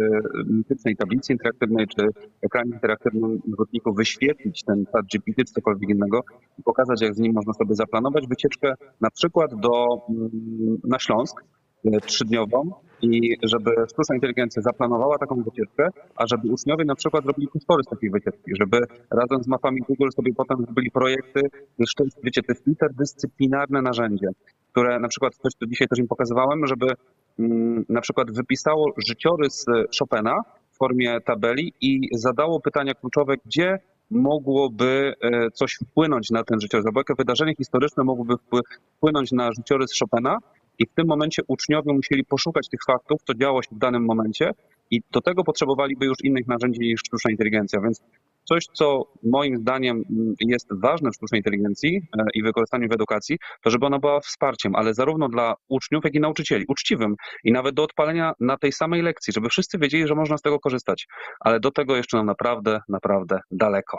mitycznej 0.50 0.96
tablicy 0.96 1.32
interaktywnej 1.32 1.86
czy 1.86 2.06
ekranie 2.42 2.70
interaktywnym 2.72 3.40
rzutniku 3.58 3.94
wyświetlić 3.94 4.64
ten 4.64 4.84
chat 4.92 5.06
GPT 5.12 5.44
czy 5.44 5.52
cokolwiek 5.52 5.90
innego 5.90 6.20
i 6.58 6.62
pokazać, 6.62 7.02
jak 7.02 7.14
z 7.14 7.18
nim 7.18 7.32
można 7.32 7.52
sobie 7.52 7.74
zaplanować 7.74 8.26
wycieczkę 8.28 8.74
na 9.00 9.10
przykład 9.10 9.50
do, 9.54 9.86
mm, 10.08 10.30
na 10.84 10.98
Śląsk 10.98 11.44
trzydniową 12.02 12.72
i 13.02 13.36
żeby 13.42 13.70
sztuczna 13.90 14.14
inteligencja 14.14 14.62
zaplanowała 14.62 15.18
taką 15.18 15.42
wycieczkę, 15.42 15.88
a 16.16 16.26
żeby 16.26 16.48
uczniowie 16.48 16.84
na 16.84 16.94
przykład 16.94 17.26
robili 17.26 17.48
kustory 17.48 17.82
z 17.84 17.90
takiej 17.90 18.10
wycieczki, 18.10 18.52
żeby 18.60 18.78
razem 19.10 19.42
z 19.42 19.46
mapami 19.46 19.80
Google 19.88 20.08
sobie 20.16 20.34
potem 20.34 20.64
zrobili 20.64 20.90
projekty. 20.90 21.40
Jest, 21.78 21.94
wiecie, 22.24 22.42
to 22.42 22.52
jest 22.52 22.66
interdyscyplinarne 22.66 23.82
narzędzie, 23.82 24.26
które 24.72 25.00
na 25.00 25.08
przykład, 25.08 25.36
coś 25.36 25.52
co 25.52 25.66
dzisiaj 25.66 25.88
też 25.88 25.98
im 25.98 26.08
pokazywałem, 26.08 26.66
żeby 26.66 26.86
mm, 27.38 27.84
na 27.88 28.00
przykład 28.00 28.30
wypisało 28.30 28.92
życiorys 29.06 29.66
Chopina 29.98 30.40
w 30.70 30.76
formie 30.76 31.20
tabeli 31.20 31.72
i 31.80 32.08
zadało 32.12 32.60
pytania 32.60 32.94
kluczowe, 32.94 33.34
gdzie 33.46 33.78
mogłoby 34.10 35.14
e, 35.20 35.50
coś 35.50 35.74
wpłynąć 35.74 36.30
na 36.30 36.44
ten 36.44 36.60
życiorys, 36.60 36.86
albo 36.86 37.00
jakie 37.00 37.14
wydarzenie 37.18 37.54
historyczne 37.54 38.04
mogłoby 38.04 38.34
wpły- 38.34 38.62
wpłynąć 38.96 39.32
na 39.32 39.52
życiorys 39.52 39.90
Chopina 40.00 40.38
i 40.78 40.86
w 40.86 40.94
tym 40.94 41.06
momencie 41.06 41.42
uczniowie 41.48 41.92
musieli 41.92 42.24
poszukać 42.24 42.68
tych 42.68 42.80
faktów, 42.86 43.20
co 43.26 43.34
działo 43.34 43.62
się 43.62 43.68
w 43.72 43.78
danym 43.78 44.04
momencie 44.04 44.50
i 44.90 45.00
do 45.10 45.20
tego 45.20 45.44
potrzebowaliby 45.44 46.06
już 46.06 46.16
innych 46.24 46.46
narzędzi 46.46 46.80
niż 46.80 47.00
sztuczna 47.00 47.30
inteligencja, 47.30 47.80
więc 47.80 48.02
coś, 48.44 48.64
co 48.72 49.12
moim 49.22 49.56
zdaniem 49.56 50.04
mm, 50.10 50.34
jest 50.40 50.68
ważne 50.82 51.10
w 51.10 51.14
sztucznej 51.14 51.38
inteligencji 51.38 51.96
e, 51.96 52.24
i 52.34 52.42
wykorzystaniu 52.42 52.88
w 52.88 52.92
edukacji, 52.92 53.38
to 53.64 53.70
żeby 53.70 53.86
ona 53.86 53.98
była 53.98 54.20
wsparciem, 54.20 54.74
ale 54.74 54.94
zarówno 54.94 55.28
dla 55.28 55.54
uczniów, 55.68 56.04
jak 56.04 56.14
i 56.14 56.20
nauczycieli, 56.20 56.64
uczciwym 56.68 57.14
i 57.44 57.52
nawet 57.52 57.74
do 57.74 57.82
odpalenia 57.82 58.32
na 58.40 58.56
tej 58.56 58.72
samej 58.72 59.02
lekcji, 59.02 59.32
żeby 59.32 59.48
wszyscy 59.48 59.78
wiedzieli, 59.78 60.06
że 60.06 60.14
można 60.14 60.36
z 60.36 60.42
tego 60.42 60.60
korzystać, 60.60 61.06
ale 61.40 61.60
do 61.60 61.70
tego 61.70 61.96
jeszcze 61.96 62.16
nam 62.16 62.26
naprawdę, 62.26 62.80
naprawdę 62.88 63.40
daleko. 63.50 63.98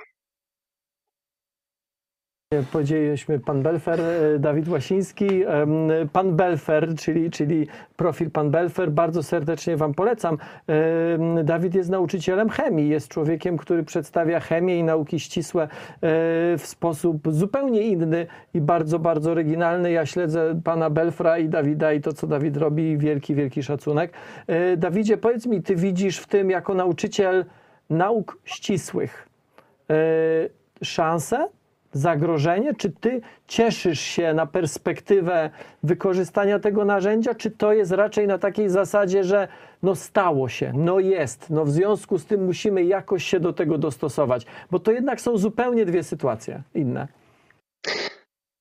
Powiedzieliśmy 2.71 3.39
pan 3.39 3.61
Belfer, 3.61 3.99
e, 4.01 4.39
Dawid 4.39 4.67
Łasiński. 4.67 5.43
Pan 6.13 6.35
Belfer, 6.35 6.95
czyli, 6.95 7.31
czyli 7.31 7.67
profil 7.95 8.31
pan 8.31 8.51
Belfer, 8.51 8.91
bardzo 8.91 9.23
serdecznie 9.23 9.77
wam 9.77 9.93
polecam. 9.93 10.37
Dawid 11.43 11.75
jest 11.75 11.89
nauczycielem 11.89 12.49
chemii, 12.49 12.89
jest 12.89 13.07
człowiekiem, 13.07 13.57
który 13.57 13.83
przedstawia 13.83 14.39
chemię 14.39 14.79
i 14.79 14.83
nauki 14.83 15.19
ścisłe 15.19 15.63
e, 15.63 15.67
w 16.57 16.61
sposób 16.63 17.21
zupełnie 17.29 17.81
inny 17.81 18.27
i 18.53 18.61
bardzo, 18.61 18.99
bardzo 18.99 19.31
oryginalny. 19.31 19.91
Ja 19.91 20.05
śledzę 20.05 20.61
pana 20.63 20.89
Belfra 20.89 21.37
i 21.37 21.49
Dawida 21.49 21.93
i 21.93 22.01
to, 22.01 22.13
co 22.13 22.27
Dawid 22.27 22.57
robi, 22.57 22.97
wielki, 22.97 23.35
wielki 23.35 23.63
szacunek. 23.63 24.13
E, 24.47 24.77
Dawidzie, 24.77 25.17
powiedz 25.17 25.45
mi, 25.45 25.61
ty 25.61 25.75
widzisz 25.75 26.17
w 26.17 26.27
tym 26.27 26.49
jako 26.49 26.73
nauczyciel 26.73 27.45
nauk 27.89 28.37
ścisłych 28.45 29.29
szansę 30.81 31.47
zagrożenie? 31.93 32.73
Czy 32.73 32.91
ty 32.91 33.21
cieszysz 33.47 33.99
się 33.99 34.33
na 34.33 34.45
perspektywę 34.45 35.49
wykorzystania 35.83 36.59
tego 36.59 36.85
narzędzia, 36.85 37.35
czy 37.35 37.51
to 37.51 37.73
jest 37.73 37.91
raczej 37.91 38.27
na 38.27 38.37
takiej 38.37 38.69
zasadzie, 38.69 39.23
że 39.23 39.47
no 39.83 39.95
stało 39.95 40.49
się, 40.49 40.71
no 40.75 40.99
jest, 40.99 41.49
no 41.49 41.65
w 41.65 41.71
związku 41.71 42.17
z 42.17 42.25
tym 42.25 42.45
musimy 42.45 42.83
jakoś 42.83 43.23
się 43.23 43.39
do 43.39 43.53
tego 43.53 43.77
dostosować, 43.77 44.45
bo 44.71 44.79
to 44.79 44.91
jednak 44.91 45.21
są 45.21 45.37
zupełnie 45.37 45.85
dwie 45.85 46.03
sytuacje 46.03 46.61
inne. 46.75 47.07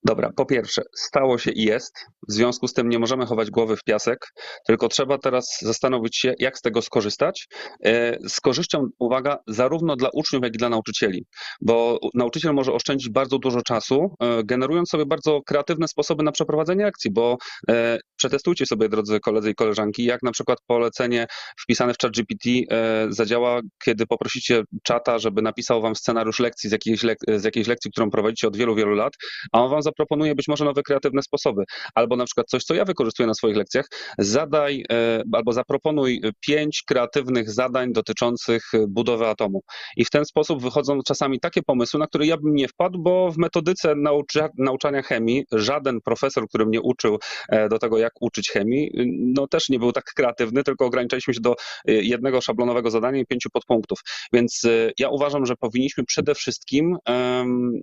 Dobra, 0.04 0.30
po 0.36 0.46
pierwsze, 0.46 0.82
stało 0.96 1.38
się 1.38 1.50
i 1.50 1.62
jest. 1.64 1.94
W 2.28 2.32
związku 2.32 2.68
z 2.68 2.72
tym 2.72 2.88
nie 2.88 2.98
możemy 2.98 3.26
chować 3.26 3.50
głowy 3.50 3.76
w 3.76 3.84
piasek, 3.84 4.18
tylko 4.66 4.88
trzeba 4.88 5.18
teraz 5.18 5.58
zastanowić 5.60 6.16
się, 6.18 6.34
jak 6.38 6.58
z 6.58 6.60
tego 6.60 6.82
skorzystać. 6.82 7.48
E, 7.84 8.18
Z 8.28 8.40
korzyścią, 8.40 8.86
uwaga, 8.98 9.38
zarówno 9.46 9.96
dla 9.96 10.08
uczniów, 10.14 10.42
jak 10.42 10.54
i 10.54 10.58
dla 10.58 10.68
nauczycieli, 10.68 11.24
bo 11.60 11.98
nauczyciel 12.14 12.54
może 12.54 12.72
oszczędzić 12.72 13.08
bardzo 13.10 13.38
dużo 13.38 13.62
czasu, 13.62 14.14
e, 14.20 14.44
generując 14.44 14.88
sobie 14.88 15.06
bardzo 15.06 15.40
kreatywne 15.46 15.88
sposoby 15.88 16.22
na 16.22 16.32
przeprowadzenie 16.32 16.86
akcji, 16.86 17.10
bo 17.10 17.36
e, 17.70 17.98
przetestujcie 18.16 18.66
sobie, 18.66 18.88
drodzy 18.88 19.20
koledzy 19.20 19.50
i 19.50 19.54
koleżanki, 19.54 20.04
jak 20.04 20.22
na 20.22 20.30
przykład 20.32 20.58
polecenie 20.66 21.26
wpisane 21.62 21.94
w 21.94 21.96
ChatGPT 22.02 22.48
e, 22.70 23.06
zadziała, 23.08 23.60
kiedy 23.84 24.06
poprosicie 24.06 24.62
czata, 24.82 25.18
żeby 25.18 25.42
napisał 25.42 25.82
wam 25.82 25.96
scenariusz 25.96 26.40
lekcji 26.40 26.68
z 26.70 26.72
jakiejś, 26.72 27.02
lek- 27.02 27.38
z 27.38 27.44
jakiejś 27.44 27.66
lekcji, 27.66 27.90
którą 27.90 28.10
prowadzicie 28.10 28.48
od 28.48 28.56
wielu, 28.56 28.74
wielu 28.74 28.94
lat, 28.94 29.12
a 29.52 29.62
on 29.64 29.70
wam 29.70 29.82
zaproponuje 29.92 30.34
być 30.34 30.48
może 30.48 30.64
nowe 30.64 30.82
kreatywne 30.82 31.22
sposoby. 31.22 31.64
Albo 31.94 32.16
na 32.16 32.24
przykład 32.24 32.46
coś, 32.48 32.64
co 32.64 32.74
ja 32.74 32.84
wykorzystuję 32.84 33.26
na 33.26 33.34
swoich 33.34 33.56
lekcjach, 33.56 33.86
zadaj 34.18 34.84
e, 34.92 35.22
albo 35.32 35.52
zaproponuj 35.52 36.20
pięć 36.40 36.82
kreatywnych 36.86 37.50
zadań 37.50 37.92
dotyczących 37.92 38.62
budowy 38.88 39.26
atomu. 39.26 39.60
I 39.96 40.04
w 40.04 40.10
ten 40.10 40.24
sposób 40.24 40.62
wychodzą 40.62 40.98
czasami 41.06 41.40
takie 41.40 41.62
pomysły, 41.62 42.00
na 42.00 42.06
które 42.06 42.26
ja 42.26 42.36
bym 42.36 42.54
nie 42.54 42.68
wpadł, 42.68 42.98
bo 42.98 43.30
w 43.30 43.38
metodyce 43.38 43.94
naucza, 43.94 44.48
nauczania 44.58 45.02
chemii 45.02 45.44
żaden 45.52 46.00
profesor, 46.04 46.48
który 46.48 46.66
mnie 46.66 46.80
uczył 46.80 47.18
e, 47.48 47.68
do 47.68 47.78
tego, 47.78 47.98
jak 47.98 48.12
uczyć 48.20 48.50
chemii, 48.50 48.90
no 49.18 49.46
też 49.46 49.68
nie 49.68 49.78
był 49.78 49.92
tak 49.92 50.04
kreatywny, 50.04 50.62
tylko 50.62 50.86
ograniczaliśmy 50.86 51.34
się 51.34 51.40
do 51.40 51.52
e, 51.52 51.92
jednego 51.92 52.40
szablonowego 52.40 52.90
zadania 52.90 53.20
i 53.20 53.26
pięciu 53.26 53.50
podpunktów. 53.52 53.98
Więc 54.32 54.64
e, 54.64 54.90
ja 54.98 55.08
uważam, 55.08 55.46
że 55.46 55.56
powinniśmy 55.56 56.04
przede 56.04 56.34
wszystkim 56.34 56.96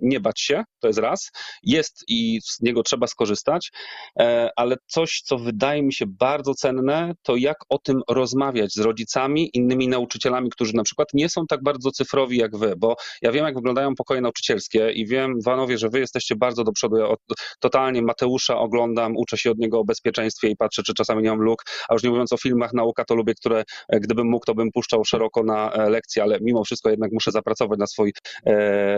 nie 0.02 0.20
bać 0.20 0.40
się, 0.40 0.62
to 0.80 0.86
jest 0.86 0.98
raz. 0.98 1.30
Jest 1.62 1.99
i 2.08 2.40
z 2.44 2.60
niego 2.60 2.82
trzeba 2.82 3.06
skorzystać, 3.06 3.70
e, 4.18 4.50
ale 4.56 4.76
coś, 4.86 5.22
co 5.24 5.38
wydaje 5.38 5.82
mi 5.82 5.92
się 5.92 6.04
bardzo 6.06 6.54
cenne, 6.54 7.14
to 7.22 7.36
jak 7.36 7.56
o 7.68 7.78
tym 7.78 8.02
rozmawiać 8.08 8.72
z 8.72 8.78
rodzicami, 8.78 9.50
innymi 9.54 9.88
nauczycielami, 9.88 10.50
którzy 10.50 10.74
na 10.74 10.82
przykład 10.82 11.08
nie 11.14 11.28
są 11.28 11.46
tak 11.46 11.62
bardzo 11.62 11.90
cyfrowi 11.90 12.38
jak 12.38 12.56
wy, 12.56 12.74
bo 12.76 12.96
ja 13.22 13.32
wiem, 13.32 13.44
jak 13.44 13.54
wyglądają 13.54 13.94
pokoje 13.94 14.20
nauczycielskie 14.20 14.92
i 14.92 15.06
wiem, 15.06 15.34
Wanowie, 15.44 15.78
że 15.78 15.88
wy 15.88 16.00
jesteście 16.00 16.36
bardzo 16.36 16.64
do 16.64 16.72
przodu. 16.72 16.96
Ja 16.96 17.14
totalnie 17.60 18.02
Mateusza 18.02 18.58
oglądam, 18.58 19.16
uczę 19.16 19.38
się 19.38 19.50
od 19.50 19.58
niego 19.58 19.80
o 19.80 19.84
bezpieczeństwie 19.84 20.48
i 20.48 20.56
patrzę, 20.56 20.82
czy 20.82 20.94
czasami 20.94 21.22
nie 21.22 21.30
mam 21.30 21.40
luk, 21.40 21.62
a 21.88 21.94
już 21.94 22.02
nie 22.02 22.10
mówiąc 22.10 22.32
o 22.32 22.36
filmach 22.36 22.72
nauka, 22.72 23.04
to 23.04 23.14
lubię, 23.14 23.34
które 23.34 23.64
e, 23.88 24.00
gdybym 24.00 24.26
mógł, 24.26 24.46
to 24.46 24.54
bym 24.54 24.70
puszczał 24.72 25.04
szeroko 25.04 25.42
na 25.42 25.72
e, 25.72 25.90
lekcje, 25.90 26.22
ale 26.22 26.38
mimo 26.40 26.64
wszystko 26.64 26.90
jednak 26.90 27.12
muszę 27.12 27.30
zapracować 27.30 27.78
na 27.78 27.86
swój, 27.86 28.12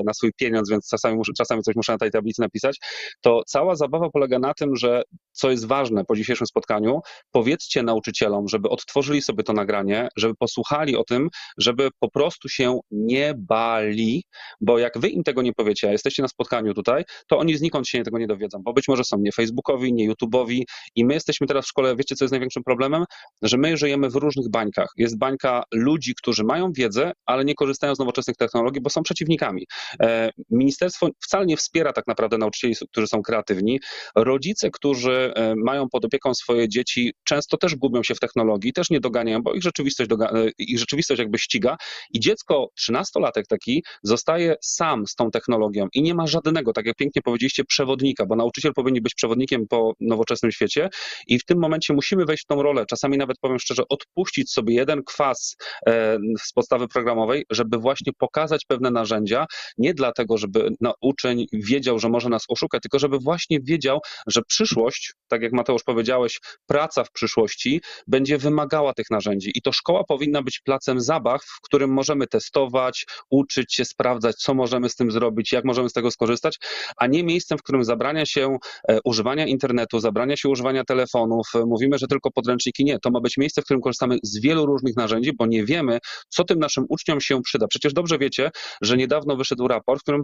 na 0.06 0.14
swój 0.14 0.32
pieniądz, 0.32 0.70
więc 0.70 0.88
czasami, 0.88 1.16
muszę, 1.16 1.32
czasami 1.36 1.62
coś 1.62 1.76
muszę 1.76 1.92
na 1.92 1.98
tej 1.98 2.10
tablicy 2.10 2.42
napisać. 2.42 2.78
To 3.20 3.42
cała 3.46 3.76
zabawa 3.76 4.10
polega 4.10 4.38
na 4.38 4.54
tym, 4.54 4.76
że 4.76 5.02
co 5.32 5.50
jest 5.50 5.66
ważne 5.66 6.04
po 6.04 6.16
dzisiejszym 6.16 6.46
spotkaniu, 6.46 7.00
powiedzcie 7.30 7.82
nauczycielom, 7.82 8.48
żeby 8.48 8.68
odtworzyli 8.68 9.22
sobie 9.22 9.42
to 9.44 9.52
nagranie, 9.52 10.08
żeby 10.16 10.34
posłuchali 10.34 10.96
o 10.96 11.04
tym, 11.04 11.28
żeby 11.58 11.88
po 12.00 12.10
prostu 12.10 12.48
się 12.48 12.80
nie 12.90 13.34
bali, 13.38 14.24
bo 14.60 14.78
jak 14.78 14.98
wy 14.98 15.08
im 15.08 15.22
tego 15.22 15.42
nie 15.42 15.52
powiecie, 15.52 15.88
a 15.88 15.92
jesteście 15.92 16.22
na 16.22 16.28
spotkaniu 16.28 16.74
tutaj, 16.74 17.04
to 17.28 17.38
oni 17.38 17.56
znikąd 17.56 17.88
się 17.88 18.02
tego 18.02 18.18
nie 18.18 18.26
dowiedzą, 18.26 18.58
bo 18.64 18.72
być 18.72 18.88
może 18.88 19.04
są 19.04 19.18
nie 19.18 19.32
Facebookowi, 19.32 19.92
nie 19.92 20.10
YouTube'owi 20.10 20.62
i 20.96 21.04
my 21.04 21.14
jesteśmy 21.14 21.46
teraz 21.46 21.64
w 21.64 21.68
szkole, 21.68 21.96
wiecie 21.96 22.16
co 22.16 22.24
jest 22.24 22.32
największym 22.32 22.62
problemem? 22.62 23.04
Że 23.42 23.58
my 23.58 23.76
żyjemy 23.76 24.10
w 24.10 24.14
różnych 24.14 24.50
bańkach. 24.50 24.88
Jest 24.96 25.18
bańka 25.18 25.62
ludzi, 25.74 26.14
którzy 26.14 26.44
mają 26.44 26.72
wiedzę, 26.72 27.12
ale 27.26 27.44
nie 27.44 27.54
korzystają 27.54 27.94
z 27.94 27.98
nowoczesnych 27.98 28.36
technologii, 28.36 28.80
bo 28.80 28.90
są 28.90 29.02
przeciwnikami. 29.02 29.66
E, 30.02 30.30
Ministerstwo 30.50 31.08
wcale 31.20 31.46
nie 31.46 31.56
wspiera 31.56 31.92
tak 31.92 32.06
naprawdę 32.06 32.38
nauczycieli 32.38 32.74
którzy 32.90 33.06
są 33.06 33.22
kreatywni, 33.22 33.80
rodzice, 34.16 34.70
którzy 34.70 35.32
e, 35.34 35.54
mają 35.56 35.88
pod 35.88 36.04
opieką 36.04 36.34
swoje 36.34 36.68
dzieci, 36.68 37.12
często 37.24 37.56
też 37.56 37.76
gubią 37.76 38.02
się 38.02 38.14
w 38.14 38.20
technologii, 38.20 38.72
też 38.72 38.90
nie 38.90 39.00
doganiają, 39.00 39.42
bo 39.42 39.54
ich 39.54 39.62
rzeczywistość, 39.62 40.10
e, 40.10 40.50
ich 40.58 40.78
rzeczywistość 40.78 41.18
jakby 41.18 41.38
ściga. 41.38 41.76
I 42.12 42.20
dziecko, 42.20 42.68
trzynastolatek 42.76 43.46
taki, 43.46 43.84
zostaje 44.02 44.56
sam 44.60 45.06
z 45.06 45.14
tą 45.14 45.30
technologią 45.30 45.88
i 45.94 46.02
nie 46.02 46.14
ma 46.14 46.26
żadnego, 46.26 46.72
tak 46.72 46.86
jak 46.86 46.96
pięknie 46.96 47.22
powiedzieliście, 47.22 47.64
przewodnika, 47.64 48.26
bo 48.26 48.36
nauczyciel 48.36 48.72
powinien 48.72 49.02
być 49.02 49.14
przewodnikiem 49.14 49.66
po 49.68 49.92
nowoczesnym 50.00 50.52
świecie. 50.52 50.88
I 51.26 51.38
w 51.38 51.44
tym 51.44 51.58
momencie 51.58 51.94
musimy 51.94 52.24
wejść 52.24 52.44
w 52.44 52.46
tą 52.46 52.62
rolę, 52.62 52.86
czasami 52.86 53.18
nawet 53.18 53.38
powiem 53.38 53.58
szczerze, 53.58 53.82
odpuścić 53.88 54.52
sobie 54.52 54.74
jeden 54.74 55.02
kwas 55.04 55.56
e, 55.86 56.18
z 56.42 56.52
podstawy 56.52 56.88
programowej, 56.88 57.44
żeby 57.50 57.78
właśnie 57.78 58.12
pokazać 58.18 58.64
pewne 58.64 58.90
narzędzia, 58.90 59.46
nie 59.78 59.94
dlatego, 59.94 60.38
żeby 60.38 60.70
no, 60.80 60.94
uczeń 61.00 61.46
wiedział, 61.52 61.98
że 61.98 62.08
może 62.08 62.28
nas 62.28 62.44
oszukać, 62.48 62.71
tylko 62.80 62.98
żeby 62.98 63.18
właśnie 63.18 63.58
wiedział, 63.60 64.00
że 64.26 64.42
przyszłość, 64.48 65.12
tak 65.28 65.42
jak 65.42 65.52
Mateusz 65.52 65.82
powiedziałeś, 65.82 66.40
praca 66.66 67.04
w 67.04 67.12
przyszłości 67.12 67.80
będzie 68.06 68.38
wymagała 68.38 68.94
tych 68.94 69.10
narzędzi 69.10 69.52
i 69.54 69.62
to 69.62 69.72
szkoła 69.72 70.04
powinna 70.04 70.42
być 70.42 70.60
placem 70.60 71.00
zabaw, 71.00 71.42
w 71.44 71.60
którym 71.60 71.90
możemy 71.90 72.26
testować, 72.26 73.06
uczyć 73.30 73.74
się, 73.74 73.84
sprawdzać, 73.84 74.36
co 74.36 74.54
możemy 74.54 74.88
z 74.88 74.94
tym 74.94 75.10
zrobić, 75.10 75.52
jak 75.52 75.64
możemy 75.64 75.88
z 75.88 75.92
tego 75.92 76.10
skorzystać, 76.10 76.58
a 76.96 77.06
nie 77.06 77.24
miejscem, 77.24 77.58
w 77.58 77.62
którym 77.62 77.84
zabrania 77.84 78.26
się 78.26 78.56
e, 78.88 78.98
używania 79.04 79.46
internetu, 79.46 80.00
zabrania 80.00 80.36
się 80.36 80.48
używania 80.48 80.84
telefonów, 80.84 81.46
e, 81.54 81.64
mówimy, 81.66 81.98
że 81.98 82.06
tylko 82.06 82.30
podręczniki. 82.30 82.84
Nie, 82.84 82.98
to 82.98 83.10
ma 83.10 83.20
być 83.20 83.36
miejsce, 83.36 83.62
w 83.62 83.64
którym 83.64 83.80
korzystamy 83.80 84.18
z 84.22 84.40
wielu 84.40 84.66
różnych 84.66 84.96
narzędzi, 84.96 85.32
bo 85.38 85.46
nie 85.46 85.64
wiemy, 85.64 85.98
co 86.28 86.44
tym 86.44 86.58
naszym 86.58 86.84
uczniom 86.88 87.20
się 87.20 87.42
przyda. 87.42 87.66
Przecież 87.66 87.92
dobrze 87.92 88.18
wiecie, 88.18 88.50
że 88.82 88.96
niedawno 88.96 89.36
wyszedł 89.36 89.68
raport, 89.68 90.00
w 90.00 90.02
którym 90.02 90.22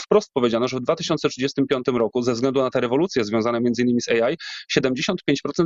wprost 0.00 0.30
powiedziano, 0.32 0.68
że 0.68 0.76
w 0.76 0.82
2035 1.66 1.98
roku, 1.98 2.22
ze 2.22 2.32
względu 2.32 2.62
na 2.62 2.70
te 2.70 2.80
rewolucje 2.80 3.24
związane 3.24 3.60
między 3.60 3.82
innymi 3.82 4.00
z 4.00 4.08
AI, 4.08 4.36
75% 4.78 5.14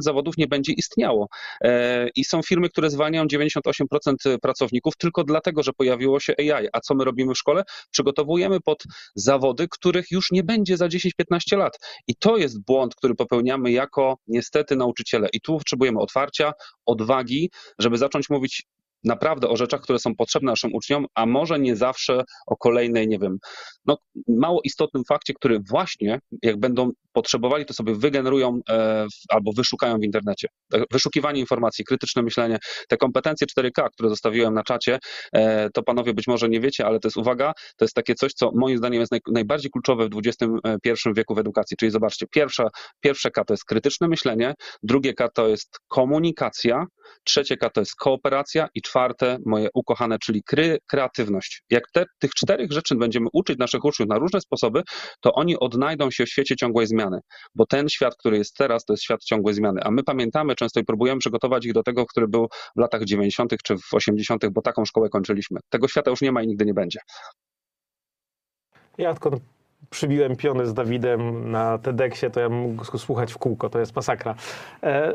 zawodów 0.00 0.36
nie 0.36 0.46
będzie 0.46 0.72
istniało. 0.72 1.28
E, 1.64 2.08
I 2.16 2.24
są 2.24 2.42
firmy, 2.42 2.68
które 2.68 2.90
zwalniają 2.90 3.24
98% 3.24 4.38
pracowników 4.42 4.96
tylko 4.96 5.24
dlatego, 5.24 5.62
że 5.62 5.72
pojawiło 5.72 6.20
się 6.20 6.34
AI. 6.38 6.68
A 6.72 6.80
co 6.80 6.94
my 6.94 7.04
robimy 7.04 7.34
w 7.34 7.38
szkole? 7.38 7.62
Przygotowujemy 7.90 8.60
pod 8.60 8.84
zawody, 9.14 9.66
których 9.70 10.10
już 10.10 10.30
nie 10.30 10.44
będzie 10.44 10.76
za 10.76 10.88
10-15 10.88 11.08
lat. 11.58 11.78
I 12.06 12.14
to 12.16 12.36
jest 12.36 12.64
błąd, 12.64 12.94
który 12.94 13.14
popełniamy 13.14 13.70
jako 13.70 14.16
niestety 14.26 14.76
nauczyciele. 14.76 15.28
I 15.32 15.40
tu 15.40 15.58
potrzebujemy 15.58 16.00
otwarcia, 16.00 16.52
odwagi, 16.86 17.50
żeby 17.78 17.98
zacząć 17.98 18.30
mówić 18.30 18.66
naprawdę 19.04 19.48
o 19.48 19.56
rzeczach, 19.56 19.80
które 19.80 19.98
są 19.98 20.14
potrzebne 20.14 20.52
naszym 20.52 20.74
uczniom, 20.74 21.06
a 21.14 21.26
może 21.26 21.58
nie 21.58 21.76
zawsze 21.76 22.24
o 22.46 22.56
kolejnej, 22.56 23.08
nie 23.08 23.18
wiem, 23.18 23.38
no, 23.88 23.96
mało 24.28 24.60
istotnym 24.64 25.04
fakcie, 25.08 25.34
który 25.34 25.60
właśnie, 25.70 26.18
jak 26.42 26.60
będą 26.60 26.90
potrzebowali, 27.12 27.64
to 27.64 27.74
sobie 27.74 27.94
wygenerują 27.94 28.60
e, 28.70 29.06
albo 29.28 29.52
wyszukają 29.56 29.98
w 29.98 30.04
internecie. 30.04 30.48
E, 30.74 30.82
Wyszukiwanie 30.92 31.40
informacji, 31.40 31.84
krytyczne 31.84 32.22
myślenie, 32.22 32.58
te 32.88 32.96
kompetencje 32.96 33.46
4K, 33.46 33.88
które 33.92 34.08
zostawiłem 34.08 34.54
na 34.54 34.62
czacie, 34.62 34.98
e, 35.32 35.70
to 35.70 35.82
panowie 35.82 36.14
być 36.14 36.26
może 36.26 36.48
nie 36.48 36.60
wiecie, 36.60 36.86
ale 36.86 37.00
to 37.00 37.08
jest 37.08 37.16
uwaga, 37.16 37.52
to 37.76 37.84
jest 37.84 37.94
takie 37.94 38.14
coś, 38.14 38.32
co 38.32 38.50
moim 38.54 38.78
zdaniem 38.78 39.00
jest 39.00 39.12
naj, 39.12 39.20
najbardziej 39.32 39.70
kluczowe 39.70 40.08
w 40.08 40.10
XXI 40.26 41.10
wieku 41.16 41.34
w 41.34 41.38
edukacji. 41.38 41.76
Czyli 41.76 41.90
zobaczcie, 41.90 42.26
pierwsza, 42.30 42.68
pierwsze 43.00 43.30
K 43.30 43.44
to 43.44 43.54
jest 43.54 43.64
krytyczne 43.64 44.08
myślenie, 44.08 44.54
drugie 44.82 45.14
K 45.14 45.28
to 45.28 45.48
jest 45.48 45.78
komunikacja, 45.88 46.86
trzecie 47.24 47.56
K 47.56 47.70
to 47.70 47.80
jest 47.80 47.96
kooperacja 47.96 48.68
i 48.74 48.82
czwarte, 48.82 49.38
moje 49.46 49.68
ukochane, 49.74 50.18
czyli 50.18 50.42
kry, 50.42 50.78
kreatywność. 50.86 51.62
Jak 51.70 51.84
te, 51.92 52.04
tych 52.18 52.30
czterech 52.30 52.72
rzeczy 52.72 52.94
będziemy 52.94 53.26
uczyć 53.32 53.58
naszych 53.58 53.77
uczniów 53.84 54.08
na 54.08 54.18
różne 54.18 54.40
sposoby, 54.40 54.82
to 55.20 55.32
oni 55.32 55.58
odnajdą 55.58 56.10
się 56.10 56.24
w 56.24 56.28
świecie 56.28 56.56
ciągłej 56.56 56.86
zmiany, 56.86 57.20
bo 57.54 57.66
ten 57.66 57.88
świat, 57.88 58.16
który 58.16 58.38
jest 58.38 58.54
teraz, 58.56 58.84
to 58.84 58.92
jest 58.92 59.02
świat 59.02 59.24
ciągłej 59.24 59.54
zmiany, 59.54 59.80
a 59.84 59.90
my 59.90 60.02
pamiętamy 60.02 60.54
często 60.54 60.80
i 60.80 60.84
próbujemy 60.84 61.18
przygotować 61.18 61.66
ich 61.66 61.72
do 61.72 61.82
tego, 61.82 62.06
który 62.06 62.28
był 62.28 62.46
w 62.76 62.80
latach 62.80 63.04
90. 63.04 63.54
czy 63.64 63.76
w 63.76 63.94
80., 63.94 64.48
bo 64.50 64.62
taką 64.62 64.84
szkołę 64.84 65.08
kończyliśmy. 65.08 65.60
Tego 65.70 65.88
świata 65.88 66.10
już 66.10 66.20
nie 66.20 66.32
ma 66.32 66.42
i 66.42 66.46
nigdy 66.46 66.64
nie 66.64 66.74
będzie. 66.74 66.98
Ja 68.98 69.10
odkąd 69.10 69.57
przybiłem 69.90 70.36
piony 70.36 70.66
z 70.66 70.74
Dawidem 70.74 71.50
na 71.50 71.78
TEDxie, 71.78 72.30
to 72.30 72.40
ja 72.40 72.48
mógł 72.48 72.98
słuchać 72.98 73.32
w 73.32 73.38
kółko, 73.38 73.70
to 73.70 73.78
jest 73.78 73.96
masakra. 73.96 74.34
E, 74.82 75.12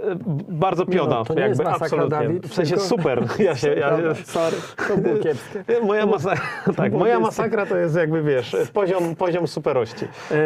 bardzo 0.49 0.84
Nie 0.84 0.94
piona, 0.94 1.15
no, 1.15 1.26
to 1.26 1.34
nie 1.34 1.41
jakby 1.41 1.64
jest 1.64 1.64
masakra, 1.64 1.85
absolutnie. 1.85 2.27
Dawid, 2.27 2.48
w 2.48 2.53
sensie 2.53 2.76
tylko- 2.76 2.88
super. 2.88 3.23
Ja 3.40 3.56
się, 3.56 3.73
ja, 3.73 3.98
sorry, 4.26 4.57
to 4.88 4.98
było 4.98 5.18
kiepskie. 5.18 5.64
moja, 5.88 6.06
masa- 6.06 6.38
tak, 6.77 6.90
było 6.91 6.99
moja 6.99 7.19
masakra 7.19 7.65
to 7.65 7.77
jest 7.77 7.95
jakby, 7.95 8.23
wiesz, 8.23 8.56
poziom, 8.73 9.15
poziom 9.15 9.48
superości. 9.48 10.06
E, 10.31 10.38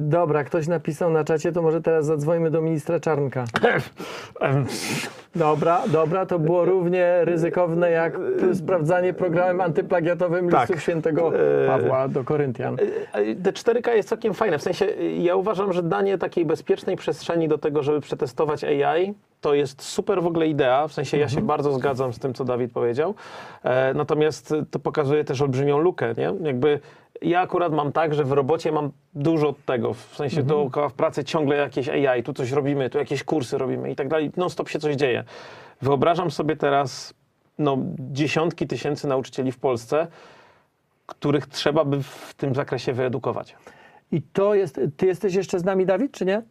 dobra, 0.00 0.44
ktoś 0.44 0.66
napisał 0.66 1.10
na 1.10 1.24
czacie, 1.24 1.52
to 1.52 1.62
może 1.62 1.80
teraz 1.80 2.06
zadzwońmy 2.06 2.50
do 2.50 2.60
ministra 2.60 3.00
Czarnka. 3.00 3.44
Dobra, 5.36 5.82
dobra, 5.86 6.26
to 6.26 6.38
było 6.38 6.64
równie 6.64 7.18
ryzykowne 7.24 7.90
jak 7.90 8.18
sprawdzanie 8.54 9.12
programem 9.14 9.60
antyplagiatowym 9.60 10.48
Tak. 10.50 10.68
listu 10.68 10.82
świętego 10.82 11.32
E, 11.62 11.66
Pawła 11.66 12.08
do 12.08 12.24
Koryntian. 12.24 12.76
E, 13.12 13.34
Te 13.34 13.52
4K 13.52 13.90
jest 13.94 14.08
całkiem 14.08 14.34
fajne. 14.34 14.58
W 14.58 14.62
sensie 14.62 14.86
ja 15.18 15.36
uważam, 15.36 15.72
że 15.72 15.82
danie 15.82 16.18
takiej 16.18 16.44
bezpiecznej 16.44 16.96
przestrzeni 16.96 17.48
do 17.48 17.58
tego, 17.58 17.82
żeby 17.82 18.00
przetestować 18.00 18.64
AI, 18.64 19.14
to 19.40 19.54
jest 19.54 19.82
super 19.82 20.22
w 20.22 20.26
ogóle 20.26 20.46
idea. 20.46 20.88
W 20.88 20.92
sensie 20.92 21.18
ja 21.18 21.28
się 21.28 21.40
bardzo 21.40 21.72
zgadzam 21.72 22.12
z 22.12 22.18
tym, 22.18 22.34
co 22.34 22.44
Dawid 22.44 22.72
powiedział. 22.72 23.14
E, 23.64 23.94
natomiast 23.94 24.54
to 24.70 24.78
pokazuje 24.78 25.24
też 25.24 25.42
olbrzymią 25.42 25.78
lukę, 25.78 26.14
nie? 26.16 26.32
Jakby 26.46 26.80
ja 27.22 27.40
akurat 27.40 27.72
mam 27.72 27.92
tak, 27.92 28.14
że 28.14 28.24
w 28.24 28.32
robocie 28.32 28.72
mam 28.72 28.90
dużo 29.14 29.54
tego. 29.66 29.94
W 29.94 30.16
sensie 30.16 30.42
dookoła 30.42 30.88
w 30.88 30.92
pracy 30.94 31.24
ciągle 31.24 31.56
jakieś 31.56 31.88
AI, 31.88 32.22
tu 32.22 32.32
coś 32.32 32.52
robimy, 32.52 32.90
tu 32.90 32.98
jakieś 32.98 33.24
kursy 33.24 33.58
robimy 33.58 33.90
i 33.90 33.96
tak 33.96 34.08
dalej. 34.08 34.30
Non 34.36 34.50
stop 34.50 34.68
się 34.68 34.78
coś 34.78 34.96
dzieje. 34.96 35.24
Wyobrażam 35.82 36.30
sobie 36.30 36.56
teraz 36.56 37.14
no, 37.58 37.78
dziesiątki 37.98 38.66
tysięcy 38.66 39.08
nauczycieli 39.08 39.52
w 39.52 39.58
Polsce, 39.58 40.06
których 41.06 41.46
trzeba 41.46 41.84
by 41.84 42.02
w 42.02 42.34
tym 42.36 42.54
zakresie 42.54 42.92
wyedukować. 42.92 43.56
I 44.12 44.22
to 44.22 44.54
jest. 44.54 44.80
Ty 44.96 45.06
jesteś 45.06 45.34
jeszcze 45.34 45.58
z 45.58 45.64
nami, 45.64 45.86
Dawid, 45.86 46.12
czy 46.12 46.24
nie? 46.24 46.42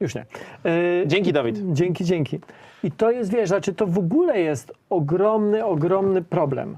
Już 0.00 0.14
nie. 0.14 0.26
E, 0.64 1.06
Dzięki, 1.06 1.32
Dawid. 1.32 1.72
Dzięki, 1.72 2.04
dzięki. 2.04 2.40
I 2.82 2.90
to 2.90 3.10
jest, 3.10 3.32
wiesz, 3.32 3.48
znaczy 3.48 3.74
to 3.74 3.86
w 3.86 3.98
ogóle 3.98 4.40
jest 4.40 4.72
ogromny, 4.90 5.64
ogromny 5.64 6.22
problem. 6.22 6.76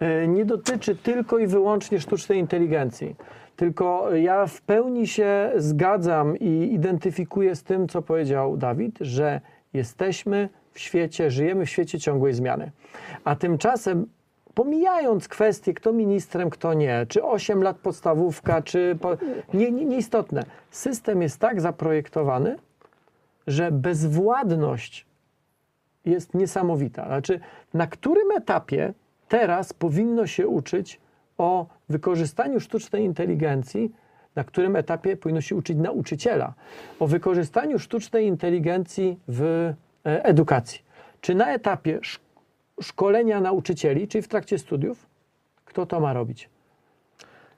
E, 0.00 0.28
Nie 0.28 0.44
dotyczy 0.44 0.96
tylko 0.96 1.38
i 1.38 1.46
wyłącznie 1.46 2.00
sztucznej 2.00 2.38
inteligencji. 2.38 3.16
Tylko 3.56 4.14
ja 4.14 4.46
w 4.46 4.60
pełni 4.60 5.06
się 5.06 5.52
zgadzam 5.56 6.36
i 6.38 6.74
identyfikuję 6.74 7.56
z 7.56 7.62
tym, 7.62 7.88
co 7.88 8.02
powiedział 8.02 8.56
Dawid, 8.56 8.98
że 9.00 9.40
jesteśmy 9.72 10.48
w 10.72 10.78
świecie, 10.78 11.30
żyjemy 11.30 11.66
w 11.66 11.70
świecie 11.70 12.00
ciągłej 12.00 12.32
zmiany. 12.32 12.70
A 13.24 13.36
tymczasem, 13.36 14.06
pomijając 14.54 15.28
kwestie, 15.28 15.74
kto 15.74 15.92
ministrem, 15.92 16.50
kto 16.50 16.74
nie, 16.74 17.06
czy 17.08 17.24
8 17.24 17.62
lat 17.62 17.76
podstawówka, 17.78 18.62
czy. 18.62 18.98
Po, 19.00 19.16
nie, 19.54 19.70
nie, 19.70 19.84
nieistotne. 19.84 20.44
System 20.70 21.22
jest 21.22 21.38
tak 21.38 21.60
zaprojektowany, 21.60 22.56
że 23.46 23.72
bezwładność 23.72 25.06
jest 26.04 26.34
niesamowita. 26.34 27.06
Znaczy, 27.06 27.40
na 27.74 27.86
którym 27.86 28.30
etapie 28.36 28.94
teraz 29.28 29.72
powinno 29.72 30.26
się 30.26 30.48
uczyć 30.48 31.00
o 31.38 31.66
wykorzystaniu 31.88 32.60
sztucznej 32.60 33.04
inteligencji, 33.04 33.92
na 34.36 34.44
którym 34.44 34.76
etapie 34.76 35.16
powinno 35.16 35.40
się 35.40 35.56
uczyć 35.56 35.78
nauczyciela 35.78 36.54
o 37.00 37.06
wykorzystaniu 37.06 37.78
sztucznej 37.78 38.26
inteligencji 38.26 39.18
w 39.28 39.42
e, 40.06 40.24
edukacji? 40.24 40.80
Czy 41.20 41.34
na 41.34 41.52
etapie 41.52 41.96
sz- 42.02 42.20
szkolenia 42.82 43.40
nauczycieli, 43.40 44.08
czyli 44.08 44.22
w 44.22 44.28
trakcie 44.28 44.58
studiów? 44.58 45.06
Kto 45.64 45.86
to 45.86 46.00
ma 46.00 46.12
robić? 46.12 46.48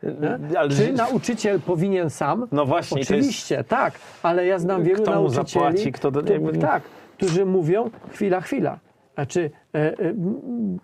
Nie? 0.02 0.58
Ale 0.58 0.70
Czy 0.70 0.92
nauczyciel 0.92 1.60
powinien 1.60 2.10
sam? 2.10 2.46
No 2.52 2.66
właśnie, 2.66 3.02
Oczywiście, 3.02 3.64
tak, 3.64 3.94
ale 4.22 4.46
ja 4.46 4.58
znam 4.58 4.82
wielu 4.84 5.02
Kto 5.02 5.10
mu 5.10 5.16
nauczycieli, 5.16 5.46
zapłaci, 5.48 5.92
kto 5.92 6.10
do- 6.10 6.22
tak, 6.60 6.82
którzy 7.16 7.46
mówią, 7.46 7.90
chwila, 8.12 8.40
chwila. 8.40 8.78
Znaczy, 9.16 9.50
e, 9.74 9.78
e, 9.78 10.14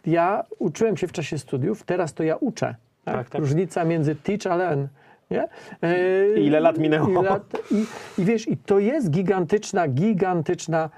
ja 0.06 0.44
uczyłem 0.58 0.96
się 0.96 1.06
w 1.06 1.12
czasie 1.12 1.38
studiów, 1.38 1.82
teraz 1.82 2.14
to 2.14 2.22
ja 2.22 2.36
uczę. 2.36 2.74
Tak? 3.04 3.14
Tak, 3.14 3.30
tak. 3.30 3.40
Różnica 3.40 3.84
między 3.84 4.14
teach 4.14 4.46
a 4.46 4.56
learn. 4.56 4.86
Nie? 5.30 5.48
E, 5.82 6.40
Ile 6.40 6.60
lat 6.60 6.78
minęło? 6.78 7.08
I, 7.22 7.24
lat, 7.24 7.42
i, 7.70 7.84
I 8.22 8.24
wiesz, 8.24 8.48
i 8.48 8.56
to 8.56 8.78
jest 8.78 9.10
gigantyczna, 9.10 9.88
gigantyczna, 9.88 10.90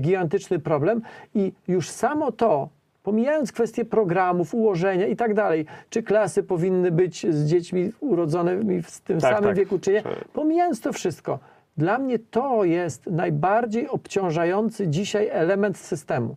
gigantyczny 0.00 0.58
problem 0.58 1.02
i 1.34 1.52
już 1.68 1.90
samo 1.90 2.32
to, 2.32 2.68
pomijając 3.02 3.52
kwestie 3.52 3.84
programów, 3.84 4.54
ułożenia 4.54 5.06
i 5.06 5.16
tak 5.16 5.34
dalej, 5.34 5.66
czy 5.90 6.02
klasy 6.02 6.42
powinny 6.42 6.90
być 6.90 7.26
z 7.30 7.46
dziećmi 7.46 7.92
urodzonymi 8.00 8.82
w 8.82 9.00
tym 9.00 9.20
Tak, 9.20 9.34
samym 9.34 9.50
tak. 9.50 9.56
wieku, 9.56 9.78
czy 9.78 9.92
nie, 9.92 10.02
pomijając 10.32 10.80
to 10.80 10.92
wszystko, 10.92 11.38
dla 11.76 11.98
mnie 11.98 12.18
to 12.18 12.64
jest 12.64 13.06
najbardziej 13.06 13.88
obciążający 13.88 14.88
dzisiaj 14.88 15.28
element 15.32 15.78
systemu, 15.78 16.36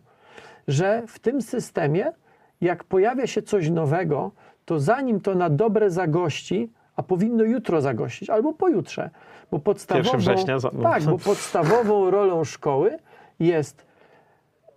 że 0.68 1.02
w 1.06 1.18
tym 1.18 1.42
systemie, 1.42 2.12
jak 2.60 2.84
pojawia 2.84 3.26
się 3.26 3.42
coś 3.42 3.70
nowego, 3.70 4.30
to 4.64 4.80
zanim 4.80 5.20
to 5.20 5.34
na 5.34 5.50
dobre 5.50 5.90
zagości, 5.90 6.70
a 6.96 7.02
powinno 7.02 7.44
jutro 7.44 7.80
zagościć 7.80 8.30
albo 8.30 8.52
pojutrze. 8.52 9.10
Bo 9.50 9.58
podstawową, 9.58 10.04
1 10.06 10.20
września 10.20 10.58
za- 10.58 10.70
tak, 10.70 11.02
bo 11.02 11.18
podstawową 11.18 12.10
rolą 12.10 12.44
szkoły 12.44 12.98
jest 13.40 13.86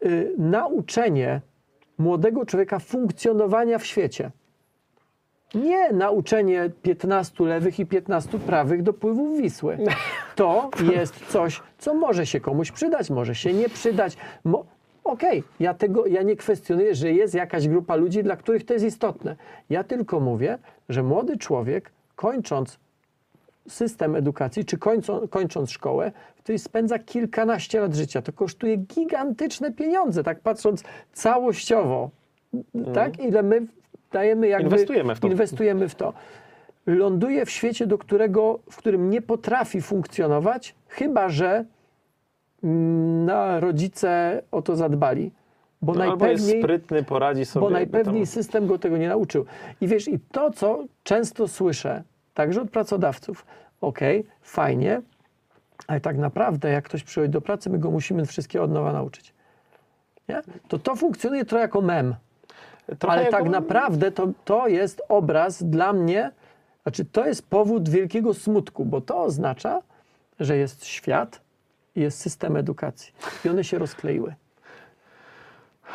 y, 0.05 0.33
nauczenie 0.37 1.41
młodego 1.97 2.45
człowieka 2.45 2.79
funkcjonowania 2.79 3.77
w 3.77 3.85
świecie. 3.85 4.31
Nie 5.55 5.91
nauczenie 5.93 6.69
15 6.81 7.43
lewych 7.45 7.79
i 7.79 7.85
15 7.85 8.39
prawych 8.39 8.83
dopływów 8.83 9.37
Wisły. 9.37 9.77
To 10.35 10.69
jest 10.93 11.25
coś, 11.25 11.61
co 11.77 11.93
może 11.93 12.25
się 12.25 12.39
komuś 12.39 12.71
przydać, 12.71 13.09
może 13.09 13.35
się 13.35 13.53
nie 13.53 13.69
przydać. 13.69 14.17
Mo- 14.43 14.65
Okej, 15.05 15.43
ja 15.59 15.73
tego 15.73 16.05
ja 16.05 16.21
nie 16.21 16.35
kwestionuję, 16.35 16.95
że 16.95 17.11
jest 17.11 17.33
jakaś 17.33 17.67
grupa 17.67 17.95
ludzi, 17.95 18.23
dla 18.23 18.35
których 18.35 18.65
to 18.65 18.73
jest 18.73 18.85
istotne. 18.85 19.35
Ja 19.69 19.83
tylko 19.83 20.19
mówię, 20.19 20.57
że 20.89 21.03
młody 21.03 21.37
człowiek, 21.37 21.91
kończąc 22.15 22.79
system 23.67 24.15
edukacji, 24.15 24.65
czy 24.65 24.77
kończą, 24.77 25.27
kończąc 25.27 25.71
szkołę, 25.71 26.11
w 26.35 26.43
której 26.43 26.59
spędza 26.59 26.99
kilkanaście 26.99 27.79
lat 27.79 27.95
życia. 27.95 28.21
To 28.21 28.33
kosztuje 28.33 28.77
gigantyczne 28.77 29.71
pieniądze, 29.71 30.23
tak 30.23 30.39
patrząc 30.39 30.83
całościowo. 31.13 32.09
Tak? 32.93 33.19
Ile 33.19 33.43
my 33.43 33.61
dajemy 34.11 34.47
jakby... 34.47 34.69
Inwestujemy 34.69 35.15
w 35.15 35.19
to. 35.19 35.27
Inwestujemy 35.27 35.89
w 35.89 35.95
to. 35.95 36.13
Ląduje 36.85 37.45
w 37.45 37.49
świecie, 37.49 37.87
do 37.87 37.97
którego, 37.97 38.59
w 38.71 38.77
którym 38.77 39.09
nie 39.09 39.21
potrafi 39.21 39.81
funkcjonować, 39.81 40.75
chyba 40.87 41.29
że 41.29 41.65
na 43.25 43.59
rodzice 43.59 44.41
o 44.51 44.61
to 44.61 44.75
zadbali. 44.75 45.31
Bo 45.81 45.93
No, 45.93 46.03
albo 46.03 46.25
jest 46.27 46.43
najpewniej 46.43 46.63
sprytny, 46.63 47.03
poradzi 47.03 47.45
sobie. 47.45 47.61
bo 47.65 47.69
najpewniej 47.69 48.23
tam- 48.23 48.25
system 48.33 48.67
go 48.67 48.79
tego 48.79 48.97
nie 48.97 49.07
nauczył. 49.09 49.45
I 49.81 49.87
wiesz, 49.87 50.07
i 50.07 50.19
to, 50.19 50.51
co 50.51 50.83
często 51.03 51.47
słyszę, 51.47 52.03
także 52.33 52.61
od 52.61 52.69
pracodawców, 52.71 53.45
okej, 53.81 54.25
fajnie, 54.41 55.01
ale 55.87 55.99
tak 56.01 56.17
naprawdę, 56.17 56.69
jak 56.69 56.85
ktoś 56.85 57.03
przychodzi 57.03 57.31
do 57.31 57.41
pracy, 57.41 57.69
my 57.69 57.79
go 57.79 57.91
musimy 57.91 58.25
wszystkie 58.25 58.61
od 58.61 58.71
nowa 58.71 58.93
nauczyć. 58.93 59.33
Nie? 60.29 60.41
To 60.67 60.79
to 60.79 60.95
funkcjonuje 60.95 61.45
trochę 61.45 61.61
jako 61.61 61.81
mem, 61.81 62.15
Trochę 62.99 63.13
ale 63.13 63.23
jako- 63.23 63.37
tak 63.37 63.49
naprawdę 63.49 64.11
to, 64.11 64.27
to 64.45 64.67
jest 64.67 65.01
obraz 65.09 65.63
dla 65.63 65.93
mnie, 65.93 66.31
znaczy 66.83 67.05
to 67.05 67.25
jest 67.25 67.47
powód 67.49 67.89
wielkiego 67.89 68.33
smutku, 68.33 68.85
bo 68.85 69.01
to 69.01 69.23
oznacza, 69.23 69.81
że 70.39 70.57
jest 70.57 70.85
świat 70.85 71.41
jest 71.95 72.19
system 72.19 72.57
edukacji 72.57 73.13
i 73.45 73.49
one 73.49 73.63
się 73.63 73.77
rozkleiły. 73.77 74.35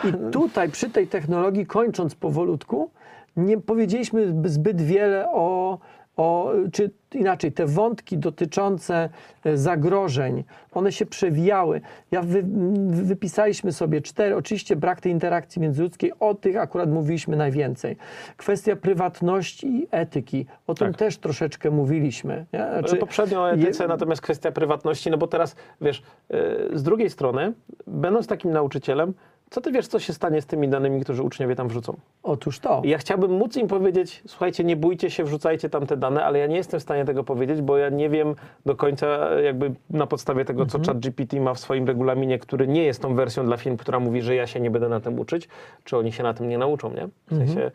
I 0.04 0.32
tutaj 0.32 0.68
przy 0.68 0.90
tej 0.90 1.06
technologii, 1.06 1.66
kończąc 1.66 2.14
powolutku, 2.14 2.90
nie 3.36 3.60
powiedzieliśmy 3.60 4.34
zbyt 4.44 4.82
wiele 4.82 5.28
o, 5.28 5.78
o 6.16 6.52
czy 6.72 6.90
inaczej, 7.14 7.52
te 7.52 7.66
wątki 7.66 8.18
dotyczące 8.18 9.08
e, 9.44 9.56
zagrożeń, 9.56 10.44
one 10.72 10.92
się 10.92 11.06
przewijały. 11.06 11.80
Ja 12.10 12.22
wy, 12.22 12.44
wypisaliśmy 12.90 13.72
sobie 13.72 14.00
cztery, 14.00 14.36
oczywiście 14.36 14.76
brak 14.76 15.00
tej 15.00 15.12
interakcji 15.12 15.62
międzyludzkiej, 15.62 16.12
o 16.20 16.34
tych 16.34 16.56
akurat 16.56 16.90
mówiliśmy 16.90 17.36
najwięcej. 17.36 17.96
Kwestia 18.36 18.76
prywatności 18.76 19.66
i 19.66 19.88
etyki, 19.90 20.46
o 20.66 20.74
tym 20.74 20.88
Tak. 20.88 20.96
też 20.96 21.18
troszeczkę 21.18 21.70
mówiliśmy. 21.70 22.46
Nie? 22.52 22.58
Znaczy, 22.78 22.96
Poprzednio 22.96 23.42
o 23.42 23.46
je- 23.48 23.52
etyce, 23.62 23.86
natomiast 23.88 24.22
kwestia 24.22 24.52
prywatności, 24.52 25.10
no 25.10 25.18
bo 25.18 25.26
teraz, 25.26 25.56
wiesz, 25.80 26.02
yy, 26.30 26.38
z 26.72 26.82
drugiej 26.82 27.10
strony, 27.10 27.52
będąc 27.86 28.26
takim 28.26 28.50
nauczycielem, 28.50 29.14
co 29.50 29.60
ty 29.60 29.72
wiesz, 29.72 29.86
co 29.86 29.98
się 29.98 30.12
stanie 30.12 30.42
z 30.42 30.46
tymi 30.46 30.68
danymi, 30.68 31.00
które 31.00 31.22
uczniowie 31.22 31.56
tam 31.56 31.68
wrzucą? 31.68 31.96
Otóż 32.22 32.58
to. 32.58 32.82
Ja 32.84 32.98
chciałbym 32.98 33.30
móc 33.30 33.56
im 33.56 33.68
powiedzieć, 33.68 34.22
słuchajcie, 34.26 34.64
nie 34.64 34.76
bójcie 34.76 35.10
się, 35.10 35.24
wrzucajcie 35.24 35.70
tam 35.70 35.86
te 35.86 35.96
dane, 35.96 36.24
ale 36.24 36.38
ja 36.38 36.46
nie 36.46 36.56
jestem 36.56 36.80
w 36.80 36.82
stanie 36.82 37.04
tego 37.04 37.24
powiedzieć, 37.24 37.62
bo 37.62 37.78
ja 37.78 37.88
nie 37.88 38.08
wiem 38.08 38.34
do 38.66 38.76
końca 38.76 39.40
jakby 39.40 39.74
na 39.90 40.06
podstawie 40.06 40.44
tego, 40.44 40.66
co 40.66 40.78
ChatGPT 40.86 41.32
ma 41.40 41.54
w 41.54 41.58
swoim 41.58 41.86
regulaminie, 41.86 42.38
który 42.38 42.68
nie 42.68 42.82
jest 42.82 43.02
tą 43.02 43.14
wersją 43.14 43.44
dla 43.44 43.56
firm, 43.56 43.76
która 43.76 44.00
mówi, 44.00 44.22
że 44.22 44.34
ja 44.34 44.46
się 44.46 44.60
nie 44.60 44.70
będę 44.70 44.88
na 44.88 45.00
tym 45.00 45.18
uczyć, 45.18 45.48
czy 45.84 45.96
oni 45.96 46.12
się 46.12 46.22
na 46.22 46.34
tym 46.34 46.48
nie 46.48 46.58
nauczą, 46.58 46.92
nie? 46.94 47.08
W 47.30 47.36
sensie... 47.36 47.70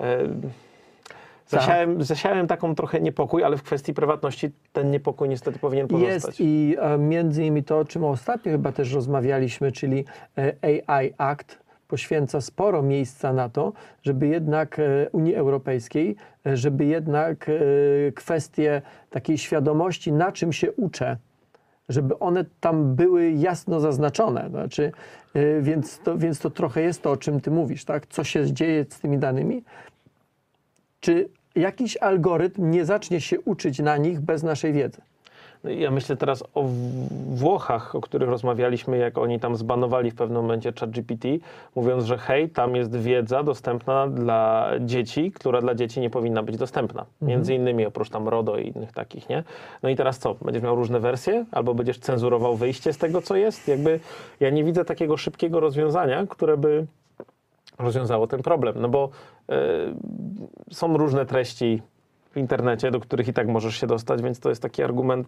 E, 0.00 0.18
Zasiałem, 1.50 2.02
zasiałem 2.02 2.46
taką 2.46 2.74
trochę 2.74 3.00
niepokój, 3.00 3.44
ale 3.44 3.56
w 3.56 3.62
kwestii 3.62 3.94
prywatności 3.94 4.50
ten 4.72 4.90
niepokój 4.90 5.28
niestety 5.28 5.58
powinien 5.58 5.88
pozostać. 5.88 6.24
Jest 6.24 6.40
i 6.40 6.76
e, 6.78 6.98
między 6.98 7.42
innymi 7.42 7.64
to, 7.64 7.78
o 7.78 7.84
czym 7.84 8.04
ostatnio 8.04 8.52
chyba 8.52 8.72
też 8.72 8.92
rozmawialiśmy, 8.92 9.72
czyli 9.72 10.04
e, 10.38 10.54
AI 10.86 11.12
Act 11.18 11.58
poświęca 11.90 12.40
sporo 12.40 12.82
miejsca 12.82 13.32
na 13.32 13.48
to, 13.48 13.72
żeby 14.02 14.26
jednak 14.26 14.78
e, 14.78 15.10
Unii 15.12 15.34
Europejskiej, 15.34 16.16
e, 16.46 16.56
żeby 16.56 16.84
jednak 16.84 17.48
e, 17.48 17.52
kwestie 18.12 18.82
takiej 19.10 19.38
świadomości, 19.38 20.12
na 20.12 20.32
czym 20.32 20.52
się 20.52 20.72
uczę, 20.72 21.16
żeby 21.88 22.18
one 22.18 22.44
tam 22.60 22.94
były 22.94 23.30
jasno 23.30 23.80
zaznaczone. 23.80 24.48
Znaczy, 24.50 24.92
więc, 25.60 25.98
to, 25.98 26.18
więc 26.18 26.38
to 26.38 26.50
trochę 26.50 26.82
jest 26.82 27.02
to, 27.02 27.10
o 27.10 27.16
czym 27.16 27.40
ty 27.40 27.50
mówisz, 27.50 27.84
tak? 27.84 28.06
Co 28.06 28.24
się 28.24 28.52
dzieje 28.52 28.84
z 28.88 29.00
tymi 29.00 29.18
danymi? 29.18 29.64
Czy 31.00 31.28
jakiś 31.56 31.96
algorytm 31.96 32.70
nie 32.70 32.84
zacznie 32.84 33.20
się 33.20 33.40
uczyć 33.40 33.78
na 33.78 33.96
nich 33.96 34.20
bez 34.20 34.42
naszej 34.42 34.72
wiedzy? 34.72 35.00
No 35.64 35.70
Ja 35.70 35.90
myślę 35.90 36.16
teraz 36.16 36.44
o 36.54 36.64
Włochach, 37.26 37.94
o 37.94 38.00
których 38.00 38.28
rozmawialiśmy, 38.28 38.98
jak 38.98 39.18
oni 39.18 39.40
tam 39.40 39.56
zbanowali 39.56 40.10
w 40.10 40.14
pewnym 40.14 40.42
momencie 40.42 40.72
ChatGPT, 40.80 41.24
mówiąc, 41.76 42.04
że 42.04 42.18
hej, 42.18 42.48
tam 42.48 42.76
jest 42.76 42.96
wiedza 42.96 43.42
dostępna 43.42 44.08
dla 44.08 44.70
dzieci, 44.80 45.32
która 45.32 45.60
dla 45.60 45.74
dzieci 45.74 46.00
nie 46.00 46.10
powinna 46.10 46.42
być 46.42 46.56
dostępna. 46.56 47.06
Między 47.22 47.54
innymi 47.54 47.86
oprócz 47.86 48.10
tam 48.10 48.28
RODO 48.28 48.58
i 48.58 48.68
innych 48.68 48.92
takich, 48.92 49.28
nie? 49.28 49.44
No 49.82 49.88
i 49.88 49.96
teraz 49.96 50.18
co? 50.18 50.34
Będziesz 50.34 50.62
miał 50.62 50.76
różne 50.76 51.00
wersje? 51.00 51.44
Albo 51.52 51.74
będziesz 51.74 51.98
cenzurował 51.98 52.56
wyjście 52.56 52.92
z 52.92 52.98
tego, 52.98 53.22
co 53.22 53.36
jest? 53.36 53.68
Jakby 53.68 54.00
ja 54.40 54.50
nie 54.50 54.64
widzę 54.64 54.84
takiego 54.84 55.16
szybkiego 55.16 55.60
rozwiązania, 55.60 56.26
które 56.26 56.56
by 56.56 56.86
rozwiązało 57.80 58.26
ten 58.26 58.42
problem, 58.42 58.74
no 58.78 58.88
bo 58.88 59.10
y, 59.50 60.74
są 60.74 60.96
różne 60.96 61.26
treści 61.26 61.82
w 62.30 62.36
internecie, 62.36 62.90
do 62.90 63.00
których 63.00 63.28
i 63.28 63.32
tak 63.32 63.48
możesz 63.48 63.76
się 63.80 63.86
dostać, 63.86 64.22
więc 64.22 64.40
to 64.40 64.48
jest 64.48 64.62
taki 64.62 64.82
argument. 64.82 65.26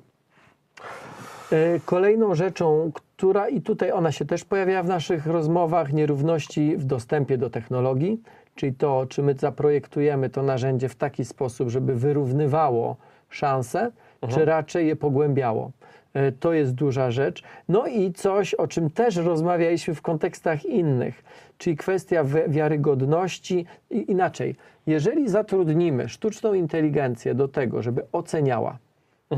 E, 1.52 1.80
Kolejną 1.84 2.34
rzeczą, 2.34 2.92
która 2.94 3.48
i 3.48 3.60
tutaj 3.60 3.92
ona 3.92 4.12
się 4.12 4.24
też 4.24 4.44
pojawia 4.44 4.82
w 4.82 4.88
naszych 4.88 5.26
rozmowach, 5.26 5.92
nierówności 5.92 6.76
w 6.76 6.84
dostępie 6.84 7.38
do 7.38 7.50
technologii, 7.50 8.22
czyli 8.54 8.74
to, 8.74 9.06
czy 9.08 9.22
my 9.22 9.34
zaprojektujemy 9.34 10.30
to 10.30 10.42
narzędzie 10.42 10.88
w 10.88 10.94
taki 10.94 11.24
sposób, 11.24 11.68
żeby 11.68 11.94
wyrównywało 11.94 12.96
szanse, 13.28 13.92
czy 14.28 14.44
raczej 14.44 14.86
je 14.86 14.96
pogłębiało. 14.96 15.70
E, 16.14 16.32
To 16.32 16.52
jest 16.52 16.74
duża 16.74 17.10
rzecz. 17.10 17.42
No 17.68 17.86
i 17.86 18.12
coś, 18.12 18.54
o 18.54 18.66
czym 18.66 18.90
też 18.90 19.16
rozmawialiśmy 19.16 19.94
w 19.94 20.02
kontekstach 20.02 20.64
innych, 20.64 21.24
czyli 21.58 21.76
kwestia 21.76 22.24
wi- 22.24 22.48
wiarygodności. 22.48 23.66
I 23.90 24.10
inaczej, 24.10 24.56
jeżeli 24.86 25.28
zatrudnimy 25.28 26.08
sztuczną 26.08 26.54
inteligencję 26.54 27.34
do 27.34 27.48
tego, 27.48 27.82
żeby 27.82 28.02
oceniała, 28.12 28.78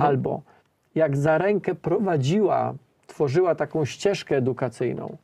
albo 0.01 0.43
jak 0.95 1.17
za 1.17 1.39
rękę 1.39 1.75
prowadziła, 1.75 2.75
tworzyła 3.07 3.55
taką 3.55 3.85
ścieżkę 3.85 4.37
edukacyjną, 4.37 5.17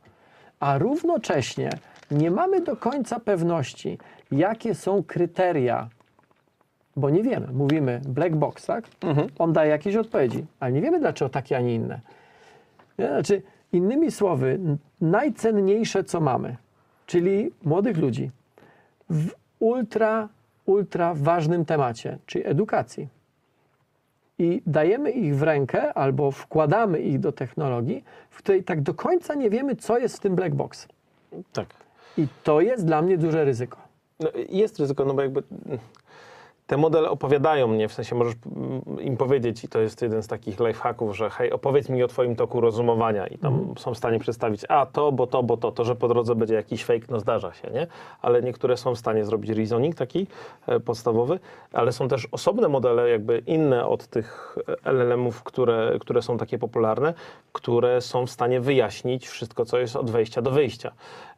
a 0.59 0.77
równocześnie 0.77 1.69
nie 2.11 2.31
mamy 2.31 2.61
do 2.61 2.75
końca 2.75 3.19
pewności, 3.19 3.97
jakie 4.31 4.75
są 4.75 5.03
kryteria, 5.03 5.89
bo 6.95 7.09
nie 7.09 7.23
wiemy. 7.23 7.47
Mówimy 7.53 8.01
black 8.07 8.35
box, 8.35 8.65
tak? 8.65 8.87
On 9.39 9.53
daje 9.53 9.69
jakieś 9.69 9.95
odpowiedzi, 9.95 10.45
ale 10.59 10.71
nie 10.71 10.81
wiemy 10.81 10.99
dlaczego 10.99 11.29
takie, 11.29 11.57
a 11.57 11.61
nie 11.61 11.75
inne. 11.75 12.01
Znaczy, 12.99 13.41
innymi 13.73 14.11
słowy, 14.11 14.59
najcenniejsze, 15.01 16.03
co 16.03 16.21
mamy, 16.21 16.55
czyli 17.05 17.51
młodych 17.63 17.97
ludzi 17.97 18.31
w 19.09 19.29
ultra, 19.59 20.29
ultra 20.65 21.13
ważnym 21.13 21.65
temacie, 21.65 22.17
czyli 22.25 22.47
edukacji 22.47 23.07
i 24.39 24.61
dajemy 24.65 25.11
ich 25.11 25.35
w 25.35 25.43
rękę 25.43 25.93
albo 25.93 26.31
wkładamy 26.31 26.99
ich 26.99 27.19
do 27.19 27.31
technologii, 27.31 28.03
w 28.29 28.37
której 28.37 28.63
tak 28.63 28.81
do 28.81 28.93
końca 28.93 29.33
nie 29.33 29.49
wiemy, 29.49 29.75
co 29.75 29.97
jest 29.97 30.17
w 30.17 30.19
tym 30.19 30.35
black 30.35 30.55
box. 30.55 30.87
tak. 31.53 31.67
I 32.17 32.27
to 32.43 32.61
jest 32.61 32.85
dla 32.85 33.01
mnie 33.01 33.17
duże 33.17 33.45
ryzyko. 33.45 33.77
No, 34.19 34.29
jest 34.49 34.79
ryzyko, 34.79 35.05
no 35.05 35.13
bo 35.13 35.21
jakby 35.21 35.43
te 36.71 36.77
modele 36.77 37.09
opowiadają 37.09 37.67
mnie, 37.67 37.87
w 37.87 37.93
sensie 37.93 38.15
możesz 38.15 38.33
mm, 38.55 39.01
im 39.01 39.17
powiedzieć, 39.17 39.63
i 39.63 39.67
to 39.67 39.79
jest 39.79 40.01
jeden 40.01 40.23
z 40.23 40.27
takich 40.27 40.59
lifehacków, 40.59 41.17
że 41.17 41.29
hej, 41.29 41.51
opowiedz 41.51 41.89
mi 41.89 42.03
o 42.03 42.07
twoim 42.07 42.35
toku 42.35 42.61
rozumowania 42.61 43.27
i 43.27 43.37
tam 43.37 43.73
są 43.77 43.93
w 43.93 43.97
stanie 43.97 44.19
przedstawić, 44.19 44.65
a 44.69 44.85
to, 44.85 45.11
bo 45.11 45.27
to, 45.27 45.43
bo 45.43 45.57
to, 45.57 45.71
to, 45.71 45.85
że 45.85 45.95
po 45.95 46.07
drodze 46.07 46.35
będzie 46.35 46.55
jakiś 46.55 46.85
fake, 46.85 47.05
no 47.09 47.19
zdarza 47.19 47.53
się, 47.53 47.69
nie? 47.73 47.87
Ale 48.21 48.41
niektóre 48.41 48.77
są 48.77 48.95
w 48.95 48.97
stanie 48.97 49.25
zrobić 49.25 49.51
reasoning 49.51 49.95
taki 49.95 50.27
e, 50.67 50.79
podstawowy, 50.79 51.39
ale 51.73 51.91
są 51.91 52.07
też 52.07 52.27
osobne 52.31 52.67
modele, 52.67 53.09
jakby 53.09 53.43
inne 53.45 53.87
od 53.87 54.07
tych 54.07 54.57
LLM-ów, 54.85 55.43
które, 55.43 55.97
które 55.99 56.21
są 56.21 56.37
takie 56.37 56.57
popularne, 56.57 57.13
które 57.53 58.01
są 58.01 58.25
w 58.25 58.31
stanie 58.31 58.59
wyjaśnić 58.59 59.27
wszystko, 59.27 59.65
co 59.65 59.77
jest 59.77 59.95
od 59.95 60.11
wejścia 60.11 60.41
do 60.41 60.51
wyjścia. 60.51 60.91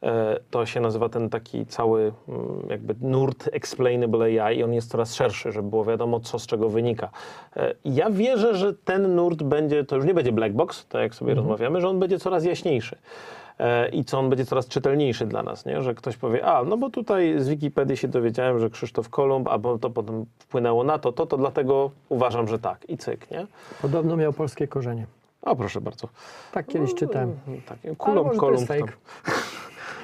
E, 0.04 0.40
To 0.52 0.66
się 0.66 0.80
nazywa 0.80 1.10
ten 1.10 1.30
taki 1.30 1.66
cały 1.66 2.14
mm, 2.28 2.66
jakby 2.70 2.96
nurt 3.02 3.50
explainable 3.52 4.44
AI 4.44 4.58
i 4.58 4.64
on 4.64 4.74
jest 4.74 4.92
coraz 4.92 5.16
szerszy 5.16 5.23
szerszy, 5.24 5.52
żeby 5.52 5.70
było 5.70 5.86
wiadomo, 5.86 6.20
co 6.20 6.40
z 6.40 6.48
czego 6.48 6.70
wynika. 6.70 7.10
E, 7.58 7.74
Ja 7.86 8.10
wierzę, 8.10 8.56
że 8.56 8.74
ten 8.74 9.16
nurt 9.16 9.44
będzie, 9.44 9.84
to 9.84 9.96
już 9.96 10.06
nie 10.06 10.14
będzie 10.14 10.32
black 10.32 10.54
box, 10.54 10.86
tak 10.88 11.02
jak 11.02 11.16
sobie 11.16 11.34
rozmawiamy, 11.34 11.82
że 11.82 11.90
on 11.90 12.00
będzie 12.00 12.20
coraz 12.20 12.46
jaśniejszy. 12.46 12.98
E, 13.60 13.90
I 13.90 14.06
co 14.06 14.20
on 14.20 14.30
będzie 14.30 14.46
coraz 14.46 14.68
czytelniejszy 14.68 15.26
dla 15.26 15.44
nas, 15.44 15.66
nie? 15.66 15.82
że 15.82 15.96
ktoś 15.96 16.18
powie, 16.18 16.46
a 16.46 16.64
no 16.64 16.78
bo 16.78 16.90
tutaj 16.90 17.36
z 17.40 17.50
Wikipedii 17.50 17.98
się 17.98 18.08
dowiedziałem, 18.08 18.60
że 18.60 18.70
Krzysztof 18.70 19.10
Kolumb, 19.10 19.48
albo 19.48 19.78
to 19.80 19.90
potem 19.90 20.26
wpłynęło 20.40 20.84
na 20.84 21.00
to, 21.00 21.12
to, 21.12 21.26
to 21.26 21.38
dlatego 21.38 21.92
uważam, 22.10 22.48
że 22.48 22.60
tak. 22.60 22.90
I 22.90 22.98
cyk, 22.98 23.32
nie? 23.32 23.48
Podobno 23.82 24.18
miał 24.18 24.34
polskie 24.34 24.68
korzenie. 24.68 25.06
O, 25.42 25.56
proszę 25.56 25.82
bardzo. 25.82 26.08
Tak 26.52 26.68
kiedyś 26.68 26.94
czytałem. 26.96 27.36
Tak, 27.66 27.78
Ale 27.86 27.96
Kolumb, 27.96 28.68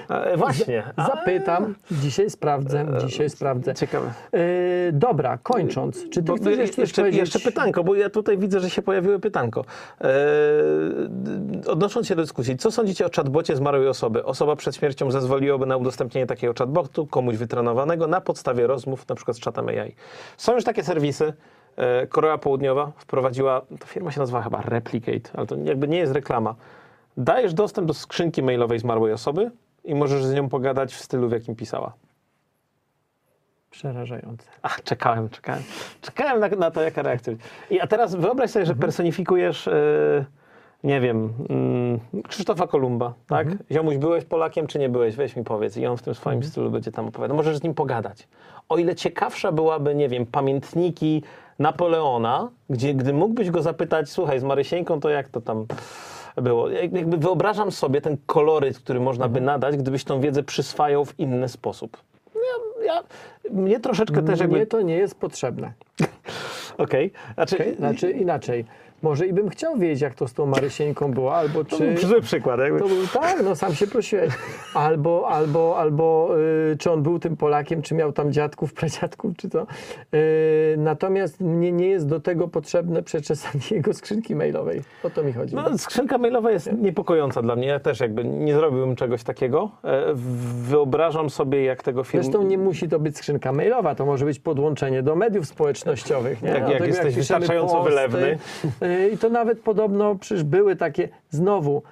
E, 0.10 0.38
właśnie. 0.38 0.84
A, 0.96 1.08
Zapytam, 1.08 1.76
dzisiaj 1.92 2.30
sprawdzę, 2.30 2.86
dzisiaj 3.08 3.30
sprawdzę. 3.30 3.74
Ciekawe. 3.76 4.14
Yy, 4.34 4.40
dobra, 4.94 5.38
kończąc, 5.44 6.10
czy 6.10 6.24
ty 6.24 6.34
chcesz 6.34 6.58
jeszcze, 6.58 6.82
jeszcze, 6.82 7.02
powiedzieć... 7.02 7.20
jeszcze 7.20 7.40
pytanko, 7.40 7.84
bo 7.84 7.96
ja 7.96 8.10
tutaj 8.10 8.38
widzę, 8.38 8.60
że 8.60 8.70
się 8.70 8.82
pojawiły 8.82 9.20
pytanko. 9.20 9.66
Odnosząc 11.68 12.08
się 12.08 12.16
do 12.16 12.22
dyskusji, 12.22 12.58
co 12.58 12.72
sądzicie 12.72 13.06
o 13.06 13.10
chatbocie 13.16 13.56
zmarłej 13.56 13.88
osoby? 13.88 14.26
Osoba 14.26 14.56
przed 14.56 14.76
śmiercią 14.76 15.12
zezwoliłaby 15.12 15.66
na 15.66 15.78
udostępnienie 15.78 16.28
takiego 16.28 16.54
chatbotu 16.58 17.08
komuś 17.08 17.36
wytrenowanego 17.36 18.08
na 18.08 18.22
podstawie 18.22 18.68
rozmów, 18.68 19.10
na 19.10 19.16
przykład 19.16 19.38
z 19.38 19.40
czatem 19.40 19.68
AI. 19.68 19.96
Są 20.38 20.56
już 20.56 20.64
takie 20.64 20.84
serwisy. 20.84 21.34
E, 21.78 22.08
Korea 22.08 22.38
Południowa 22.38 22.92
wprowadziła, 22.98 23.62
ta 23.80 23.86
firma 23.86 24.12
się 24.12 24.20
nazywa 24.20 24.42
chyba 24.42 24.62
Replicate, 24.62 25.30
ale 25.34 25.48
to 25.48 25.56
jakby 25.64 25.88
nie 25.88 25.98
jest 25.98 26.14
reklama. 26.14 26.56
Dajesz 27.18 27.54
dostęp 27.54 27.88
do 27.88 27.94
skrzynki 27.94 28.44
mailowej 28.44 28.80
zmarłej 28.80 29.14
osoby 29.14 29.52
i 29.84 29.96
możesz 29.96 30.26
z 30.26 30.34
nią 30.34 30.50
pogadać 30.50 30.94
w 30.94 31.00
stylu, 31.00 31.30
w 31.30 31.32
jakim 31.32 31.56
pisała. 31.56 31.94
Przerażające. 33.72 34.50
A, 34.62 34.70
czekałem, 34.84 35.30
czekałem. 35.30 35.64
Czekałem 36.02 36.40
na, 36.40 36.48
na 36.48 36.72
to, 36.72 36.82
jaka 36.82 37.02
reakcja. 37.02 37.34
I, 37.70 37.80
a 37.80 37.88
teraz 37.88 38.16
wyobraź 38.16 38.52
sobie, 38.52 38.66
że 38.66 38.76
personifikujesz, 38.76 39.68
e, 39.68 40.26
nie 40.84 41.02
wiem, 41.02 41.34
mm, 41.50 42.00
Krzysztofa 42.28 42.68
Kolumba, 42.68 43.14
tak? 43.28 43.48
Ziomuś, 43.72 43.98
byłeś 43.98 44.26
Polakiem, 44.26 44.68
czy 44.68 44.80
nie 44.80 44.90
byłeś? 44.90 45.16
Weź 45.16 45.36
mi 45.36 45.44
powiedz. 45.44 45.78
I 45.78 45.88
on 45.88 45.98
w 45.98 46.02
tym 46.02 46.16
swoim 46.16 46.44
stylu 46.44 46.72
będzie 46.72 46.92
tam 46.92 47.08
opowiadał. 47.08 47.38
Możesz 47.38 47.58
z 47.58 47.64
nim 47.64 47.74
pogadać. 47.74 48.28
O 48.70 48.78
ile 48.78 48.96
ciekawsza 48.96 49.52
byłaby, 49.52 49.96
nie 49.96 50.10
wiem, 50.10 50.26
pamiętniki 50.26 51.24
Napoleona, 51.60 52.50
gdzie 52.70 52.94
gdy 52.94 53.14
mógłbyś 53.14 53.52
go 53.52 53.62
zapytać, 53.62 54.10
słuchaj, 54.10 54.40
z 54.40 54.44
Marysieńką, 54.44 55.00
to 55.00 55.10
jak 55.10 55.30
to 55.30 55.42
tam 55.42 55.66
było? 56.42 56.70
Jak- 56.70 56.94
Jakby 56.94 57.18
wyobrażam 57.18 57.72
sobie 57.72 58.02
ten 58.02 58.18
koloryt, 58.26 58.80
który 58.80 59.00
można 59.00 59.28
by 59.30 59.42
nadać, 59.42 59.78
gdybyś 59.78 60.04
tą 60.04 60.20
wiedzę 60.22 60.44
przyswajał 60.44 61.06
w 61.06 61.20
inny 61.20 61.50
sposób. 61.50 61.98
Ja, 62.36 62.86
ja, 62.86 63.04
mnie 63.52 63.80
troszeczkę 63.80 64.24
też 64.24 64.40
jakby... 64.40 64.56
Mnie 64.56 64.66
to 64.66 64.82
nie 64.82 64.96
jest 64.98 65.16
potrzebne. 65.16 65.74
Okej. 66.78 67.12
Znaczy, 67.34 67.56
Okay? 67.56 67.76
Znaczy 67.76 68.12
inaczej. 68.12 68.66
Może 69.02 69.28
i 69.28 69.34
bym 69.34 69.50
chciał 69.50 69.78
wiedzieć, 69.78 70.02
jak 70.02 70.14
to 70.14 70.28
z 70.28 70.34
tą 70.34 70.46
Marysieńką 70.46 71.12
było, 71.12 71.36
albo 71.36 71.64
to 71.64 71.78
czy... 71.78 71.92
był 71.92 72.10
zły 72.10 72.22
przykład. 72.22 72.60
Jakby. 72.60 72.80
To 72.80 72.88
był 72.88 73.08
tak, 73.14 73.44
no 73.44 73.56
sam 73.56 73.76
się 73.76 73.88
prosiłeś. 73.88 74.34
Albo, 74.74 75.28
albo, 75.30 75.78
albo 75.78 76.30
y, 76.72 76.78
czy 76.78 76.92
on 76.92 77.04
był 77.04 77.20
tym 77.20 77.38
Polakiem, 77.38 77.82
czy 77.82 77.96
miał 77.96 78.12
tam 78.12 78.32
dziadków, 78.34 78.74
pradziadków, 78.80 79.38
czy 79.38 79.50
to. 79.50 79.68
Y, 80.14 80.76
natomiast 80.78 81.42
mnie 81.42 81.72
nie 81.72 81.88
jest 81.88 82.08
do 82.08 82.20
tego 82.20 82.48
potrzebne 82.48 83.04
przeczesanie 83.04 83.64
jego 83.78 83.94
skrzynki 83.94 84.36
mailowej. 84.36 84.82
O 85.04 85.10
to 85.10 85.24
mi 85.24 85.34
chodzi. 85.34 85.56
No, 85.56 85.78
skrzynka 85.78 86.18
mailowa 86.18 86.52
jest 86.52 86.72
niepokojąca 86.72 87.42
dla 87.42 87.56
mnie. 87.56 87.68
Ja 87.68 87.80
też 87.80 88.00
jakby 88.00 88.26
nie 88.26 88.54
zrobiłbym 88.54 88.96
czegoś 88.96 89.24
takiego. 89.24 89.72
E, 89.84 90.04
Wyobrażam 90.70 91.30
sobie, 91.30 91.64
jak 91.64 91.84
tego 91.84 92.04
film... 92.04 92.24
Zresztą 92.24 92.44
nie 92.44 92.58
musi 92.58 92.90
to 92.90 93.00
być 93.00 93.18
skrzynka 93.18 93.52
mailowa, 93.52 93.96
to 93.96 94.06
może 94.06 94.26
być 94.26 94.40
podłączenie 94.40 95.04
do 95.04 95.16
mediów 95.16 95.46
społecznościowych. 95.48 96.42
Nie? 96.42 96.50
Jak- 96.50 96.58
jak 96.58 96.68
Dlatego 96.68 96.86
jesteś 96.86 97.16
piszemy 97.16 97.40
wystarczająco 97.40 97.84
wylewny. 97.84 98.38
I 99.14 99.18
to 99.18 99.30
nawet 99.30 99.60
podobno 99.60 100.16
przecież 100.16 100.44
były 100.44 100.76
takie, 100.76 101.10
znowu, 101.30 101.84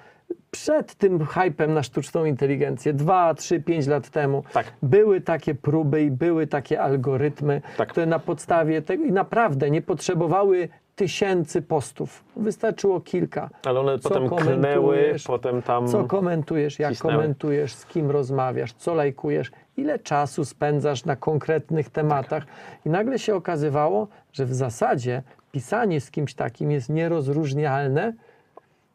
przed 0.50 0.94
tym 0.94 1.26
hypem 1.26 1.74
na 1.74 1.82
sztuczną 1.82 2.24
inteligencję, 2.24 2.92
2, 2.92 3.34
3, 3.34 3.60
5 3.60 3.86
lat 3.86 4.10
temu, 4.10 4.42
Tak. 4.52 4.66
były 4.82 5.20
takie 5.20 5.54
próby 5.54 6.02
i 6.02 6.10
były 6.10 6.46
takie 6.46 6.80
algorytmy, 6.82 7.62
Tak. 7.76 7.88
które 7.88 8.06
na 8.06 8.18
podstawie 8.18 8.82
tego 8.82 9.04
i 9.04 9.12
naprawdę 9.12 9.70
nie 9.70 9.82
potrzebowały 9.82 10.68
tysięcy 10.96 11.62
postów. 11.62 12.24
Wystarczyło 12.36 13.00
kilka. 13.00 13.50
Ale 13.64 13.80
one 13.80 13.98
Co 13.98 14.08
potem 14.08 14.28
klnęły, 14.28 14.56
komentujesz? 14.86 15.24
potem 15.24 15.62
tam... 15.62 15.88
Co 15.88 16.04
komentujesz, 16.04 16.78
jak 16.78 16.92
cisnęły. 16.92 17.16
komentujesz, 17.16 17.74
z 17.74 17.86
kim 17.86 18.10
rozmawiasz, 18.10 18.72
co 18.72 18.94
lajkujesz, 18.94 19.50
ile 19.76 19.98
czasu 19.98 20.44
spędzasz 20.44 21.04
na 21.04 21.16
konkretnych 21.16 21.90
tematach. 21.90 22.46
I 22.86 22.90
nagle 22.90 23.18
się 23.18 23.34
okazywało, 23.34 24.08
że 24.32 24.46
w 24.46 24.54
zasadzie 24.54 25.22
pisanie 25.52 26.00
z 26.00 26.10
kimś 26.10 26.34
takim 26.34 26.70
jest 26.70 26.88
nierozróżnialne 26.88 28.12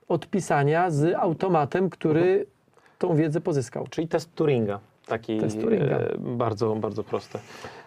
od 0.07 0.27
pisania 0.27 0.91
z 0.91 1.15
automatem, 1.15 1.89
który 1.89 2.45
tą 2.99 3.15
wiedzę 3.15 3.41
pozyskał. 3.41 3.87
Czyli 3.89 4.07
test 4.07 4.35
Turinga. 4.35 4.79
Taki 5.07 5.37
Test 5.39 5.61
Turinga. 5.61 5.97
e, 5.97 6.13
bardzo, 6.19 6.75
bardzo 6.75 7.03
prosty. 7.03 7.39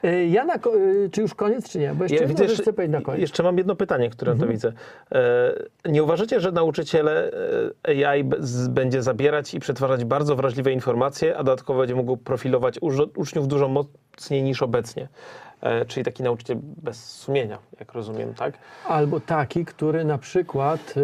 Y, 0.05 0.27
Ja 0.27 0.45
na, 0.45 0.55
y, 0.57 1.09
czy 1.13 1.21
już 1.21 1.35
koniec, 1.35 1.69
czy 1.71 1.79
nie? 1.79 1.95
Bo 1.95 2.05
jeszcze 2.05 2.17
Ja 2.23 2.27
widzę, 2.29 2.47
chcę 2.47 2.73
powiedzieć 2.73 2.93
na 2.93 3.01
koniec. 3.01 3.21
Jeszcze 3.21 3.43
mam 3.43 3.59
jedno 3.59 3.77
pytanie, 3.77 4.11
które 4.11 4.33
Mhm. 4.33 4.49
to 4.49 4.53
widzę. 4.53 4.73
E, 5.13 5.91
nie 5.93 6.03
uważacie, 6.03 6.41
że 6.41 6.53
nauczyciele 6.53 7.31
e, 7.89 8.09
AI 8.09 8.25
będzie 8.71 9.03
zabierać 9.03 9.55
i 9.55 9.61
przetwarzać 9.61 10.05
bardzo 10.05 10.37
wrażliwe 10.37 10.73
informacje, 10.73 11.37
a 11.37 11.45
dodatkowo 11.45 11.81
będzie 11.81 11.95
mógł 11.95 12.17
profilować 12.17 12.79
uż- 12.81 13.11
uczniów 13.17 13.49
dużo 13.49 13.69
mocniej 13.69 14.43
niż 14.43 14.63
obecnie? 14.63 15.09
E, 15.67 15.85
czyli 15.85 16.05
taki 16.05 16.23
nauczyciel 16.23 16.59
bez 16.63 17.05
sumienia, 17.05 17.59
jak 17.81 17.93
rozumiem, 17.93 18.35
tak? 18.35 18.59
Albo 18.89 19.21
taki, 19.21 19.65
który 19.65 20.05
na 20.05 20.19
przykład 20.19 20.95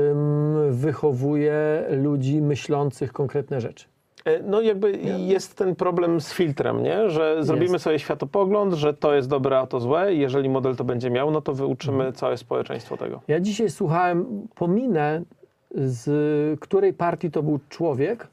wychowuje 0.71 1.85
ludzi 1.91 2.43
myślących 2.43 3.13
konkretne 3.13 3.61
rzeczy. 3.61 3.87
E, 4.25 4.43
No 4.43 4.61
jakby 4.61 4.93
jest 5.19 5.55
ten 5.55 5.77
problem 5.77 6.21
z 6.21 6.33
filtrem, 6.33 6.83
nie? 6.83 7.11
że 7.11 7.45
zrobimy 7.45 7.73
Jest. 7.73 7.85
sobie 7.85 7.99
światopogląd, 7.99 8.75
że 8.75 8.95
to 8.95 9.15
jest 9.15 9.29
dobre, 9.29 9.59
a 9.59 9.67
to 9.67 9.81
złe 9.81 10.15
i 10.15 10.19
jeżeli 10.19 10.49
model 10.49 10.77
to 10.77 10.85
będzie 10.85 11.11
miał, 11.11 11.31
no 11.31 11.41
to 11.41 11.55
wyuczymy 11.55 12.13
całe 12.13 12.37
społeczeństwo 12.37 12.97
tego. 12.97 13.21
Ja 13.29 13.41
dzisiaj 13.41 13.71
słuchałem, 13.71 14.49
pominę, 14.55 15.23
z 15.75 16.61
której 16.61 16.93
partii 16.93 17.31
to 17.31 17.43
był 17.43 17.61
człowiek, 17.69 18.29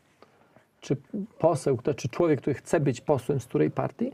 czy 0.82 0.98
poseł, 1.40 1.78
czy 1.96 2.10
człowiek, 2.10 2.42
który 2.42 2.54
chce 2.54 2.80
być 2.80 3.02
posłem 3.02 3.40
z 3.40 3.46
której 3.46 3.72
partii. 3.72 4.12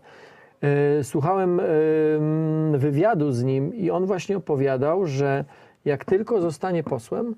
E, 0.66 1.04
Słuchałem 1.04 1.60
em, 1.60 2.80
wywiadu 2.80 3.32
z 3.32 3.44
nim 3.44 3.76
i 3.76 3.92
on 3.92 4.06
właśnie 4.06 4.38
opowiadał, 4.38 5.06
że 5.06 5.46
jak 5.86 6.06
tylko 6.06 6.42
zostanie 6.42 6.84
posłem, 6.84 7.36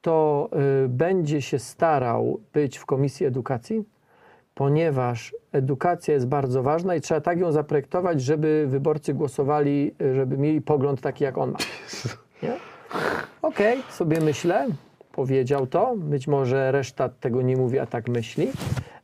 to 0.00 0.48
e, 0.84 0.88
będzie 0.88 1.42
się 1.42 1.58
starał 1.58 2.40
być 2.52 2.78
w 2.78 2.86
Komisji 2.86 3.26
Edukacji, 3.26 3.84
ponieważ 4.54 5.34
edukacja 5.52 6.14
jest 6.14 6.26
bardzo 6.26 6.62
ważna 6.62 6.94
i 6.94 7.00
trzeba 7.00 7.20
tak 7.20 7.38
ją 7.38 7.52
zaprojektować, 7.52 8.22
żeby 8.22 8.66
wyborcy 8.68 9.14
głosowali, 9.14 9.94
e, 10.00 10.14
żeby 10.14 10.38
mieli 10.38 10.60
pogląd 10.60 11.00
taki, 11.00 11.24
jak 11.24 11.38
on 11.38 11.50
ma. 11.50 11.58
Okej, 13.42 13.82
sobie 13.90 14.20
myślę, 14.20 14.66
powiedział 15.12 15.66
to, 15.66 15.94
być 15.96 16.28
może 16.28 16.72
reszta 16.72 17.08
tego 17.08 17.42
nie 17.42 17.56
mówi, 17.56 17.78
a 17.78 17.86
tak 17.86 18.08
myśli, 18.08 18.48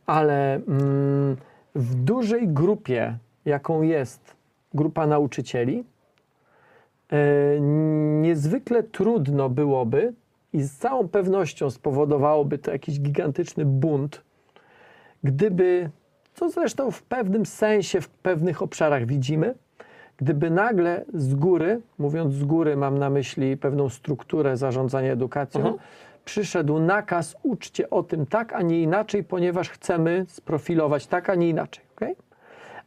ale 0.05 0.55
mm, 0.55 1.37
w 1.77 1.95
dużej 1.95 2.47
grupie, 2.47 3.17
jaką 3.45 3.81
jest 3.81 4.35
grupa 4.73 5.07
nauczycieli, 5.07 5.83
e, 7.11 7.17
niezwykle 8.21 8.83
trudno 8.83 9.49
byłoby 9.49 10.13
i 10.53 10.61
z 10.61 10.77
całą 10.77 11.07
pewnością 11.07 11.69
spowodowałoby 11.69 12.57
to 12.57 12.71
jakiś 12.71 12.99
gigantyczny 12.99 13.65
bunt, 13.65 14.21
gdyby, 15.23 15.89
co 16.33 16.49
zresztą 16.49 16.91
w 16.91 17.03
pewnym 17.03 17.45
sensie, 17.45 18.01
w 18.01 18.09
pewnych 18.09 18.61
obszarach 18.61 19.05
widzimy, 19.05 19.55
gdyby 20.17 20.49
nagle 20.49 21.05
z 21.13 21.35
góry, 21.35 21.81
mówiąc 21.97 22.33
z 22.33 22.43
góry, 22.43 22.77
mam 22.77 22.97
na 22.97 23.09
myśli 23.09 23.57
pewną 23.57 23.89
strukturę 23.89 24.57
zarządzania 24.57 25.11
edukacją, 25.11 25.61
Mhm. 25.61 25.77
Przyszedł 26.27 26.79
nakaz, 26.79 27.35
uczcie 27.43 27.89
o 27.89 28.03
tym 28.03 28.25
tak, 28.25 28.53
a 28.53 28.61
nie 28.61 28.81
inaczej, 28.81 29.23
ponieważ 29.23 29.69
chcemy 29.69 30.25
sprofilować 30.27 31.07
tak, 31.07 31.29
a 31.29 31.35
nie 31.35 31.49
inaczej. 31.49 31.85
Okay? 31.95 32.15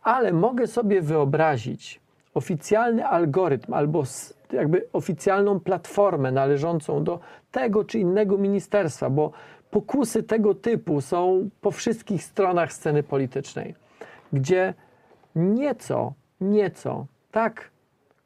Ale 0.03 0.33
mogę 0.33 0.67
sobie 0.67 1.03
wyobrazić 1.03 2.01
oficjalny 2.35 3.07
algorytm 3.07 3.75
albo 3.75 4.03
jakby 4.53 4.87
oficjalną 4.93 5.61
platformę 5.61 6.33
należącą 6.33 7.05
do 7.05 7.21
tego 7.51 7.85
czy 7.85 7.99
innego 7.99 8.39
ministerstwa, 8.39 9.11
bo 9.11 9.33
pokusy 9.71 10.23
tego 10.23 10.55
typu 10.55 11.01
są 11.01 11.51
po 11.61 11.71
wszystkich 11.71 12.25
stronach 12.25 12.73
sceny 12.73 13.03
politycznej, 13.03 13.75
gdzie 14.33 14.75
nieco, 15.37 16.13
nieco 16.41 17.07
tak 17.31 17.71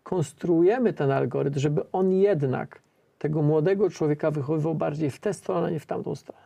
konstruujemy 0.03 0.93
ten 0.93 1.11
algorytm, 1.11 1.59
żeby 1.59 1.83
on 1.93 2.13
jednak 2.13 2.84
tego 3.25 3.43
młodego 3.43 3.91
człowieka 3.91 4.31
wychowywał 4.31 4.75
bardziej 4.75 5.11
w 5.11 5.19
tę 5.19 5.35
stronę, 5.35 5.73
nie 5.73 5.81
w 5.81 5.87
tamtą 5.87 6.15
stronę. 6.15 6.43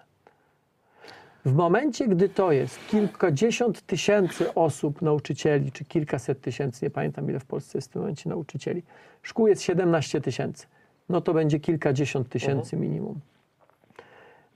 W 1.45 1.55
momencie, 1.55 2.09
gdy 2.09 2.29
to 2.29 2.53
jest 2.53 2.79
kilkadziesiąt 2.87 3.87
tysięcy 3.87 4.55
osób, 4.55 5.03
nauczycieli, 5.03 5.73
czy 5.73 5.85
kilkaset 5.85 6.41
tysięcy, 6.41 6.85
nie 6.85 6.91
pamiętam 6.91 7.31
ile 7.31 7.41
w 7.41 7.45
Polsce 7.45 7.79
jest 7.79 7.89
w 7.89 7.93
tym 7.93 8.03
momencie 8.03 8.29
nauczycieli, 8.29 8.83
szkół 9.23 9.47
jest 9.47 9.63
17 9.63 10.21
tysięcy, 10.21 10.67
no 11.09 11.21
to 11.21 11.35
będzie 11.35 11.61
kilkadziesiąt 11.61 12.29
tysięcy 12.29 12.77
minimum. 12.77 13.21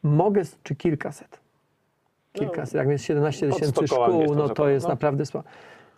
Mogę, 0.03 0.43
czy 0.63 0.75
kilkaset. 0.75 1.41
Kilkaset. 2.33 2.75
Jak 2.75 2.89
jest 2.89 3.05
17 3.05 3.49
pod 3.49 3.59
tysięcy 3.59 3.87
szkół, 3.87 4.35
no 4.35 4.49
to 4.49 4.69
jest 4.69 4.87
no. 4.87 4.91
naprawdę 4.91 5.27
słabo. 5.27 5.49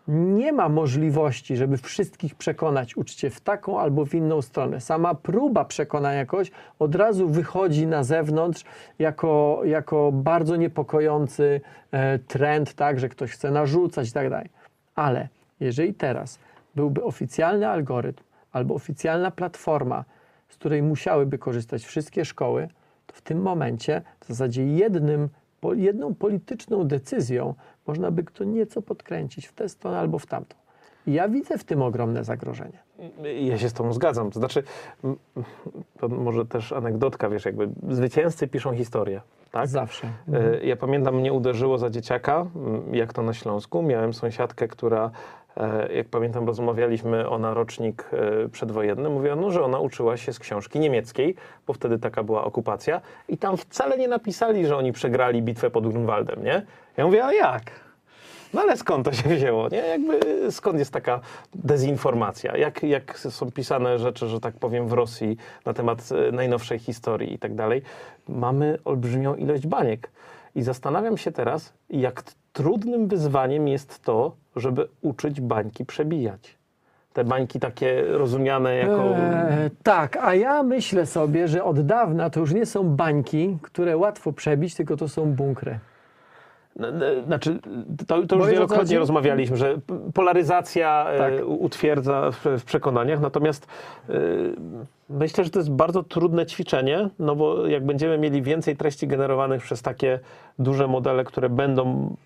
Nie 0.08 0.52
ma 0.52 0.68
możliwości, 0.68 1.56
żeby 1.56 1.76
wszystkich 1.76 2.34
przekonać, 2.34 2.96
uczcie 2.96 3.30
w 3.30 3.40
taką 3.40 3.80
albo 3.80 4.06
w 4.06 4.14
inną 4.14 4.42
stronę. 4.42 4.80
Sama 4.80 5.14
próba 5.14 5.64
przekonania 5.64 6.26
kogoś 6.26 6.50
od 6.78 6.94
razu 6.94 7.28
wychodzi 7.28 7.86
na 7.86 8.04
zewnątrz 8.04 8.64
jako, 8.98 9.60
jako 9.64 10.12
bardzo 10.12 10.56
niepokojący 10.56 11.60
e, 11.90 12.18
trend, 12.18 12.74
tak, 12.74 13.00
że 13.00 13.08
ktoś 13.08 13.30
chce 13.30 13.50
narzucać 13.50 14.08
i 14.08 14.12
tak 14.12 14.30
dalej. 14.30 14.48
Ale 14.94 15.28
jeżeli 15.60 15.94
teraz 15.94 16.38
byłby 16.74 17.04
oficjalny 17.04 17.68
algorytm 17.68 18.24
albo 18.52 18.74
oficjalna 18.74 19.30
platforma, 19.30 20.04
z 20.48 20.56
której 20.56 20.82
musiałyby 20.82 21.38
korzystać 21.38 21.84
wszystkie 21.84 22.24
szkoły, 22.24 22.68
to 23.06 23.14
w 23.14 23.22
tym 23.22 23.42
momencie 23.42 24.02
w 24.20 24.28
zasadzie 24.28 24.66
jednym, 24.66 25.28
jedną 25.72 26.14
polityczną 26.14 26.84
decyzją 26.84 27.54
można 27.86 28.10
by 28.10 28.22
to 28.24 28.44
nieco 28.44 28.82
podkręcić 28.82 29.46
w 29.46 29.52
tę 29.52 29.68
stronę 29.68 29.98
albo 29.98 30.18
w 30.18 30.26
tamtą. 30.26 30.56
Ja 31.06 31.28
widzę 31.28 31.58
w 31.58 31.64
tym 31.64 31.82
ogromne 31.82 32.24
zagrożenie. 32.24 32.78
Ja 33.40 33.58
się 33.58 33.68
z 33.68 33.72
tobą 33.72 33.92
zgadzam. 33.92 34.30
To 34.30 34.38
znaczy, 34.38 34.62
to 35.98 36.08
może 36.08 36.46
też 36.46 36.72
anegdotka, 36.72 37.28
wiesz, 37.28 37.44
jakby 37.44 37.68
zwycięzcy 37.88 38.48
piszą 38.48 38.74
historię, 38.74 39.20
tak? 39.50 39.66
Zawsze. 39.68 40.08
E, 40.32 40.66
Ja 40.66 40.76
pamiętam, 40.76 41.14
mnie 41.16 41.32
uderzyło 41.32 41.78
za 41.78 41.90
dzieciaka, 41.90 42.46
jak 42.92 43.12
to 43.12 43.22
na 43.22 43.32
Śląsku. 43.32 43.82
Miałem 43.82 44.12
sąsiadkę, 44.14 44.68
która, 44.68 45.10
jak 45.94 46.08
pamiętam, 46.08 46.46
rozmawialiśmy 46.46 47.28
o 47.28 47.38
narocznik 47.38 48.10
e, 48.12 48.48
przedwojenny. 48.48 49.10
Mówiła, 49.10 49.36
no, 49.36 49.50
że 49.50 49.64
ona 49.64 49.78
uczyła 49.78 50.16
się 50.16 50.32
z 50.32 50.38
książki 50.38 50.78
niemieckiej, 50.78 51.34
bo 51.66 51.72
wtedy 51.72 51.98
taka 51.98 52.22
była 52.22 52.44
okupacja. 52.44 53.00
I 53.28 53.38
tam 53.38 53.56
wcale 53.56 53.98
nie 53.98 54.08
napisali, 54.08 54.66
że 54.66 54.76
oni 54.76 54.92
przegrali 54.92 55.42
bitwę 55.42 55.70
pod 55.70 55.88
Grunwaldem, 55.88 56.44
nie? 56.44 56.66
Ja 56.96 57.06
mówię, 57.06 57.24
a 57.24 57.32
jak? 57.32 57.62
No 58.54 58.60
ale 58.60 58.76
skąd 58.76 59.04
to 59.04 59.12
się 59.12 59.28
wzięło? 59.28 59.68
Nie? 59.68 59.78
Jakby 59.78 60.20
skąd 60.52 60.78
jest 60.78 60.92
taka 60.92 61.20
dezinformacja? 61.54 62.56
Jak, 62.56 62.82
jak 62.82 63.18
są 63.18 63.50
pisane 63.50 63.98
rzeczy, 63.98 64.28
że 64.28 64.40
tak 64.40 64.54
powiem, 64.54 64.88
w 64.88 64.92
Rosji 64.92 65.36
na 65.64 65.74
temat 65.74 66.08
e, 66.28 66.32
najnowszej 66.32 66.78
historii 66.78 67.34
i 67.34 67.38
tak 67.38 67.54
dalej? 67.54 67.82
Mamy 68.28 68.78
olbrzymią 68.84 69.34
ilość 69.34 69.66
baniek. 69.66 70.10
I 70.54 70.62
zastanawiam 70.62 71.16
się 71.16 71.32
teraz, 71.32 71.72
jak 71.90 72.22
trudnym 72.54 73.08
wyzwaniem 73.08 73.68
jest 73.68 74.02
to, 74.02 74.36
żeby 74.56 74.88
uczyć 75.02 75.40
bańki 75.40 75.84
przebijać. 75.84 76.56
Te 77.12 77.24
bańki 77.24 77.60
takie 77.60 78.02
rozumiane 78.02 78.76
jako... 78.76 79.16
E, 79.16 79.70
tak, 79.82 80.16
a 80.16 80.34
ja 80.34 80.62
myślę 80.62 81.06
sobie, 81.06 81.48
że 81.48 81.64
od 81.64 81.80
dawna 81.80 82.30
to 82.30 82.40
już 82.40 82.52
nie 82.52 82.66
są 82.66 82.84
bańki, 82.84 83.58
które 83.62 83.96
łatwo 83.96 84.32
przebić, 84.32 84.74
tylko 84.74 84.96
to 84.96 85.08
są 85.08 85.32
bunkry. 85.32 85.78
Znaczy, 87.26 87.58
to, 88.06 88.26
to 88.26 88.36
już 88.36 88.46
wielokrotnie 88.46 88.98
rozmawialiśmy, 88.98 89.56
że 89.56 89.76
polaryzacja 90.14 91.06
e, 91.10 91.18
Tak. 91.18 91.32
utwierdza 91.46 92.30
w, 92.30 92.46
w 92.58 92.64
przekonaniach, 92.64 93.20
natomiast 93.20 93.66
e, 94.08 94.12
myślę, 95.10 95.44
że 95.44 95.50
to 95.50 95.58
jest 95.58 95.70
bardzo 95.70 96.02
trudne 96.02 96.46
ćwiczenie, 96.46 97.08
no 97.18 97.36
bo 97.36 97.66
jak 97.66 97.86
będziemy 97.86 98.18
mieli 98.18 98.42
więcej 98.42 98.76
treści 98.76 99.08
generowanych 99.08 99.62
przez 99.62 99.82
takie 99.82 100.20
duże 100.58 100.88
modele, 100.88 101.24
które 101.24 101.48
będą 101.48 102.16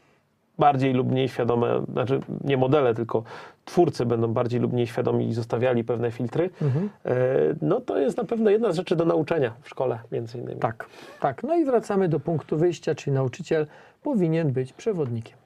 bardziej 0.59 0.93
lub 0.95 1.11
mniej 1.11 1.29
świadome, 1.29 1.85
znaczy 1.93 2.21
nie 2.45 2.57
modele, 2.57 2.95
tylko 2.95 3.23
twórcy 3.65 4.07
będą 4.07 4.29
bardziej 4.33 4.61
lub 4.61 4.73
mniej 4.73 4.87
świadomi 4.87 5.29
i 5.29 5.35
zostawiali 5.35 5.85
pewne 5.85 6.11
filtry, 6.11 6.51
Mhm. 6.63 6.91
e, 7.05 7.15
no 7.63 7.81
to 7.81 7.99
jest 7.99 8.17
na 8.17 8.25
pewno 8.25 8.51
jedna 8.51 8.73
z 8.73 8.77
rzeczy 8.77 8.97
do 8.97 9.05
nauczenia 9.05 9.53
w 9.63 9.69
szkole 9.69 9.99
między 10.13 10.39
innymi. 10.39 10.61
Tak, 10.61 10.87
tak. 11.21 11.43
No 11.43 11.57
i 11.57 11.65
wracamy 11.65 12.09
do 12.09 12.21
punktu 12.21 12.57
wyjścia, 12.57 12.95
czyli 12.95 13.15
nauczyciel 13.15 13.67
powinien 14.03 14.53
być 14.53 14.73
przewodnikiem. 14.73 15.39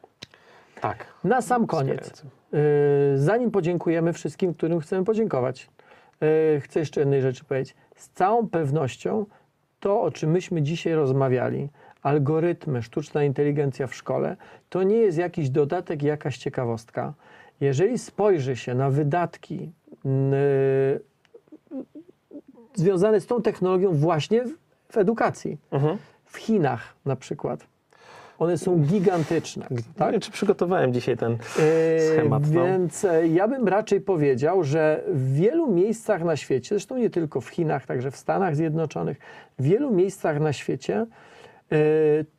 tak. 0.80 1.06
Na 1.24 1.40
sam 1.42 1.66
koniec, 1.66 2.22
yy, 2.52 2.58
zanim 3.18 3.50
podziękujemy 3.50 4.12
wszystkim, 4.12 4.54
którym 4.54 4.80
chcemy 4.80 5.04
podziękować, 5.04 5.70
yy, 6.20 6.60
chcę 6.60 6.80
jeszcze 6.80 7.00
jednej 7.00 7.22
rzeczy 7.22 7.44
powiedzieć. 7.44 7.74
Z 7.96 8.08
całą 8.08 8.48
pewnością 8.48 9.26
to, 9.80 10.02
o 10.02 10.10
czym 10.10 10.30
myśmy 10.30 10.62
dzisiaj 10.62 10.94
rozmawiali, 10.94 11.68
algorytmy, 12.02 12.82
sztuczna 12.82 13.24
inteligencja 13.24 13.86
w 13.86 13.94
szkole, 13.94 14.36
to 14.70 14.82
nie 14.82 14.96
jest 14.96 15.18
jakiś 15.18 15.50
dodatek, 15.50 16.02
jakaś 16.02 16.38
ciekawostka. 16.38 17.14
Jeżeli 17.60 17.98
spojrzy 17.98 18.56
się 18.56 18.74
na 18.74 18.90
wydatki 18.90 19.72
yy, 20.04 21.00
związane 22.74 23.20
z 23.20 23.26
tą 23.26 23.42
technologią 23.42 23.92
właśnie 23.92 24.44
w, 24.44 24.50
w 24.92 24.96
edukacji, 24.96 25.58
Mhm. 25.70 25.98
w 26.24 26.36
Chinach 26.38 26.94
na 27.04 27.16
przykład, 27.16 27.66
one 28.38 28.58
są 28.58 28.78
gigantyczne. 28.78 29.66
Tak? 29.96 30.20
Czy 30.20 30.30
przygotowałem 30.30 30.92
dzisiaj 30.92 31.16
ten 31.16 31.32
E, 31.32 32.00
schemat? 32.12 32.42
no. 32.50 32.64
Więc 32.64 33.04
e, 33.04 33.28
ja 33.28 33.48
bym 33.48 33.68
raczej 33.68 34.00
powiedział, 34.00 34.64
że 34.64 35.04
w 35.08 35.32
wielu 35.34 35.72
miejscach 35.72 36.24
na 36.24 36.36
świecie, 36.36 36.68
zresztą 36.68 36.96
nie 36.96 37.10
tylko 37.10 37.40
w 37.40 37.48
Chinach, 37.48 37.86
także 37.86 38.10
w 38.10 38.16
Stanach 38.16 38.56
Zjednoczonych, 38.56 39.18
w 39.58 39.62
wielu 39.62 39.90
miejscach 39.94 40.40
na 40.40 40.52
świecie 40.52 41.06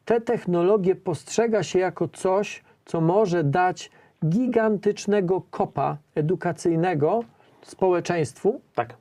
te 0.06 0.22
technologie 0.22 0.96
postrzega 0.96 1.64
się 1.64 1.80
jako 1.80 2.08
coś, 2.08 2.64
co 2.86 3.02
może 3.02 3.44
dać 3.44 3.92
gigantycznego 4.26 5.42
kopa 5.52 5.98
edukacyjnego 6.16 7.24
społeczeństwu, 7.62 8.62
Tak. 8.76 8.94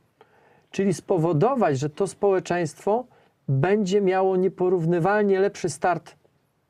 czyli 0.71 0.95
spowodować, 0.95 1.79
że 1.79 1.91
to 1.91 2.07
społeczeństwo 2.07 3.05
będzie 3.49 4.01
miało 4.01 4.37
nieporównywalnie 4.37 5.41
lepszy 5.41 5.69
start 5.69 6.17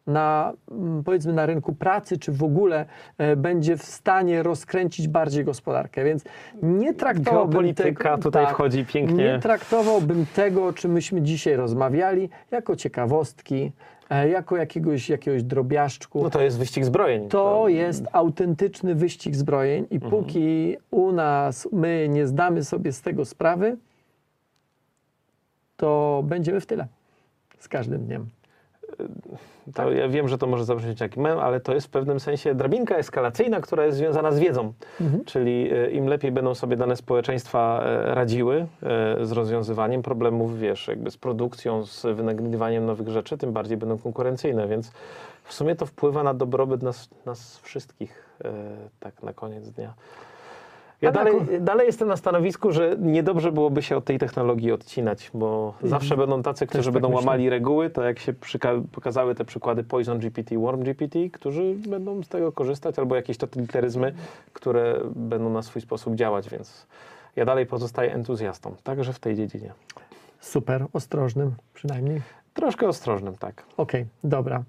na, 0.06 0.52
mm, 0.70 1.04
powiedzmy, 1.04 1.32
na 1.32 1.46
rynku 1.46 1.72
pracy, 1.72 2.18
czy 2.18 2.32
w 2.32 2.42
ogóle 2.42 2.86
e, 3.18 3.36
będzie 3.36 3.76
w 3.76 3.82
stanie 3.82 4.42
rozkręcić 4.42 5.08
bardziej 5.08 5.44
gospodarkę. 5.44 6.04
Więc 6.04 6.24
nie 6.62 6.94
traktowałbym 6.94 7.50
Geopolityka 7.50 8.10
tego, 8.10 8.22
tutaj 8.22 8.44
tak, 8.44 8.54
wchodzi 8.54 8.84
pięknie. 8.84 9.24
Nie 9.24 9.38
traktowałbym 9.38 10.26
tego, 10.34 10.66
o 10.66 10.72
czym 10.72 10.92
myśmy 10.92 11.22
dzisiaj 11.22 11.56
rozmawiali, 11.56 12.28
jako 12.50 12.76
ciekawostki, 12.76 13.72
e, 14.10 14.28
jako 14.28 14.56
jakiegoś, 14.56 15.08
jakiegoś 15.08 15.42
drobiażdżku. 15.42 16.22
No 16.22 16.30
to 16.30 16.42
jest 16.42 16.58
wyścig 16.58 16.84
zbrojeń. 16.84 17.28
To 17.28 17.68
jest 17.68 18.04
autentyczny 18.12 18.94
wyścig 18.94 19.36
zbrojeń 19.36 19.86
i 19.90 20.00
póki 20.00 20.76
u 20.90 21.12
nas 21.12 21.68
my 21.72 22.06
nie 22.10 22.26
zdamy 22.26 22.64
sobie 22.64 22.92
z 22.92 23.00
tego 23.00 23.24
sprawy, 23.24 23.76
to 25.76 26.22
będziemy 26.26 26.60
w 26.60 26.66
tyle 26.66 26.86
z 27.58 27.68
każdym 27.68 28.04
dniem. 28.04 28.26
To 29.74 29.92
ja 29.92 30.08
wiem, 30.08 30.28
że 30.28 30.38
to 30.38 30.46
może 30.46 30.64
zabrzmieć 30.64 31.00
jak 31.00 31.16
mem, 31.16 31.38
ale 31.38 31.60
to 31.60 31.74
jest 31.74 31.86
w 31.86 31.90
pewnym 31.90 32.20
sensie 32.20 32.54
drabinka 32.54 32.96
eskalacyjna, 32.96 33.60
która 33.60 33.86
jest 33.86 33.98
związana 33.98 34.32
z 34.32 34.38
wiedzą. 34.38 34.72
Czyli 35.24 35.72
e, 35.72 35.90
im 35.90 36.06
lepiej 36.06 36.32
będą 36.32 36.54
sobie 36.54 36.76
dane 36.76 36.96
społeczeństwa 36.96 37.82
e, 37.84 38.14
radziły 38.14 38.56
e, 38.60 38.66
z 39.26 39.32
rozwiązywaniem 39.32 40.02
problemów, 40.02 40.58
wiesz, 40.58 40.88
jakby 40.88 41.10
z 41.10 41.16
produkcją, 41.16 41.86
z 41.86 42.06
wynagrywaniem 42.16 42.86
nowych 42.86 43.08
rzeczy, 43.08 43.38
tym 43.38 43.52
bardziej 43.52 43.76
będą 43.76 43.98
konkurencyjne, 43.98 44.68
więc 44.68 44.92
w 45.44 45.52
sumie 45.52 45.74
to 45.76 45.86
wpływa 45.86 46.22
na 46.22 46.34
dobrobyt 46.34 46.82
nas, 46.82 47.08
nas 47.26 47.58
wszystkich, 47.58 48.38
tak 49.00 49.22
na 49.22 49.32
koniec 49.32 49.70
dnia. 49.70 49.94
Ja 51.02 51.12
dalej, 51.12 51.34
dalej 51.60 51.86
jestem 51.86 52.08
na 52.08 52.16
stanowisku, 52.16 52.72
że 52.72 52.96
niedobrze 52.98 53.52
byłoby 53.52 53.82
się 53.82 53.96
od 53.96 54.04
tej 54.04 54.18
technologii 54.18 54.72
odcinać, 54.72 55.30
bo 55.34 55.74
zawsze 55.82 56.16
będą 56.16 56.42
tacy, 56.42 56.66
którzy 56.66 56.84
tak 56.84 56.92
będą 56.92 57.08
myślę. 57.08 57.20
łamali 57.20 57.50
reguły, 57.50 57.90
to 57.90 58.02
jak 58.02 58.18
się 58.18 58.34
pokazały 58.92 59.34
te 59.34 59.44
przykłady 59.44 59.84
Poison 59.84 60.18
GPT, 60.18 60.58
Worm 60.58 60.82
GPT, 60.82 61.30
którzy 61.30 61.74
będą 61.74 62.22
z 62.22 62.28
tego 62.28 62.52
korzystać, 62.52 62.98
albo 62.98 63.16
jakieś 63.16 63.36
totalitaryzmy, 63.38 64.14
które 64.52 65.00
będą 65.16 65.50
na 65.50 65.62
swój 65.62 65.82
sposób 65.82 66.14
działać, 66.14 66.50
więc 66.50 66.86
ja 67.36 67.44
dalej 67.44 67.66
pozostaję 67.66 68.14
entuzjastą, 68.14 68.74
także 68.82 69.12
w 69.12 69.18
tej 69.18 69.36
dziedzinie. 69.36 69.72
Super, 70.40 70.86
ostrożnym 70.92 71.54
przynajmniej. 71.74 72.20
Troszkę 72.54 72.88
ostrożnym, 72.88 73.36
tak. 73.36 73.62
Okej, 73.76 74.06
dobra. 74.24 74.62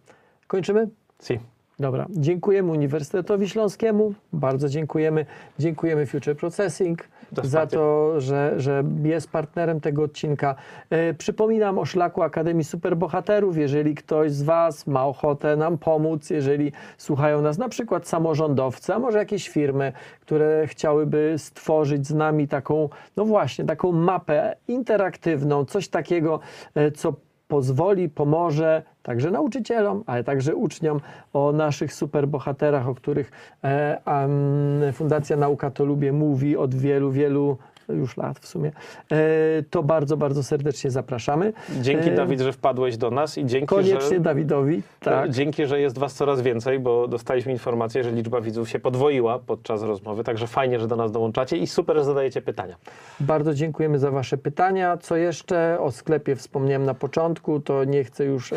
Kończymy? 0.48 0.90
Si. 1.22 1.40
Dobra. 1.80 2.06
Dziękujemy 2.10 2.72
Uniwersytetowi 2.72 3.50
Śląskiemu, 3.50 4.14
bardzo 4.34 4.70
dziękujemy. 4.70 5.26
Dziękujemy 5.60 6.06
Future 6.06 6.38
Processing 6.38 7.08
Za 7.44 7.68
to, 7.68 8.14
że, 8.22 8.54
że 8.58 8.84
jest 9.04 9.32
partnerem 9.32 9.82
tego 9.82 10.04
odcinka. 10.04 10.56
E, 10.90 11.14
przypominam 11.14 11.80
o 11.80 11.86
szlaku 11.86 12.22
Akademii 12.22 12.64
Superbohaterów. 12.64 13.58
Jeżeli 13.58 13.96
ktoś 13.96 14.32
z 14.32 14.44
Was 14.44 14.88
ma 14.88 15.06
ochotę 15.06 15.56
nam 15.56 15.78
pomóc, 15.78 16.30
jeżeli 16.30 16.72
słuchają 16.98 17.42
nas 17.42 17.58
na 17.58 17.70
przykład 17.70 18.08
samorządowcy, 18.08 18.94
a 18.94 19.00
może 19.00 19.18
jakieś 19.18 19.50
firmy, 19.50 19.94
które 20.22 20.68
chciałyby 20.68 21.36
stworzyć 21.38 22.08
z 22.08 22.14
nami 22.14 22.48
taką, 22.48 22.90
no 23.18 23.26
właśnie, 23.26 23.66
taką 23.66 23.92
mapę 23.92 24.56
interaktywną, 24.68 25.66
coś 25.66 25.88
takiego, 25.88 26.40
e, 26.76 26.92
co 26.92 27.14
pozwoli, 27.48 28.10
pomoże 28.10 28.84
także 29.04 29.32
nauczycielom, 29.32 30.04
ale 30.06 30.24
także 30.24 30.56
uczniom 30.56 31.00
o 31.34 31.52
naszych 31.52 31.94
superbohaterach, 31.94 32.88
o 32.88 32.96
których 32.96 33.32
e, 33.64 34.92
Fundacja 34.94 35.38
Nauka 35.38 35.72
to 35.72 35.86
Lubię 35.86 36.14
mówi 36.14 36.58
od 36.58 36.76
wielu, 36.76 37.12
wielu 37.12 37.58
już 37.90 38.18
lat 38.18 38.40
w 38.40 38.48
sumie, 38.48 38.72
e, 39.12 39.18
to 39.70 39.84
bardzo, 39.84 40.18
bardzo 40.18 40.44
serdecznie 40.44 40.92
zapraszamy. 40.92 41.54
Dzięki 41.82 42.10
E, 42.10 42.16
Dawid, 42.16 42.42
że 42.42 42.54
wpadłeś 42.54 42.98
do 42.98 43.12
nas 43.12 43.38
i 43.38 43.46
dzięki, 43.46 43.68
Koniecznie 43.68 44.18
że... 44.18 44.20
Dawidowi, 44.20 44.82
tak. 45.00 45.30
Dzięki, 45.30 45.66
że 45.66 45.80
jest 45.80 45.98
Was 45.98 46.14
coraz 46.14 46.42
więcej, 46.42 46.80
bo 46.80 47.08
dostaliśmy 47.08 47.52
informację, 47.52 48.04
że 48.04 48.12
liczba 48.12 48.42
widzów 48.42 48.70
się 48.70 48.80
podwoiła 48.80 49.40
podczas 49.40 49.84
rozmowy, 49.84 50.24
także 50.24 50.48
fajnie, 50.48 50.80
że 50.80 50.88
do 50.88 50.96
nas 50.96 51.12
dołączacie 51.12 51.58
i 51.58 51.68
super, 51.68 51.98
że 51.98 52.04
zadajecie 52.04 52.42
pytania. 52.42 52.76
Bardzo 53.20 53.54
dziękujemy 53.54 54.00
za 54.00 54.12
Wasze 54.12 54.38
pytania. 54.38 54.98
Co 54.98 55.16
jeszcze? 55.16 55.78
O 55.80 55.92
sklepie 55.92 56.36
wspomniałem 56.36 56.86
na 56.86 56.94
początku, 56.94 57.60
to 57.60 57.84
nie 57.84 58.04
chcę 58.04 58.26
już 58.26 58.54